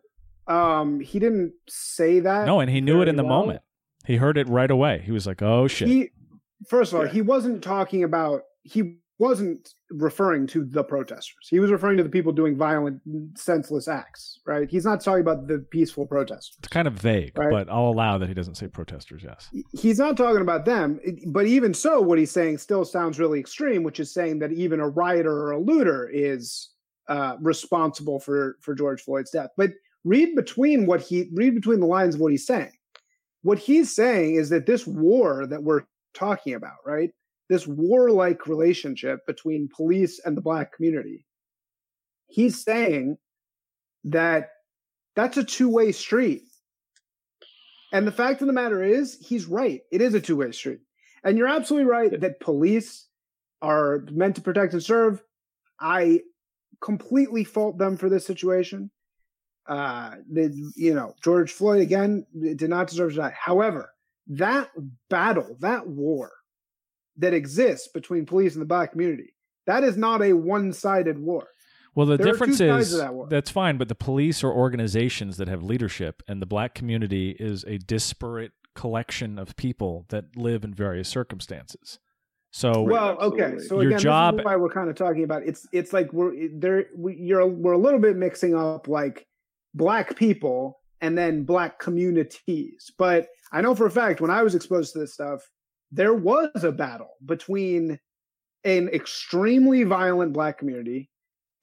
Um, 0.48 1.00
he 1.00 1.20
didn't 1.20 1.54
say 1.68 2.20
that. 2.20 2.46
No, 2.46 2.60
and 2.60 2.70
he 2.70 2.82
knew 2.82 3.02
it 3.02 3.08
in 3.08 3.16
the 3.16 3.24
well. 3.24 3.40
moment. 3.40 3.62
He 4.06 4.16
heard 4.16 4.38
it 4.38 4.48
right 4.48 4.70
away. 4.70 5.02
He 5.04 5.12
was 5.12 5.28
like, 5.28 5.42
"Oh 5.42 5.68
shit." 5.68 5.88
He, 5.88 6.10
first 6.68 6.94
of 6.94 7.00
all, 7.00 7.06
yeah. 7.06 7.12
he 7.12 7.22
wasn't 7.22 7.64
talking 7.64 8.04
about 8.04 8.44
he 8.64 8.98
wasn't 9.20 9.74
referring 9.92 10.48
to 10.48 10.64
the 10.64 10.84
protesters. 10.84 11.48
He 11.50 11.60
was 11.60 11.72
referring 11.72 11.98
to 11.98 12.04
the 12.04 12.10
people 12.10 12.32
doing 12.32 12.56
violent, 12.56 13.02
senseless 13.36 13.90
acts, 13.90 14.40
right? 14.46 14.70
He's 14.70 14.86
not 14.86 15.02
talking 15.02 15.22
about 15.22 15.48
the 15.48 15.60
peaceful 15.72 16.08
protesters. 16.08 16.56
It's 16.60 16.70
kind 16.70 16.88
of 16.88 16.94
vague, 16.94 17.38
right? 17.38 17.52
but 17.52 17.70
I'll 17.70 17.90
allow 17.90 18.18
that 18.18 18.30
he 18.30 18.34
doesn't 18.34 18.56
say 18.56 18.68
protesters, 18.68 19.22
yes. 19.24 19.50
He's 19.74 20.00
not 20.00 20.16
talking 20.16 20.42
about 20.42 20.64
them, 20.64 21.02
but 21.28 21.46
even 21.46 21.74
so, 21.74 22.00
what 22.02 22.18
he's 22.18 22.32
saying 22.32 22.60
still 22.60 22.86
sounds 22.86 23.20
really 23.20 23.42
extreme, 23.42 23.84
which 23.84 24.00
is 24.00 24.14
saying 24.14 24.40
that 24.40 24.54
even 24.54 24.80
a 24.80 24.88
rioter 24.88 25.34
or 25.34 25.52
a 25.52 25.60
looter 25.60 26.10
is 26.12 26.70
uh, 27.10 27.36
responsible 27.42 28.22
for, 28.22 28.58
for 28.62 28.74
George 28.74 29.02
Floyd's 29.02 29.32
death. 29.32 29.50
But 29.58 29.72
read 30.06 30.34
between 30.34 30.86
what 30.86 31.02
he, 31.02 31.30
read 31.34 31.56
between 31.56 31.82
the 31.82 31.88
lines 31.88 32.16
of 32.16 32.22
what 32.22 32.32
he's 32.32 32.48
saying. 32.48 32.72
What 33.42 33.60
he's 33.60 33.94
saying 33.94 34.36
is 34.36 34.50
that 34.50 34.66
this 34.66 34.88
war 34.88 35.46
that 35.48 35.64
we're 35.64 35.84
talking 36.14 36.54
about, 36.54 36.78
right? 36.86 37.12
This 37.50 37.66
warlike 37.68 38.48
relationship 38.48 39.26
between 39.26 39.70
police 39.76 40.22
and 40.24 40.38
the 40.38 40.42
black 40.42 40.72
community. 40.72 41.26
He's 42.28 42.64
saying 42.64 43.18
that 44.06 44.50
that's 45.16 45.38
a 45.38 45.44
two 45.44 45.70
way 45.70 45.92
street. 45.92 46.44
And 47.92 48.06
the 48.06 48.12
fact 48.12 48.42
of 48.42 48.48
the 48.48 48.54
matter 48.54 48.84
is, 48.84 49.18
he's 49.20 49.48
right. 49.48 49.82
It 49.92 50.02
is 50.02 50.14
a 50.14 50.22
two 50.22 50.38
way 50.38 50.52
street. 50.52 50.80
And 51.24 51.38
you're 51.38 51.48
absolutely 51.48 51.90
right 51.90 52.22
that 52.22 52.40
police 52.40 53.08
are 53.62 54.06
meant 54.12 54.36
to 54.36 54.42
protect 54.42 54.74
and 54.74 54.84
serve. 54.84 55.22
I 55.80 56.22
completely 56.82 57.44
fault 57.44 57.78
them 57.78 57.98
for 57.98 58.10
this 58.10 58.26
situation. 58.26 58.92
Uh, 59.68 60.16
you 60.76 60.94
know, 60.94 61.14
George 61.24 61.52
Floyd 61.52 61.82
again 61.82 62.26
did 62.56 62.70
not 62.70 62.88
deserve 62.88 63.12
to 63.12 63.18
die. 63.18 63.36
However, 63.38 63.92
that 64.28 64.70
battle, 65.10 65.58
that 65.60 65.88
war 65.88 66.32
that 67.20 67.34
exists 67.34 67.88
between 67.94 68.26
police 68.26 68.54
and 68.54 68.62
the 68.62 68.68
black 68.68 68.92
community. 68.92 69.36
That 69.68 69.84
is 69.84 69.98
not 69.98 70.22
a 70.24 70.34
one-sided 70.34 71.20
war. 71.20 71.48
Well, 71.96 72.06
the 72.06 72.18
there 72.18 72.32
difference 72.32 72.60
is 72.60 72.92
that 72.98 73.28
that's 73.30 73.52
fine, 73.52 73.78
but 73.78 73.90
the 73.90 73.96
police 73.96 74.44
are 74.44 74.52
organizations 74.52 75.38
that 75.38 75.48
have 75.48 75.64
leadership, 75.64 76.24
and 76.28 76.42
the 76.42 76.46
black 76.46 76.74
community 76.74 77.36
is 77.40 77.64
a 77.66 77.78
disparate 77.78 78.54
collection 78.76 79.38
of 79.38 79.56
people 79.56 80.06
that 80.10 80.38
live 80.38 80.64
in 80.64 80.74
various 80.74 81.10
circumstances. 81.10 82.00
So, 82.52 82.82
well, 82.82 83.18
okay. 83.20 83.60
So 83.60 83.82
your 83.82 83.92
again, 83.92 84.00
job, 84.00 84.36
this 84.36 84.42
is 84.42 84.46
why 84.46 84.56
we're 84.56 84.70
kind 84.70 84.90
of 84.90 84.96
talking 84.96 85.24
about 85.24 85.44
it's. 85.46 85.68
It's 85.72 85.94
like 85.94 86.14
we're 86.14 86.34
there. 86.54 86.86
We, 86.96 87.16
you're 87.16 87.46
we're 87.46 87.74
a 87.74 87.78
little 87.78 88.00
bit 88.00 88.16
mixing 88.16 88.56
up 88.56 88.88
like 88.88 89.28
black 89.74 90.16
people 90.16 90.80
and 91.02 91.18
then 91.18 91.44
black 91.44 91.80
communities. 91.80 92.92
But 92.98 93.28
I 93.52 93.62
know 93.62 93.76
for 93.76 93.86
a 93.86 93.92
fact 93.92 94.22
when 94.22 94.32
I 94.32 94.42
was 94.42 94.56
exposed 94.56 94.94
to 94.94 95.00
this 95.00 95.14
stuff, 95.14 95.42
there 95.92 96.14
was 96.14 96.64
a 96.64 96.72
battle 96.72 97.16
between 97.26 98.00
an 98.64 98.90
extremely 98.90 99.84
violent 99.84 100.34
black 100.34 100.58
community 100.58 101.10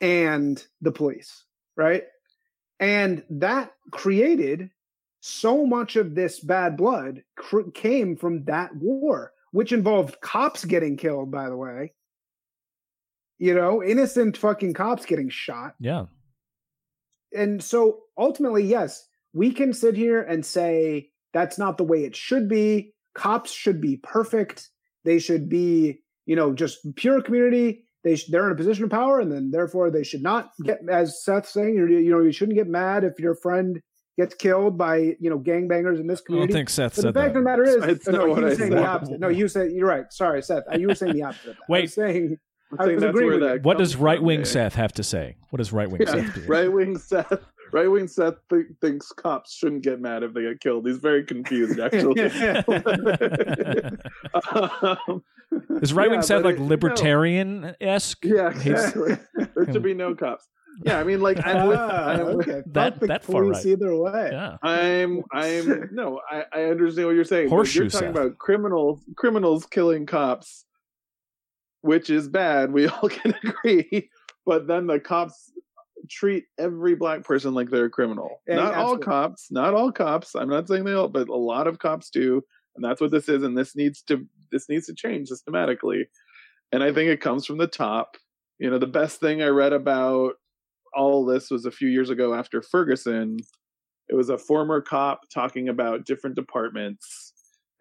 and 0.00 0.64
the 0.80 0.92
police, 0.92 1.44
right? 1.76 2.04
And 2.80 3.24
that 3.30 3.72
created 3.90 4.70
so 5.20 5.66
much 5.66 5.96
of 5.96 6.14
this 6.14 6.40
bad 6.40 6.76
blood 6.76 7.22
cr- 7.36 7.70
came 7.74 8.16
from 8.16 8.44
that 8.44 8.74
war, 8.76 9.32
which 9.52 9.72
involved 9.72 10.20
cops 10.20 10.64
getting 10.64 10.96
killed, 10.96 11.30
by 11.30 11.48
the 11.48 11.56
way. 11.56 11.92
You 13.38 13.54
know, 13.54 13.82
innocent 13.82 14.36
fucking 14.36 14.74
cops 14.74 15.04
getting 15.04 15.28
shot. 15.28 15.74
Yeah. 15.78 16.06
And 17.34 17.62
so 17.62 18.00
ultimately, 18.16 18.64
yes, 18.64 19.06
we 19.34 19.52
can 19.52 19.72
sit 19.72 19.94
here 19.96 20.22
and 20.22 20.44
say 20.44 21.10
that's 21.34 21.58
not 21.58 21.76
the 21.76 21.84
way 21.84 22.04
it 22.04 22.16
should 22.16 22.48
be 22.48 22.94
cops 23.16 23.51
should 23.51 23.80
be 23.80 23.97
perfect. 23.97 24.68
They 25.05 25.18
should 25.18 25.48
be, 25.48 26.01
you 26.26 26.36
know, 26.36 26.52
just 26.52 26.78
pure 26.94 27.22
community. 27.22 27.84
They 28.05 28.16
sh- 28.16 28.28
they're 28.30 28.47
in 28.47 28.52
a 28.52 28.56
position 28.56 28.84
of 28.84 28.90
power, 28.90 29.18
and 29.18 29.32
then 29.32 29.51
therefore 29.51 29.90
they 29.90 30.05
should 30.05 30.22
not 30.22 30.51
get, 30.62 30.78
as 30.88 31.24
Seth's 31.24 31.52
saying, 31.52 31.74
you 31.74 32.10
know, 32.10 32.20
you 32.20 32.32
shouldn't 32.32 32.56
get 32.56 32.68
mad 32.68 33.02
if 33.02 33.18
your 33.18 33.34
friend 33.34 33.80
gets 34.16 34.34
killed 34.34 34.78
by 34.78 34.97
you 34.97 35.30
know 35.30 35.38
gangbangers 35.38 35.98
in 36.01 36.06
this 36.06 36.20
community. 36.20 36.52
I 36.52 36.55
don't 36.55 36.59
think 36.60 36.70
Seth 36.70 36.97
but 36.97 37.02
said 37.02 37.14
the 37.14 37.20
fact 37.20 37.34
that. 37.34 37.38
of 37.38 37.44
the 37.44 37.51
matter 37.51 37.64
is, 37.64 38.06
no, 38.06 38.34
he 38.34 38.43
was 38.43 38.59
saying 38.59 38.70
the 38.70 38.86
opposite. 38.86 39.20
No, 39.20 39.28
you 39.28 39.48
said 39.48 39.72
you're 39.72 39.88
right. 39.88 40.05
Sorry, 40.10 40.43
Seth. 40.43 40.64
You 40.78 40.88
were 40.88 40.94
saying 40.94 41.14
the 41.14 41.22
opposite. 41.24 41.56
Wait, 41.68 41.90
saying. 41.90 42.38
I 42.78 42.86
was 42.86 43.02
agreeing 43.02 43.40
with 43.40 43.64
what 43.64 43.78
does 43.78 43.94
right 43.94 44.20
wing 44.20 44.44
Seth 44.44 44.74
have 44.74 44.93
to 44.94 45.05
say? 45.05 45.36
What 45.51 45.59
does 45.59 45.72
right 45.72 45.88
wing 45.88 46.02
yeah, 46.02 46.12
Seth? 46.12 46.48
Right 46.48 46.72
wing 46.72 46.98
Seth 46.98 47.32
right 47.76 47.90
wing 47.90 48.08
Seth 48.08 48.36
th- 48.48 48.66
thinks 48.80 49.12
cops 49.12 49.54
shouldn't 49.54 49.82
get 49.82 50.00
mad 50.00 50.22
if 50.22 50.32
they 50.32 50.42
get 50.42 50.60
killed. 50.60 50.86
He's 50.86 50.96
very 50.96 51.24
confused, 51.24 51.78
actually. 51.78 52.22
um, 54.50 55.22
Is 55.82 55.92
right 55.92 56.08
wing 56.08 56.20
yeah, 56.20 56.22
Seth 56.22 56.44
like 56.44 56.58
libertarian 56.58 57.74
esque? 57.80 58.24
Yeah, 58.24 58.48
exactly. 58.48 59.18
there 59.54 59.72
should 59.72 59.82
be 59.82 59.92
no 59.94 60.14
cops. 60.14 60.48
Yeah, 60.84 60.98
I 60.98 61.04
mean, 61.04 61.20
like 61.20 61.38
I'm 61.44 61.68
with, 61.68 61.78
I'm 61.78 62.20
okay. 62.20 62.62
that 62.66 63.00
that 63.00 63.24
far 63.24 63.44
right. 63.44 63.64
Either 63.64 63.96
way, 63.96 64.28
yeah. 64.30 64.56
I'm 64.62 65.22
I'm 65.32 65.88
no, 65.92 66.20
I, 66.30 66.44
I 66.52 66.64
understand 66.64 67.06
what 67.06 67.14
you're 67.14 67.24
saying. 67.24 67.48
Horseshoe 67.48 67.84
you're 67.84 67.90
talking 67.90 68.08
Seth. 68.08 68.16
about 68.16 68.38
criminals 68.38 69.00
criminals 69.16 69.64
killing 69.64 70.04
cops, 70.04 70.66
which 71.80 72.10
is 72.10 72.28
bad. 72.28 72.72
We 72.72 72.88
all 72.88 73.08
can 73.08 73.34
agree. 73.42 74.10
But 74.44 74.66
then 74.66 74.86
the 74.86 75.00
cops 75.00 75.50
treat 76.08 76.44
every 76.58 76.94
black 76.94 77.24
person 77.24 77.54
like 77.54 77.70
they're 77.70 77.86
a 77.86 77.90
criminal. 77.90 78.42
Yeah, 78.46 78.56
not 78.56 78.74
absolutely. 78.74 78.92
all 78.92 78.98
cops, 78.98 79.46
not 79.50 79.74
all 79.74 79.92
cops. 79.92 80.34
I'm 80.34 80.48
not 80.48 80.68
saying 80.68 80.84
they 80.84 80.92
all, 80.92 81.08
but 81.08 81.28
a 81.28 81.36
lot 81.36 81.66
of 81.66 81.78
cops 81.78 82.10
do, 82.10 82.42
and 82.74 82.84
that's 82.84 83.00
what 83.00 83.10
this 83.10 83.28
is. 83.28 83.42
And 83.42 83.56
this 83.56 83.76
needs 83.76 84.02
to 84.02 84.26
this 84.52 84.68
needs 84.68 84.86
to 84.86 84.94
change 84.94 85.28
systematically. 85.28 86.06
And 86.72 86.82
I 86.82 86.92
think 86.92 87.10
it 87.10 87.20
comes 87.20 87.46
from 87.46 87.58
the 87.58 87.66
top. 87.66 88.16
You 88.58 88.70
know, 88.70 88.78
the 88.78 88.86
best 88.86 89.20
thing 89.20 89.42
I 89.42 89.48
read 89.48 89.72
about 89.72 90.34
all 90.94 91.24
this 91.24 91.50
was 91.50 91.66
a 91.66 91.70
few 91.70 91.88
years 91.88 92.10
ago 92.10 92.34
after 92.34 92.62
Ferguson. 92.62 93.38
It 94.08 94.14
was 94.14 94.28
a 94.28 94.38
former 94.38 94.80
cop 94.80 95.22
talking 95.34 95.68
about 95.68 96.06
different 96.06 96.36
departments, 96.36 97.32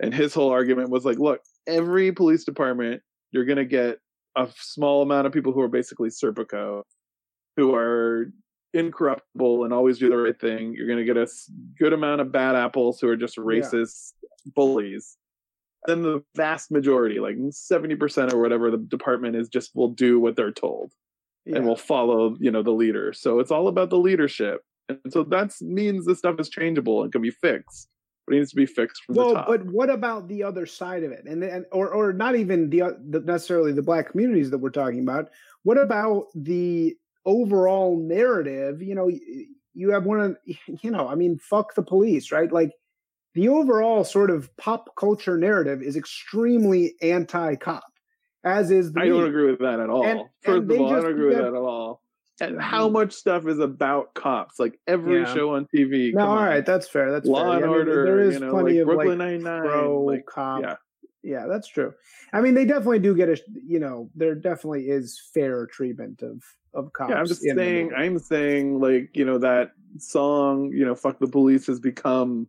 and 0.01 0.13
his 0.13 0.33
whole 0.33 0.49
argument 0.51 0.89
was 0.89 1.05
like, 1.05 1.19
"Look, 1.19 1.41
every 1.67 2.11
police 2.11 2.43
department, 2.43 3.01
you're 3.31 3.45
going 3.45 3.57
to 3.57 3.65
get 3.65 3.99
a 4.35 4.49
small 4.57 5.01
amount 5.01 5.27
of 5.27 5.33
people 5.33 5.53
who 5.53 5.61
are 5.61 5.67
basically 5.67 6.09
Serpico 6.09 6.83
who 7.55 7.73
are 7.73 8.31
incorruptible 8.73 9.63
and 9.63 9.73
always 9.73 9.97
do 9.97 10.09
the 10.09 10.17
right 10.17 10.39
thing. 10.39 10.73
You're 10.73 10.87
going 10.87 10.99
to 10.99 11.05
get 11.05 11.17
a 11.17 11.27
good 11.79 11.93
amount 11.93 12.21
of 12.21 12.31
bad 12.31 12.55
apples 12.55 12.99
who 12.99 13.07
are 13.07 13.15
just 13.15 13.37
racist 13.37 14.13
yeah. 14.21 14.51
bullies. 14.53 15.17
Then 15.85 16.01
the 16.01 16.23
vast 16.35 16.71
majority, 16.71 17.19
like 17.19 17.37
70% 17.37 18.33
or 18.33 18.41
whatever 18.41 18.71
the 18.71 18.77
department 18.77 19.35
is, 19.35 19.49
just 19.49 19.75
will 19.75 19.89
do 19.89 20.19
what 20.19 20.35
they're 20.35 20.51
told 20.51 20.91
yeah. 21.45 21.57
and 21.57 21.65
will 21.65 21.75
follow, 21.75 22.35
you 22.39 22.51
know, 22.51 22.63
the 22.63 22.71
leader. 22.71 23.13
So 23.13 23.39
it's 23.39 23.51
all 23.51 23.67
about 23.67 23.89
the 23.89 23.97
leadership. 23.97 24.61
And 24.89 24.99
so 25.09 25.23
that 25.23 25.53
means 25.61 26.05
this 26.05 26.19
stuff 26.19 26.39
is 26.39 26.49
changeable 26.49 27.03
and 27.03 27.11
can 27.11 27.21
be 27.21 27.31
fixed. 27.31 27.87
but 28.25 28.35
it 28.35 28.39
needs 28.39 28.49
to 28.51 28.55
be 28.55 28.65
fixed 28.65 29.03
from 29.03 29.15
well, 29.15 29.29
the 29.29 29.33
top. 29.35 29.47
but 29.47 29.65
what 29.65 29.89
about 29.89 30.27
the 30.27 30.43
other 30.43 30.65
side 30.65 31.03
of 31.03 31.11
it, 31.11 31.25
and 31.25 31.43
and 31.43 31.65
or 31.71 31.89
or 31.89 32.13
not 32.13 32.35
even 32.35 32.69
the, 32.69 32.97
the 33.09 33.19
necessarily 33.21 33.71
the 33.71 33.81
black 33.81 34.11
communities 34.11 34.51
that 34.51 34.59
we're 34.59 34.69
talking 34.69 34.99
about? 34.99 35.29
What 35.63 35.79
about 35.79 36.25
the 36.35 36.95
overall 37.25 37.97
narrative? 37.99 38.81
You 38.81 38.95
know, 38.95 39.09
you 39.73 39.89
have 39.91 40.05
one 40.05 40.19
of 40.21 40.37
you 40.81 40.91
know, 40.91 41.07
I 41.07 41.15
mean, 41.15 41.37
fuck 41.39 41.75
the 41.75 41.83
police, 41.83 42.31
right? 42.31 42.51
Like 42.51 42.71
the 43.33 43.49
overall 43.49 44.03
sort 44.03 44.29
of 44.29 44.55
pop 44.57 44.95
culture 44.95 45.37
narrative 45.37 45.81
is 45.81 45.95
extremely 45.97 46.95
anti-cop, 47.01 47.83
as 48.43 48.71
is 48.71 48.93
the. 48.93 49.01
I 49.01 49.07
don't 49.09 49.27
agree 49.27 49.49
with 49.51 49.59
that 49.59 49.79
at 49.79 49.89
all. 49.89 50.05
And- 50.05 50.21
First 50.41 50.61
and 50.63 50.71
of 50.71 50.79
all, 50.81 50.93
I 50.93 51.01
don't 51.01 51.11
agree 51.11 51.27
with 51.27 51.37
that- 51.37 51.47
at 51.47 51.53
all. 51.53 52.01
And 52.41 52.57
mm. 52.57 52.61
how 52.61 52.89
much 52.89 53.13
stuff 53.13 53.47
is 53.47 53.59
about 53.59 54.13
cops? 54.13 54.59
Like 54.59 54.77
every 54.87 55.21
Yeah. 55.21 55.33
show 55.33 55.55
on 55.55 55.67
TV. 55.73 56.13
No, 56.13 56.25
all 56.25 56.37
on. 56.37 56.45
right, 56.45 56.65
that's 56.65 56.85
fair. 56.87 57.09
That's 57.09 57.25
Law 57.25 57.43
fair. 57.43 57.55
and 57.55 57.63
I 57.63 57.67
mean, 57.67 57.77
Order. 57.77 58.03
there 58.05 58.19
is 58.19 58.33
you 58.33 58.39
know, 58.41 58.51
plenty 58.51 58.73
like 58.73 58.81
of 58.81 58.85
Brooklyn 58.87 59.19
like 59.19 59.27
Nine 59.29 59.43
Nine. 59.43 59.61
pro 59.61 60.01
Like, 60.03 60.25
cop. 60.25 60.61
yeah. 60.61 60.75
yeah, 61.23 61.45
that's 61.47 61.67
true. 61.69 61.93
I 62.33 62.41
mean, 62.41 62.53
they 62.53 62.65
definitely 62.65 62.99
do 62.99 63.15
get 63.15 63.29
a 63.29 63.41
you 63.65 63.79
know 63.79 64.09
there 64.15 64.35
definitely 64.35 64.89
is 64.89 65.17
fair 65.33 65.65
treatment 65.65 66.21
of 66.23 66.43
of 66.75 66.93
cops. 66.93 67.09
Yeah, 67.09 67.17
I'm 67.17 67.25
just 67.25 67.41
saying. 67.41 67.91
I'm 67.95 68.19
saying, 68.19 68.79
like 68.79 69.09
you 69.13 69.25
know, 69.25 69.37
that 69.39 69.71
song, 69.97 70.71
you 70.73 70.85
know, 70.85 70.95
"Fuck 70.95 71.19
the 71.19 71.27
Police" 71.27 71.67
has 71.67 71.79
become, 71.79 72.47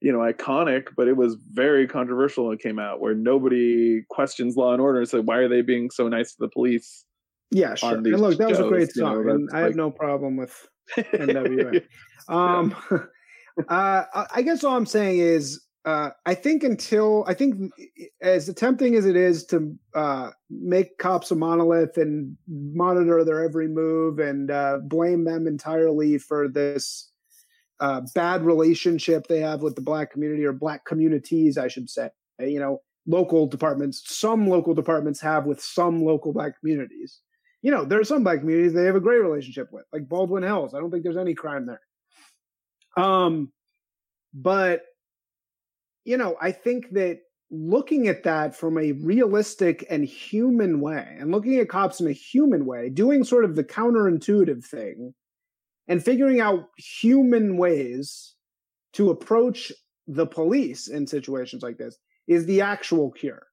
you 0.00 0.12
know, 0.12 0.18
iconic. 0.18 0.88
But 0.96 1.08
it 1.08 1.16
was 1.16 1.36
very 1.52 1.86
controversial 1.86 2.46
when 2.46 2.54
it 2.54 2.62
came 2.62 2.78
out, 2.78 3.00
where 3.00 3.14
nobody 3.14 4.02
questions 4.08 4.56
law 4.56 4.72
and 4.72 4.80
order 4.80 4.98
and 4.98 5.08
said, 5.08 5.26
"Why 5.26 5.38
are 5.38 5.48
they 5.48 5.62
being 5.62 5.90
so 5.90 6.08
nice 6.08 6.32
to 6.32 6.36
the 6.40 6.48
police?" 6.48 7.04
yeah, 7.52 7.74
sure. 7.74 7.96
And 7.96 8.06
look, 8.06 8.38
that 8.38 8.48
was 8.48 8.58
a 8.58 8.68
great 8.68 8.88
shows, 8.88 8.96
you 8.96 9.02
know, 9.02 9.14
song, 9.14 9.30
and 9.30 9.50
I 9.52 9.60
have 9.60 9.76
no 9.76 9.90
problem 9.90 10.36
with 10.36 10.68
NWA. 10.96 11.84
Um, 12.28 12.74
uh, 13.68 14.04
I 14.34 14.42
guess 14.42 14.64
all 14.64 14.74
I'm 14.74 14.86
saying 14.86 15.18
is, 15.18 15.60
uh, 15.84 16.10
I 16.24 16.34
think 16.34 16.62
until 16.62 17.24
I 17.26 17.34
think 17.34 17.72
as 18.20 18.52
tempting 18.54 18.94
as 18.94 19.04
it 19.04 19.16
is 19.16 19.44
to 19.46 19.76
uh, 19.94 20.30
make 20.48 20.98
cops 20.98 21.30
a 21.32 21.34
monolith 21.34 21.96
and 21.96 22.36
monitor 22.46 23.24
their 23.24 23.42
every 23.42 23.68
move 23.68 24.20
and 24.20 24.50
uh, 24.50 24.78
blame 24.82 25.24
them 25.24 25.46
entirely 25.46 26.18
for 26.18 26.48
this 26.48 27.10
uh, 27.80 28.02
bad 28.14 28.44
relationship 28.44 29.26
they 29.26 29.40
have 29.40 29.62
with 29.62 29.74
the 29.74 29.82
black 29.82 30.12
community 30.12 30.44
or 30.44 30.52
black 30.52 30.84
communities, 30.84 31.58
I 31.58 31.66
should 31.66 31.90
say. 31.90 32.10
You 32.38 32.60
know, 32.60 32.80
local 33.06 33.48
departments, 33.48 34.02
some 34.04 34.46
local 34.46 34.74
departments 34.74 35.20
have 35.20 35.46
with 35.46 35.60
some 35.60 36.04
local 36.04 36.32
black 36.32 36.60
communities. 36.60 37.20
You 37.60 37.72
know, 37.72 37.84
there 37.84 37.98
are 37.98 38.04
some 38.04 38.22
black 38.22 38.38
communities 38.38 38.72
they 38.72 38.84
have 38.84 38.96
a 38.96 39.00
great 39.00 39.20
relationship 39.20 39.68
with, 39.72 39.84
like 39.92 40.08
Baldwin 40.08 40.44
Hills. 40.44 40.74
I 40.74 40.78
don't 40.78 40.92
think 40.92 41.02
there's 41.02 41.16
any 41.16 41.34
crime 41.34 41.66
there. 41.66 41.80
Um, 42.96 43.52
but 44.32 44.82
you 46.04 46.16
know, 46.16 46.36
I 46.40 46.52
think 46.52 46.90
that 46.90 47.20
looking 47.50 48.08
at 48.08 48.22
that 48.22 48.56
from 48.56 48.78
a 48.78 48.92
realistic 48.92 49.84
and 49.90 50.04
human 50.04 50.80
way, 50.80 51.16
and 51.20 51.30
looking 51.30 51.58
at 51.58 51.68
cops 51.68 52.00
in 52.00 52.06
a 52.06 52.12
human 52.12 52.64
way, 52.64 52.88
doing 52.88 53.24
sort 53.24 53.44
of 53.44 53.56
the 53.56 53.64
counterintuitive 53.64 54.64
thing, 54.64 55.14
and 55.88 56.02
figuring 56.02 56.40
out 56.40 56.68
human 56.76 57.56
ways 57.56 58.34
to 58.94 59.10
approach 59.10 59.72
the 60.06 60.26
police 60.26 60.88
in 60.88 61.06
situations 61.06 61.62
like 61.62 61.78
this 61.78 61.98
is 62.26 62.46
the 62.46 62.60
actual 62.60 63.10
cure. 63.10 63.46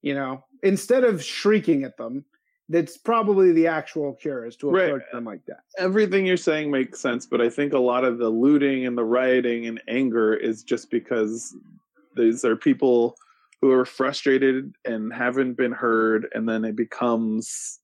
You 0.00 0.14
know, 0.14 0.44
instead 0.62 1.04
of 1.04 1.22
shrieking 1.22 1.82
at 1.84 1.96
them, 1.96 2.24
that's 2.68 2.98
probably 2.98 3.52
the 3.52 3.66
actual 3.66 4.14
cure 4.14 4.44
is 4.46 4.56
to 4.56 4.70
Right. 4.70 4.90
approach 4.90 5.02
them 5.12 5.24
like 5.24 5.44
that. 5.46 5.60
everything 5.78 6.26
you're 6.26 6.36
saying 6.36 6.70
makes 6.70 7.00
sense, 7.00 7.24
but 7.26 7.40
I 7.40 7.48
think 7.48 7.72
a 7.72 7.78
lot 7.78 8.04
of 8.04 8.18
the 8.18 8.28
looting 8.28 8.86
and 8.86 8.96
the 8.98 9.04
rioting 9.04 9.66
and 9.66 9.80
anger 9.88 10.34
is 10.34 10.62
just 10.62 10.90
because 10.90 11.56
these 12.16 12.44
are 12.44 12.56
people 12.56 13.16
who 13.62 13.70
are 13.72 13.84
frustrated 13.84 14.72
and 14.84 15.12
haven't 15.12 15.54
been 15.54 15.72
heard, 15.72 16.28
and 16.32 16.48
then 16.48 16.64
it 16.64 16.76
becomes 16.76 17.80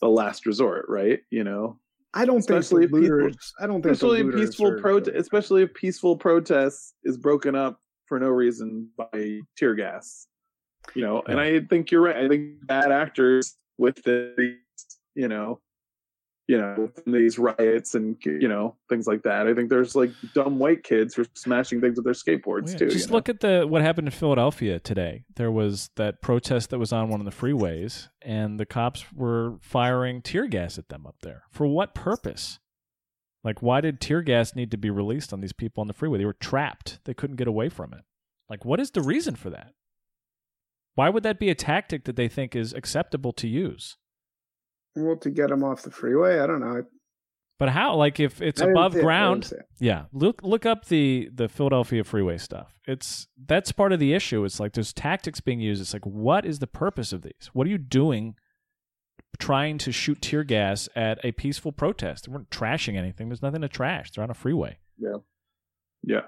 the 0.00 0.08
last 0.08 0.46
resort, 0.46 0.86
right? 0.88 1.20
You 1.30 1.44
know, 1.44 1.78
I 2.14 2.24
don't 2.24 2.38
Especially 2.38 2.86
think 2.88 2.94
if 2.96 3.02
people- 3.02 3.16
looters. 3.18 3.52
I 3.60 3.66
don't 3.66 3.82
think 3.82 3.94
especially 3.94 4.22
looters 4.22 4.40
peaceful 4.50 4.80
protest, 4.80 5.16
especially 5.16 5.62
if 5.62 5.74
peaceful 5.74 6.16
protest 6.16 6.94
is 7.04 7.16
broken 7.16 7.54
up 7.54 7.80
for 8.06 8.18
no 8.18 8.28
reason 8.28 8.88
by 8.96 9.40
tear 9.56 9.74
gas. 9.74 10.26
You 10.94 11.02
know, 11.02 11.22
and 11.28 11.38
I 11.38 11.60
think 11.60 11.90
you're 11.92 12.00
right. 12.02 12.16
I 12.16 12.28
think 12.28 12.66
bad 12.66 12.90
actors 12.90 13.56
with 13.78 14.02
the, 14.02 14.56
you 15.14 15.28
know, 15.28 15.60
you 16.48 16.58
know, 16.58 16.90
these 17.06 17.38
riots 17.38 17.94
and 17.94 18.16
you 18.24 18.48
know 18.48 18.76
things 18.88 19.06
like 19.06 19.22
that. 19.22 19.46
I 19.46 19.54
think 19.54 19.70
there's 19.70 19.94
like 19.94 20.10
dumb 20.34 20.58
white 20.58 20.82
kids 20.82 21.14
who 21.14 21.22
are 21.22 21.26
smashing 21.34 21.80
things 21.80 21.96
with 21.96 22.04
their 22.04 22.14
skateboards 22.14 22.68
oh, 22.68 22.72
Yeah, 22.72 22.78
too. 22.78 22.88
Just 22.90 23.06
you 23.06 23.10
know? 23.10 23.16
look 23.16 23.28
at 23.28 23.40
the 23.40 23.64
what 23.66 23.80
happened 23.80 24.08
in 24.08 24.12
Philadelphia 24.12 24.80
today. 24.80 25.24
There 25.36 25.52
was 25.52 25.90
that 25.96 26.20
protest 26.20 26.70
that 26.70 26.78
was 26.78 26.92
on 26.92 27.08
one 27.08 27.20
of 27.20 27.26
the 27.26 27.32
freeways, 27.32 28.08
and 28.20 28.58
the 28.58 28.66
cops 28.66 29.12
were 29.12 29.56
firing 29.60 30.20
tear 30.20 30.46
gas 30.46 30.78
at 30.78 30.88
them 30.88 31.06
up 31.06 31.16
there. 31.22 31.44
For 31.50 31.66
what 31.66 31.94
purpose? 31.94 32.58
Like, 33.44 33.60
why 33.60 33.80
did 33.80 34.00
tear 34.00 34.22
gas 34.22 34.54
need 34.54 34.70
to 34.70 34.76
be 34.76 34.90
released 34.90 35.32
on 35.32 35.40
these 35.40 35.52
people 35.52 35.80
on 35.80 35.88
the 35.88 35.94
freeway? 35.94 36.18
They 36.18 36.24
were 36.24 36.32
trapped. 36.32 37.00
They 37.04 37.14
couldn't 37.14 37.36
get 37.36 37.48
away 37.48 37.68
from 37.68 37.92
it. 37.92 38.02
Like, 38.48 38.64
what 38.64 38.78
is 38.78 38.90
the 38.90 39.00
reason 39.00 39.34
for 39.34 39.50
that? 39.50 39.72
Why 40.94 41.08
would 41.08 41.22
that 41.22 41.38
be 41.38 41.50
a 41.50 41.54
tactic 41.54 42.04
that 42.04 42.16
they 42.16 42.28
think 42.28 42.54
is 42.54 42.72
acceptable 42.72 43.32
to 43.34 43.48
use? 43.48 43.96
Well, 44.94 45.16
to 45.16 45.30
get 45.30 45.48
them 45.48 45.64
off 45.64 45.82
the 45.82 45.90
freeway, 45.90 46.38
I 46.38 46.46
don't 46.46 46.60
know. 46.60 46.84
But 47.58 47.70
how? 47.70 47.94
Like, 47.94 48.18
if 48.20 48.42
it's 48.42 48.60
I 48.60 48.66
above 48.66 48.92
see 48.92 48.98
it, 48.98 49.00
I 49.00 49.02
didn't 49.02 49.06
ground, 49.06 49.52
it. 49.52 49.66
Yeah, 49.78 50.04
look 50.12 50.42
look 50.42 50.66
up 50.66 50.86
the 50.86 51.30
the 51.32 51.48
Philadelphia 51.48 52.04
freeway 52.04 52.38
stuff. 52.38 52.74
It's 52.86 53.28
that's 53.46 53.72
part 53.72 53.92
of 53.92 54.00
the 54.00 54.14
issue. 54.14 54.44
It's 54.44 54.58
like 54.58 54.72
there's 54.72 54.92
tactics 54.92 55.40
being 55.40 55.60
used. 55.60 55.80
It's 55.80 55.92
like 55.92 56.04
what 56.04 56.44
is 56.44 56.58
the 56.58 56.66
purpose 56.66 57.12
of 57.12 57.22
these? 57.22 57.50
What 57.52 57.66
are 57.66 57.70
you 57.70 57.78
doing 57.78 58.34
trying 59.38 59.78
to 59.78 59.92
shoot 59.92 60.20
tear 60.20 60.44
gas 60.44 60.88
at 60.96 61.24
a 61.24 61.32
peaceful 61.32 61.72
protest? 61.72 62.26
They 62.26 62.32
weren't 62.32 62.50
trashing 62.50 62.96
anything. 62.96 63.28
There's 63.28 63.42
nothing 63.42 63.62
to 63.62 63.68
trash. 63.68 64.10
They're 64.10 64.24
on 64.24 64.30
a 64.30 64.34
freeway. 64.34 64.78
Yeah. 64.98 65.18
Yeah, 66.04 66.22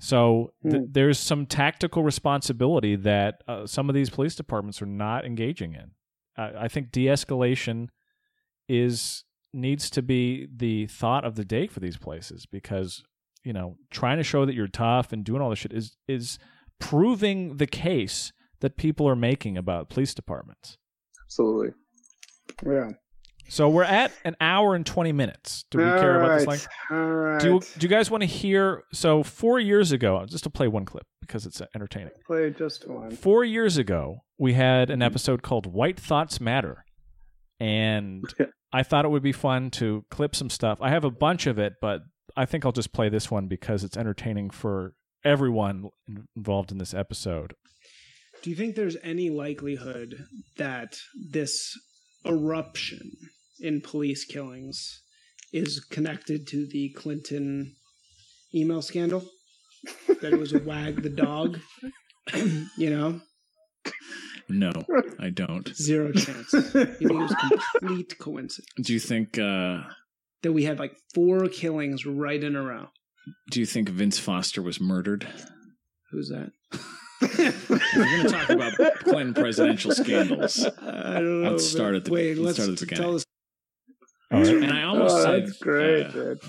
So 0.00 0.52
th- 0.62 0.74
Hmm. 0.74 0.84
there's 0.90 1.18
some 1.18 1.46
tactical 1.46 2.02
responsibility 2.02 2.96
that 2.96 3.42
uh, 3.46 3.66
some 3.66 3.88
of 3.88 3.94
these 3.94 4.10
police 4.10 4.34
departments 4.34 4.82
are 4.82 4.86
not 4.86 5.24
engaging 5.24 5.74
in. 5.74 5.92
I 6.36 6.66
think 6.68 6.90
de-escalation 6.92 7.88
is 8.68 9.24
needs 9.52 9.90
to 9.90 10.00
be 10.02 10.48
the 10.54 10.86
thought 10.86 11.24
of 11.26 11.34
the 11.34 11.44
day 11.44 11.66
for 11.66 11.78
these 11.80 11.98
places 11.98 12.46
because 12.46 13.02
you 13.44 13.52
know 13.52 13.76
trying 13.90 14.16
to 14.16 14.22
show 14.24 14.46
that 14.46 14.54
you're 14.54 14.66
tough 14.66 15.12
and 15.12 15.24
doing 15.24 15.42
all 15.42 15.50
this 15.50 15.58
shit 15.58 15.74
is 15.74 15.96
is 16.08 16.38
proving 16.78 17.58
the 17.58 17.66
case 17.66 18.32
that 18.60 18.78
people 18.78 19.06
are 19.06 19.14
making 19.16 19.58
about 19.58 19.90
police 19.90 20.14
departments. 20.14 20.78
absolutely. 21.26 21.72
Yeah. 22.64 22.90
So 23.48 23.68
we're 23.68 23.84
at 23.84 24.12
an 24.24 24.34
hour 24.40 24.74
and 24.74 24.86
20 24.86 25.12
minutes. 25.12 25.64
Do 25.70 25.78
we 25.78 25.84
care 25.84 26.20
about 26.22 26.38
this 26.38 26.46
length? 26.46 26.68
All 26.90 26.96
right. 26.96 27.40
Do 27.40 27.48
you, 27.54 27.60
do 27.60 27.84
you 27.84 27.88
guys 27.88 28.10
want 28.10 28.22
to 28.22 28.26
hear? 28.26 28.82
So 28.92 29.22
four 29.22 29.60
years 29.60 29.92
ago, 29.92 30.24
just 30.26 30.44
to 30.44 30.50
play 30.50 30.68
one 30.68 30.84
clip 30.86 31.04
because 31.20 31.44
it's 31.44 31.60
entertaining. 31.74 32.12
play 32.26 32.50
just 32.50 32.88
one? 32.88 33.10
Four 33.10 33.44
years 33.44 33.76
ago, 33.76 34.18
we 34.38 34.54
had 34.54 34.88
an 34.90 35.02
episode 35.02 35.42
called 35.42 35.66
"White 35.66 36.00
Thoughts 36.00 36.40
Matter," 36.40 36.84
and 37.60 38.24
I 38.72 38.82
thought 38.82 39.04
it 39.04 39.10
would 39.10 39.22
be 39.22 39.32
fun 39.32 39.70
to 39.72 40.04
clip 40.10 40.34
some 40.34 40.48
stuff. 40.48 40.78
I 40.80 40.88
have 40.90 41.04
a 41.04 41.10
bunch 41.10 41.46
of 41.46 41.58
it, 41.58 41.74
but 41.80 42.00
I 42.36 42.46
think 42.46 42.64
I'll 42.64 42.72
just 42.72 42.92
play 42.92 43.08
this 43.10 43.30
one 43.30 43.48
because 43.48 43.84
it's 43.84 43.96
entertaining 43.96 44.50
for 44.50 44.94
everyone 45.24 45.90
involved 46.34 46.72
in 46.72 46.78
this 46.78 46.94
episode. 46.94 47.54
Do 48.42 48.50
you 48.50 48.56
think 48.56 48.74
there's 48.74 48.96
any 49.04 49.30
likelihood 49.30 50.24
that 50.56 50.96
this 51.30 51.78
eruption 52.26 53.12
in 53.60 53.80
police 53.80 54.24
killings 54.24 55.02
is 55.52 55.80
connected 55.80 56.46
to 56.48 56.66
the 56.66 56.90
Clinton 56.96 57.74
email 58.54 58.82
scandal? 58.82 59.24
that 60.20 60.32
it 60.32 60.38
was 60.38 60.52
a 60.52 60.60
wag 60.60 61.02
the 61.02 61.10
dog? 61.10 61.58
you 62.78 62.88
know, 62.90 63.20
No, 64.48 64.70
I 65.18 65.30
don't. 65.30 65.74
zero 65.76 66.12
chance. 66.12 66.52
It 66.74 67.10
was 67.12 67.34
complete 67.80 68.18
coincidence 68.18 68.86
Do 68.86 68.92
you 68.92 69.00
think? 69.00 69.38
Uh, 69.38 69.80
that 70.42 70.52
we 70.52 70.64
had 70.64 70.78
like 70.78 70.96
four 71.14 71.46
killings 71.48 72.04
right 72.06 72.42
in 72.42 72.56
a 72.56 72.62
row? 72.62 72.88
do 73.52 73.60
you 73.60 73.66
think 73.66 73.88
Vince 73.88 74.18
Foster 74.18 74.60
was 74.62 74.80
murdered? 74.80 75.26
Who's 76.10 76.28
that? 76.28 76.50
If 77.22 77.70
We're 77.70 77.78
going 77.78 78.22
to 78.22 78.28
talk 78.28 78.50
about 78.50 78.94
Clinton 79.00 79.34
presidential 79.34 79.92
scandals. 79.92 80.64
I 80.82 81.14
don't 81.14 81.42
know. 81.42 81.50
Let's 81.50 81.66
start 81.66 81.94
at 81.94 82.04
the- 82.04 82.12
Wait, 82.12 82.38
let's 82.38 82.58
let's, 82.58 82.58
start 82.58 82.70
at 82.70 82.78
the 82.78 82.86
beginning. 82.86 83.04
tell 83.04 83.14
us. 83.16 83.24
And 84.30 84.72
I 84.72 84.82
almost 84.84 85.14
oh, 85.14 85.22
said 85.22 85.46
that's 85.46 85.58
great. 85.58 86.06
uh, 86.06 86.10
dude. 86.10 86.40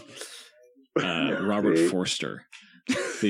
uh, 1.01 1.37
Robert 1.43 1.77
See? 1.77 1.87
Forster. 1.87 2.45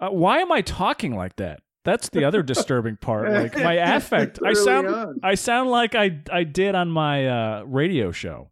Uh, 0.00 0.08
why 0.08 0.38
am 0.38 0.50
I 0.50 0.62
talking 0.62 1.14
like 1.14 1.36
that? 1.36 1.60
That's 1.84 2.08
the 2.08 2.24
other 2.24 2.42
disturbing 2.42 2.96
part. 2.96 3.30
Like 3.30 3.54
my 3.54 3.74
affect. 3.74 4.38
I 4.42 4.54
sound 4.54 4.86
on. 4.86 5.20
I 5.22 5.34
sound 5.34 5.68
like 5.68 5.94
I 5.94 6.22
I 6.32 6.44
did 6.44 6.74
on 6.74 6.88
my 6.90 7.26
uh, 7.28 7.62
radio 7.66 8.10
show. 8.10 8.48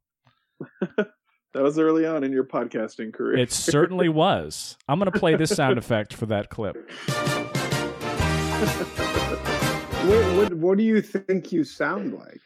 That 0.91 1.63
was 1.63 1.79
early 1.79 2.05
on 2.07 2.25
in 2.25 2.33
your 2.33 2.45
podcasting 2.45 3.15
career. 3.15 3.39
It 3.39 3.53
certainly 3.53 4.11
was. 4.11 4.77
I'm 4.87 4.99
going 4.99 5.11
to 5.11 5.19
play 5.19 5.35
this 5.37 5.51
sound 5.51 5.79
effect 5.79 6.13
for 6.13 6.27
that 6.27 6.51
clip. 6.51 6.77
What, 10.03 10.37
what, 10.37 10.55
what 10.55 10.79
do 10.79 10.85
you 10.85 11.01
think 11.01 11.53
you 11.53 11.63
sound 11.63 12.13
like? 12.13 12.41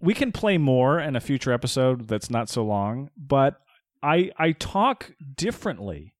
we 0.00 0.14
can 0.14 0.32
play 0.32 0.58
more 0.58 1.00
in 1.00 1.16
a 1.16 1.20
future 1.20 1.52
episode 1.52 2.06
that's 2.06 2.30
not 2.30 2.48
so 2.48 2.64
long 2.64 3.10
but 3.16 3.60
i 4.02 4.30
i 4.38 4.52
talk 4.52 5.12
differently. 5.34 6.14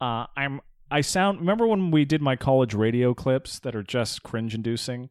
Uh 0.00 0.26
i'm 0.36 0.60
i 0.90 1.00
sound 1.00 1.40
remember 1.40 1.66
when 1.66 1.90
we 1.90 2.04
did 2.04 2.20
my 2.20 2.36
college 2.36 2.74
radio 2.74 3.14
clips 3.14 3.58
that 3.60 3.74
are 3.74 3.82
just 3.82 4.22
cringe 4.22 4.54
inducing 4.54 5.08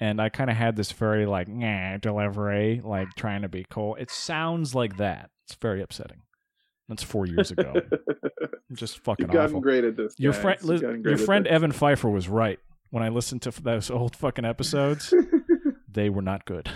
and 0.00 0.20
i 0.20 0.28
kind 0.28 0.50
of 0.50 0.56
had 0.56 0.76
this 0.76 0.92
very 0.92 1.26
like 1.26 1.48
nah 1.48 1.96
delivery 1.98 2.80
like 2.82 3.08
trying 3.16 3.42
to 3.42 3.48
be 3.48 3.64
cool. 3.70 3.94
It 3.96 4.10
sounds 4.10 4.74
like 4.74 4.96
that. 4.96 5.30
It's 5.46 5.56
very 5.56 5.82
upsetting 5.82 6.22
that's 6.88 7.02
four 7.02 7.26
years 7.26 7.50
ago 7.50 7.72
just 8.72 8.98
fucking 9.00 9.24
You've 9.26 9.32
gotten 9.32 9.50
awful 9.52 9.60
great 9.60 9.84
at 9.84 9.96
this. 9.96 10.14
your 10.18 10.32
guys. 10.32 10.42
friend 10.42 10.58
great 10.80 11.04
your 11.04 11.18
friend 11.18 11.46
evan 11.46 11.72
pfeiffer 11.72 12.08
was 12.10 12.28
right 12.28 12.58
when 12.90 13.02
i 13.02 13.08
listened 13.08 13.42
to 13.42 13.50
those 13.62 13.90
old 13.90 14.14
fucking 14.16 14.44
episodes 14.44 15.12
they 15.88 16.08
were 16.10 16.22
not 16.22 16.44
good 16.44 16.68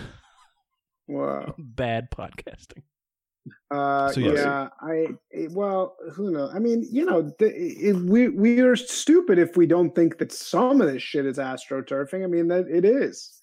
Wow. 1.07 1.55
bad 1.57 2.11
podcasting 2.11 2.83
Uh, 3.71 4.09
So, 4.09 4.19
yes. 4.19 4.37
yeah, 4.37 4.67
I 4.81 5.07
well, 5.51 5.95
who 6.13 6.29
knows? 6.31 6.51
I 6.53 6.59
mean, 6.59 6.85
you 6.91 7.03
know, 7.05 7.31
the, 7.39 7.47
it, 7.55 7.95
we 7.95 8.29
we 8.29 8.59
are 8.61 8.75
stupid 8.75 9.39
if 9.39 9.57
we 9.57 9.65
don't 9.65 9.95
think 9.95 10.17
that 10.19 10.31
some 10.31 10.81
of 10.81 10.91
this 10.91 11.01
shit 11.01 11.25
is 11.25 11.37
astroturfing. 11.37 12.23
I 12.23 12.27
mean, 12.27 12.47
that 12.49 12.67
it 12.69 12.85
is. 12.85 13.33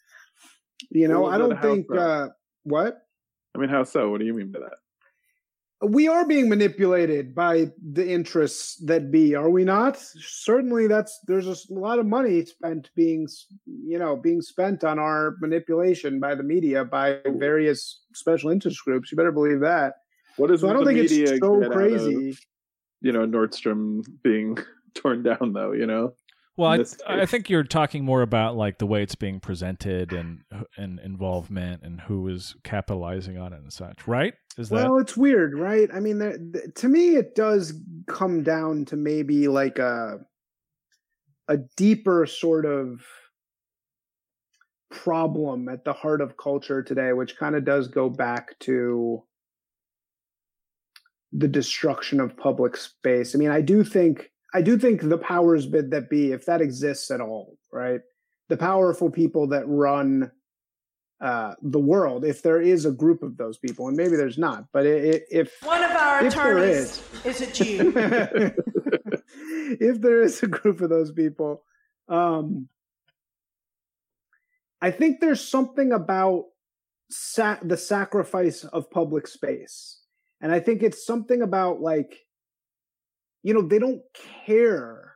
You 0.90 1.08
know, 1.08 1.26
I 1.26 1.38
don't 1.38 1.60
think 1.60 1.86
uh, 1.96 2.28
what 2.62 2.98
I 3.54 3.58
mean, 3.58 3.68
how 3.70 3.82
so? 3.84 4.10
What 4.10 4.20
do 4.20 4.26
you 4.26 4.34
mean 4.34 4.52
by 4.52 4.60
that? 4.60 4.78
We 5.82 6.08
are 6.08 6.26
being 6.26 6.48
manipulated 6.48 7.34
by 7.34 7.70
the 7.92 8.08
interests 8.08 8.76
that 8.86 9.10
be. 9.10 9.34
Are 9.34 9.50
we 9.50 9.62
not? 9.64 9.98
Certainly, 9.98 10.86
that's 10.88 11.18
there's 11.26 11.46
a 11.46 11.74
lot 11.74 11.98
of 11.98 12.06
money 12.06 12.44
spent 12.46 12.90
being 12.96 13.28
you 13.66 13.98
know 13.98 14.16
being 14.16 14.40
spent 14.40 14.84
on 14.84 14.98
our 14.98 15.36
manipulation 15.40 16.18
by 16.18 16.34
the 16.34 16.42
media 16.42 16.84
by 16.84 17.18
various 17.26 18.00
special 18.14 18.50
interest 18.50 18.82
groups. 18.84 19.12
You 19.12 19.16
better 19.16 19.32
believe 19.32 19.60
that. 19.60 19.94
what 20.36 20.50
is 20.50 20.62
So 20.62 20.70
I 20.70 20.72
don't 20.72 20.84
the 20.84 20.92
think 20.94 21.10
media 21.10 21.32
it's 21.32 21.40
so 21.40 21.56
out 21.56 21.64
of, 21.64 21.72
crazy. 21.72 22.36
you 23.02 23.12
know, 23.12 23.26
Nordstrom 23.26 24.02
being 24.22 24.56
torn 24.94 25.22
down, 25.22 25.52
though. 25.52 25.72
You 25.72 25.86
know, 25.86 26.14
Well, 26.56 26.70
I, 27.06 27.22
I 27.22 27.26
think 27.26 27.50
you're 27.50 27.64
talking 27.64 28.04
more 28.04 28.22
about 28.22 28.56
like 28.56 28.78
the 28.78 28.86
way 28.86 29.02
it's 29.02 29.14
being 29.14 29.40
presented 29.40 30.12
and 30.12 30.42
and 30.76 30.98
involvement 31.00 31.82
and 31.82 32.00
who 32.00 32.28
is 32.28 32.56
capitalizing 32.64 33.36
on 33.36 33.52
it 33.52 33.60
and 33.60 33.72
such, 33.72 34.08
right? 34.08 34.32
Is 34.56 34.70
that 34.70 34.76
Well, 34.76 34.98
it's 34.98 35.16
weird, 35.16 35.58
right? 35.58 35.90
I 35.92 36.00
mean, 36.00 36.18
the, 36.18 36.30
the, 36.38 36.72
to 36.76 36.88
me, 36.88 37.16
it 37.16 37.34
does 37.34 37.74
come 38.06 38.42
down 38.42 38.86
to 38.86 38.96
maybe 38.96 39.48
like 39.48 39.78
a 39.78 40.20
a 41.48 41.58
deeper 41.76 42.24
sort 42.26 42.64
of 42.64 43.02
problem 44.90 45.68
at 45.68 45.84
the 45.84 45.92
heart 45.92 46.22
of 46.22 46.38
culture 46.38 46.82
today, 46.82 47.12
which 47.12 47.36
kind 47.36 47.54
of 47.54 47.64
does 47.64 47.88
go 47.88 48.08
back 48.08 48.58
to 48.60 49.22
the 51.32 51.48
destruction 51.48 52.18
of 52.18 52.36
public 52.36 52.76
space. 52.76 53.34
I 53.34 53.38
mean, 53.38 53.50
I 53.50 53.60
do 53.60 53.84
think 53.84 54.30
I 54.54 54.62
do 54.62 54.78
think 54.78 55.02
the 55.02 55.18
powers 55.18 55.66
bid 55.66 55.90
that 55.90 56.08
be, 56.08 56.32
if 56.32 56.46
that 56.46 56.60
exists 56.60 57.10
at 57.10 57.20
all, 57.20 57.58
right? 57.72 58.00
The 58.48 58.56
powerful 58.56 59.10
people 59.10 59.48
that 59.48 59.64
run 59.66 60.30
uh, 61.20 61.54
the 61.62 61.78
world, 61.80 62.24
if 62.24 62.42
there 62.42 62.60
is 62.60 62.84
a 62.84 62.92
group 62.92 63.22
of 63.22 63.36
those 63.36 63.56
people, 63.58 63.88
and 63.88 63.96
maybe 63.96 64.16
there's 64.16 64.38
not, 64.38 64.66
but 64.72 64.86
i 64.86 64.90
i 64.90 65.20
if 65.30 65.56
One 65.62 65.82
of 65.82 65.90
our 65.90 66.24
If 66.24 66.34
there 66.34 66.58
attorneys 66.58 67.02
is 67.24 67.40
a 67.40 67.52
Jew. 67.52 67.92
if 69.80 70.00
there 70.00 70.22
is 70.22 70.42
a 70.42 70.46
group 70.46 70.80
of 70.80 70.90
those 70.90 71.10
people, 71.12 71.62
um, 72.08 72.68
I 74.80 74.90
think 74.90 75.20
there's 75.20 75.46
something 75.46 75.92
about 75.92 76.44
sa- 77.10 77.58
the 77.62 77.76
sacrifice 77.76 78.64
of 78.64 78.90
public 78.90 79.26
space. 79.26 80.00
And 80.40 80.52
I 80.52 80.60
think 80.60 80.82
it's 80.82 81.06
something 81.06 81.40
about 81.40 81.80
like, 81.80 82.25
you 83.46 83.54
know, 83.54 83.62
they 83.62 83.78
don't 83.78 84.02
care 84.44 85.14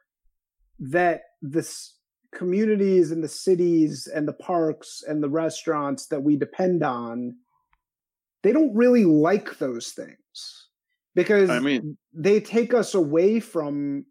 that 0.78 1.22
this 1.42 1.96
communities 2.32 3.10
and 3.10 3.24
the 3.24 3.28
cities 3.28 4.06
and 4.06 4.28
the 4.28 4.32
parks 4.32 5.02
and 5.04 5.20
the 5.20 5.28
restaurants 5.28 6.06
that 6.06 6.22
we 6.22 6.36
depend 6.36 6.84
on, 6.84 7.34
they 8.44 8.52
don't 8.52 8.72
really 8.72 9.04
like 9.04 9.58
those 9.58 9.88
things. 9.88 10.68
Because 11.16 11.50
I 11.50 11.58
mean, 11.58 11.98
they 12.14 12.38
take 12.38 12.72
us 12.72 12.94
away 12.94 13.40
from 13.40 14.06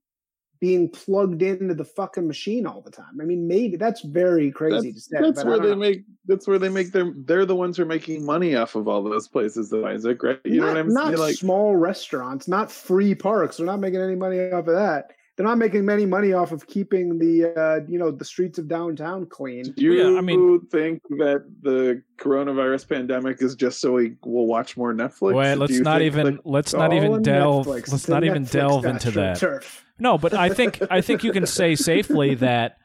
being 0.59 0.89
plugged 0.89 1.41
into 1.41 1.73
the 1.73 1.85
fucking 1.85 2.27
machine 2.27 2.65
all 2.65 2.81
the 2.81 2.91
time. 2.91 3.19
I 3.21 3.23
mean, 3.23 3.47
maybe 3.47 3.77
that's 3.77 4.01
very 4.01 4.51
crazy 4.51 4.91
to 4.91 4.99
say. 4.99 5.17
that's 5.19 5.43
where 5.43 5.59
they 5.59 5.69
know. 5.69 5.75
make. 5.75 6.03
That's 6.25 6.47
where 6.47 6.59
they 6.59 6.69
make 6.69 6.91
their. 6.91 7.13
They're 7.15 7.45
the 7.45 7.55
ones 7.55 7.77
who 7.77 7.83
are 7.83 7.87
making 7.87 8.25
money 8.25 8.55
off 8.55 8.75
of 8.75 8.87
all 8.87 9.03
those 9.03 9.27
places, 9.27 9.69
though, 9.69 9.85
Isaac. 9.85 10.21
Right? 10.21 10.39
You 10.43 10.61
know 10.61 10.67
what 10.67 10.77
I'm 10.77 10.93
not 10.93 11.07
saying? 11.07 11.17
Like, 11.17 11.35
small 11.35 11.75
restaurants, 11.75 12.47
not 12.47 12.71
free 12.71 13.15
parks. 13.15 13.57
They're 13.57 13.65
not 13.65 13.79
making 13.79 14.01
any 14.01 14.15
money 14.15 14.39
off 14.39 14.67
of 14.67 14.75
that. 14.75 15.11
They're 15.39 15.47
not 15.47 15.57
making 15.57 15.89
any 15.89 16.05
money 16.05 16.33
off 16.33 16.51
of 16.51 16.67
keeping 16.67 17.17
the 17.17 17.57
uh, 17.57 17.79
you 17.89 17.97
know 17.97 18.11
the 18.11 18.25
streets 18.25 18.59
of 18.59 18.67
downtown 18.67 19.25
clean. 19.25 19.71
do 19.71 19.85
you 19.85 19.93
Yeah, 19.93 20.17
I 20.17 20.21
mean- 20.21 20.59
think 20.69 21.01
that 21.11 21.45
the 21.61 22.03
coronavirus 22.17 22.89
pandemic 22.89 23.41
is 23.41 23.55
just 23.55 23.79
so 23.79 23.93
we 23.93 24.17
will 24.25 24.47
watch 24.47 24.75
more 24.75 24.93
Netflix? 24.93 25.35
Wait, 25.35 25.55
let's 25.55 25.79
not 25.79 26.01
even 26.01 26.35
that- 26.35 26.45
let's 26.45 26.73
not 26.73 26.91
even 26.91 27.21
delve 27.21 27.67
Netflix. 27.67 27.89
let's 27.89 28.05
The 28.05 28.11
not 28.15 28.25
even 28.25 28.43
Netflix 28.43 28.51
delve 28.51 28.85
into 28.85 29.11
that. 29.11 29.37
astroturf. 29.37 29.81
No, 29.97 30.17
but 30.17 30.33
I 30.33 30.49
think 30.49 30.81
I 30.91 30.99
think 30.99 31.23
you 31.23 31.31
can 31.31 31.45
say 31.45 31.73
safely 31.73 32.35
that 32.35 32.75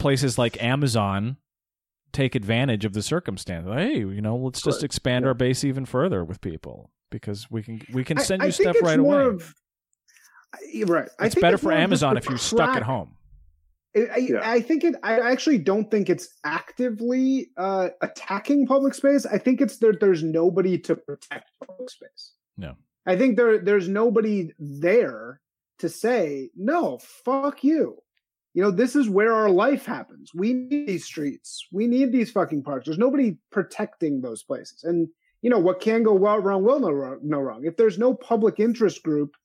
places 0.00 0.36
like 0.36 0.60
Amazon 0.60 1.36
take 2.12 2.34
advantage 2.34 2.84
of 2.84 2.92
the 2.92 3.02
circumstance. 3.02 3.68
Hey, 3.72 3.98
you 3.98 4.20
know, 4.20 4.34
let's 4.34 4.60
just 4.62 4.78
Right. 4.78 4.84
expand 4.86 5.26
our 5.26 5.34
base 5.34 5.62
even 5.62 5.84
further 5.84 6.24
with 6.24 6.40
people 6.40 6.90
because 7.12 7.48
we 7.52 7.62
can 7.62 7.82
we 7.92 8.02
can 8.02 8.18
send 8.18 8.42
I 8.42 8.46
you 8.46 8.50
think 8.52 8.64
stuff 8.64 8.76
it's 8.78 8.84
right 8.84 8.98
more 8.98 9.20
away. 9.20 9.34
Of, 9.36 9.54
I- 9.56 9.60
right. 10.86 11.08
I 11.18 11.26
it's 11.26 11.34
think 11.34 11.42
better 11.42 11.58
for 11.58 11.66
more 11.66 11.72
of 11.72 11.78
just 11.78 11.84
Amazon 11.84 12.16
if 12.16 12.28
you're 12.28 12.38
stuck 12.38 12.76
at 12.76 12.82
home. 12.82 13.14
I, 13.96 14.00
I, 14.00 14.16
Yeah. 14.16 14.40
I 14.42 14.60
think 14.60 14.84
it. 14.84 14.96
I 15.02 15.20
actually 15.30 15.58
don't 15.58 15.90
think 15.90 16.10
it's 16.10 16.28
actively 16.44 17.50
uh, 17.56 17.90
attacking 18.00 18.66
public 18.66 18.94
space. 18.94 19.26
I 19.26 19.38
think 19.38 19.60
it's 19.60 19.78
that 19.78 20.00
there's 20.00 20.22
nobody 20.22 20.78
to 20.80 20.96
protect 20.96 21.50
public 21.66 21.90
space. 21.90 22.32
No. 22.56 22.74
I 23.06 23.16
think 23.16 23.36
there 23.36 23.58
there's 23.58 23.88
nobody 23.88 24.52
there 24.58 25.40
to 25.78 25.88
say 25.88 26.50
no. 26.56 26.98
Fuck 26.98 27.62
you. 27.62 27.98
You 28.54 28.62
know 28.62 28.70
this 28.70 28.94
is 28.94 29.08
where 29.08 29.32
our 29.32 29.50
life 29.50 29.84
happens. 29.84 30.30
We 30.34 30.54
need 30.54 30.86
these 30.86 31.04
streets. 31.04 31.66
We 31.72 31.86
need 31.86 32.12
these 32.12 32.30
fucking 32.30 32.62
parks. 32.62 32.86
There's 32.86 32.98
nobody 32.98 33.36
protecting 33.50 34.20
those 34.20 34.42
places. 34.42 34.84
And 34.84 35.08
you 35.42 35.50
know 35.50 35.58
what 35.58 35.80
can 35.80 36.02
go 36.02 36.14
well 36.14 36.38
wrong 36.38 36.64
will 36.64 36.80
no 36.80 36.90
wrong. 36.90 37.18
No 37.22 37.40
wrong. 37.40 37.64
If 37.64 37.76
there's 37.76 37.98
no 37.98 38.14
public 38.14 38.60
interest 38.60 39.02
group 39.02 39.36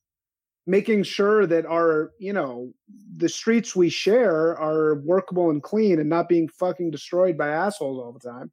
making 0.66 1.02
sure 1.02 1.46
that 1.46 1.66
our 1.66 2.12
you 2.18 2.32
know 2.32 2.72
the 3.16 3.28
streets 3.28 3.74
we 3.74 3.88
share 3.88 4.56
are 4.58 5.00
workable 5.04 5.50
and 5.50 5.62
clean 5.62 5.98
and 5.98 6.08
not 6.08 6.28
being 6.28 6.48
fucking 6.48 6.90
destroyed 6.90 7.36
by 7.38 7.48
assholes 7.48 7.98
all 7.98 8.12
the 8.12 8.28
time 8.30 8.50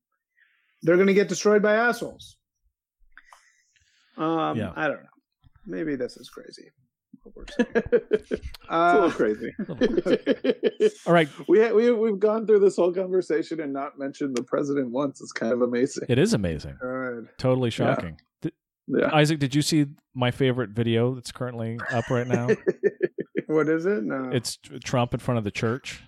they're 0.84 0.96
going 0.96 1.08
to 1.08 1.14
get 1.14 1.28
destroyed 1.28 1.62
by 1.62 1.74
assholes 1.76 2.38
um 4.18 4.58
Yeah. 4.58 4.72
i 4.76 4.88
don't 4.88 5.04
know 5.04 5.10
maybe 5.66 5.96
this 5.96 6.18
is 6.18 6.30
crazy 6.30 6.70
what 7.34 7.52
it's 7.60 8.32
a 8.32 8.40
Uh, 8.74 8.94
little 8.94 9.12
crazy. 9.12 9.54
All 11.06 11.12
right, 11.14 11.28
we 11.50 11.70
we 11.74 11.92
we've 11.92 12.20
gone 12.20 12.48
through 12.48 12.60
this 12.60 12.78
whole 12.78 12.94
conversation 12.94 13.60
and 13.60 13.74
not 13.74 14.00
mentioned 14.00 14.38
the 14.38 14.44
president 14.44 14.92
once. 14.92 15.20
It's 15.20 15.34
kind 15.34 15.52
of 15.52 15.62
amazing. 15.62 16.06
it 16.08 16.18
is 16.20 16.34
amazing. 16.34 16.78
good. 16.80 17.28
Totally 17.38 17.70
shocking. 17.70 18.18
Yeah. 18.88 19.14
Isaac, 19.14 19.40
did 19.40 19.54
you 19.54 19.62
see 19.62 19.88
my 20.14 20.32
favorite 20.32 20.70
video 20.70 21.16
that's 21.16 21.32
currently 21.32 21.78
up 21.92 22.10
right 22.10 22.28
now? 22.28 22.48
what 23.48 23.70
is 23.70 23.86
it 23.86 24.04
no 24.04 24.30
it's 24.32 24.58
Trump 24.84 25.14
in 25.14 25.20
front 25.20 25.38
of 25.38 25.44
the 25.44 25.52
church. 25.52 26.04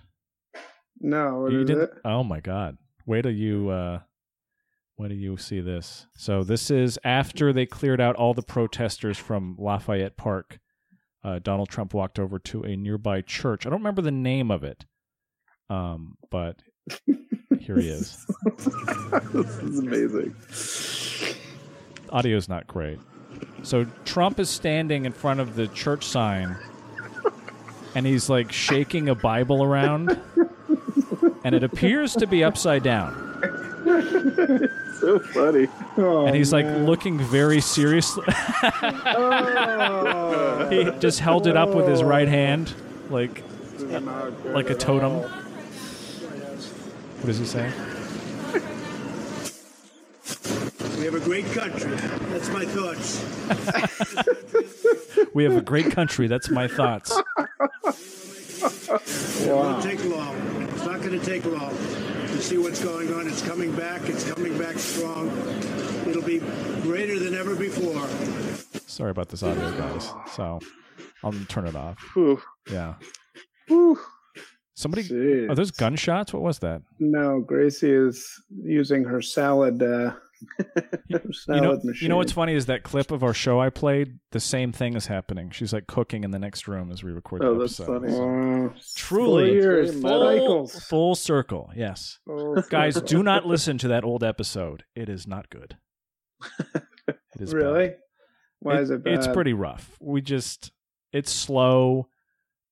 no 1.00 1.40
what 1.40 1.52
you 1.52 1.60
is 1.60 1.66
didn't? 1.66 1.82
it 1.84 1.90
Oh 2.04 2.22
my 2.22 2.40
God! 2.40 2.76
Wait 3.06 3.22
till 3.22 3.32
you 3.32 3.68
uh, 3.70 4.00
wait 4.96 5.08
till 5.08 5.16
you 5.16 5.36
see 5.36 5.60
this. 5.60 6.06
So 6.16 6.42
this 6.42 6.70
is 6.70 6.98
after 7.04 7.52
they 7.52 7.66
cleared 7.66 8.00
out 8.00 8.16
all 8.16 8.34
the 8.34 8.42
protesters 8.42 9.18
from 9.18 9.56
Lafayette 9.58 10.16
Park. 10.16 10.58
Uh, 11.22 11.38
Donald 11.38 11.68
Trump 11.68 11.92
walked 11.92 12.18
over 12.18 12.38
to 12.38 12.62
a 12.62 12.76
nearby 12.76 13.20
church. 13.20 13.66
I 13.66 13.70
don't 13.70 13.80
remember 13.80 14.00
the 14.00 14.10
name 14.10 14.50
of 14.50 14.64
it, 14.64 14.86
um, 15.68 16.16
but 16.30 16.56
here 17.60 17.78
he 17.78 17.88
is. 17.88 18.26
this 19.34 19.58
is 19.58 19.78
amazing. 19.80 20.34
Audio's 22.10 22.48
not 22.48 22.66
great. 22.66 22.98
So 23.62 23.86
Trump 24.04 24.40
is 24.40 24.50
standing 24.50 25.04
in 25.04 25.12
front 25.12 25.40
of 25.40 25.54
the 25.54 25.68
church 25.68 26.04
sign, 26.06 26.56
and 27.94 28.06
he's 28.06 28.28
like 28.28 28.52
shaking 28.52 29.08
a 29.08 29.14
Bible 29.14 29.62
around, 29.62 30.18
and 31.44 31.54
it 31.54 31.62
appears 31.62 32.14
to 32.14 32.26
be 32.26 32.42
upside 32.42 32.82
down. 32.82 33.14
so 35.00 35.18
funny. 35.18 35.68
Oh, 35.96 36.26
and 36.26 36.36
he's 36.36 36.52
like 36.52 36.66
man. 36.66 36.86
looking 36.86 37.18
very 37.18 37.60
seriously. 37.60 38.24
Oh, 38.82 40.68
he 40.70 40.90
just 40.98 41.20
held 41.20 41.46
it 41.46 41.56
up 41.56 41.70
with 41.74 41.86
his 41.88 42.02
right 42.02 42.28
hand, 42.28 42.74
like 43.10 43.42
this 43.72 43.82
is 43.82 44.02
not 44.02 44.42
good 44.42 44.54
like 44.54 44.70
a 44.70 44.74
totem. 44.74 45.20
What 47.18 47.26
does 47.26 47.38
he 47.38 47.44
say? 47.44 47.70
We 51.00 51.06
have 51.06 51.14
a 51.14 51.20
great 51.20 51.46
country. 51.46 51.90
That's 52.30 52.48
my 52.50 52.64
thoughts. 52.64 53.24
We 55.32 55.44
have 55.44 55.56
a 55.56 55.60
great 55.60 55.92
country. 55.92 56.26
That's 56.26 56.50
my 56.50 56.66
thoughts. 56.66 57.16
It 57.16 57.24
won't 59.48 59.82
take 59.82 60.04
long. 60.04 60.36
It's 60.62 60.84
not 60.84 61.00
going 61.00 61.18
to 61.18 61.24
take 61.24 61.44
long. 61.44 61.70
You 61.72 62.40
see 62.40 62.58
what's 62.58 62.82
going 62.82 63.12
on. 63.14 63.28
It's 63.28 63.46
coming 63.46 63.74
back. 63.76 64.08
It's 64.08 64.28
coming 64.30 64.58
back 64.58 64.78
strong. 64.78 65.28
It'll 66.06 66.22
be 66.22 66.38
greater 66.82 67.18
than 67.18 67.34
ever 67.34 67.54
before. 67.54 68.06
Sorry 68.88 69.10
about 69.10 69.28
this 69.28 69.42
audio, 69.42 69.70
guys. 69.78 70.12
So 70.32 70.58
I'll 71.22 71.32
turn 71.48 71.66
it 71.66 71.76
off. 71.76 71.98
Whew. 72.14 72.40
Yeah. 72.70 72.94
Whew. 73.68 73.98
Somebody. 74.74 75.04
Jeez. 75.04 75.50
Are 75.50 75.54
those 75.54 75.70
gunshots? 75.70 76.32
What 76.32 76.42
was 76.42 76.58
that? 76.58 76.82
No, 76.98 77.40
Gracie 77.40 77.92
is 77.92 78.26
using 78.62 79.04
her 79.04 79.22
salad. 79.22 79.82
Uh, 79.82 79.84
her 79.84 80.02
salad 80.02 80.16
You 81.08 81.60
know, 81.60 81.80
you 82.00 82.08
know 82.08 82.16
what's 82.16 82.32
funny 82.32 82.54
is 82.54 82.66
that 82.66 82.82
clip 82.84 83.10
of 83.10 83.22
our 83.24 83.34
show 83.34 83.60
I 83.60 83.68
played. 83.70 84.18
The 84.32 84.40
same 84.40 84.72
thing 84.72 84.94
is 84.94 85.06
happening. 85.06 85.50
She's 85.50 85.72
like 85.72 85.86
cooking 85.86 86.22
in 86.24 86.30
the 86.30 86.38
next 86.38 86.68
room 86.68 86.90
as 86.92 87.02
we 87.02 87.10
record 87.10 87.42
Oh, 87.42 87.54
the 87.54 87.60
that's 87.60 87.80
episode. 87.80 88.02
funny. 88.02 88.12
Wow. 88.66 88.74
Truly, 88.94 89.48
Four 89.48 89.54
years, 89.54 89.90
Very 89.94 90.38
full, 90.38 90.68
full 90.68 91.14
circle. 91.16 91.70
Yes, 91.74 92.20
Full 92.26 92.62
guys, 92.70 93.00
do 93.02 93.22
not 93.22 93.44
listen 93.46 93.76
to 93.78 93.88
that 93.88 94.04
old 94.04 94.22
episode. 94.24 94.84
It 94.94 95.08
is 95.08 95.26
not 95.26 95.50
good. 95.50 95.76
It 97.08 97.40
is 97.42 97.52
bad. 97.52 97.58
really. 97.62 97.92
Why 98.60 98.78
It- 98.78 98.82
is 98.82 98.90
it 98.90 99.02
bad? 99.04 99.14
It's 99.14 99.26
pretty 99.28 99.52
rough. 99.52 99.96
We 100.00 100.20
just 100.20 100.70
it's 101.12 101.32
slow. 101.32 102.08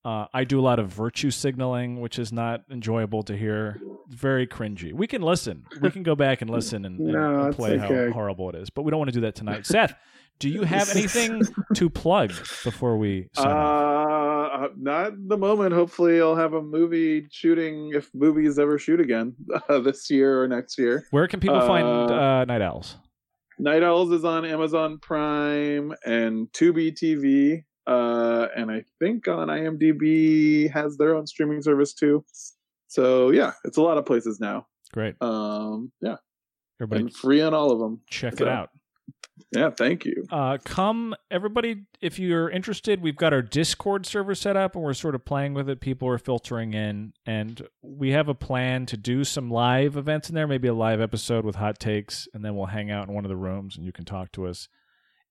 Uh, 0.09 0.26
I 0.32 0.44
do 0.44 0.59
a 0.59 0.62
lot 0.62 0.78
of 0.78 0.89
virtue 0.89 1.30
signaling, 1.30 2.01
which 2.01 2.18
is 2.18 2.32
not 2.32 2.62
enjoyable 2.70 3.22
to 3.24 3.36
hear. 3.36 3.78
Very 4.09 4.47
cringy. 4.47 4.90
We 4.94 5.06
can 5.06 5.20
listen. 5.20 5.66
We 5.82 5.90
can 5.90 6.02
go 6.02 6.14
back 6.14 6.40
and 6.40 6.48
listen 6.48 6.86
and, 6.86 6.98
and- 6.98 7.09
No, 7.12 7.44
and 7.44 7.55
play 7.55 7.78
okay. 7.78 8.06
how 8.06 8.12
horrible 8.12 8.48
it 8.48 8.55
is. 8.55 8.70
But 8.70 8.82
we 8.82 8.90
don't 8.90 8.98
want 8.98 9.10
to 9.10 9.14
do 9.14 9.20
that 9.20 9.35
tonight. 9.35 9.66
Seth, 9.66 9.94
do 10.39 10.48
you 10.48 10.62
have 10.62 10.89
anything 10.97 11.43
to 11.74 11.90
plug 11.90 12.30
before 12.64 12.97
we 12.97 13.28
sign 13.35 13.48
off? 13.48 14.62
Uh, 14.62 14.68
not 14.78 15.12
the 15.28 15.36
moment. 15.36 15.74
Hopefully, 15.74 16.22
I'll 16.22 16.36
have 16.36 16.55
a 16.55 16.62
movie 16.62 17.26
shooting 17.30 17.90
if 17.94 18.09
movies 18.14 18.59
ever 18.59 18.78
shoot 18.78 19.01
again 19.01 19.35
uh, 19.68 19.80
this 19.80 20.09
year 20.09 20.43
or 20.43 20.48
next 20.48 20.78
year. 20.78 21.05
Where 21.10 21.28
can 21.28 21.39
people 21.40 21.60
find 21.60 21.86
uh, 21.86 22.14
uh, 22.14 22.44
Night 22.47 22.62
Owls? 22.62 22.97
Night 23.59 23.82
Owls 23.82 24.10
is 24.12 24.24
on 24.24 24.44
Amazon 24.47 24.98
Prime 25.01 25.93
and 26.06 26.47
Tubi 26.52 26.93
TV, 26.93 27.64
uh, 27.89 28.48
and 28.56 28.70
I 28.70 28.85
think 29.01 29.27
on 29.28 29.48
IMDb 29.48 30.70
has 30.70 30.97
their 30.97 31.15
own 31.16 31.27
streaming 31.27 31.62
service 31.62 31.94
too. 31.94 32.24
So 32.89 33.31
yeah, 33.31 33.52
it's 33.65 33.77
a 33.78 33.82
lot 33.82 33.98
of 33.98 34.06
places 34.06 34.39
now. 34.40 34.66
Great. 34.93 35.16
Um, 35.20 35.90
yeah, 36.01 36.16
Everybody 36.81 37.02
and 37.02 37.15
free 37.15 37.40
on 37.40 37.55
all 37.55 37.70
of 37.73 37.78
them. 37.78 38.01
check 38.10 38.40
it 38.40 38.48
out. 38.48 38.70
Yeah, 39.52 39.70
thank 39.70 40.05
you. 40.05 40.24
uh, 40.31 40.59
come 40.65 41.15
everybody 41.31 41.85
if 42.01 42.19
you're 42.19 42.51
interested 42.51 43.01
we've 43.01 43.16
got 43.16 43.32
our 43.32 43.40
discord 43.40 44.05
server 44.05 44.35
set 44.35 44.56
up 44.56 44.74
and 44.74 44.85
we're 44.85 44.93
sort 44.93 45.15
of 45.15 45.24
playing 45.24 45.55
with 45.55 45.70
it 45.70 45.81
people 45.81 46.09
are 46.09 46.19
filtering 46.19 46.74
in 46.74 47.12
and 47.24 47.66
we 47.81 48.10
have 48.10 48.28
a 48.28 48.35
plan 48.35 48.85
to 48.86 48.97
do 48.97 49.24
some 49.24 49.48
live 49.51 49.97
events 49.97 50.28
in 50.28 50.35
there 50.35 50.47
maybe 50.47 50.69
a 50.69 50.74
live 50.74 51.01
episode 51.01 51.44
with 51.44 51.55
hot 51.55 51.78
takes 51.78 52.28
and 52.35 52.44
then 52.44 52.56
we'll 52.56 52.66
hang 52.66 52.90
out 52.90 53.09
in 53.09 53.15
one 53.15 53.24
of 53.24 53.28
the 53.31 53.36
rooms 53.36 53.77
and 53.77 53.86
you 53.86 53.93
can 53.93 54.05
talk 54.05 54.31
to 54.32 54.44
us 54.47 54.69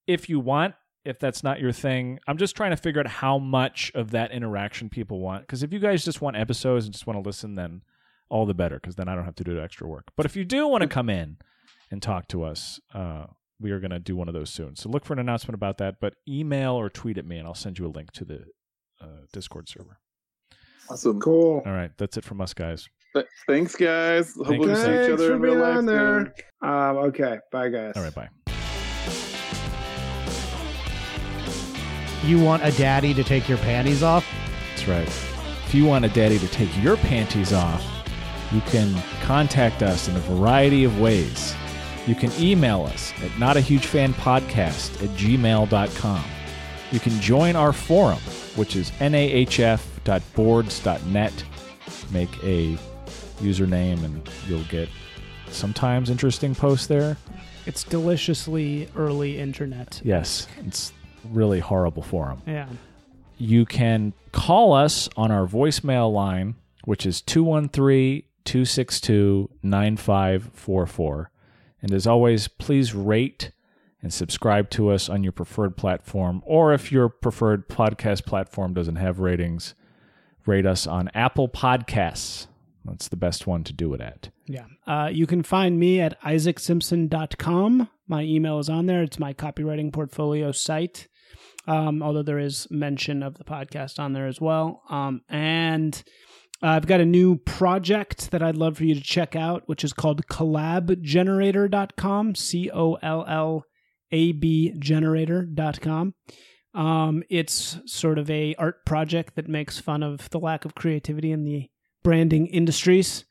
if 0.08 0.30
you 0.30 0.40
want 0.40 0.74
if 1.08 1.20
that's 1.20 1.44
not 1.44 1.60
your 1.60 1.72
thing 1.72 2.20
i'm 2.28 2.38
just 2.38 2.56
trying 2.56 2.72
to 2.72 2.78
figure 2.78 3.00
out 3.02 3.08
how 3.08 3.38
much 3.38 3.92
of 3.96 4.12
that 4.12 4.32
interaction 4.32 4.90
people 4.90 5.20
want 5.20 5.42
because 5.42 5.64
if 5.64 5.72
you 5.74 5.80
guys 5.80 6.04
just 6.06 6.22
want 6.22 6.36
episodes 6.36 6.86
and 6.86 6.94
just 6.94 7.08
want 7.08 7.22
to 7.22 7.28
listen 7.28 7.56
then 7.56 7.82
all 8.30 8.46
the 8.46 8.54
better 8.54 8.76
because 8.76 8.96
then 8.96 9.08
i 9.08 9.16
don't 9.16 9.26
have 9.26 9.36
to 9.36 9.44
do 9.44 9.56
the 9.56 9.62
extra 9.62 9.88
work 9.88 10.06
but 10.16 10.26
if 10.26 10.36
you 10.36 10.44
do 10.44 10.68
want 10.68 10.82
to 10.82 10.88
come 10.88 11.10
in 11.10 11.38
and 11.90 12.02
talk 12.02 12.28
to 12.28 12.44
us 12.44 12.80
uh, 12.94 13.26
we 13.60 13.72
are 13.72 13.80
going 13.80 13.92
to 13.92 14.00
do 14.00 14.16
one 14.16 14.28
of 14.28 14.34
those 14.34 14.50
soon. 14.50 14.76
So 14.76 14.90
look 14.90 15.06
for 15.06 15.14
an 15.14 15.20
announcement 15.20 15.56
about 15.56 15.78
that, 15.80 16.00
but 16.00 16.16
email 16.28 16.74
or 16.74 16.90
tweet 16.90 17.18
at 17.18 17.26
me 17.26 17.38
and 17.38 17.48
I'll 17.48 17.56
send 17.56 17.80
you 17.80 17.88
a 17.88 17.90
link 17.90 18.12
to 18.14 18.26
the 18.26 18.46
uh, 19.02 19.26
Discord 19.34 19.68
server. 19.68 20.00
Awesome. 20.90 21.20
cool. 21.20 21.64
All 21.66 21.74
right, 21.74 21.92
that's 21.98 22.18
it 22.18 22.24
from 22.24 22.40
us, 22.40 22.54
guys. 22.54 22.88
Th- 23.14 23.26
thanks, 23.48 23.76
guys. 23.76 24.34
Hopefully, 24.36 24.60
you. 24.60 24.68
we 24.68 24.76
see 24.76 24.82
each 24.82 24.86
Thanks 24.88 25.14
other 25.14 25.28
for 25.30 25.34
in 25.36 25.42
real 25.42 25.54
being 25.54 25.64
life. 25.64 25.78
on 25.78 25.86
there. 25.86 26.34
soon. 26.62 26.70
Um, 26.70 26.98
okay, 26.98 27.40
bye 27.52 27.70
guys. 27.70 27.94
All 27.96 28.04
right, 28.04 28.14
bye. 28.16 28.30
You 32.24 32.40
want 32.40 32.66
a 32.66 32.72
daddy 32.72 33.14
to 33.14 33.24
take 33.24 33.48
your 33.48 33.60
panties 33.60 34.02
off? 34.04 34.28
That's 34.70 34.88
right. 34.88 35.08
If 35.08 35.74
you 35.74 35.86
want 35.86 36.06
a 36.06 36.10
daddy 36.10 36.40
to 36.40 36.48
take 36.48 36.76
your 36.82 36.98
panties 36.98 37.54
off, 37.54 37.86
you 38.52 38.62
can 38.62 38.96
contact 39.22 39.84
us 39.84 40.08
in 40.08 40.16
a 40.16 40.20
variety 40.20 40.84
of 40.84 41.00
ways. 41.00 41.56
You 42.08 42.16
can 42.16 42.32
email 42.40 42.86
us 42.86 43.12
at 43.22 43.30
notahugefanpodcast 43.32 45.04
at 45.04 45.10
gmail.com. 45.10 46.24
You 46.92 47.00
can 47.00 47.20
join 47.20 47.56
our 47.58 47.74
forum, 47.74 48.20
which 48.56 48.78
is 48.78 48.92
nahf.boards.net. 48.92 51.44
Make 52.12 52.44
a 52.44 52.78
username 53.40 54.06
and 54.06 54.30
you'll 54.48 54.64
get 54.64 54.88
sometimes 55.50 56.10
interesting 56.10 56.56
posts 56.56 56.88
there. 56.88 57.18
It's 57.66 57.84
deliciously 57.84 58.88
early 58.96 59.38
internet. 59.38 60.00
Yes, 60.04 60.48
it's 60.66 60.94
really 61.32 61.60
horrible 61.60 62.04
forum. 62.04 62.42
Yeah. 62.46 62.68
you 63.38 63.66
can 63.66 64.14
call 64.32 64.74
us 64.74 65.10
on 65.16 65.32
our 65.32 65.46
voicemail 65.48 66.12
line, 66.12 66.56
which 66.86 67.06
is 67.06 67.22
213 67.22 68.24
262 68.46 69.50
9544. 69.62 71.32
And 71.82 71.94
as 71.94 72.08
always, 72.08 72.48
please 72.48 72.94
rate 72.96 73.52
and 74.02 74.14
subscribe 74.14 74.70
to 74.72 74.90
us 74.90 75.10
on 75.10 75.24
your 75.24 75.32
preferred 75.32 75.76
platform. 75.76 76.42
Or 76.46 76.74
if 76.74 76.92
your 76.92 77.10
preferred 77.10 77.68
podcast 77.68 78.26
platform 78.26 78.74
doesn't 78.74 78.96
have 78.96 79.20
ratings, 79.20 79.76
rate 80.46 80.66
us 80.66 80.88
on 80.88 81.10
Apple 81.14 81.50
Podcasts. 81.50 82.48
That's 82.86 83.10
the 83.10 83.18
best 83.18 83.46
one 83.48 83.64
to 83.66 83.74
do 83.74 83.94
it 83.94 84.00
at. 84.02 84.30
Yeah. 84.46 84.66
Uh, 84.86 85.10
you 85.12 85.28
can 85.28 85.44
find 85.44 85.78
me 85.78 86.00
at 86.00 86.20
isaacsimpson.com. 86.22 87.90
My 88.08 88.22
email 88.24 88.60
is 88.60 88.70
on 88.70 88.86
there. 88.86 89.04
It's 89.04 89.20
my 89.20 89.34
copywriting 89.34 89.92
portfolio 89.92 90.52
site. 90.52 91.08
Um, 91.68 92.02
although 92.02 92.24
there 92.24 92.40
is 92.40 92.68
mention 92.72 93.22
of 93.22 93.38
the 93.38 93.44
podcast 93.44 94.00
on 94.00 94.14
there 94.14 94.28
as 94.28 94.40
well. 94.40 94.84
Um, 94.90 95.22
and 95.28 96.02
I've 96.62 96.88
got 96.88 97.02
a 97.02 97.06
new 97.06 97.38
project 97.38 98.32
that 98.32 98.42
I'd 98.42 98.58
love 98.58 98.78
for 98.78 98.86
you 98.86 98.96
to 98.96 99.02
check 99.02 99.36
out, 99.36 99.64
which 99.68 99.84
is 99.84 99.94
called 99.94 100.26
collabgenerator.com. 100.28 102.34
C 102.36 102.72
O 102.74 102.94
L 102.96 103.26
L 103.28 103.64
A 104.12 104.32
B 104.32 104.74
generator.com. 104.80 106.16
Um, 106.74 107.24
it's 107.30 107.78
sort 107.86 108.18
of 108.20 108.30
a 108.30 108.56
art 108.56 108.86
project 108.86 109.36
that 109.36 109.50
makes 109.50 109.80
fun 109.80 110.04
of 110.04 110.30
the 110.30 110.40
lack 110.40 110.66
of 110.66 110.76
creativity 110.76 111.32
in 111.32 111.44
the 111.44 111.70
branding 112.04 112.46
industries 112.48 113.26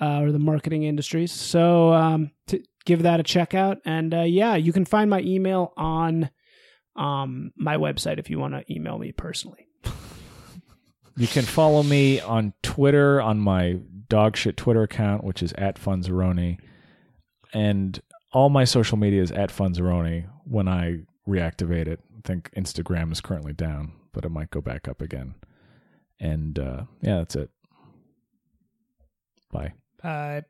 uh, 0.00 0.20
or 0.20 0.32
the 0.32 0.38
marketing 0.38 0.84
industries. 0.84 1.32
So 1.32 1.92
um, 1.92 2.30
to 2.48 2.62
give 2.84 3.02
that 3.02 3.20
a 3.20 3.22
check 3.22 3.54
out, 3.54 3.78
and 3.84 4.14
uh, 4.14 4.22
yeah, 4.22 4.56
you 4.56 4.72
can 4.72 4.84
find 4.84 5.10
my 5.10 5.20
email 5.20 5.72
on 5.76 6.30
um, 6.98 7.52
my 7.56 7.76
website 7.76 8.18
if 8.18 8.28
you 8.28 8.38
want 8.38 8.54
to 8.54 8.72
email 8.72 8.98
me 8.98 9.12
personally. 9.12 9.68
You 11.16 11.26
can 11.26 11.44
follow 11.44 11.82
me 11.82 12.20
on 12.20 12.52
Twitter 12.62 13.20
on 13.20 13.40
my 13.40 13.80
dogshit 14.08 14.56
Twitter 14.56 14.82
account, 14.82 15.24
which 15.24 15.42
is 15.42 15.52
at 15.54 15.76
Funzeroni. 15.76 16.58
And 17.52 18.00
all 18.32 18.50
my 18.50 18.64
social 18.64 18.98
media 18.98 19.22
is 19.22 19.32
at 19.32 19.50
Funzeroni 19.50 20.28
when 20.44 20.68
I 20.68 21.00
reactivate 21.26 21.88
it. 21.88 22.00
I 22.16 22.20
think 22.24 22.50
Instagram 22.56 23.10
is 23.12 23.20
currently 23.20 23.52
down, 23.52 23.92
but 24.12 24.24
it 24.24 24.30
might 24.30 24.50
go 24.50 24.60
back 24.60 24.86
up 24.86 25.00
again. 25.00 25.34
And 26.20 26.58
uh, 26.58 26.84
yeah, 27.00 27.18
that's 27.18 27.36
it. 27.36 27.50
Bye. 29.50 29.72
Bye. 30.02 30.44